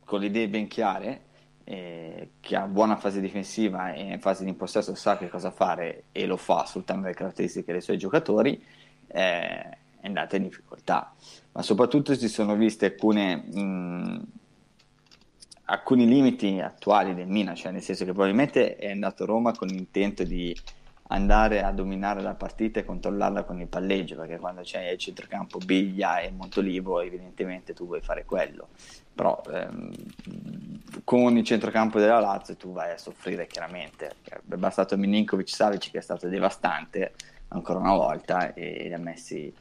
con 0.04 0.20
le 0.20 0.26
idee 0.26 0.48
ben 0.48 0.68
chiare, 0.68 1.26
eh, 1.70 2.30
che 2.40 2.56
ha 2.56 2.66
buona 2.66 2.96
fase 2.96 3.20
difensiva 3.20 3.92
e 3.92 4.00
in 4.00 4.20
fase 4.20 4.42
di 4.42 4.54
possesso 4.54 4.94
sa 4.94 5.18
che 5.18 5.28
cosa 5.28 5.50
fare 5.50 6.04
e 6.12 6.24
lo 6.24 6.38
fa 6.38 6.64
sfruttando 6.64 7.06
le 7.06 7.12
caratteristiche 7.12 7.72
dei 7.72 7.82
suoi 7.82 7.98
giocatori, 7.98 8.58
eh, 9.06 9.78
è 10.00 10.06
andata 10.06 10.36
in 10.36 10.44
difficoltà. 10.44 11.14
Ma 11.52 11.60
soprattutto 11.60 12.14
si 12.14 12.28
sono 12.30 12.56
mh, 13.36 14.22
alcuni 15.64 16.06
limiti 16.06 16.58
attuali 16.58 17.14
del 17.14 17.28
Milan, 17.28 17.54
cioè 17.54 17.70
nel 17.70 17.82
senso 17.82 18.06
che 18.06 18.12
probabilmente 18.12 18.76
è 18.76 18.90
andato 18.90 19.24
a 19.24 19.26
Roma 19.26 19.52
con 19.52 19.68
l'intento 19.68 20.24
di 20.24 20.56
andare 21.08 21.62
a 21.62 21.70
dominare 21.72 22.20
la 22.20 22.34
partita 22.34 22.80
e 22.80 22.84
controllarla 22.84 23.44
con 23.44 23.60
il 23.60 23.66
palleggio, 23.66 24.16
perché 24.16 24.38
quando 24.38 24.62
c'è 24.62 24.90
il 24.90 24.98
centrocampo 24.98 25.58
Biglia 25.58 26.18
e 26.18 26.30
Montolivo 26.30 27.00
evidentemente 27.00 27.72
tu 27.72 27.86
vuoi 27.86 28.00
fare 28.00 28.24
quello, 28.24 28.68
però 29.14 29.40
ehm, 29.50 29.90
con 31.04 31.36
il 31.36 31.44
centrocampo 31.44 31.98
della 31.98 32.20
Lazio 32.20 32.56
tu 32.56 32.72
vai 32.72 32.92
a 32.92 32.98
soffrire 32.98 33.46
chiaramente, 33.46 34.16
è 34.24 34.54
bastato 34.56 34.96
Milinkovic 34.96 35.48
Savic 35.48 35.90
che 35.90 35.98
è 35.98 36.02
stato 36.02 36.28
devastante 36.28 37.14
ancora 37.48 37.78
una 37.78 37.94
volta 37.94 38.52
e 38.52 38.84
li 38.86 38.92
ha 38.92 38.98
messi, 38.98 39.52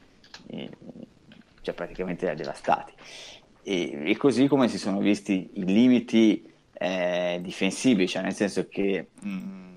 cioè 1.62 1.74
praticamente 1.74 2.26
li 2.26 2.32
ha 2.32 2.34
devastati. 2.34 2.92
E, 3.62 4.10
e, 4.10 4.16
così 4.16 4.46
come 4.48 4.68
si 4.68 4.78
sono 4.78 4.98
visti 4.98 5.50
i 5.54 5.64
limiti 5.64 6.50
eh, 6.72 7.38
difensivi, 7.42 8.06
cioè 8.06 8.22
nel 8.22 8.34
senso 8.34 8.68
che... 8.68 9.08
Mh, 9.20 9.67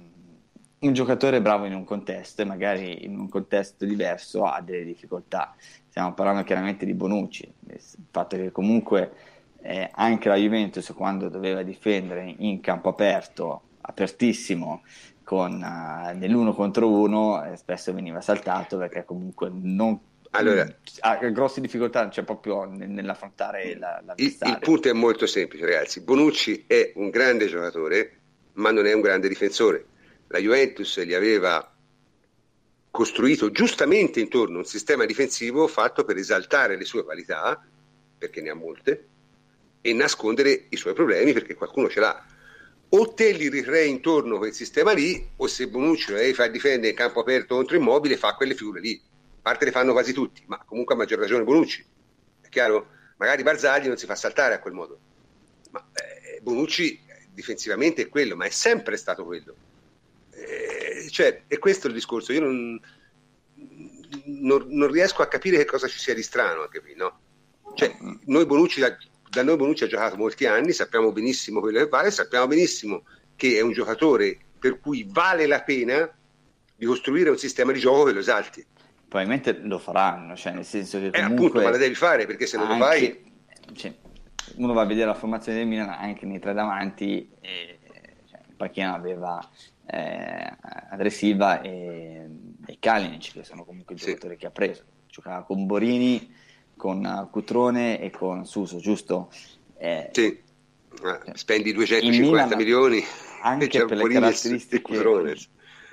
un 0.82 0.94
giocatore 0.94 1.42
bravo 1.42 1.66
in 1.66 1.76
un 1.76 1.84
contesto 1.84 2.42
e 2.42 2.46
magari 2.46 3.06
in 3.06 3.18
un 3.18 3.30
contesto 3.30 3.86
diverso 3.86 4.46
ha 4.46 4.62
delle 4.62 4.84
difficoltà. 4.84 5.56
Stiamo 5.88 6.14
parlando 6.14 6.44
chiaramente 6.44 6.86
di 6.86 6.94
Bonucci, 6.94 7.54
il 7.68 7.80
fatto 8.10 8.36
che 8.36 8.52
comunque 8.52 9.12
eh, 9.62 9.90
anche 9.94 10.30
la 10.30 10.36
Juventus 10.36 10.92
quando 10.96 11.30
doveva 11.30 11.62
difendere 11.62 12.34
in 12.36 12.62
campo 12.62 12.90
aperto, 12.90 13.62
apertissimo, 13.82 14.82
con, 15.24 15.62
uh, 15.62 16.18
nell'uno 16.18 16.54
contro 16.54 16.90
uno, 16.90 17.44
eh, 17.46 17.56
spesso 17.58 17.94
veniva 17.94 18.20
saltato 18.20 18.78
perché 18.78 19.06
comunque 19.06 19.52
non 19.54 20.00
allora, 20.32 20.66
ha 21.02 21.16
grosse 21.28 21.60
difficoltà 21.60 22.10
cioè 22.10 22.24
proprio 22.24 22.64
nell'affrontare 22.64 23.78
la, 23.78 24.02
la 24.04 24.14
il, 24.16 24.38
il 24.40 24.60
punto 24.62 24.90
è 24.90 24.94
molto 24.94 25.28
semplice 25.28 25.66
ragazzi. 25.66 26.02
Bonucci 26.02 26.64
è 26.66 26.94
un 26.96 27.10
grande 27.10 27.48
giocatore 27.48 28.14
ma 28.54 28.72
non 28.72 28.88
è 28.88 28.94
un 28.94 29.02
grande 29.02 29.28
difensore 29.28 29.86
la 30.32 30.40
Juventus 30.40 31.02
gli 31.02 31.14
aveva 31.14 31.70
costruito 32.90 33.52
giustamente 33.52 34.20
intorno 34.20 34.60
un 34.60 34.66
sistema 34.66 35.06
difensivo 35.06 35.68
fatto 35.68 36.06
per 36.06 36.18
esaltare 36.18 36.78
le 36.78 36.86
sue 36.86 37.04
qualità, 37.04 37.62
perché 38.18 38.42
ne 38.42 38.50
ha 38.50 38.54
molte, 38.54 39.08
e 39.82 39.94
nascondere 39.94 40.68
i 40.70 40.78
suoi 40.78 40.94
problemi 40.94 41.34
perché 41.34 41.54
qualcuno 41.54 41.90
ce 41.90 42.00
l'ha. 42.00 42.26
O 42.94 43.14
te 43.14 43.32
li 43.32 43.50
ricrei 43.50 43.90
intorno 43.90 44.38
quel 44.38 44.54
sistema 44.54 44.94
lì, 44.94 45.30
o 45.36 45.48
se 45.48 45.68
Bonucci 45.68 46.12
lo 46.12 46.18
devi 46.18 46.34
far 46.34 46.50
difendere 46.50 46.90
in 46.90 46.96
campo 46.96 47.20
aperto 47.20 47.56
contro 47.56 47.76
immobile, 47.76 48.16
fa 48.16 48.34
quelle 48.36 48.56
figure 48.56 48.80
lì. 48.80 49.02
A 49.04 49.42
parte 49.42 49.66
le 49.66 49.72
fanno 49.72 49.92
quasi 49.92 50.14
tutti, 50.14 50.44
ma 50.46 50.64
comunque 50.66 50.94
a 50.96 50.98
maggior 50.98 51.20
ragione 51.20 51.44
Bonucci. 51.44 51.84
È 52.42 52.48
chiaro? 52.48 52.88
Magari 53.18 53.44
Barzagli 53.44 53.88
non 53.88 53.98
si 53.98 54.06
fa 54.06 54.16
saltare 54.16 54.54
a 54.54 54.60
quel 54.60 54.74
modo. 54.74 55.00
Ma 55.72 55.86
eh, 55.94 56.40
Bonucci 56.42 57.00
difensivamente 57.34 58.04
è 58.04 58.10
quello, 58.10 58.36
ma 58.38 58.46
è 58.46 58.50
sempre 58.50 58.96
stato 58.98 59.26
quello 59.26 59.56
eh, 59.56 59.71
cioè, 61.12 61.44
è 61.48 61.58
questo 61.60 61.88
il 61.88 61.94
discorso. 61.94 62.34
Io 62.34 62.42
non, 62.42 62.80
non, 64.26 64.66
non, 64.70 64.92
riesco 64.92 65.22
a 65.22 65.28
capire 65.28 65.58
che 65.58 65.66
cosa 65.66 65.88
ci 65.88 66.00
sia 66.00 66.14
di 66.14 66.24
strano 66.24 66.64
anche 66.64 66.82
qui, 66.82 66.96
no? 66.96 67.20
Cioè, 67.76 67.96
noi 68.26 68.46
Bonucci, 68.46 68.82
da 68.82 69.44
noi 69.44 69.56
Bonucci 69.56 69.84
ha 69.84 69.88
giocato 69.88 70.18
molti 70.18 70.46
anni, 70.46 70.74
sappiamo 70.74 71.12
benissimo 71.12 71.60
quello 71.60 71.80
che 71.80 71.88
vale, 71.88 72.12
sappiamo 72.12 72.48
benissimo 72.48 73.04
che 73.36 73.58
è 73.58 73.62
un 73.62 73.72
giocatore 73.72 74.38
per 74.60 74.80
cui 74.80 75.08
vale 75.10 75.48
la 75.48 75.62
pena 75.64 76.10
di 76.76 76.86
costruire 76.86 77.30
un 77.30 77.38
sistema 77.38 77.72
di 77.72 77.80
gioco 77.80 78.04
che 78.04 78.14
lo 78.14 78.20
esalti. 78.20 78.66
Probabilmente 79.08 79.60
lo 79.64 79.78
faranno, 79.78 80.36
cioè 80.36 80.54
nel 80.54 80.66
senso 80.66 81.00
che 81.00 81.12
comunque... 81.12 81.20
Eh, 81.20 81.34
appunto, 81.34 81.62
ma 81.62 81.70
la 81.70 81.78
devi 81.78 81.96
fare 81.96 82.26
perché 82.26 82.46
se 82.46 82.58
non 82.58 82.72
anche, 82.72 82.78
lo 82.78 82.86
fai... 82.86 83.32
Cioè, 83.74 83.94
uno 84.56 84.74
va 84.74 84.82
a 84.82 84.86
vedere 84.86 85.08
la 85.08 85.14
formazione 85.14 85.60
del 85.60 85.68
Milan 85.68 85.90
anche 85.90 86.26
nei 86.26 86.40
tre 86.40 86.54
davanti 86.54 87.30
e 87.40 87.80
cioè, 88.30 88.40
il 88.48 88.56
Pacchiano 88.56 88.96
aveva 88.96 89.40
eh, 89.92 90.56
Andre 90.90 91.10
Silva 91.10 91.62
e, 91.62 92.26
e 92.66 92.78
Kalinic, 92.80 93.34
che 93.34 93.44
sono 93.44 93.66
comunque 93.66 93.96
i 93.96 93.98
sì. 93.98 94.08
giocatori 94.08 94.38
che 94.38 94.48
ha 94.48 94.52
preso. 94.52 94.84
Giocava 95.08 95.44
con 95.44 95.66
Borini, 95.66 96.34
con 96.78 97.28
Cutrone 97.30 98.00
e 98.00 98.10
con 98.10 98.46
Suso, 98.46 98.78
giusto? 98.78 99.30
Eh, 99.78 100.10
sì, 100.14 100.28
eh, 100.28 101.20
spendi 101.34 101.74
250 101.74 102.44
Milan, 102.44 102.58
milioni 102.58 103.04
anche 103.42 103.86
per 103.86 103.98
le, 103.98 105.38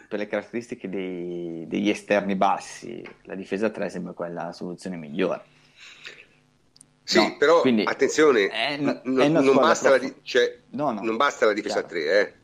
per 0.09 0.19
le 0.19 0.27
caratteristiche 0.29 0.89
dei, 0.89 1.65
degli 1.67 1.89
esterni 1.89 2.37
bassi, 2.37 3.03
la 3.23 3.35
difesa 3.35 3.69
3 3.71 3.91
sembra 3.91 4.13
quella 4.13 4.45
la 4.45 4.53
soluzione 4.53 4.97
migliore. 4.97 5.57
Sì, 7.03 7.19
no, 7.19 7.37
però 7.39 7.63
quindi, 7.63 7.83
attenzione, 7.85 8.49
è, 8.49 8.77
n- 8.77 9.01
non, 9.05 9.55
basta 9.55 9.89
la, 9.89 9.99
di- 9.99 10.15
cioè, 10.23 10.59
no, 10.71 10.93
no, 10.93 11.01
non, 11.01 11.17
basta 11.17 11.47
la, 11.47 11.55
difesa 11.55 11.83
chiaro. 11.83 11.89
3, 11.89 12.21
eh 12.21 12.38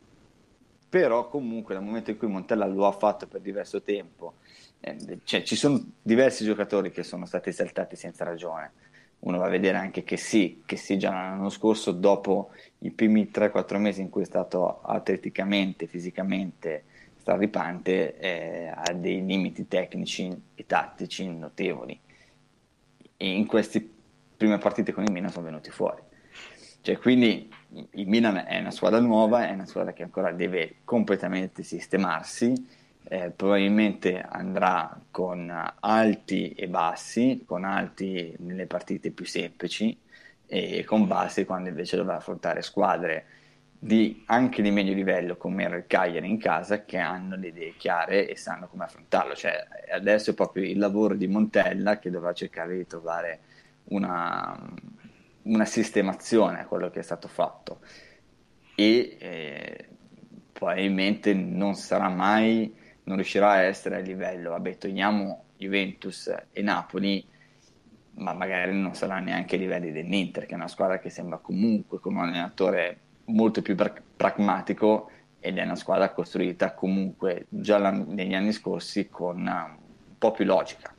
però 0.95 1.29
comunque 1.29 1.75
dal 1.75 1.83
momento 1.83 2.13
in 2.13 2.17
cui 2.17 2.29
Montella 2.29 2.67
lo 2.67 2.87
ha 2.87 2.93
fatto 2.93 3.27
per 3.27 3.41
diverso 3.41 3.83
tempo, 3.83 4.35
eh, 4.79 5.19
cioè, 5.25 5.43
ci 5.43 5.57
sono 5.57 5.85
diversi 6.01 6.45
giocatori 6.45 6.93
che 6.93 7.03
sono 7.03 7.27
stati 7.27 7.49
esaltati 7.49 7.97
senza 7.97 8.23
ragione. 8.23 8.71
Uno 9.19 9.39
va 9.39 9.47
a 9.47 9.49
vedere 9.49 9.77
anche 9.77 10.05
che 10.05 10.17
sì, 10.17 10.63
che 10.65 10.77
sì 10.77 10.97
già 10.97 11.11
l'anno 11.11 11.49
scorso, 11.49 11.91
dopo 11.91 12.53
i 12.79 12.93
primi 12.93 13.29
3-4 13.29 13.79
mesi 13.79 14.03
in 14.03 14.09
cui 14.09 14.23
è 14.23 14.25
stato 14.25 14.83
atleticamente, 14.83 15.89
fisicamente 15.89 16.85
straripante, 17.17 18.17
eh, 18.17 18.73
ha 18.73 18.93
dei 18.93 19.27
limiti 19.27 19.67
tecnici 19.67 20.31
e 20.55 20.65
tattici 20.65 21.29
notevoli. 21.29 21.99
E 23.17 23.29
in 23.29 23.47
queste 23.47 23.85
prime 24.37 24.59
partite 24.59 24.93
con 24.93 25.03
il 25.03 25.11
Milan 25.11 25.33
sono 25.33 25.47
venuti 25.47 25.73
fuori. 25.73 26.03
Cioè, 26.83 26.99
quindi 26.99 27.51
il 27.91 28.09
Milan 28.09 28.45
è 28.47 28.59
una 28.59 28.71
squadra 28.71 29.01
nuova, 29.01 29.49
è 29.49 29.53
una 29.53 29.67
squadra 29.67 29.93
che 29.93 30.03
ancora 30.03 30.33
deve 30.33 30.77
completamente 30.85 31.63
sistemarsi, 31.63 32.53
eh, 33.05 33.31
probabilmente 33.31 34.21
andrà 34.21 34.99
con 35.11 35.53
alti 35.81 36.53
e 36.53 36.69
bassi, 36.69 37.43
con 37.47 37.65
alti 37.65 38.35
nelle 38.39 38.67
partite 38.67 39.11
più 39.11 39.25
semplici 39.25 39.97
e 40.47 40.85
con 40.85 41.07
bassi 41.07 41.45
quando 41.45 41.69
invece 41.69 41.97
dovrà 41.97 42.17
affrontare 42.17 42.63
squadre 42.63 43.25
di, 43.79 44.23
anche 44.27 44.63
di 44.63 44.71
medio 44.71 44.95
livello 44.95 45.37
come 45.37 45.65
il 45.65 45.85
Cagliari 45.87 46.29
in 46.29 46.39
casa 46.39 46.85
che 46.85 46.99
hanno 46.99 47.37
le 47.37 47.49
idee 47.49 47.75
chiare 47.77 48.29
e 48.29 48.37
sanno 48.37 48.67
come 48.69 48.85
affrontarlo. 48.85 49.35
Cioè, 49.35 49.67
adesso 49.93 50.31
è 50.31 50.35
proprio 50.35 50.65
il 50.65 50.79
lavoro 50.79 51.15
di 51.15 51.27
Montella 51.27 51.99
che 51.99 52.11
dovrà 52.11 52.33
cercare 52.33 52.77
di 52.77 52.87
trovare 52.87 53.41
una 53.87 54.59
una 55.45 55.65
sistemazione 55.65 56.61
a 56.61 56.67
quello 56.67 56.91
che 56.91 57.01
è 57.01 57.03
stato 57.03 57.29
fatto 57.29 57.81
e 58.75 59.17
eh, 59.19 59.89
probabilmente 60.53 61.33
non 61.35 61.75
sarà 61.75 62.09
mai, 62.09 62.75
non 63.05 63.17
riuscirà 63.17 63.53
a 63.53 63.63
essere 63.63 63.97
a 63.97 64.01
livello, 64.01 64.51
vabbè 64.51 64.79
togliamo 64.79 65.45
Juventus 65.57 66.33
e 66.53 66.63
Napoli, 66.63 67.25
ma 68.17 68.33
magari 68.33 68.79
non 68.79 68.95
sarà 68.95 69.19
neanche 69.19 69.57
a 69.57 69.59
livelli 69.59 69.93
dell'Inter, 69.93 70.47
che 70.47 70.53
è 70.53 70.57
una 70.57 70.69
squadra 70.69 70.99
che 70.99 71.11
sembra 71.11 71.39
comunque 71.39 71.99
con 72.01 72.15
un 72.15 72.23
allenatore 72.23 72.99
molto 73.27 73.63
più 73.63 73.75
pra- 73.75 73.95
pragmatico 74.17 75.11
ed 75.41 75.59
è 75.59 75.63
una 75.63 75.77
squadra 75.77 76.11
costruita 76.13 76.75
comunque 76.75 77.47
già 77.49 77.91
negli 77.91 78.35
anni 78.35 78.53
scorsi 78.53 79.09
con 79.09 79.39
un 79.39 80.19
po' 80.19 80.31
più 80.31 80.45
logica. 80.45 80.95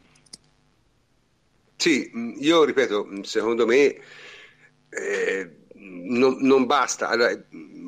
Sì, 1.77 2.09
io 2.39 2.63
ripeto, 2.63 3.23
secondo 3.23 3.65
me 3.65 3.95
eh, 4.95 5.51
non, 5.73 6.37
non, 6.39 6.65
basta. 6.65 7.09
Allora, 7.09 7.37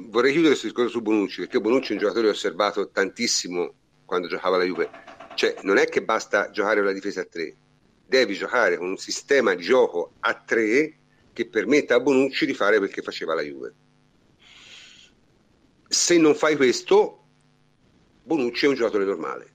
vorrei 0.10 0.32
chiudere 0.32 0.56
questo 0.56 0.68
discorso 0.68 0.92
su 0.92 1.02
Bonucci, 1.02 1.42
perché 1.42 1.60
Bonucci 1.60 1.90
è 1.90 1.94
un 1.94 2.00
giocatore 2.00 2.30
osservato 2.30 2.90
tantissimo 2.90 3.74
quando 4.06 4.28
giocava 4.28 4.58
la 4.58 4.64
Juve. 4.64 4.90
Cioè, 5.36 5.56
non 5.64 5.78
è 5.78 5.88
che 5.88 6.04
basta 6.04 6.50
giocare 6.50 6.82
la 6.82 6.92
difesa 6.92 7.22
a 7.22 7.26
3, 7.26 7.56
devi 8.06 8.34
giocare 8.34 8.78
con 8.78 8.90
un 8.90 8.98
sistema 8.98 9.54
di 9.54 9.64
gioco 9.64 10.14
a 10.20 10.34
3 10.34 10.98
che 11.34 11.48
permetta 11.48 11.96
a 11.96 12.00
Bonucci 12.00 12.46
di 12.46 12.54
fare 12.54 12.78
quel 12.78 12.90
che 12.90 13.02
faceva 13.02 13.36
la 13.36 13.42
Juve. 13.42 13.74
Se 15.88 16.18
non 16.18 16.36
fai 16.36 16.56
questo, 16.56 17.26
Bonucci 18.24 18.66
è 18.66 18.68
un 18.68 18.76
giocatore 18.76 19.06
normale. 19.06 19.54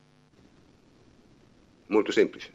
Molto 1.89 2.13
semplice. 2.13 2.53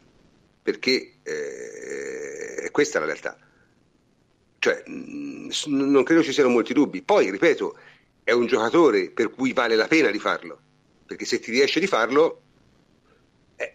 Perché 0.62 1.18
eh, 1.22 2.68
questa 2.72 2.98
è 2.98 3.00
la 3.00 3.06
realtà 3.06 3.47
cioè, 4.58 4.82
mm, 4.88 5.50
non 5.66 6.02
credo 6.02 6.22
ci 6.22 6.32
siano 6.32 6.48
molti 6.48 6.72
dubbi. 6.72 7.02
Poi, 7.02 7.30
ripeto, 7.30 7.76
è 8.22 8.32
un 8.32 8.46
giocatore 8.46 9.10
per 9.10 9.30
cui 9.30 9.52
vale 9.52 9.76
la 9.76 9.86
pena 9.86 10.10
di 10.10 10.18
farlo, 10.18 10.60
perché 11.06 11.24
se 11.24 11.38
ti 11.40 11.50
riesce 11.50 11.80
di 11.80 11.86
farlo, 11.86 12.42
eh, 13.56 13.74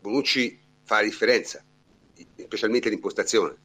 Bonucci 0.00 0.58
fa 0.82 0.96
la 0.96 1.02
differenza. 1.02 1.64
specialmente 2.36 2.88
l'impostazione. 2.90 3.56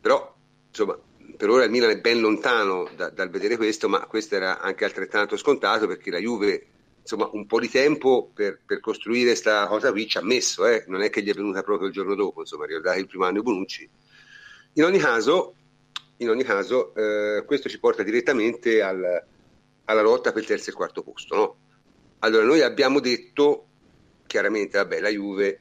Però, 0.00 0.36
insomma, 0.68 0.98
per 1.36 1.48
ora 1.48 1.64
il 1.64 1.70
Milan 1.70 1.90
è 1.90 2.00
ben 2.00 2.20
lontano 2.20 2.88
da, 2.94 3.10
dal 3.10 3.30
vedere 3.30 3.56
questo, 3.56 3.88
ma 3.88 4.00
questo 4.06 4.34
era 4.36 4.60
anche 4.60 4.84
altrettanto 4.84 5.36
scontato 5.36 5.86
perché 5.86 6.10
la 6.10 6.18
Juve 6.18 6.66
insomma, 7.00 7.28
un 7.32 7.46
po' 7.46 7.60
di 7.60 7.68
tempo 7.68 8.30
per, 8.32 8.60
per 8.64 8.80
costruire 8.80 9.28
questa 9.28 9.66
cosa 9.66 9.90
qui 9.90 10.06
ci 10.06 10.18
ha 10.18 10.22
messo, 10.22 10.66
eh? 10.66 10.84
non 10.88 11.02
è 11.02 11.10
che 11.10 11.22
gli 11.22 11.30
è 11.30 11.34
venuta 11.34 11.62
proprio 11.62 11.88
il 11.88 11.94
giorno 11.94 12.14
dopo, 12.14 12.40
insomma, 12.40 12.66
ricordate 12.66 12.98
il 12.98 13.06
primo 13.06 13.24
anno 13.24 13.38
di 13.38 13.42
Bonucci. 13.42 13.88
In 14.74 14.84
ogni 14.84 14.98
caso, 14.98 15.54
in 16.18 16.28
ogni 16.28 16.44
caso 16.44 16.94
eh, 16.94 17.44
questo 17.44 17.68
ci 17.68 17.78
porta 17.78 18.02
direttamente 18.02 18.82
al, 18.82 19.24
alla 19.84 20.02
lotta 20.02 20.32
per 20.32 20.42
il 20.42 20.48
terzo 20.48 20.70
e 20.70 20.72
quarto 20.72 21.02
posto. 21.02 21.34
No? 21.34 21.56
Allora, 22.20 22.44
noi 22.44 22.62
abbiamo 22.62 23.00
detto 23.00 23.66
chiaramente, 24.26 24.78
vabbè, 24.78 25.00
la 25.00 25.08
Juve 25.08 25.60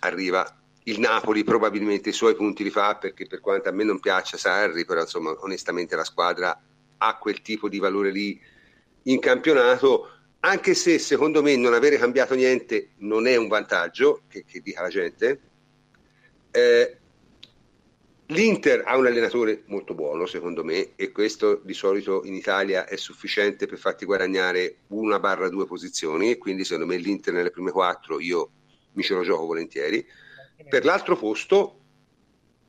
arriva, 0.00 0.58
il 0.84 0.98
Napoli 0.98 1.44
probabilmente 1.44 2.08
i 2.08 2.12
suoi 2.12 2.34
punti 2.34 2.62
li 2.62 2.70
fa 2.70 2.96
perché 2.96 3.26
per 3.26 3.40
quanto 3.40 3.68
a 3.68 3.72
me 3.72 3.84
non 3.84 4.00
piaccia 4.00 4.36
Sarri, 4.36 4.84
però 4.84 5.02
insomma, 5.02 5.34
onestamente 5.40 5.96
la 5.96 6.04
squadra 6.04 6.58
ha 6.98 7.18
quel 7.18 7.42
tipo 7.42 7.68
di 7.68 7.78
valore 7.78 8.10
lì 8.10 8.40
in 9.04 9.18
campionato 9.18 10.08
anche 10.40 10.74
se 10.74 10.98
secondo 10.98 11.42
me 11.42 11.56
non 11.56 11.74
avere 11.74 11.98
cambiato 11.98 12.34
niente 12.34 12.90
non 12.98 13.26
è 13.26 13.36
un 13.36 13.48
vantaggio, 13.48 14.22
che, 14.28 14.44
che 14.46 14.60
dica 14.60 14.82
la 14.82 14.88
gente. 14.88 15.40
Eh, 16.50 16.98
L'Inter 18.30 18.84
ha 18.86 18.96
un 18.96 19.06
allenatore 19.06 19.64
molto 19.66 19.92
buono, 19.92 20.24
secondo 20.24 20.62
me, 20.62 20.90
e 20.94 21.10
questo 21.10 21.60
di 21.64 21.74
solito 21.74 22.24
in 22.24 22.34
Italia 22.34 22.86
è 22.86 22.94
sufficiente 22.94 23.66
per 23.66 23.76
farti 23.76 24.04
guadagnare 24.04 24.76
una 24.88 25.18
barra 25.18 25.48
due 25.48 25.66
posizioni, 25.66 26.30
e 26.30 26.38
quindi 26.38 26.62
secondo 26.62 26.86
me 26.86 26.96
l'Inter 26.96 27.34
nelle 27.34 27.50
prime 27.50 27.72
quattro 27.72 28.20
io 28.20 28.50
mi 28.92 29.02
ce 29.02 29.14
lo 29.14 29.22
gioco 29.22 29.46
volentieri. 29.46 30.06
Per 30.68 30.84
l'altro 30.84 31.16
posto 31.16 31.80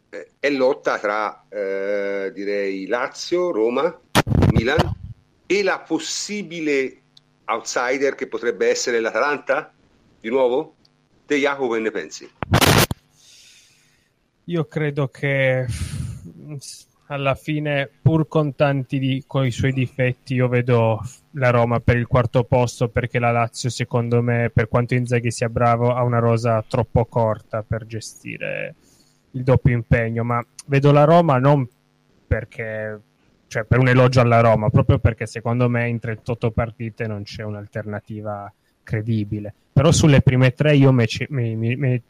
eh, 0.10 0.32
è 0.40 0.50
lotta 0.50 0.98
tra, 0.98 1.46
eh, 1.48 2.32
direi, 2.34 2.88
Lazio, 2.88 3.52
Roma, 3.52 4.02
Milan 4.54 4.96
e 5.46 5.62
la 5.62 5.80
possibile 5.80 7.02
outsider 7.46 8.16
che 8.16 8.28
potrebbe 8.28 8.68
essere 8.68 9.00
l'Atalanta? 9.00 9.72
Di 10.20 10.30
nuovo? 10.30 10.78
Te 11.28 11.38
Jacopo, 11.38 11.74
che 11.74 11.80
ne 11.80 11.92
pensi? 11.92 12.30
Io 14.52 14.66
credo 14.66 15.08
che 15.08 15.66
alla 17.08 17.36
fine, 17.36 17.90
pur 18.02 18.28
con 18.28 18.54
tanti 18.54 19.00
di, 19.00 19.24
con 19.26 19.46
i 19.46 19.52
suoi 19.52 19.72
difetti, 19.72 20.34
io 20.34 20.50
vedo 20.50 21.00
la 21.36 21.52
Roma 21.52 21.80
per 21.80 21.96
il 21.96 22.06
quarto 22.06 22.44
posto 22.44 22.90
perché 22.90 23.18
la 23.18 23.32
Lazio, 23.32 23.70
secondo 23.70 24.22
me, 24.22 24.52
per 24.54 24.68
quanto 24.68 24.94
Inzaghi 24.94 25.32
sia 25.32 25.48
bravo, 25.48 25.94
ha 25.94 26.04
una 26.04 26.20
rosa 26.20 26.62
troppo 26.68 27.06
corta 27.06 27.64
per 27.64 27.86
gestire 27.86 28.76
il 29.32 29.44
doppio 29.44 29.74
impegno. 29.74 30.26
Ma 30.26 30.46
vedo 30.66 30.92
la 30.92 31.06
Roma 31.06 31.38
non 31.38 31.66
perché 32.28 33.00
cioè 33.48 33.64
per 33.64 33.80
un 33.80 33.88
elogio 33.88 34.20
alla 34.20 34.42
Roma, 34.42 34.70
proprio 34.70 35.00
perché 35.00 35.28
secondo 35.28 35.70
me 35.70 35.88
in 35.88 36.00
38 36.00 36.52
partite 36.52 37.08
non 37.08 37.24
c'è 37.24 37.44
un'alternativa 37.44 38.54
credibile. 38.84 39.54
Però 39.72 39.94
sulle 39.94 40.22
prime 40.22 40.54
tre 40.54 40.76
io 40.76 40.92
me, 40.92 41.06
me, 41.30 41.56
me, 41.56 42.02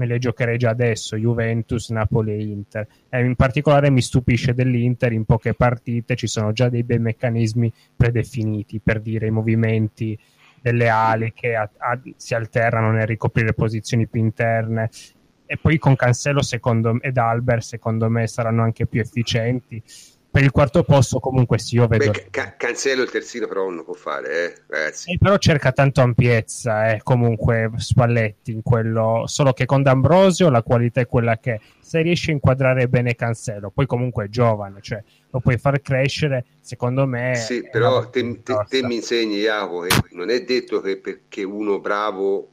me 0.00 0.06
le 0.06 0.18
giocherei 0.18 0.56
già 0.56 0.70
adesso, 0.70 1.16
Juventus, 1.16 1.90
Napoli 1.90 2.32
e 2.32 2.42
Inter. 2.42 2.86
E 3.10 3.22
in 3.22 3.36
particolare 3.36 3.90
mi 3.90 4.00
stupisce 4.00 4.54
dell'Inter, 4.54 5.12
in 5.12 5.26
poche 5.26 5.52
partite 5.52 6.16
ci 6.16 6.26
sono 6.26 6.52
già 6.52 6.70
dei 6.70 6.84
bei 6.84 6.98
meccanismi 6.98 7.70
predefiniti, 7.94 8.80
per 8.82 9.00
dire 9.00 9.26
i 9.26 9.30
movimenti 9.30 10.18
delle 10.62 10.88
ali 10.88 11.32
che 11.34 11.54
a, 11.54 11.68
a, 11.76 12.00
si 12.16 12.34
alternano 12.34 12.92
nel 12.92 13.06
ricoprire 13.06 13.52
posizioni 13.52 14.06
più 14.06 14.20
interne. 14.20 14.88
E 15.44 15.58
poi 15.58 15.78
con 15.78 15.96
Cancelo 15.96 16.40
secondo, 16.40 16.98
ed 17.02 17.18
Albert 17.18 17.62
secondo 17.62 18.08
me 18.08 18.26
saranno 18.26 18.62
anche 18.62 18.86
più 18.86 19.00
efficienti 19.00 19.82
per 20.30 20.44
il 20.44 20.52
quarto 20.52 20.84
posto 20.84 21.18
comunque 21.18 21.58
sì, 21.58 21.74
io 21.74 21.88
vedo... 21.88 22.12
Beh, 22.12 22.28
ca- 22.30 22.54
cancello 22.56 23.02
il 23.02 23.10
terzino 23.10 23.48
però 23.48 23.64
non 23.64 23.76
lo 23.76 23.84
può 23.84 23.94
fare, 23.94 24.44
eh, 24.44 24.62
ragazzi. 24.68 25.10
Eh, 25.10 25.18
però 25.18 25.36
cerca 25.38 25.72
tanto 25.72 26.02
ampiezza, 26.02 26.92
eh, 26.92 27.00
comunque 27.02 27.70
Spalletti 27.76 28.52
in 28.52 28.62
quello, 28.62 29.24
solo 29.26 29.52
che 29.52 29.66
con 29.66 29.82
D'Ambrosio 29.82 30.48
la 30.48 30.62
qualità 30.62 31.00
è 31.00 31.06
quella 31.06 31.38
che 31.38 31.60
se 31.80 32.00
riesci 32.02 32.30
a 32.30 32.34
inquadrare 32.34 32.86
bene 32.86 33.16
Cancelo, 33.16 33.70
poi 33.70 33.86
comunque 33.86 34.26
è 34.26 34.28
giovane, 34.28 34.80
cioè 34.80 35.02
lo 35.30 35.40
puoi 35.40 35.58
far 35.58 35.80
crescere, 35.82 36.44
secondo 36.60 37.06
me... 37.06 37.34
Sì, 37.34 37.68
però 37.68 38.08
te, 38.08 38.42
te, 38.44 38.54
te, 38.68 38.84
mi 38.84 38.96
insegni, 38.96 39.38
Iaco, 39.38 39.80
che 39.80 39.96
non 40.12 40.30
è 40.30 40.44
detto 40.44 40.80
che 40.80 40.98
perché 40.98 41.42
uno 41.42 41.80
bravo, 41.80 42.52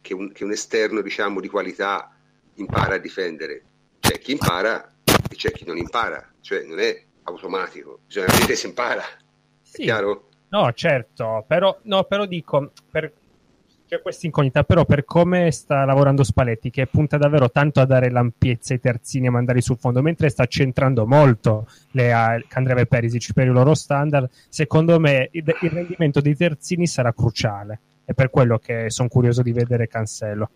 che 0.00 0.14
un, 0.14 0.32
che 0.32 0.44
un 0.44 0.52
esterno 0.52 1.02
diciamo 1.02 1.40
di 1.40 1.48
qualità 1.48 2.16
impara 2.54 2.94
a 2.94 2.98
difendere, 2.98 3.62
c'è 4.00 4.18
chi 4.18 4.32
impara 4.32 4.94
e 5.04 5.36
c'è 5.36 5.52
chi 5.52 5.66
non 5.66 5.76
impara, 5.76 6.26
cioè 6.40 6.62
non 6.64 6.78
è 6.78 7.08
automatico, 7.30 8.00
bisogna 8.06 8.26
vedere 8.26 8.54
se 8.56 8.66
impara. 8.66 9.02
Sì. 9.62 9.82
È 9.82 9.84
chiaro? 9.84 10.28
No, 10.48 10.72
certo, 10.72 11.44
però, 11.46 11.78
no, 11.82 12.04
però 12.04 12.26
dico, 12.26 12.72
per, 12.90 13.12
c'è 13.90 14.00
questa 14.02 14.26
incognita, 14.26 14.62
però 14.62 14.84
per 14.84 15.04
come 15.04 15.50
sta 15.50 15.84
lavorando 15.84 16.22
Spalletti, 16.22 16.70
che 16.70 16.86
punta 16.86 17.18
davvero 17.18 17.50
tanto 17.50 17.80
a 17.80 17.84
dare 17.84 18.08
l'ampiezza 18.08 18.72
ai 18.72 18.78
terzini 18.78 19.26
e 19.26 19.28
a 19.28 19.32
mandare 19.32 19.60
sul 19.60 19.78
fondo, 19.78 20.00
mentre 20.00 20.28
sta 20.28 20.46
centrando 20.46 21.06
molto 21.06 21.66
le 21.90 22.44
Candreve 22.46 22.86
Perisic 22.86 23.32
per 23.32 23.48
i 23.48 23.50
loro 23.50 23.74
standard, 23.74 24.30
secondo 24.48 25.00
me 25.00 25.28
il, 25.32 25.44
il 25.62 25.70
rendimento 25.70 26.20
dei 26.20 26.36
terzini 26.36 26.86
sarà 26.86 27.12
cruciale. 27.12 27.80
È 28.04 28.12
per 28.12 28.30
quello 28.30 28.58
che 28.58 28.90
sono 28.90 29.08
curioso 29.08 29.42
di 29.42 29.52
vedere 29.52 29.88
Cancelo. 29.88 30.50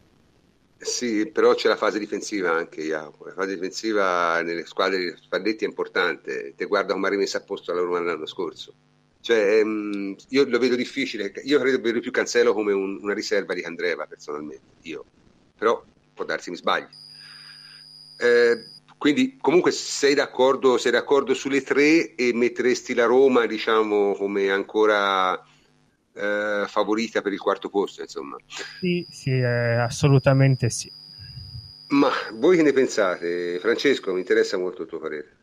Sì, 0.76 1.26
però 1.30 1.54
c'è 1.54 1.68
la 1.68 1.76
fase 1.76 1.98
difensiva 1.98 2.52
anche, 2.52 2.82
Jacopo. 2.82 3.26
La 3.26 3.32
fase 3.32 3.54
difensiva 3.54 4.42
nelle 4.42 4.66
squadre 4.66 4.98
di 4.98 5.14
Spalletti 5.16 5.64
è 5.64 5.68
importante. 5.68 6.54
Te 6.56 6.66
guarda 6.66 6.92
come 6.92 7.06
ha 7.06 7.10
rimesso 7.10 7.36
a 7.36 7.40
posto 7.40 7.72
la 7.72 7.80
Roma 7.80 8.00
l'anno 8.00 8.26
scorso. 8.26 8.74
Cioè, 9.20 9.58
ehm, 9.58 10.14
io 10.28 10.44
lo 10.46 10.58
vedo 10.58 10.76
difficile. 10.76 11.32
Io 11.44 11.58
credo 11.58 11.80
vedo 11.80 12.00
più 12.00 12.10
Cancelo 12.10 12.52
come 12.52 12.72
un, 12.72 12.98
una 13.00 13.14
riserva 13.14 13.54
di 13.54 13.62
Candreva, 13.62 14.06
personalmente. 14.06 14.62
Io. 14.82 15.04
Però 15.56 15.82
può 16.12 16.24
darsi 16.24 16.50
mi 16.50 16.56
sbagli. 16.56 16.86
Eh, 18.18 18.64
quindi, 18.98 19.38
comunque, 19.40 19.70
sei 19.70 20.14
d'accordo, 20.14 20.76
sei 20.76 20.92
d'accordo 20.92 21.32
sulle 21.34 21.62
tre 21.62 22.14
e 22.14 22.32
metteresti 22.34 22.94
la 22.94 23.06
Roma, 23.06 23.46
diciamo, 23.46 24.14
come 24.14 24.50
ancora 24.50 25.42
eh, 26.14 26.64
favorita 26.66 27.20
per 27.22 27.32
il 27.32 27.40
quarto 27.40 27.68
posto, 27.68 28.02
insomma. 28.02 28.36
Sì, 28.80 29.06
sì, 29.10 29.30
eh, 29.30 29.74
assolutamente 29.74 30.70
sì. 30.70 30.90
Ma 31.88 32.10
voi 32.32 32.56
che 32.56 32.62
ne 32.62 32.72
pensate? 32.72 33.58
Francesco, 33.60 34.12
mi 34.12 34.20
interessa 34.20 34.56
molto 34.56 34.82
il 34.82 34.88
tuo 34.88 34.98
parere. 34.98 35.36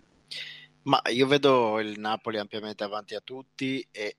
Ma 0.84 1.00
io 1.10 1.28
vedo 1.28 1.80
il 1.80 2.00
Napoli 2.00 2.40
ampiamente 2.40 2.84
avanti 2.84 3.14
a 3.14 3.22
tutti 3.22 3.86
e 3.92 4.18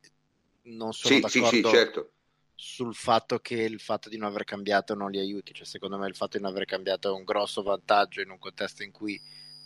non 0.65 0.93
sono 0.93 1.15
sì, 1.15 1.21
d'accordo 1.21 1.49
sì, 1.49 1.63
sì, 1.63 1.65
certo. 1.65 2.13
sul 2.55 2.95
fatto 2.95 3.41
che 3.41 3.55
il 3.55 3.81
fatto 3.81 4.09
di 4.09 4.17
non 4.17 4.29
aver 4.29 4.45
cambiato 4.45 4.95
non 4.95 5.11
li 5.11 5.19
aiuti. 5.19 5.53
Cioè, 5.53 5.67
secondo 5.67 5.99
me 5.99 6.07
il 6.07 6.15
fatto 6.15 6.37
di 6.37 6.43
non 6.43 6.53
aver 6.53 6.67
cambiato 6.67 7.09
è 7.09 7.13
un 7.13 7.25
grosso 7.25 7.63
vantaggio 7.63 8.21
in 8.21 8.31
un 8.31 8.39
contesto 8.39 8.85
in 8.85 8.93
cui 8.93 9.21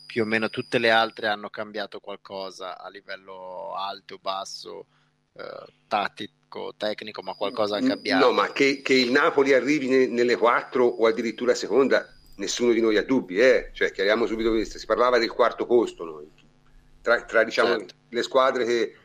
più 0.07 0.23
o 0.23 0.25
meno 0.25 0.49
tutte 0.49 0.79
le 0.79 0.91
altre 0.91 1.27
hanno 1.27 1.51
cambiato 1.51 2.01
qualcosa 2.01 2.79
a 2.79 2.89
livello 2.89 3.75
alto 3.75 4.15
o 4.15 4.19
basso, 4.19 4.87
eh, 5.35 5.73
tattico 5.87 6.46
tattico, 6.57 6.75
tecnico, 6.77 7.23
ma 7.23 7.35
qualcosa 7.35 7.77
ha 7.77 7.81
cambiato. 7.81 8.27
No, 8.27 8.33
ma 8.33 8.53
che, 8.53 8.81
che 8.83 8.95
il 8.95 9.11
Napoli 9.11 9.53
arrivi 9.53 9.89
ne, 9.89 10.07
nelle 10.07 10.37
quattro 10.37 10.85
o 10.87 11.07
addirittura 11.07 11.55
seconda, 11.55 12.09
nessuno 12.37 12.73
di 12.73 12.81
noi 12.81 12.97
ha 12.97 13.05
dubbi, 13.05 13.39
eh? 13.39 13.71
cioè 13.73 13.93
chiariamo 13.93 14.27
subito 14.27 14.51
questo, 14.51 14.79
si 14.79 14.87
parlava 14.87 15.19
del 15.19 15.31
quarto 15.31 15.67
posto 15.67 16.05
noi. 16.05 16.31
Tra, 17.03 17.23
tra 17.25 17.45
diciamo, 17.45 17.77
certo. 17.77 17.95
le 18.09 18.23
squadre 18.23 18.65
che 18.65 18.97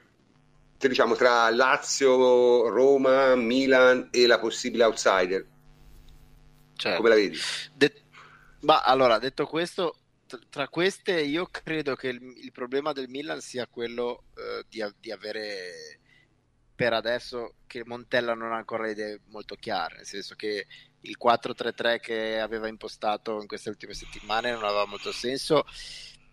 diciamo 0.77 1.15
tra 1.15 1.49
Lazio, 1.51 2.69
Roma, 2.69 3.35
Milan 3.35 4.07
e 4.11 4.25
la 4.25 4.39
possibile 4.39 4.83
outsider. 4.85 5.45
Certo. 6.75 6.97
Come 6.97 7.09
la 7.09 7.15
vedi? 7.15 7.37
De- 7.75 7.93
ma 8.61 8.81
allora, 8.81 9.19
detto 9.19 9.45
questo, 9.45 9.97
tra 10.49 10.67
queste 10.67 11.19
io 11.21 11.47
credo 11.51 11.95
che 11.95 12.07
il, 12.07 12.21
il 12.37 12.51
problema 12.51 12.91
del 12.93 13.09
Milan 13.09 13.41
sia 13.41 13.67
quello 13.67 14.23
uh, 14.35 14.65
di, 14.67 14.83
di, 14.99 15.11
avere 15.11 15.99
per 16.81 16.93
adesso 16.93 17.57
che 17.67 17.83
Montella 17.85 18.33
non 18.33 18.53
ha 18.53 18.55
ancora 18.55 18.89
idee 18.89 19.19
molto 19.27 19.53
chiare, 19.53 19.97
nel 19.97 20.05
senso 20.07 20.33
che 20.33 20.65
il 21.01 21.15
4-3-3 21.23 21.99
che 21.99 22.39
aveva 22.39 22.67
impostato 22.67 23.39
in 23.39 23.45
queste 23.45 23.69
ultime 23.69 23.93
settimane 23.93 24.49
non 24.49 24.63
aveva 24.63 24.87
molto 24.87 25.11
senso, 25.11 25.63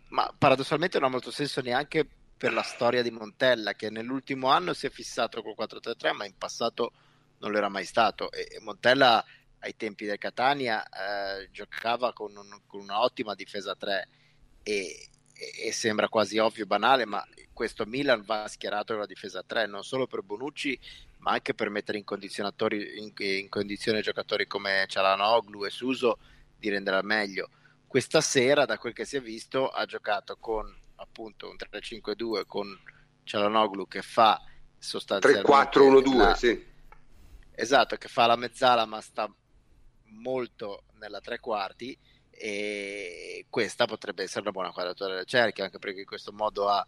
ma 0.09 0.35
paradossalmente 0.39 0.99
non 0.99 1.09
ha 1.09 1.13
molto 1.13 1.31
senso 1.31 1.61
neanche 1.61 2.09
per 2.35 2.55
la 2.55 2.63
storia 2.63 3.03
di 3.03 3.11
Montella, 3.11 3.75
che 3.75 3.91
nell'ultimo 3.91 4.49
anno 4.49 4.73
si 4.73 4.87
è 4.87 4.91
fissato 4.91 5.43
col 5.43 5.55
4-3-3, 5.55 6.15
ma 6.15 6.25
in 6.25 6.39
passato 6.39 6.93
non 7.41 7.51
lo 7.51 7.59
era 7.59 7.69
mai 7.69 7.85
stato. 7.85 8.33
E 8.33 8.59
Montella 8.63 9.23
ai 9.59 9.77
tempi 9.77 10.07
del 10.07 10.17
Catania 10.17 10.83
eh, 10.83 11.51
giocava 11.51 12.15
con, 12.15 12.35
un, 12.35 12.59
con 12.67 12.81
un'ottima 12.81 13.35
difesa 13.35 13.77
3 13.77 14.09
e, 14.63 15.11
e, 15.39 15.73
sembra 15.73 16.09
quasi 16.09 16.39
ovvio 16.39 16.65
e 16.65 16.67
banale, 16.67 17.07
ma 17.07 17.25
questo 17.53 17.87
Milan 17.87 18.23
va 18.25 18.47
schierato 18.49 18.93
con 18.93 19.03
la 19.03 19.07
difesa 19.07 19.43
3 19.43 19.67
non 19.67 19.85
solo 19.85 20.07
per 20.07 20.23
Bonucci, 20.23 20.79
ma 21.19 21.33
anche 21.33 21.55
per 21.55 21.71
mettere 21.71 21.99
in, 21.99 22.05
in, 22.97 23.13
in 23.17 23.49
condizione 23.49 24.01
giocatori 24.01 24.47
come 24.47 24.85
Cialanoglu 24.89 25.65
e 25.65 25.71
Suso 25.71 26.19
di 26.57 26.69
rendere 26.69 26.97
al 26.97 27.05
meglio. 27.05 27.51
questa 27.87 28.21
sera, 28.21 28.65
da 28.65 28.79
quel 28.79 28.93
che 28.93 29.05
si 29.05 29.17
è 29.17 29.21
visto, 29.21 29.69
ha 29.69 29.87
giocato 29.87 30.37
con 30.39 30.77
appunto 30.97 31.49
un 31.49 31.57
3-5-2 31.57 32.45
con 32.45 32.77
Cialanoglu 33.23 33.87
che 33.87 34.03
fa 34.03 34.43
sostanzialmente 34.77 35.51
3-4-1-2, 35.51 36.17
la... 36.17 36.35
sì. 36.35 36.67
Esatto, 37.53 37.97
che 37.97 38.09
fa 38.09 38.27
la 38.27 38.37
mezzala 38.37 38.87
ma 38.87 39.01
sta 39.01 39.33
molto 40.11 40.85
nella 40.99 41.21
tre 41.21 41.39
quarti 41.39 41.97
e 42.39 43.47
questa 43.51 43.87
potrebbe 43.87 44.23
essere 44.23 44.43
una 44.43 44.53
buona 44.53 44.71
quadratura 44.71 45.15
del 45.15 45.27
cerchio 45.27 45.65
anche 45.65 45.79
perché 45.79 46.01
in 46.01 46.07
questo 46.07 46.33
modo 46.33 46.69
ha 46.69 46.87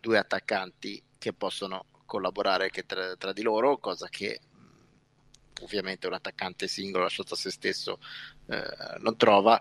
due 0.00 0.18
attaccanti 0.18 1.02
che 1.16 1.32
possono 1.32 1.86
collaborare 2.04 2.68
tra, 2.70 3.16
tra, 3.16 3.32
di 3.32 3.42
loro, 3.42 3.78
cosa 3.78 4.08
che 4.08 4.40
ovviamente 5.62 6.06
un 6.06 6.14
attaccante 6.14 6.68
singolo 6.68 7.04
lasciato 7.04 7.34
a 7.34 7.36
se 7.36 7.50
stesso 7.50 7.98
eh, 8.48 8.98
non 8.98 9.16
trova. 9.16 9.60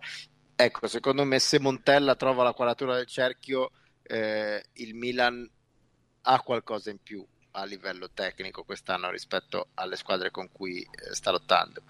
Ecco, 0.56 0.88
secondo 0.88 1.24
me 1.24 1.40
se 1.40 1.60
Montella 1.60 2.16
trova 2.16 2.44
la 2.44 2.54
quadratura 2.54 2.96
del 2.96 3.08
cerchio, 3.08 3.72
eh, 4.04 4.64
il 4.74 4.96
Milan 4.96 5.50
ha 6.24 6.42
qualcosa 6.42 6.90
in 6.90 7.02
più 7.02 7.26
a 7.56 7.66
livello 7.66 8.10
tecnico 8.12 8.64
quest'anno 8.64 9.10
rispetto 9.10 9.68
alle 9.76 9.96
squadre 9.96 10.32
con 10.32 10.52
cui 10.52 10.82
eh, 10.82 11.14
sta 11.14 11.32
lottando. 11.32 11.82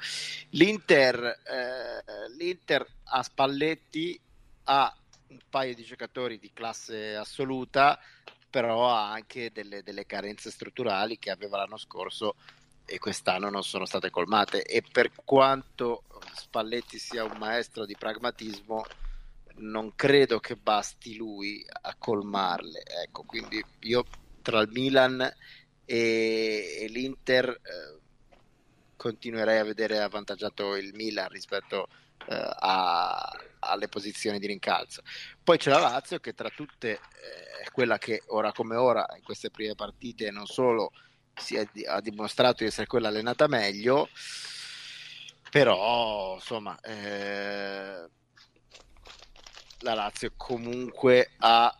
L'Inter, 0.49 1.23
eh, 1.23 2.29
L'Inter 2.37 2.85
a 3.05 3.23
Spalletti 3.23 4.19
ha 4.65 4.95
un 5.27 5.39
paio 5.49 5.73
di 5.75 5.83
giocatori 5.83 6.37
di 6.37 6.51
classe 6.53 7.15
assoluta, 7.15 7.99
però 8.49 8.89
ha 8.89 9.11
anche 9.11 9.51
delle, 9.51 9.83
delle 9.83 10.05
carenze 10.05 10.51
strutturali 10.51 11.17
che 11.17 11.31
aveva 11.31 11.57
l'anno 11.57 11.77
scorso 11.77 12.35
e 12.85 12.99
quest'anno 12.99 13.49
non 13.49 13.63
sono 13.63 13.85
state 13.85 14.09
colmate 14.09 14.63
e 14.63 14.83
per 14.89 15.11
quanto 15.23 16.03
Spalletti 16.35 16.99
sia 16.99 17.23
un 17.23 17.37
maestro 17.37 17.85
di 17.85 17.95
pragmatismo 17.97 18.85
non 19.55 19.95
credo 19.95 20.39
che 20.39 20.55
basti 20.55 21.15
lui 21.15 21.65
a 21.67 21.95
colmarle 21.97 22.83
ecco 23.05 23.23
quindi 23.23 23.63
io 23.81 24.03
tra 24.43 24.61
il 24.61 24.69
Milan 24.69 25.21
e, 25.85 26.77
e 26.81 26.87
l'Inter 26.89 27.49
eh, 27.49 28.01
continuerei 28.95 29.57
a 29.57 29.63
vedere 29.63 29.99
avvantaggiato 29.99 30.75
il 30.75 30.93
Milan 30.93 31.29
rispetto 31.29 31.87
eh, 32.27 32.35
a, 32.35 33.31
alle 33.59 33.87
posizioni 33.87 34.37
di 34.39 34.47
rincalzo. 34.47 35.01
Poi 35.43 35.57
c'è 35.57 35.71
la 35.71 35.79
Lazio 35.79 36.19
che 36.19 36.33
tra 36.33 36.49
tutte 36.49 36.91
eh, 36.91 37.63
è 37.65 37.71
quella 37.71 37.97
che 37.97 38.21
ora 38.27 38.51
come 38.51 38.75
ora 38.75 39.05
in 39.15 39.23
queste 39.23 39.49
prime 39.49 39.75
partite 39.75 40.29
non 40.29 40.45
solo 40.45 40.91
si 41.35 41.55
è, 41.55 41.67
ha 41.87 41.99
dimostrato 41.99 42.57
di 42.59 42.69
essere 42.69 42.87
quella 42.87 43.07
allenata 43.07 43.47
meglio, 43.47 44.07
però 45.49 46.35
insomma 46.35 46.79
eh, 46.81 48.07
la 49.79 49.93
Lazio 49.93 50.31
comunque 50.37 51.31
ha 51.37 51.75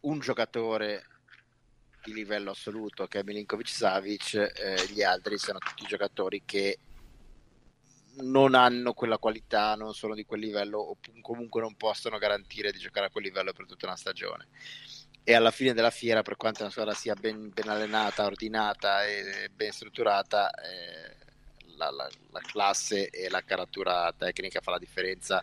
un 0.00 0.18
giocatore 0.18 1.06
di 2.02 2.12
livello 2.12 2.50
assoluto 2.50 3.06
che 3.06 3.20
è 3.20 3.22
Milinkovic 3.22 3.68
Savic, 3.68 4.34
eh, 4.34 4.86
gli 4.90 5.02
altri 5.02 5.38
sono 5.38 5.58
tutti 5.58 5.84
giocatori 5.86 6.42
che 6.44 6.78
non 8.16 8.54
hanno 8.54 8.92
quella 8.92 9.18
qualità, 9.18 9.74
non 9.74 9.94
sono 9.94 10.14
di 10.14 10.24
quel 10.24 10.40
livello 10.40 10.78
o 10.78 10.96
comunque 11.20 11.60
non 11.60 11.76
possono 11.76 12.18
garantire 12.18 12.72
di 12.72 12.78
giocare 12.78 13.06
a 13.06 13.10
quel 13.10 13.24
livello 13.24 13.52
per 13.52 13.66
tutta 13.66 13.86
una 13.86 13.96
stagione. 13.96 14.48
E 15.24 15.34
alla 15.34 15.52
fine 15.52 15.72
della 15.72 15.90
fiera, 15.90 16.22
per 16.22 16.36
quanto 16.36 16.62
una 16.62 16.70
squadra 16.70 16.94
sia 16.94 17.14
ben, 17.14 17.50
ben 17.54 17.68
allenata, 17.68 18.24
ordinata 18.24 19.04
e 19.06 19.48
ben 19.54 19.70
strutturata, 19.70 20.50
eh, 20.50 21.16
la, 21.76 21.90
la, 21.90 22.08
la 22.30 22.40
classe 22.40 23.08
e 23.08 23.28
la 23.28 23.42
caratura 23.42 24.12
tecnica 24.16 24.60
fa 24.60 24.72
la 24.72 24.78
differenza 24.78 25.42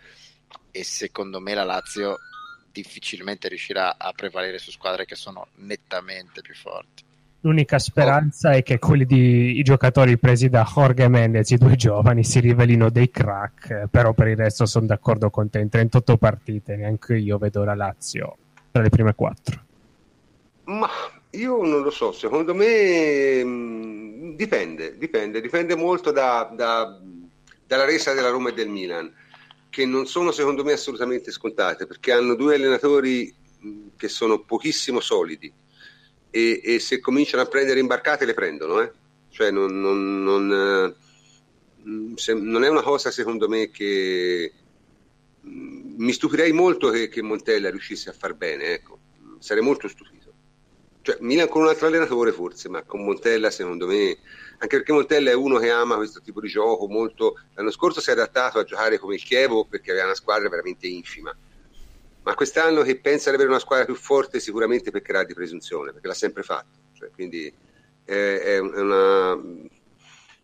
e 0.72 0.84
secondo 0.84 1.40
me 1.40 1.54
la 1.54 1.64
Lazio 1.64 2.18
difficilmente 2.72 3.48
riuscirà 3.48 3.98
a 3.98 4.12
prevalere 4.14 4.58
su 4.58 4.72
squadre 4.72 5.06
che 5.06 5.16
sono 5.16 5.48
nettamente 5.56 6.42
più 6.42 6.56
forti. 6.56 7.04
L'unica 7.42 7.80
speranza 7.80 8.50
oh. 8.50 8.54
è 8.54 8.64
che 8.64 8.80
quelli 8.80 9.06
di 9.06 9.60
i 9.60 9.64
giocatori 9.64 10.18
presi 10.18 10.50
da 10.50 10.70
Jorge 10.70 11.08
Mendez, 11.08 11.50
i 11.52 11.58
due 11.58 11.76
giovani, 11.76 12.24
si 12.24 12.42
rivelino 12.42 12.90
dei 12.90 13.10
crack, 13.10 13.88
però 13.90 14.14
per 14.14 14.28
il 14.28 14.36
resto 14.36 14.66
sono 14.66 14.86
d'accordo 14.86 15.30
con 15.30 15.50
te, 15.50 15.60
in 15.60 15.70
38 15.70 16.18
partite 16.18 16.76
neanche 16.76 17.16
io 17.16 17.38
vedo 17.38 17.64
la 17.64 17.76
Lazio 17.76 18.38
tra 18.72 18.82
le 18.82 18.90
prime 18.90 19.16
quattro. 19.16 19.64
Ma 20.66 20.90
io 21.32 21.64
non 21.64 21.82
lo 21.82 21.92
so, 21.92 22.12
secondo 22.12 22.54
me 22.54 23.44
mh, 23.44 23.48
mm, 23.48 24.36
dipende, 24.36 24.98
dipende, 24.98 25.40
dipende 25.40 25.76
molto 25.76 26.12
da, 26.12 26.52
da, 26.54 27.00
dalla 27.66 27.86
resa 27.86 28.14
della 28.14 28.30
Roma 28.30 28.50
e 28.50 28.54
del 28.54 28.68
Milan 28.68 29.12
che 29.70 29.86
non 29.86 30.08
sono 30.08 30.32
secondo 30.32 30.64
me 30.64 30.74
assolutamente 30.74 31.32
scontate 31.32 31.86
perché 31.86 32.12
hanno 32.12 32.36
due 32.36 32.56
allenatori 32.56 33.34
che 33.96 34.08
sono 34.08 34.40
pochissimo 34.44 35.00
solidi 35.00 35.52
e, 36.32 36.62
e 36.64 36.80
se 36.80 37.00
cominciano 37.00 37.44
a 37.44 37.48
prendere 37.48 37.80
imbarcate 37.80 38.26
le 38.26 38.34
prendono 38.34 38.82
eh? 38.82 38.92
cioè 39.30 39.52
non, 39.52 39.80
non, 39.80 40.24
non, 40.24 40.96
se, 42.16 42.34
non, 42.34 42.64
è 42.64 42.68
una 42.68 42.82
cosa 42.82 43.12
secondo 43.12 43.48
me 43.48 43.70
che 43.70 44.54
mi 45.42 46.12
stupirei 46.12 46.52
molto 46.52 46.90
che, 46.90 47.08
che 47.08 47.22
Montella 47.22 47.70
riuscisse 47.70 48.10
a 48.10 48.14
far 48.14 48.34
bene 48.36 48.74
ecco. 48.74 49.00
sarei 49.40 49.64
molto 49.64 49.88
stupito 49.88 50.34
cioè, 51.02 51.18
Milan 51.22 51.48
con 51.48 51.62
un 51.62 51.68
altro 51.70 51.88
allenatore 51.88 52.32
forse 52.32 52.70
ma 52.70 52.84
con 52.84 53.04
Montella 53.04 53.52
secondo 53.52 53.88
me 53.88 54.18
anche 54.62 54.78
perché 54.78 54.92
Montella 54.92 55.32
è 55.32 55.36
uno 55.36 55.58
che 55.58 55.70
ama 55.70 55.96
questo 55.96 56.20
tipo 56.22 56.42
di 56.42 56.50
gioco 56.50 56.88
molto. 56.88 57.40
L'anno 57.54 57.72
scorso 57.72 58.02
si 58.02 58.10
è 58.10 58.14
adattato 58.14 58.60
a 58.60 58.66
giocare 58.66 58.98
come 58.98 59.16
il 59.16 59.24
Chievo 59.24 59.66
perché 59.66 59.92
aveva 59.92 60.08
una 60.08 60.16
squadra 60.16 60.50
veramente 60.50 60.88
infima. 60.88 61.36
Ma 62.24 62.34
quest'anno 62.34 62.82
che 62.82 63.00
pensa 63.00 63.30
di 63.30 63.36
avere 63.36 63.52
una 63.52 63.60
squadra 63.60 63.86
più 63.86 63.96
forte 63.96 64.42
sicuramente 64.42 64.92
peccherà 64.92 65.24
di 65.24 65.34
presunzione, 65.34 65.94
perché 65.94 66.08
l'ha 66.08 66.14
sempre 66.14 66.44
fatto. 66.44 66.78
Cioè, 66.94 67.10
quindi 67.12 67.52
è, 68.04 68.12
è, 68.12 68.58
una, 68.60 69.32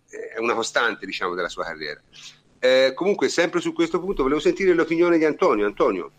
è, 0.07 0.39
una, 0.39 0.53
costante, 0.53 1.05
diciamo, 1.05 1.35
della 1.35 1.49
sua 1.49 1.65
carriera. 1.65 2.01
Eh, 2.59 2.93
comunque, 2.95 3.27
sempre 3.27 3.59
su 3.59 3.73
questo 3.73 3.99
punto, 3.99 4.23
volevo 4.23 4.39
sentire 4.39 4.73
l'opinione 4.73 5.17
di 5.17 5.25
Antonio. 5.25 5.65
Antonio. 5.65 6.11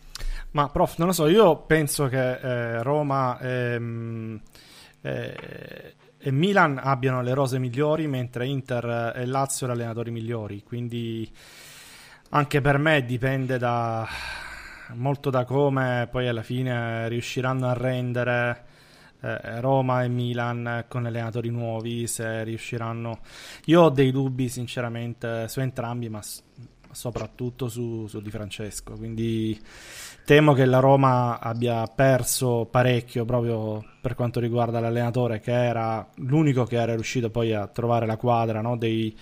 Ma 0.51 0.69
prof, 0.69 0.99
non 0.99 1.09
lo 1.09 1.13
so, 1.15 1.27
io 1.27 1.57
penso 1.63 2.09
che 2.09 2.39
eh, 2.41 2.83
Roma 2.83 3.39
ehm, 3.41 4.41
eh, 5.01 5.95
e 6.27 6.33
Milan 6.33 6.81
abbiano 6.83 7.23
le 7.23 7.35
rose 7.35 7.61
migliori, 7.61 8.09
mentre 8.09 8.49
Inter 8.49 9.13
e 9.15 9.27
Lazio 9.27 9.69
le 9.69 9.75
allenatori 9.75 10.11
migliori. 10.11 10.65
Quindi 10.65 11.33
anche 12.31 12.61
per 12.61 12.79
me 12.79 13.05
dipende 13.05 13.59
da, 13.59 14.05
molto 14.95 15.31
da 15.31 15.45
come 15.45 16.09
poi 16.11 16.27
alla 16.27 16.43
fine 16.43 17.07
riusciranno 17.07 17.69
a 17.69 17.75
rendere 17.75 18.65
eh, 19.21 19.61
Roma 19.61 20.03
e 20.03 20.09
Milan 20.09 20.87
con 20.89 21.07
allenatori 21.07 21.51
nuovi, 21.51 22.09
se 22.09 22.43
riusciranno... 22.43 23.21
Io 23.67 23.83
ho 23.83 23.91
dei 23.91 24.11
dubbi 24.11 24.49
sinceramente 24.49 25.47
su 25.47 25.61
entrambi, 25.61 26.09
ma 26.09 26.21
soprattutto 26.91 27.69
su, 27.69 28.09
su 28.09 28.21
Di 28.21 28.31
Francesco, 28.31 28.95
quindi 28.95 29.57
temo 30.27 30.55
che 30.55 30.65
la 30.65 30.81
Roma 30.81 31.39
abbia 31.39 31.87
perso 31.87 32.67
parecchio 32.69 33.25
proprio 33.25 33.85
per 34.01 34.17
quanto 34.17 34.41
riguarda 34.41 34.81
l'allenatore 34.81 35.39
che 35.39 35.53
era 35.53 36.05
l'unico 36.17 36.65
che 36.65 36.75
era 36.81 36.95
riuscito 36.95 37.31
poi 37.31 37.55
a 37.55 37.69
trovare 37.69 38.07
la 38.07 38.17
quadra 38.17 38.61
no, 38.61 38.77
dei, 38.77 39.17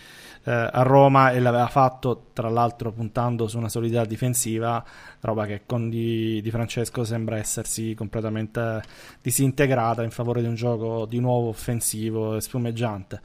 eh, 0.45 0.51
a 0.51 0.81
Roma 0.81 1.33
e 1.33 1.41
l'aveva 1.41 1.67
fatto 1.67 2.31
tra 2.33 2.49
l'altro 2.49 2.91
puntando 2.91 3.49
su 3.49 3.59
una 3.59 3.69
solidità 3.69 4.07
difensiva 4.07 4.83
roba 5.21 5.45
che 5.45 5.65
con 5.67 5.91
Di, 5.91 6.41
Di 6.41 6.51
Francesco 6.51 7.05
sembra 7.05 7.37
essersi 7.37 7.93
completamente 7.93 8.83
disintegrata 9.21 10.03
in 10.03 10.11
favore 10.11 10.41
di 10.41 10.49
un 10.49 10.55
gioco 10.55 11.05
di 11.05 11.21
nuovo 11.21 11.49
offensivo 11.49 12.37
e 12.37 12.41
spumeggiante 12.41 13.21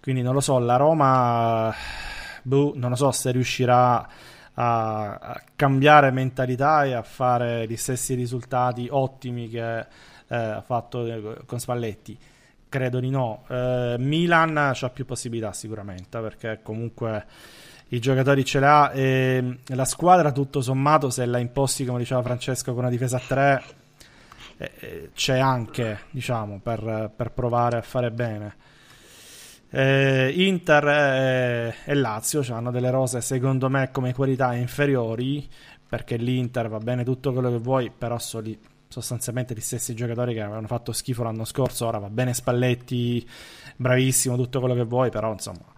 quindi 0.00 0.22
non 0.22 0.32
lo 0.32 0.40
so 0.40 0.58
la 0.58 0.76
Roma 0.76 1.74
boh, 2.42 2.72
non 2.74 2.88
lo 2.88 2.96
so 2.96 3.10
se 3.10 3.32
riuscirà 3.32 4.08
a, 4.60 5.14
a, 5.14 5.42
cambiare 5.54 6.10
mentalità 6.10 6.84
e 6.84 6.92
a 6.92 7.02
fare 7.02 7.66
gli 7.68 7.76
stessi 7.76 8.14
risultati 8.14 8.88
ottimi 8.90 9.48
che 9.48 9.78
eh, 9.78 9.86
ha 10.26 10.62
fatto 10.62 11.06
eh, 11.06 11.44
con 11.46 11.60
Spalletti. 11.60 12.18
Credo 12.68 13.00
di 13.00 13.08
no. 13.08 13.44
Eh, 13.48 13.96
Milan 13.98 14.56
ha 14.56 14.90
più 14.92 15.06
possibilità 15.06 15.52
sicuramente 15.52 16.18
perché 16.20 16.60
comunque 16.62 17.24
i 17.88 18.00
giocatori 18.00 18.44
ce 18.44 18.58
l'ha 18.58 18.90
e 18.90 19.58
la 19.66 19.84
squadra 19.86 20.32
tutto 20.32 20.60
sommato 20.60 21.08
se 21.08 21.24
la 21.24 21.38
imposti 21.38 21.86
come 21.86 22.00
diceva 22.00 22.20
Francesco 22.22 22.72
con 22.72 22.80
una 22.80 22.90
difesa 22.90 23.16
a 23.16 23.22
3 23.26 23.62
eh, 24.58 24.72
eh, 24.80 25.10
c'è 25.14 25.38
anche 25.38 26.00
diciamo 26.10 26.60
per, 26.62 27.10
per 27.16 27.30
provare 27.30 27.78
a 27.78 27.82
fare 27.82 28.10
bene 28.10 28.54
eh, 29.70 30.32
Inter 30.34 30.88
e, 30.88 31.74
e 31.84 31.94
Lazio 31.94 32.42
hanno 32.54 32.70
delle 32.70 32.90
rose 32.90 33.20
secondo 33.20 33.68
me 33.68 33.90
come 33.92 34.14
qualità 34.14 34.54
inferiori 34.54 35.46
perché 35.88 36.16
l'Inter 36.16 36.68
va 36.68 36.78
bene 36.78 37.04
tutto 37.04 37.32
quello 37.32 37.50
che 37.50 37.58
vuoi 37.58 37.90
però 37.96 38.18
sono 38.18 38.50
sostanzialmente 38.88 39.54
gli 39.54 39.60
stessi 39.60 39.94
giocatori 39.94 40.32
che 40.32 40.40
avevano 40.40 40.66
fatto 40.66 40.92
schifo 40.92 41.22
l'anno 41.22 41.44
scorso 41.44 41.86
ora 41.86 41.98
va 41.98 42.08
bene 42.08 42.32
Spalletti 42.32 43.26
bravissimo 43.76 44.36
tutto 44.36 44.60
quello 44.60 44.74
che 44.74 44.84
vuoi 44.84 45.10
però 45.10 45.32
insomma 45.32 45.76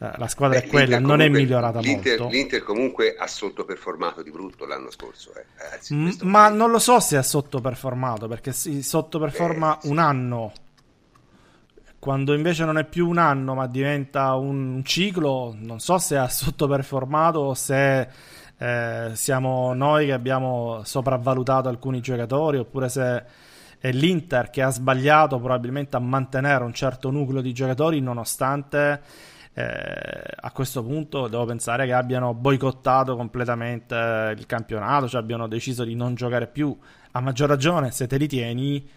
eh, 0.00 0.12
la 0.16 0.28
squadra 0.28 0.60
Beh, 0.60 0.66
è 0.66 0.68
quella, 0.68 0.98
non 1.00 1.20
è 1.20 1.28
migliorata 1.28 1.80
l'Inter, 1.80 2.20
molto. 2.20 2.34
L'Inter 2.34 2.62
comunque 2.62 3.16
ha 3.16 3.26
sottoperformato 3.26 4.22
di 4.22 4.30
brutto 4.30 4.64
l'anno 4.64 4.90
scorso. 4.92 5.34
Eh. 5.34 5.44
Ragazzi, 5.56 5.94
M- 5.94 6.16
ma 6.22 6.48
non 6.48 6.70
lo 6.70 6.78
so 6.78 7.00
se 7.00 7.16
ha 7.16 7.22
sottoperformato, 7.22 8.28
perché 8.28 8.52
si 8.52 8.80
sottoperforma 8.80 9.80
eh, 9.80 9.88
un 9.88 9.98
anno, 9.98 10.52
quando 11.98 12.34
invece 12.34 12.64
non 12.64 12.78
è 12.78 12.84
più 12.84 13.08
un 13.08 13.18
anno 13.18 13.54
ma 13.54 13.66
diventa 13.66 14.34
un 14.34 14.82
ciclo, 14.84 15.54
non 15.58 15.80
so 15.80 15.98
se 15.98 16.16
ha 16.16 16.28
sottoperformato 16.28 17.38
o 17.38 17.54
se 17.54 18.08
eh, 18.56 19.10
siamo 19.14 19.72
noi 19.74 20.06
che 20.06 20.12
abbiamo 20.12 20.82
sopravvalutato 20.84 21.68
alcuni 21.68 22.00
giocatori 22.00 22.58
oppure 22.58 22.88
se 22.88 23.24
è 23.78 23.92
l'Inter 23.92 24.50
che 24.50 24.62
ha 24.62 24.70
sbagliato 24.70 25.38
probabilmente 25.38 25.96
a 25.96 26.00
mantenere 26.00 26.64
un 26.64 26.72
certo 26.72 27.10
nucleo 27.10 27.40
di 27.40 27.52
giocatori 27.52 28.00
nonostante 28.00 29.00
eh, 29.58 30.22
a 30.36 30.52
questo 30.52 30.84
punto 30.84 31.26
devo 31.26 31.44
pensare 31.44 31.84
che 31.84 31.92
abbiano 31.92 32.32
boicottato 32.32 33.16
completamente 33.16 34.34
il 34.36 34.46
campionato, 34.46 35.08
cioè 35.08 35.20
abbiano 35.20 35.48
deciso 35.48 35.82
di 35.82 35.96
non 35.96 36.14
giocare 36.14 36.46
più. 36.46 36.76
A 37.12 37.20
maggior 37.20 37.48
ragione, 37.48 37.90
se 37.90 38.06
te 38.06 38.18
li 38.18 38.28
tieni, 38.28 38.88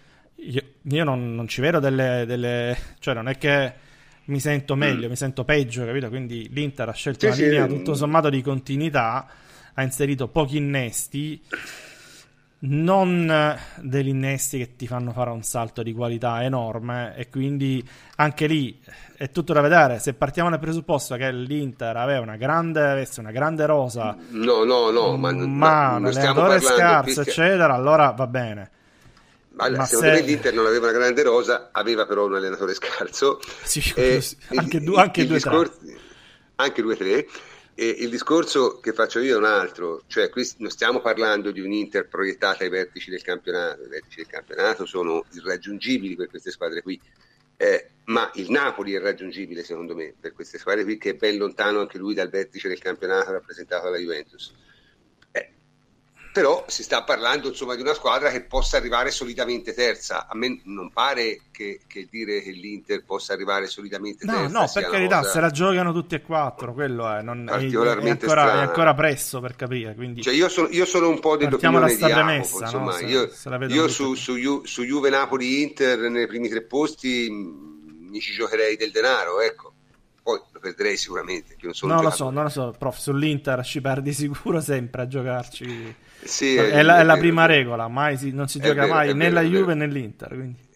io, 0.50 0.62
io 0.82 1.04
non, 1.04 1.34
non, 1.34 1.48
ci 1.48 1.60
vedo 1.60 1.78
delle, 1.78 2.24
delle, 2.26 2.76
cioè 2.98 3.14
non 3.14 3.28
è 3.28 3.38
che 3.38 3.72
mi 4.24 4.40
sento 4.40 4.74
meglio, 4.74 5.06
mm. 5.06 5.10
mi 5.10 5.16
sento 5.16 5.44
peggio, 5.44 5.84
capito? 5.84 6.08
Quindi 6.08 6.48
l'Inter 6.50 6.88
ha 6.88 6.92
scelto 6.92 7.30
sì, 7.32 7.42
una 7.42 7.50
linea 7.50 7.68
sì. 7.68 7.76
tutto 7.76 7.94
sommato 7.94 8.30
di 8.30 8.42
continuità, 8.42 9.26
ha 9.74 9.82
inserito 9.82 10.28
pochi 10.28 10.56
innesti 10.56 11.40
non 12.64 13.58
degli 13.80 14.08
innesti 14.08 14.58
che 14.58 14.76
ti 14.76 14.86
fanno 14.86 15.12
fare 15.12 15.30
un 15.30 15.42
salto 15.42 15.82
di 15.82 15.92
qualità 15.92 16.44
enorme 16.44 17.14
e 17.16 17.28
quindi 17.28 17.84
anche 18.16 18.46
lì 18.46 18.80
è 19.16 19.30
tutto 19.30 19.52
da 19.52 19.60
vedere 19.60 19.98
se 19.98 20.14
partiamo 20.14 20.48
dal 20.48 20.60
presupposto 20.60 21.16
che 21.16 21.32
l'Inter 21.32 21.96
aveva 21.96 22.20
una 22.20 22.36
grande, 22.36 22.86
avesse 22.86 23.18
una 23.18 23.32
grande 23.32 23.66
rosa 23.66 24.16
no 24.30 24.62
no 24.62 24.90
no 24.90 25.16
ma, 25.16 25.32
ma 25.32 25.96
un 25.96 26.06
allenatore 26.06 26.60
scarso 26.60 27.22
eccetera 27.22 27.74
allora 27.74 28.10
va 28.10 28.26
bene 28.28 28.70
allora, 29.56 29.84
secondo 29.84 30.14
se... 30.14 30.20
me 30.20 30.26
l'Inter 30.26 30.54
non 30.54 30.66
aveva 30.66 30.88
una 30.88 30.98
grande 30.98 31.22
rosa 31.22 31.70
aveva 31.72 32.06
però 32.06 32.26
un 32.26 32.34
allenatore 32.34 32.74
scarso. 32.74 33.40
Sì, 33.62 33.92
eh, 33.96 34.22
anche, 34.54 34.80
due, 34.80 35.00
anche, 35.00 35.26
due, 35.26 35.36
discorsi, 35.36 35.96
anche 36.56 36.82
due 36.82 36.96
tre. 36.96 37.26
E 37.74 37.86
il 37.86 38.10
discorso 38.10 38.80
che 38.80 38.92
faccio 38.92 39.18
io 39.20 39.34
è 39.34 39.38
un 39.38 39.46
altro, 39.46 40.02
cioè 40.06 40.28
qui 40.28 40.46
non 40.58 40.70
stiamo 40.70 41.00
parlando 41.00 41.50
di 41.50 41.60
un 41.60 41.72
Inter 41.72 42.06
proiettata 42.06 42.64
ai 42.64 42.70
vertici 42.70 43.10
del 43.10 43.22
campionato, 43.22 43.82
i 43.84 43.88
vertici 43.88 44.16
del 44.16 44.26
campionato 44.26 44.84
sono 44.84 45.24
irraggiungibili 45.32 46.14
per 46.14 46.28
queste 46.28 46.50
squadre 46.50 46.82
qui, 46.82 47.00
eh, 47.56 47.88
ma 48.04 48.30
il 48.34 48.50
Napoli 48.50 48.92
è 48.92 49.00
raggiungibile 49.00 49.64
secondo 49.64 49.94
me 49.94 50.12
per 50.18 50.32
queste 50.32 50.58
squadre 50.58 50.84
qui 50.84 50.98
che 50.98 51.10
è 51.10 51.14
ben 51.14 51.38
lontano 51.38 51.80
anche 51.80 51.96
lui 51.96 52.12
dal 52.12 52.28
vertice 52.28 52.68
del 52.68 52.78
campionato 52.78 53.32
rappresentato 53.32 53.84
dalla 53.84 53.98
Juventus 53.98 54.52
però 56.32 56.64
si 56.66 56.82
sta 56.82 57.02
parlando 57.02 57.48
insomma, 57.48 57.74
di 57.74 57.82
una 57.82 57.92
squadra 57.92 58.30
che 58.30 58.42
possa 58.42 58.78
arrivare 58.78 59.10
solidamente 59.10 59.74
terza. 59.74 60.26
A 60.26 60.34
me 60.34 60.62
non 60.64 60.90
pare 60.90 61.42
che, 61.50 61.80
che 61.86 62.08
dire 62.10 62.40
che 62.40 62.50
l'Inter 62.50 63.04
possa 63.04 63.34
arrivare 63.34 63.66
solidamente 63.66 64.24
no, 64.24 64.32
terza. 64.32 64.58
No, 64.58 64.70
per 64.72 64.90
carità, 64.90 65.22
se 65.24 65.40
la 65.40 65.50
giocano 65.50 65.92
tutti 65.92 66.14
e 66.14 66.22
quattro, 66.22 66.72
quello 66.72 67.06
è, 67.14 67.20
non, 67.20 67.46
è, 67.46 67.52
è, 67.52 67.64
ancora, 67.64 68.00
è, 68.00 68.58
ancora, 68.60 68.94
presto 68.94 69.40
per 69.40 69.56
capire. 69.56 69.94
Quindi... 69.94 70.22
Cioè 70.22 70.32
io, 70.32 70.48
sono, 70.48 70.68
io 70.70 70.86
sono 70.86 71.10
un 71.10 71.20
po' 71.20 71.36
dell'opinione 71.36 71.94
di 71.94 71.96
Jacopo, 71.96 72.60
insomma, 72.60 72.92
no? 72.92 72.92
se, 72.92 73.04
io, 73.04 73.28
se 73.28 73.48
io 73.68 73.88
su, 73.88 74.14
su, 74.14 74.36
Ju, 74.36 74.64
su, 74.64 74.84
Juve 74.84 75.10
Napoli-Inter 75.10 75.98
nei 76.08 76.26
primi 76.26 76.48
tre 76.48 76.62
posti 76.62 77.28
mi 77.30 78.20
ci 78.20 78.32
giocherei 78.32 78.76
del 78.76 78.90
denaro, 78.90 79.40
ecco 79.40 79.72
poi 80.22 80.40
lo 80.52 80.60
perderei 80.60 80.96
sicuramente. 80.96 81.56
non, 81.60 81.72
non 81.90 82.02
lo 82.04 82.10
so, 82.10 82.30
non 82.30 82.44
lo 82.44 82.48
so, 82.48 82.74
prof. 82.78 82.96
Sull'Inter 82.96 83.64
ci 83.64 83.80
perdi 83.80 84.12
sicuro 84.12 84.60
sempre 84.60 85.02
a 85.02 85.06
giocarci. 85.08 85.96
Sì, 86.24 86.54
è, 86.54 86.70
è, 86.70 86.82
la, 86.82 87.00
è 87.00 87.02
la, 87.02 87.16
prima 87.16 87.46
regola, 87.46 87.88
mai 87.88 88.16
si, 88.16 88.30
non 88.30 88.48
si 88.48 88.60
gioca 88.60 88.82
vero, 88.82 88.94
mai 88.94 89.14
né 89.14 89.30
la 89.30 89.42
Juve 89.42 89.74
né 89.74 89.86
l'Inter. 89.86 90.28
Quindi. 90.28 90.70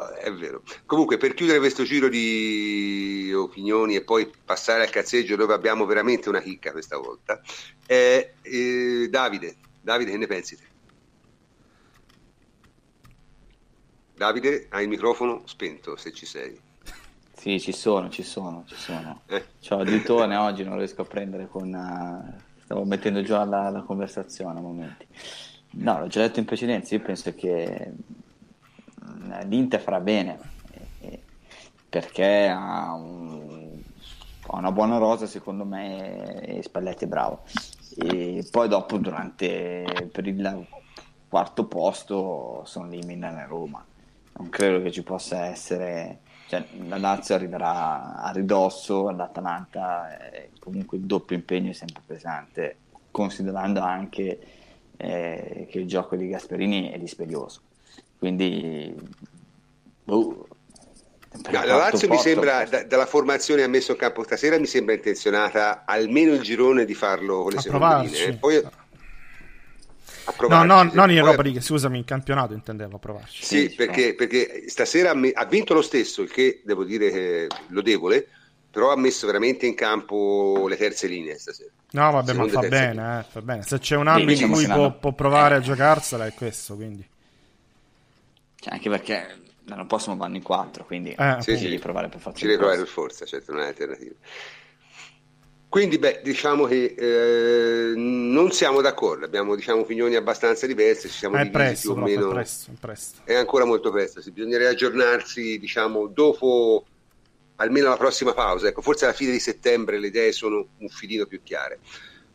Ah, 0.00 0.14
è 0.16 0.32
vero. 0.32 0.62
Comunque, 0.84 1.16
per 1.16 1.34
chiudere 1.34 1.58
questo 1.58 1.84
giro 1.84 2.08
di 2.08 3.32
opinioni 3.34 3.96
e 3.96 4.02
poi 4.02 4.30
passare 4.44 4.82
al 4.82 4.90
cazzeggio, 4.90 5.36
dove 5.36 5.54
abbiamo 5.54 5.86
veramente 5.86 6.28
una 6.28 6.40
chicca 6.40 6.72
questa 6.72 6.98
volta, 6.98 7.40
eh, 7.86 8.34
eh, 8.42 9.08
Davide, 9.10 9.56
Davide, 9.80 10.10
che 10.10 10.18
ne 10.18 10.26
pensi 10.26 10.56
te? 10.56 10.68
Davide, 14.14 14.66
hai 14.68 14.82
il 14.82 14.88
microfono 14.90 15.42
spento 15.46 15.96
se 15.96 16.12
ci 16.12 16.26
sei. 16.26 16.60
Sì, 17.34 17.58
ci 17.58 17.72
sono, 17.72 18.10
ci 18.10 18.22
sono, 18.22 18.64
ci 18.68 18.74
sono. 18.74 19.22
Eh. 19.26 19.44
C'ho 19.66 19.80
il 19.80 19.90
ditone 19.90 20.36
oggi, 20.36 20.62
non 20.62 20.76
riesco 20.76 21.00
a 21.00 21.06
prendere 21.06 21.48
con... 21.48 21.72
Uh 21.72 22.48
stavo 22.70 22.84
mettendo 22.84 23.20
giù 23.22 23.32
la, 23.32 23.68
la 23.68 23.82
conversazione 23.82 24.60
a 24.60 24.62
momenti. 24.62 25.04
No, 25.72 25.98
l'ho 25.98 26.06
già 26.06 26.20
detto 26.20 26.38
in 26.38 26.44
precedenza, 26.44 26.94
io 26.94 27.00
penso 27.00 27.34
che 27.34 27.92
mm, 29.04 29.32
l'Inter 29.46 29.80
farà 29.80 29.98
bene 29.98 30.38
perché 31.88 32.46
ha, 32.46 32.94
un, 32.94 33.82
ha, 34.46 34.56
una 34.56 34.70
buona 34.70 34.98
rosa 34.98 35.26
secondo 35.26 35.64
me 35.64 36.42
e 36.42 36.62
Spalletti 36.62 37.06
è 37.06 37.08
bravo. 37.08 37.42
E 37.96 38.46
poi 38.48 38.68
dopo 38.68 38.98
durante 38.98 40.08
per 40.12 40.28
il 40.28 40.66
quarto 41.28 41.66
posto 41.66 42.62
sono 42.66 42.86
lì 42.86 43.00
Milan 43.02 43.38
e 43.38 43.46
Roma. 43.46 43.84
Non 44.36 44.48
credo 44.48 44.80
che 44.80 44.92
ci 44.92 45.02
possa 45.02 45.46
essere 45.46 46.20
cioè, 46.50 46.64
la 46.88 46.98
Lazio 46.98 47.36
arriverà 47.36 48.16
a 48.16 48.32
ridosso, 48.32 49.08
l'Atalanta 49.10 50.32
eh, 50.32 50.50
comunque 50.58 50.98
il 50.98 51.04
doppio 51.04 51.36
impegno 51.36 51.70
è 51.70 51.74
sempre 51.74 52.02
pesante, 52.04 52.76
considerando 53.12 53.78
anche 53.78 54.40
eh, 54.96 55.68
che 55.70 55.78
il 55.78 55.86
gioco 55.86 56.16
di 56.16 56.26
Gasperini 56.26 56.90
è 56.90 56.98
dispendioso. 56.98 57.60
Quindi, 58.18 58.92
boh, 60.02 60.48
No, 61.32 61.64
la 61.64 61.76
Lazio 61.76 62.08
mi 62.08 62.18
sembra, 62.18 62.64
da, 62.64 62.82
dalla 62.82 63.06
formazione 63.06 63.62
ha 63.62 63.68
messo 63.68 63.92
in 63.92 63.98
campo 63.98 64.24
stasera, 64.24 64.58
mi 64.58 64.66
sembra 64.66 64.94
intenzionata 64.94 65.84
almeno 65.86 66.32
il 66.32 66.40
girone 66.40 66.84
di 66.84 66.94
stasera 66.94 67.44
con 67.44 67.52
le 67.52 67.60
seconde 67.60 68.06
linee. 68.06 68.26
Eh. 68.26 68.32
Poi, 68.32 68.60
no, 70.48 70.64
no, 70.64 70.90
non 70.92 71.10
in 71.10 71.18
Europa 71.18 71.42
League, 71.42 71.60
scusami, 71.60 71.98
in 71.98 72.04
campionato 72.04 72.54
intendevo 72.54 72.98
provarci. 72.98 73.44
Sì, 73.44 73.68
sì 73.68 73.74
perché, 73.74 74.14
perché, 74.14 74.64
stasera 74.68 75.10
ha 75.10 75.44
vinto 75.46 75.74
lo 75.74 75.82
stesso, 75.82 76.22
il 76.22 76.30
che 76.30 76.62
devo 76.64 76.84
dire 76.84 77.10
che 77.10 77.46
lodevole, 77.68 78.26
però 78.70 78.92
ha 78.92 78.96
messo 78.96 79.26
veramente 79.26 79.66
in 79.66 79.74
campo 79.74 80.66
le 80.68 80.76
terze 80.76 81.06
linee 81.06 81.38
stasera. 81.38 81.70
No, 81.92 82.10
vabbè, 82.12 82.32
ma 82.34 82.46
fa 82.48 82.60
bene, 82.60 83.18
eh, 83.18 83.24
fa 83.28 83.42
bene, 83.42 83.62
Se 83.62 83.78
c'è 83.78 83.96
un 83.96 84.06
anno 84.06 84.20
in 84.20 84.26
diciamo 84.26 84.54
cui 84.54 84.66
può, 84.66 84.92
può, 84.92 85.12
provare 85.12 85.56
a 85.56 85.60
giocarsela 85.60 86.26
è 86.26 86.32
questo, 86.34 86.76
quindi. 86.76 87.06
Cioè, 88.56 88.74
anche 88.74 88.88
perché 88.88 89.38
l'anno 89.64 89.86
prossimo 89.86 90.16
vanno 90.16 90.36
in 90.36 90.42
quattro, 90.42 90.84
quindi 90.84 91.10
eh, 91.10 91.36
sì, 91.40 91.56
sì. 91.56 91.64
devi 91.64 91.78
provare 91.78 92.08
per 92.08 92.20
forza. 92.20 92.38
Ci 92.38 92.46
devi 92.46 92.58
provare 92.58 92.78
per 92.78 92.88
forza, 92.88 93.24
certo, 93.24 93.52
non 93.52 93.62
è 93.62 93.66
alternativa. 93.66 94.14
Quindi, 95.70 95.98
beh, 95.98 96.20
diciamo 96.24 96.64
che 96.64 96.96
eh, 96.98 97.92
non 97.94 98.50
siamo 98.50 98.80
d'accordo, 98.80 99.24
abbiamo 99.24 99.54
diciamo, 99.54 99.82
opinioni 99.82 100.16
abbastanza 100.16 100.66
diverse, 100.66 101.08
ci 101.08 101.18
siamo 101.18 101.36
è 101.36 101.44
divisi 101.44 101.56
presto, 101.56 101.92
più 101.94 102.02
o 102.02 102.04
meno. 102.04 102.30
È, 102.30 102.32
presto, 102.32 102.70
è, 102.72 102.74
presto. 102.74 103.20
è 103.22 103.34
ancora 103.34 103.64
molto 103.64 103.92
presto, 103.92 104.20
sì, 104.20 104.32
bisognerebbe 104.32 104.70
aggiornarsi 104.70 105.60
diciamo, 105.60 106.08
dopo 106.08 106.84
almeno 107.54 107.88
la 107.88 107.96
prossima 107.96 108.34
pausa. 108.34 108.66
Ecco, 108.66 108.82
forse 108.82 109.04
alla 109.04 109.14
fine 109.14 109.30
di 109.30 109.38
settembre 109.38 110.00
le 110.00 110.08
idee 110.08 110.32
sono 110.32 110.66
un 110.76 110.88
filino 110.88 111.26
più 111.26 111.40
chiare. 111.44 111.78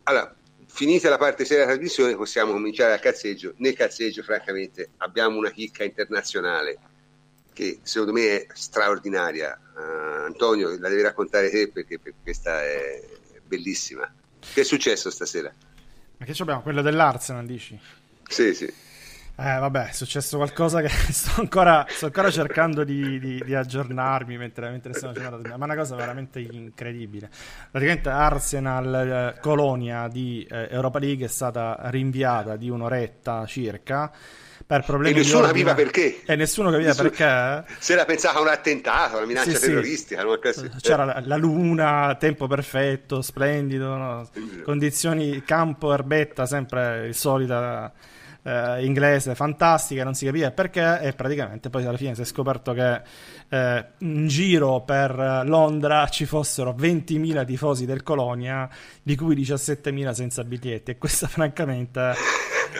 Allora, 0.04 0.34
finita 0.64 1.10
la 1.10 1.18
parte 1.18 1.44
seria 1.44 1.64
della 1.64 1.76
trasmissione, 1.76 2.16
possiamo 2.16 2.52
cominciare 2.52 2.94
al 2.94 3.00
cazzeggio. 3.00 3.52
Nel 3.58 3.74
cazzeggio, 3.74 4.22
francamente, 4.22 4.92
abbiamo 4.96 5.36
una 5.36 5.50
chicca 5.50 5.84
internazionale 5.84 6.78
che 7.52 7.80
secondo 7.82 8.14
me 8.14 8.28
è 8.28 8.46
straordinaria. 8.54 9.60
Uh, 9.74 10.24
Antonio, 10.24 10.74
la 10.78 10.88
devi 10.88 11.02
raccontare 11.02 11.50
te 11.50 11.68
perché, 11.68 11.98
perché 11.98 12.18
questa 12.22 12.62
è 12.62 13.02
bellissima. 13.46 14.10
Che 14.52 14.60
è 14.60 14.64
successo 14.64 15.10
stasera? 15.10 15.52
Ma 16.18 16.24
che 16.24 16.34
abbiamo? 16.38 16.62
Quello 16.62 16.82
dell'Arsenal, 16.82 17.44
dici? 17.44 17.78
Sì, 18.28 18.54
sì. 18.54 18.64
Eh, 19.38 19.58
vabbè, 19.58 19.90
è 19.90 19.92
successo 19.92 20.38
qualcosa 20.38 20.80
che 20.80 20.88
sto 21.12 21.42
ancora, 21.42 21.84
sto 21.88 22.06
ancora 22.06 22.30
cercando 22.30 22.84
di, 22.84 23.18
di, 23.18 23.42
di, 23.44 23.54
aggiornarmi 23.54 24.38
mentre, 24.38 24.70
mentre 24.70 24.94
stiamo 24.94 25.12
giocando. 25.12 25.46
Ma 25.46 25.54
è 25.54 25.64
una 25.64 25.76
cosa 25.76 25.94
veramente 25.94 26.40
incredibile. 26.40 27.28
Praticamente 27.70 28.08
Arsenal 28.08 29.34
eh, 29.36 29.40
Colonia 29.40 30.08
di 30.08 30.46
eh, 30.50 30.68
Europa 30.70 30.98
League 30.98 31.26
è 31.26 31.28
stata 31.28 31.76
rinviata 31.90 32.56
di 32.56 32.70
un'oretta 32.70 33.44
circa 33.44 34.10
per 34.66 34.82
problemi 34.82 35.14
e 35.14 35.22
nessuno 35.22 35.46
capiva 35.46 35.74
perché. 35.74 36.22
E 36.26 36.34
nessuno 36.34 36.70
capiva 36.70 36.88
nessuno... 36.88 37.10
perché? 37.10 37.76
Se 37.78 37.92
era 37.92 38.04
pensata 38.04 38.40
un 38.40 38.48
attentato 38.48 39.16
una 39.16 39.26
minaccia 39.26 39.54
sì, 39.54 39.66
terroristica 39.66 40.24
sì. 40.52 40.70
c'era 40.80 41.04
la, 41.04 41.22
la, 41.24 41.36
luna 41.36 42.16
tempo 42.18 42.48
perfetto 42.48 43.22
splendido 43.22 43.96
no? 43.96 44.28
condizioni 44.64 45.44
campo 45.44 45.92
erbetta 45.92 46.46
sempre 46.46 47.06
il 47.06 47.14
solita 47.14 47.92
eh, 48.46 48.84
inglese 48.84 49.34
fantastica, 49.34 50.04
non 50.04 50.14
si 50.14 50.24
capiva 50.24 50.50
perché 50.52 51.00
e 51.00 51.12
praticamente 51.12 51.68
poi 51.68 51.84
alla 51.84 51.96
fine 51.96 52.14
si 52.14 52.20
è 52.20 52.24
scoperto 52.24 52.72
che 52.72 53.00
eh, 53.48 53.84
in 53.98 54.28
giro 54.28 54.82
per 54.82 55.42
Londra 55.44 56.06
ci 56.08 56.26
fossero 56.26 56.74
20.000 56.78 57.44
tifosi 57.44 57.86
del 57.86 58.04
Colonia, 58.04 58.68
di 59.02 59.16
cui 59.16 59.34
17.000 59.36 60.12
senza 60.12 60.44
biglietti 60.44 60.92
e 60.92 60.98
questa 60.98 61.26
francamente 61.28 62.14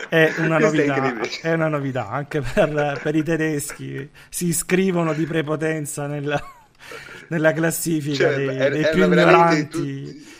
è 0.09 0.33
una 0.37 0.57
novità, 0.57 1.19
è 1.41 1.51
una 1.51 1.67
novità 1.67 2.09
anche 2.09 2.39
per, 2.41 2.99
per, 3.03 3.15
i 3.15 3.23
tedeschi, 3.23 4.09
si 4.29 4.47
iscrivono 4.47 5.13
di 5.13 5.25
prepotenza 5.25 6.07
nella, 6.07 6.41
nella 7.27 7.51
classifica 7.51 8.29
cioè, 8.29 8.35
dei, 8.35 8.69
dei 8.69 8.89
più 8.91 9.03
ignoranti 9.03 10.35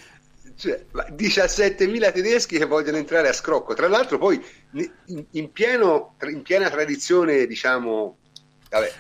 cioè, 0.58 0.86
17.000 0.92 2.12
tedeschi 2.12 2.58
che 2.58 2.66
vogliono 2.66 2.98
entrare 2.98 3.30
a 3.30 3.34
scrocco. 3.34 3.76
Tra 3.76 3.88
l'altro, 3.88 4.18
poi 4.18 4.44
in, 5.06 5.26
in, 5.32 5.52
pieno, 5.52 6.16
in 6.28 6.42
piena 6.42 6.70
tradizione, 6.70 7.46
diciamo, 7.46 8.18
vabbè, 8.72 8.92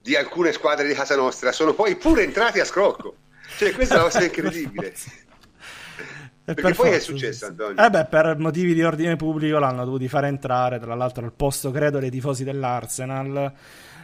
di 0.00 0.16
alcune 0.16 0.52
squadre 0.52 0.88
di 0.88 0.94
casa 0.94 1.14
nostra, 1.14 1.52
sono 1.52 1.74
poi 1.74 1.96
pure 1.96 2.22
entrati 2.22 2.58
a 2.58 2.64
scrocco. 2.64 3.16
Cioè, 3.58 3.72
questa 3.72 3.94
è 3.94 3.98
una 3.98 4.06
cosa 4.06 4.24
incredibile. 4.24 4.94
Perché 6.44 6.60
per 6.60 6.74
poi 6.74 6.88
forza, 6.88 6.96
è 6.96 7.00
successo, 7.00 7.46
Antonio? 7.46 7.84
Eh 7.84 7.90
beh, 7.90 8.06
per 8.06 8.36
motivi 8.38 8.74
di 8.74 8.82
ordine 8.82 9.14
pubblico 9.14 9.58
l'hanno 9.58 9.84
dovuti 9.84 10.08
far 10.08 10.24
entrare, 10.24 10.80
tra 10.80 10.94
l'altro 10.94 11.24
al 11.24 11.32
posto, 11.32 11.70
credo, 11.70 12.00
dei 12.00 12.10
tifosi 12.10 12.42
dell'Arsenal, 12.42 13.52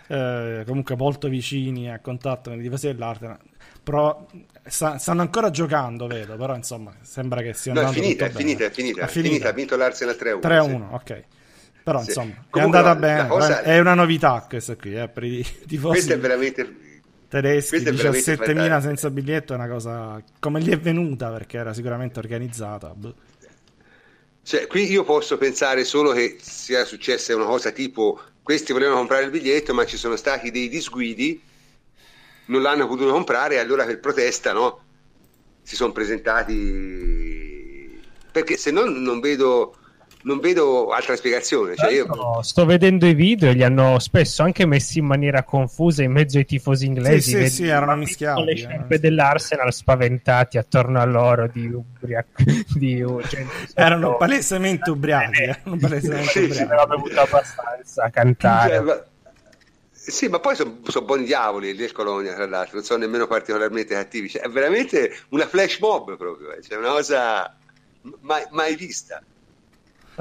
eh, 0.08 0.64
comunque 0.66 0.96
molto 0.96 1.28
vicini 1.28 1.90
a 1.90 2.00
contatto 2.00 2.50
con 2.50 2.58
i 2.58 2.62
tifosi 2.62 2.86
dell'Arsenal. 2.86 3.38
Però 3.82 4.26
sta, 4.64 4.98
stanno 4.98 5.20
ancora 5.20 5.50
giocando, 5.50 6.06
vedo, 6.06 6.36
però 6.36 6.54
insomma 6.54 6.92
sembra 7.02 7.40
che 7.42 7.54
sia 7.54 7.72
no, 7.72 7.82
è 7.82 7.92
finita, 7.92 8.26
è 8.26 8.30
finita, 8.30 8.64
è 8.64 8.70
finita, 8.70 9.04
è 9.04 9.06
finita, 9.06 9.48
ha 9.48 9.52
vinto 9.52 9.76
l'Arsenal 9.76 10.16
3-1. 10.18 10.40
3-1, 10.40 10.66
sì. 10.66 10.82
ok. 10.90 11.24
Però 11.84 12.00
sì. 12.00 12.06
insomma, 12.06 12.44
Comunque, 12.50 12.78
è 12.78 12.82
andata 12.82 12.98
bene, 12.98 13.28
cosa... 13.28 13.62
è 13.62 13.78
una 13.78 13.94
novità 13.94 14.44
questa 14.48 14.76
qui, 14.76 14.94
eh, 14.94 15.08
per 15.08 15.24
i 15.24 15.42
tifosi. 15.66 15.92
Questo 15.92 16.12
è 16.12 16.18
veramente 16.18 16.86
tedeschi 17.28 17.76
17.000 17.76 18.80
senza 18.80 19.10
biglietto 19.10 19.52
è 19.52 19.56
una 19.56 19.68
cosa 19.68 20.18
come 20.38 20.62
gli 20.62 20.70
è 20.70 20.78
venuta 20.78 21.28
perché 21.28 21.58
era 21.58 21.74
sicuramente 21.74 22.18
organizzata 22.18 22.94
boh. 22.94 23.14
Cioè 24.48 24.66
qui 24.66 24.90
io 24.90 25.04
posso 25.04 25.36
pensare 25.36 25.84
solo 25.84 26.12
che 26.12 26.38
sia 26.40 26.84
successa 26.84 27.36
una 27.36 27.44
cosa 27.44 27.70
tipo 27.70 28.20
questi 28.42 28.72
volevano 28.72 28.96
comprare 28.98 29.24
il 29.24 29.30
biglietto 29.30 29.74
ma 29.74 29.84
ci 29.84 29.96
sono 29.96 30.16
stati 30.16 30.50
dei 30.50 30.68
disguidi 30.68 31.40
non 32.48 32.62
l'hanno 32.62 32.86
potuto 32.86 33.12
comprare 33.12 33.54
e 33.54 33.58
allora 33.58 33.84
per 33.84 34.00
protesta 34.00 34.52
no, 34.52 34.80
si 35.62 35.76
sono 35.76 35.92
presentati. 35.92 37.26
Perché 38.30 38.56
se 38.56 38.70
no 38.70 38.84
non 38.84 39.20
vedo 39.20 39.76
non 40.28 40.40
vedo 40.40 40.90
altra 40.90 41.16
spiegazione. 41.16 41.74
Cioè 41.74 41.90
io... 41.90 42.04
no, 42.04 42.42
sto 42.42 42.66
vedendo 42.66 43.06
i 43.06 43.14
video, 43.14 43.50
li 43.52 43.64
hanno 43.64 43.98
spesso 43.98 44.42
anche 44.42 44.66
messi 44.66 44.98
in 44.98 45.06
maniera 45.06 45.42
confusa 45.42 46.02
in 46.02 46.12
mezzo 46.12 46.36
ai 46.36 46.44
tifosi 46.44 46.84
inglesi. 46.84 47.30
Sì, 47.30 47.48
sì, 47.48 47.50
sì 47.50 47.66
erano 47.66 47.96
mischiati. 47.96 48.44
le 48.44 48.54
sciarpe 48.54 48.94
eh. 48.96 48.98
dell'Arsenal 48.98 49.72
spaventati 49.72 50.58
attorno 50.58 51.00
a 51.00 51.04
loro 51.04 51.48
di 51.48 51.66
ubriaco. 51.66 52.26
Di, 52.78 52.98
cioè, 52.98 53.46
erano 53.74 54.16
palesemente 54.16 54.90
ubriaci. 54.90 55.40
Eh, 55.40 55.44
erano 55.44 55.76
palesemente 55.80 56.30
sì, 56.30 56.38
ubriaci. 56.40 56.62
aveva 56.62 56.86
bevuto 56.86 57.20
abbastanza 57.20 58.04
a 58.04 58.10
cantare. 58.10 58.74
Cioè, 58.74 58.80
ma... 58.84 59.02
Sì, 59.92 60.28
ma 60.28 60.38
poi 60.40 60.54
sono 60.56 60.78
so 60.84 61.02
buoni 61.02 61.24
diavoli 61.24 61.74
del 61.74 61.92
Colonia, 61.92 62.34
tra 62.34 62.46
l'altro, 62.46 62.76
non 62.76 62.84
sono 62.84 63.00
nemmeno 63.00 63.26
particolarmente 63.26 63.94
cattivi. 63.94 64.28
Cioè, 64.28 64.42
è 64.42 64.48
veramente 64.48 65.14
una 65.30 65.46
flash 65.46 65.78
mob 65.80 66.16
proprio, 66.16 66.52
eh. 66.52 66.62
cioè 66.62 66.78
una 66.78 66.90
cosa 66.90 67.56
mai, 68.20 68.44
mai 68.50 68.76
vista. 68.76 69.22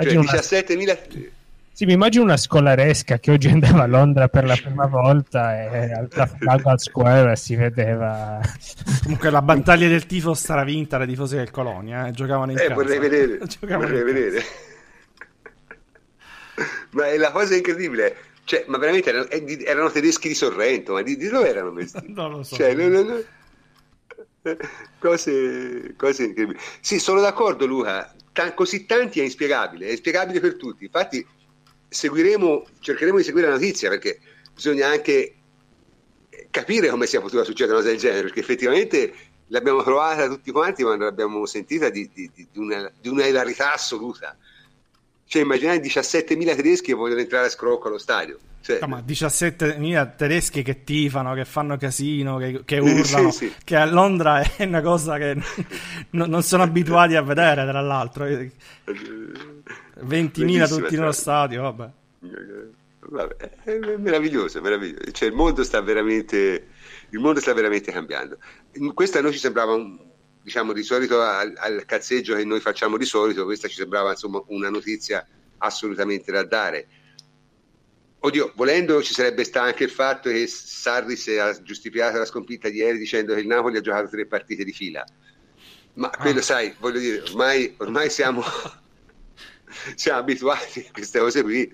Cioè, 0.04 0.14
17.000... 0.14 1.30
Sì, 1.78 1.86
mi 1.86 1.94
immagino 1.94 2.24
una 2.24 2.38
scolaresca 2.38 3.20
che 3.20 3.30
oggi 3.30 3.50
andava 3.50 3.84
a 3.84 3.86
Londra 3.86 4.28
per 4.30 4.46
la 4.46 4.56
prima 4.56 4.88
volta 4.90 5.62
e 5.62 5.92
al 5.92 6.08
Trafalgar 6.08 6.80
Square 6.80 7.36
si 7.36 7.56
vedeva... 7.56 8.40
Comunque 9.04 9.30
la 9.30 9.44
battaglia 9.44 9.88
del 9.88 10.08
tifo 10.08 10.34
sarà 10.34 10.64
vinta 10.64 10.98
dai 10.98 11.06
tifosi 11.06 11.36
del 11.36 11.52
Colonia, 11.52 12.08
eh? 12.08 12.12
giocavano 12.12 12.52
in 12.52 12.58
eh, 12.58 12.62
casa. 12.62 12.74
Vorrei 12.74 12.98
vedere, 12.98 13.38
vorrei 13.62 14.04
vedere. 14.04 14.44
ma 16.92 17.08
è 17.08 17.18
la 17.18 17.32
cosa 17.32 17.56
incredibile, 17.56 18.16
cioè, 18.44 18.64
ma 18.68 18.78
veramente 18.78 19.10
erano, 19.10 19.28
eh, 19.28 19.64
erano, 19.64 19.92
tedeschi 19.92 20.30
di 20.30 20.34
Sorrento, 20.34 20.94
ma 20.94 21.02
di, 21.04 21.16
di 21.16 21.28
dove 21.28 21.48
erano 21.48 21.74
questi? 21.74 22.02
non 22.08 22.32
lo 22.32 22.44
so. 22.44 22.56
Cioè, 22.56 22.74
no, 22.74 22.88
no, 22.88 23.02
no. 23.04 23.24
Cose, 24.98 25.94
cose 25.96 26.24
incredibili. 26.24 26.60
Sì, 26.80 26.98
sono 26.98 27.22
d'accordo 27.22 27.66
Luca, 27.66 28.16
t- 28.38 28.54
così 28.54 28.86
tanti 28.86 29.20
è 29.20 29.24
inspiegabile, 29.24 29.88
è 29.88 29.92
inspiegabile 29.92 30.40
per 30.40 30.56
tutti. 30.56 30.86
Infatti 30.86 31.26
seguiremo, 31.88 32.66
cercheremo 32.80 33.18
di 33.18 33.24
seguire 33.24 33.48
la 33.48 33.54
notizia 33.54 33.90
perché 33.90 34.20
bisogna 34.54 34.88
anche 34.88 35.34
capire 36.52 36.90
come 36.90 37.08
sia 37.08 37.22
potuta 37.22 37.44
succedere 37.44 37.78
una 37.78 37.82
cosa 37.82 37.92
del 37.92 38.00
genere, 38.00 38.24
perché 38.24 38.40
effettivamente 38.40 39.14
l'abbiamo 39.48 39.82
trovata 39.82 40.28
tutti 40.28 40.52
quanti 40.52 40.84
quando 40.84 41.06
l'abbiamo 41.06 41.46
sentita 41.46 41.90
di, 41.90 42.10
di, 42.14 42.30
di, 42.34 42.48
una, 42.56 42.92
di 43.00 43.10
una 43.10 43.26
ilarità 43.26 43.74
assoluta. 43.74 44.38
Cioè 45.28 45.42
immaginate 45.42 45.82
17.000 45.82 46.56
tedeschi 46.56 46.86
che 46.88 46.94
vogliono 46.94 47.20
entrare 47.20 47.48
a 47.48 47.50
scrocco 47.50 47.90
allo 47.90 47.98
stadio. 47.98 48.38
Cioè... 48.62 48.80
No, 48.80 48.88
ma 48.88 49.04
17.000 49.06 50.16
tedeschi 50.16 50.64
che 50.64 50.86
tifano, 50.86 51.34
che 51.34 51.44
fanno 51.44 51.76
casino, 51.76 52.38
che, 52.38 52.62
che 52.64 52.78
urlano, 52.80 53.32
sì, 53.32 53.48
sì. 53.48 53.54
che 53.64 53.76
a 53.76 53.86
Londra 53.86 54.40
è 54.40 54.64
una 54.64 54.82
cosa 54.82 55.18
che 55.18 55.36
non, 56.12 56.30
non 56.30 56.44
sono 56.44 56.64
abituati 56.64 57.16
a 57.16 57.22
vedere, 57.22 57.66
tra 57.66 57.82
l'altro. 57.82 58.26
20.000 58.26 60.68
tutti 60.68 60.96
nello 60.96 61.12
stadio, 61.12 61.62
vabbè. 61.62 61.90
vabbè. 63.00 63.36
È 63.64 63.78
meraviglioso, 63.98 64.62
meraviglioso. 64.62 65.12
Cioè, 65.12 65.28
il 65.28 65.36
mondo 65.36 65.66
sta 65.66 65.82
veramente, 65.82 66.68
il 67.10 67.20
mondo 67.20 67.42
sta 67.42 67.54
veramente 67.54 67.92
cambiando. 67.92 68.38
Questo 68.94 69.18
a 69.18 69.22
noi 69.22 69.34
ci 69.34 69.40
sembrava 69.40 69.74
un, 69.74 70.00
diciamo 70.48 70.72
di 70.72 70.82
solito 70.82 71.22
al, 71.22 71.54
al, 71.58 71.84
cazzeggio 71.86 72.34
che 72.34 72.46
noi 72.46 72.62
facciamo 72.62 72.96
di 72.96 73.04
solito, 73.04 73.44
questa 73.44 73.68
ci 73.68 73.76
sembrava 73.76 74.12
insomma 74.12 74.42
una 74.48 74.70
notizia 74.70 75.28
assolutamente 75.58 76.32
da 76.32 76.46
dare. 76.46 76.88
Oddio, 78.20 78.54
volendo 78.56 79.04
ci 79.04 79.14
sarebbe 79.14 79.44
stato 79.44 79.66
anche 79.66 79.84
il 79.84 79.90
fatto 79.90 80.30
che 80.30 80.48
Sarris 80.48 81.28
ha 81.38 81.62
giustificato 81.62 82.18
la 82.18 82.24
sconfitta 82.24 82.70
di 82.70 82.78
ieri 82.78 82.98
dicendo 82.98 83.34
che 83.34 83.42
il 83.42 83.48
Napoli 83.48 83.76
ha 83.76 83.82
giocato 83.82 84.08
tre 84.08 84.26
partite 84.26 84.64
di 84.64 84.72
fila. 84.72 85.06
Ma 85.96 86.10
ah. 86.12 86.18
quello, 86.18 86.42
sai, 86.42 86.74
voglio 86.80 87.00
dire, 87.00 87.24
ormai, 87.24 87.76
ormai 87.80 88.10
siamo, 88.10 88.42
siamo 89.96 90.20
abituati 90.20 90.86
a 90.88 90.92
queste 90.94 91.20
cose 91.20 91.44
qui. 91.44 91.74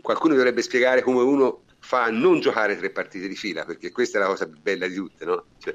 Qualcuno 0.00 0.34
dovrebbe 0.34 0.62
spiegare 0.62 1.02
come 1.02 1.20
uno 1.20 1.64
fa 1.80 2.04
a 2.04 2.10
non 2.10 2.40
giocare 2.40 2.78
tre 2.78 2.88
partite 2.88 3.28
di 3.28 3.36
fila, 3.36 3.66
perché 3.66 3.92
questa 3.92 4.16
è 4.16 4.22
la 4.22 4.28
cosa 4.28 4.48
più 4.48 4.58
bella 4.58 4.86
di 4.86 4.94
tutte, 4.94 5.26
no? 5.26 5.44
Cioè, 5.58 5.74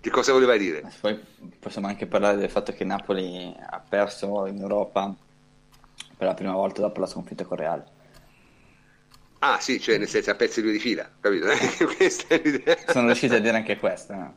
che 0.00 0.10
cosa 0.10 0.32
voleva 0.32 0.56
dire? 0.56 0.90
Poi 1.00 1.18
possiamo 1.58 1.88
anche 1.88 2.06
parlare 2.06 2.36
del 2.36 2.50
fatto 2.50 2.72
che 2.72 2.84
Napoli 2.84 3.54
ha 3.58 3.80
perso 3.80 4.46
in 4.46 4.58
Europa 4.60 5.14
per 6.16 6.26
la 6.26 6.34
prima 6.34 6.52
volta 6.52 6.80
dopo 6.80 7.00
la 7.00 7.06
sconfitta 7.06 7.44
con 7.44 7.56
Real. 7.56 7.84
Ah 9.40 9.60
sì, 9.60 9.80
cioè 9.80 9.98
nel 9.98 10.08
senso 10.08 10.30
ha 10.30 10.34
perso 10.34 10.60
due 10.60 10.72
di 10.72 10.80
fila, 10.80 11.08
capito? 11.20 11.46
Sono 12.92 13.06
riusciti 13.06 13.34
a 13.34 13.38
dire 13.38 13.56
anche 13.56 13.76
questa. 13.76 14.14
No? 14.14 14.34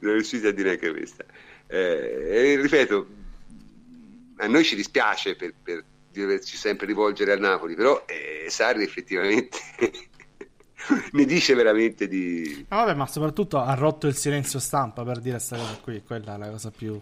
Sono 0.00 0.12
riusciti 0.12 0.46
a 0.46 0.52
dire 0.52 0.70
anche 0.70 0.90
questa. 0.90 1.24
Eh, 1.66 2.58
ripeto, 2.60 3.06
a 4.38 4.46
noi 4.46 4.64
ci 4.64 4.74
dispiace 4.74 5.36
per, 5.36 5.54
per 5.62 5.84
doverci 6.12 6.56
sempre 6.56 6.86
rivolgere 6.86 7.32
al 7.32 7.40
Napoli, 7.40 7.74
però 7.74 8.04
eh, 8.06 8.46
Sarri 8.48 8.82
effettivamente 8.82 9.58
ne 11.12 11.24
dice 11.24 11.54
veramente 11.54 12.08
di... 12.08 12.66
No, 12.68 12.76
vabbè, 12.76 12.94
ma 12.94 13.06
soprattutto 13.06 13.58
ha 13.58 13.74
rotto 13.74 14.06
il 14.06 14.14
silenzio 14.14 14.58
stampa 14.58 15.04
per 15.04 15.20
dire 15.20 15.36
questa 15.36 15.56
cosa 15.56 15.78
qui, 15.82 16.02
quella 16.02 16.34
è 16.34 16.38
la 16.38 16.50
cosa 16.50 16.70
più... 16.70 16.98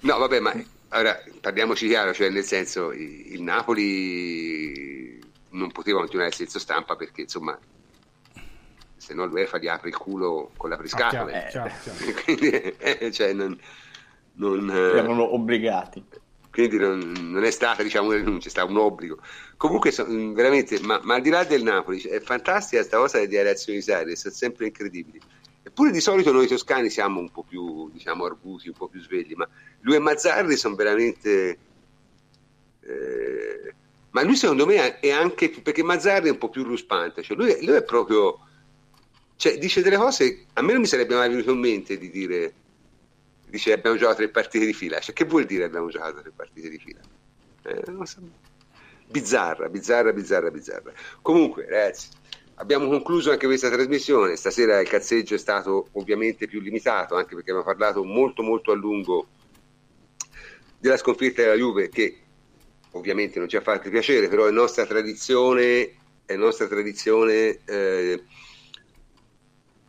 No, 0.00 0.18
vabbè, 0.18 0.40
ma 0.40 0.52
allora, 0.88 1.18
parliamoci 1.40 1.86
chiaro, 1.86 2.12
cioè 2.12 2.28
nel 2.28 2.44
senso 2.44 2.92
il 2.92 3.40
Napoli 3.40 5.20
non 5.50 5.70
poteva 5.70 6.00
continuare 6.00 6.30
il 6.30 6.36
senso 6.36 6.58
stampa 6.58 6.96
perché 6.96 7.22
insomma 7.22 7.58
se 8.96 9.14
no 9.14 9.26
l'UEFA 9.26 9.58
gli 9.58 9.68
apre 9.68 9.88
il 9.88 9.96
culo 9.96 10.52
con 10.56 10.70
la 10.70 10.76
priscatola. 10.76 11.32
Ah, 11.32 11.66
eh. 11.66 12.14
quindi 12.24 12.50
eh, 12.50 13.10
cioè, 13.10 13.32
non, 13.32 13.58
non, 14.34 14.70
eh, 14.70 15.00
obbligati. 15.00 16.04
Quindi 16.52 16.76
non, 16.76 17.12
non, 17.18 17.44
è 17.44 17.50
stata 17.50 17.82
diciamo, 17.82 18.08
una 18.08 18.18
denuncia, 18.18 18.48
è 18.48 18.50
stato 18.50 18.70
un 18.70 18.76
obbligo. 18.76 19.18
Comunque 19.56 19.90
veramente, 20.34 20.78
ma, 20.80 21.00
ma, 21.02 21.14
al 21.14 21.22
di 21.22 21.30
là 21.30 21.44
del 21.44 21.62
Napoli, 21.62 22.02
è 22.02 22.20
fantastica 22.20 22.76
questa 22.76 22.98
cosa 22.98 23.26
delle 23.26 23.54
di 23.54 23.80
Sarri, 23.80 24.16
sono 24.16 24.34
sempre 24.34 24.66
incredibili. 24.66 25.18
Eppure 25.62 25.90
di 25.90 26.00
solito 26.00 26.30
noi 26.30 26.46
toscani 26.46 26.90
siamo 26.90 27.20
un 27.20 27.30
po' 27.30 27.42
più, 27.42 27.88
diciamo, 27.90 28.26
arguti, 28.26 28.68
un 28.68 28.74
po' 28.74 28.88
più 28.88 29.00
svegli, 29.00 29.32
ma 29.32 29.48
lui 29.80 29.94
e 29.94 29.98
Mazzarri 29.98 30.56
sono 30.56 30.74
veramente... 30.74 31.58
Eh, 32.80 33.74
ma 34.10 34.22
lui 34.22 34.36
secondo 34.36 34.66
me 34.66 35.00
è 35.00 35.10
anche 35.10 35.48
perché 35.48 35.82
Mazzarri 35.82 36.28
è 36.28 36.32
un 36.32 36.38
po' 36.38 36.50
più 36.50 36.64
ruspante, 36.64 37.22
cioè 37.22 37.34
lui, 37.34 37.64
lui, 37.64 37.76
è 37.76 37.82
proprio... 37.82 38.38
Cioè, 39.36 39.56
dice 39.56 39.80
delle 39.80 39.96
cose, 39.96 40.44
a 40.52 40.60
me 40.60 40.72
non 40.72 40.82
mi 40.82 40.86
sarebbe 40.86 41.14
mai 41.14 41.30
venuto 41.30 41.52
in 41.52 41.60
mente 41.60 41.96
di 41.96 42.10
dire 42.10 42.52
dice 43.52 43.74
abbiamo 43.74 43.98
giocato 43.98 44.16
tre 44.16 44.28
partite 44.30 44.64
di 44.64 44.72
fila. 44.72 44.98
Cioè, 44.98 45.14
che 45.14 45.26
vuol 45.26 45.44
dire 45.44 45.64
abbiamo 45.64 45.88
giocato 45.88 46.22
tre 46.22 46.32
partite 46.34 46.70
di 46.70 46.78
fila? 46.78 47.00
Eh, 47.64 48.06
so. 48.06 48.20
Bizzarra, 49.08 49.68
bizzarra, 49.68 50.10
bizzarra, 50.14 50.50
bizzarra. 50.50 50.90
Comunque, 51.20 51.66
ragazzi, 51.68 52.08
abbiamo 52.54 52.88
concluso 52.88 53.30
anche 53.30 53.44
questa 53.44 53.68
trasmissione. 53.68 54.36
Stasera 54.36 54.80
il 54.80 54.88
cazzeggio 54.88 55.34
è 55.34 55.38
stato 55.38 55.88
ovviamente 55.92 56.46
più 56.46 56.60
limitato, 56.60 57.14
anche 57.14 57.34
perché 57.34 57.50
abbiamo 57.50 57.62
parlato 57.62 58.02
molto 58.04 58.42
molto 58.42 58.72
a 58.72 58.74
lungo 58.74 59.26
della 60.78 60.96
sconfitta 60.96 61.42
della 61.42 61.54
Juve, 61.54 61.90
che 61.90 62.20
ovviamente 62.92 63.38
non 63.38 63.48
ci 63.48 63.56
ha 63.56 63.60
fatto 63.60 63.90
piacere, 63.90 64.28
però 64.28 64.46
è 64.46 64.50
nostra 64.50 64.86
tradizione, 64.86 65.94
è 66.24 66.36
nostra 66.36 66.66
tradizione 66.66 67.58
eh, 67.66 68.22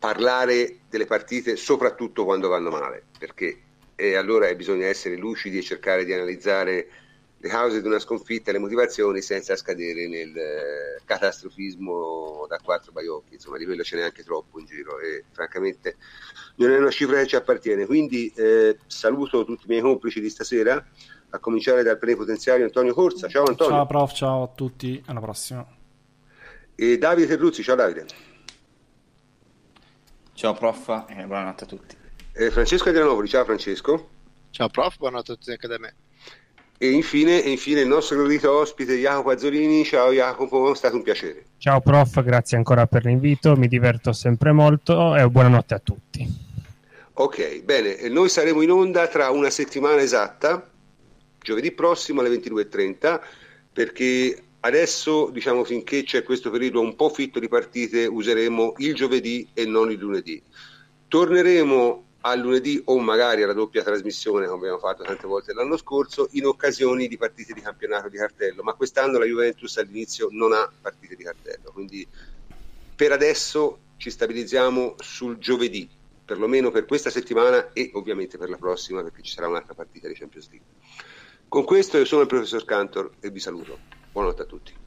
parlare 0.04 0.80
delle 0.90 1.06
partite 1.06 1.56
soprattutto 1.56 2.26
quando 2.26 2.50
vanno 2.50 2.70
male, 2.70 3.06
perché 3.18 3.58
e 3.96 4.16
allora 4.16 4.54
bisogna 4.54 4.88
essere 4.88 5.16
lucidi 5.16 5.60
e 5.60 5.62
cercare 5.62 6.04
di 6.04 6.12
analizzare 6.12 6.88
le 7.38 7.48
cause 7.48 7.82
di 7.82 7.88
una 7.88 8.00
sconfitta 8.00 8.50
e 8.50 8.54
le 8.54 8.60
motivazioni 8.60 9.22
senza 9.22 9.56
scadere 9.56 10.10
nel 10.10 10.36
eh, 10.36 11.02
catastrofismo 11.06 12.46
da 12.50 12.60
quattro 12.62 12.92
baiocchi, 12.92 13.36
insomma 13.36 13.58
di 13.58 13.64
quello 13.64 13.82
ce 13.82 13.96
n'è 13.96 14.02
anche 14.02 14.26
troppo 14.26 14.60
in 14.60 14.66
giro 14.66 15.00
e 15.00 15.24
francamente 15.32 15.96
non 16.56 16.72
è 16.72 16.78
una 16.78 16.92
cifra 16.92 17.20
che 17.20 17.28
ci 17.28 17.38
appartiene. 17.38 17.86
Quindi 17.86 18.30
eh, 18.36 18.80
saluto 18.86 19.46
tutti 19.46 19.64
i 19.64 19.70
miei 19.70 19.82
complici 19.82 20.20
di 20.20 20.30
stasera, 20.30 20.86
a 21.30 21.40
cominciare 21.40 21.82
dal 21.82 21.98
plenipotenziario 21.98 22.66
Antonio 22.66 22.94
Corsa. 22.94 23.30
Ciao 23.30 23.46
Antonio. 23.46 23.74
Ciao 23.74 23.86
prof, 23.86 24.12
ciao 24.12 24.44
a 24.44 24.48
tutti, 24.54 25.02
alla 25.06 25.22
prossima. 25.22 25.66
E 26.76 26.98
Davide 26.98 27.28
Terruzzi, 27.28 27.64
ciao 27.64 27.76
Davide. 27.76 28.33
Ciao 30.36 30.54
prof 30.54 31.06
e 31.10 31.26
buonanotte 31.26 31.64
a 31.64 31.68
tutti. 31.68 31.96
Eh, 32.34 32.50
Francesco 32.50 32.90
Adrianopoli, 32.90 33.28
ciao 33.28 33.46
Francesco. 33.46 34.10
Ciao 34.50 34.68
prof, 34.68 34.98
buonanotte 34.98 35.32
a 35.32 35.36
tutti 35.36 35.52
anche 35.52 35.68
da 35.68 35.78
me. 35.78 35.94
E 36.78 36.90
infine, 36.90 37.44
e 37.44 37.52
infine 37.52 37.82
il 37.82 37.88
nostro 37.88 38.18
gradito 38.18 38.52
ospite 38.52 38.98
Jacopo 38.98 39.30
Azzolini. 39.30 39.86
Ciao 39.86 40.12
Jacopo, 40.12 40.72
è 40.72 40.76
stato 40.76 40.96
un 40.96 41.04
piacere. 41.04 41.46
Ciao 41.60 41.80
prof, 41.82 42.22
grazie 42.24 42.58
ancora 42.58 42.88
per 42.88 43.06
l'invito, 43.06 43.56
mi 43.56 43.68
diverto 43.68 44.12
sempre 44.12 44.52
molto 44.52 45.16
e 45.16 45.30
buonanotte 45.30 45.74
a 45.76 45.80
tutti. 45.80 46.28
Ok, 47.14 47.62
bene, 47.62 48.10
noi 48.10 48.28
saremo 48.28 48.64
in 48.64 48.72
onda 48.72 49.08
tra 49.08 49.30
una 49.30 49.52
settimana 49.52 50.02
esatta, 50.02 50.68
giovedì 51.40 51.72
prossimo 51.72 52.22
alle 52.22 52.30
22.30, 52.30 53.22
perché 53.72 54.44
adesso, 54.65 55.30
diciamo, 55.31 55.64
finché 55.64 56.03
c'è 56.03 56.23
questo 56.23 56.49
periodo 56.49 56.81
un 56.81 56.95
po' 56.95 57.10
fitto 57.10 57.40
di 57.40 57.48
partite, 57.48 58.06
useremo 58.06 58.76
il 58.77 58.94
giovedì 58.95 59.48
e 59.53 59.65
non 59.65 59.91
il 59.91 59.98
lunedì. 59.98 60.41
Torneremo 61.07 62.06
a 62.26 62.35
lunedì 62.35 62.81
o 62.85 62.99
magari 62.99 63.44
alla 63.44 63.53
doppia 63.53 63.84
trasmissione, 63.84 64.45
come 64.45 64.60
abbiamo 64.60 64.80
fatto 64.80 65.03
tante 65.03 65.27
volte 65.27 65.53
l'anno 65.53 65.76
scorso, 65.76 66.30
in 66.31 66.45
occasioni 66.45 67.07
di 67.07 67.18
partite 67.18 67.53
di 67.53 67.61
campionato 67.61 68.07
di 68.07 68.18
cartello, 68.18 68.64
ma 68.64 68.73
quest'anno 68.73 69.19
la 69.19 69.26
Juventus 69.26 69.77
all'inizio 69.77 70.30
non 70.31 70.53
ha 70.53 70.72
partite 70.81 71.15
di 71.15 71.23
cartello, 71.23 71.72
quindi 71.73 72.07
per 72.95 73.11
adesso 73.11 73.80
ci 73.98 74.10
stabilizziamo 74.10 74.95
sul 74.99 75.38
giovedì, 75.38 75.90
perlomeno 76.23 76.72
per 76.72 76.85
questa 76.85 77.10
settimana 77.10 77.73
e 77.73 77.91
ovviamente 77.95 78.38
per 78.38 78.49
la 78.49 78.57
prossima 78.57 79.03
perché 79.03 79.22
ci 79.22 79.34
sarà 79.34 79.49
un'altra 79.49 79.73
partita 79.73 80.07
di 80.07 80.14
Champions 80.14 80.49
League. 80.49 80.68
Con 81.49 81.65
questo 81.65 81.98
io 81.98 82.06
sono 82.06 82.22
il 82.22 82.27
professor 82.27 82.64
Cantor 82.64 83.11
e 83.19 83.30
vi 83.30 83.40
saluto. 83.40 84.03
Buonanotte 84.14 84.44
a 84.44 84.45
tutti. 84.45 84.83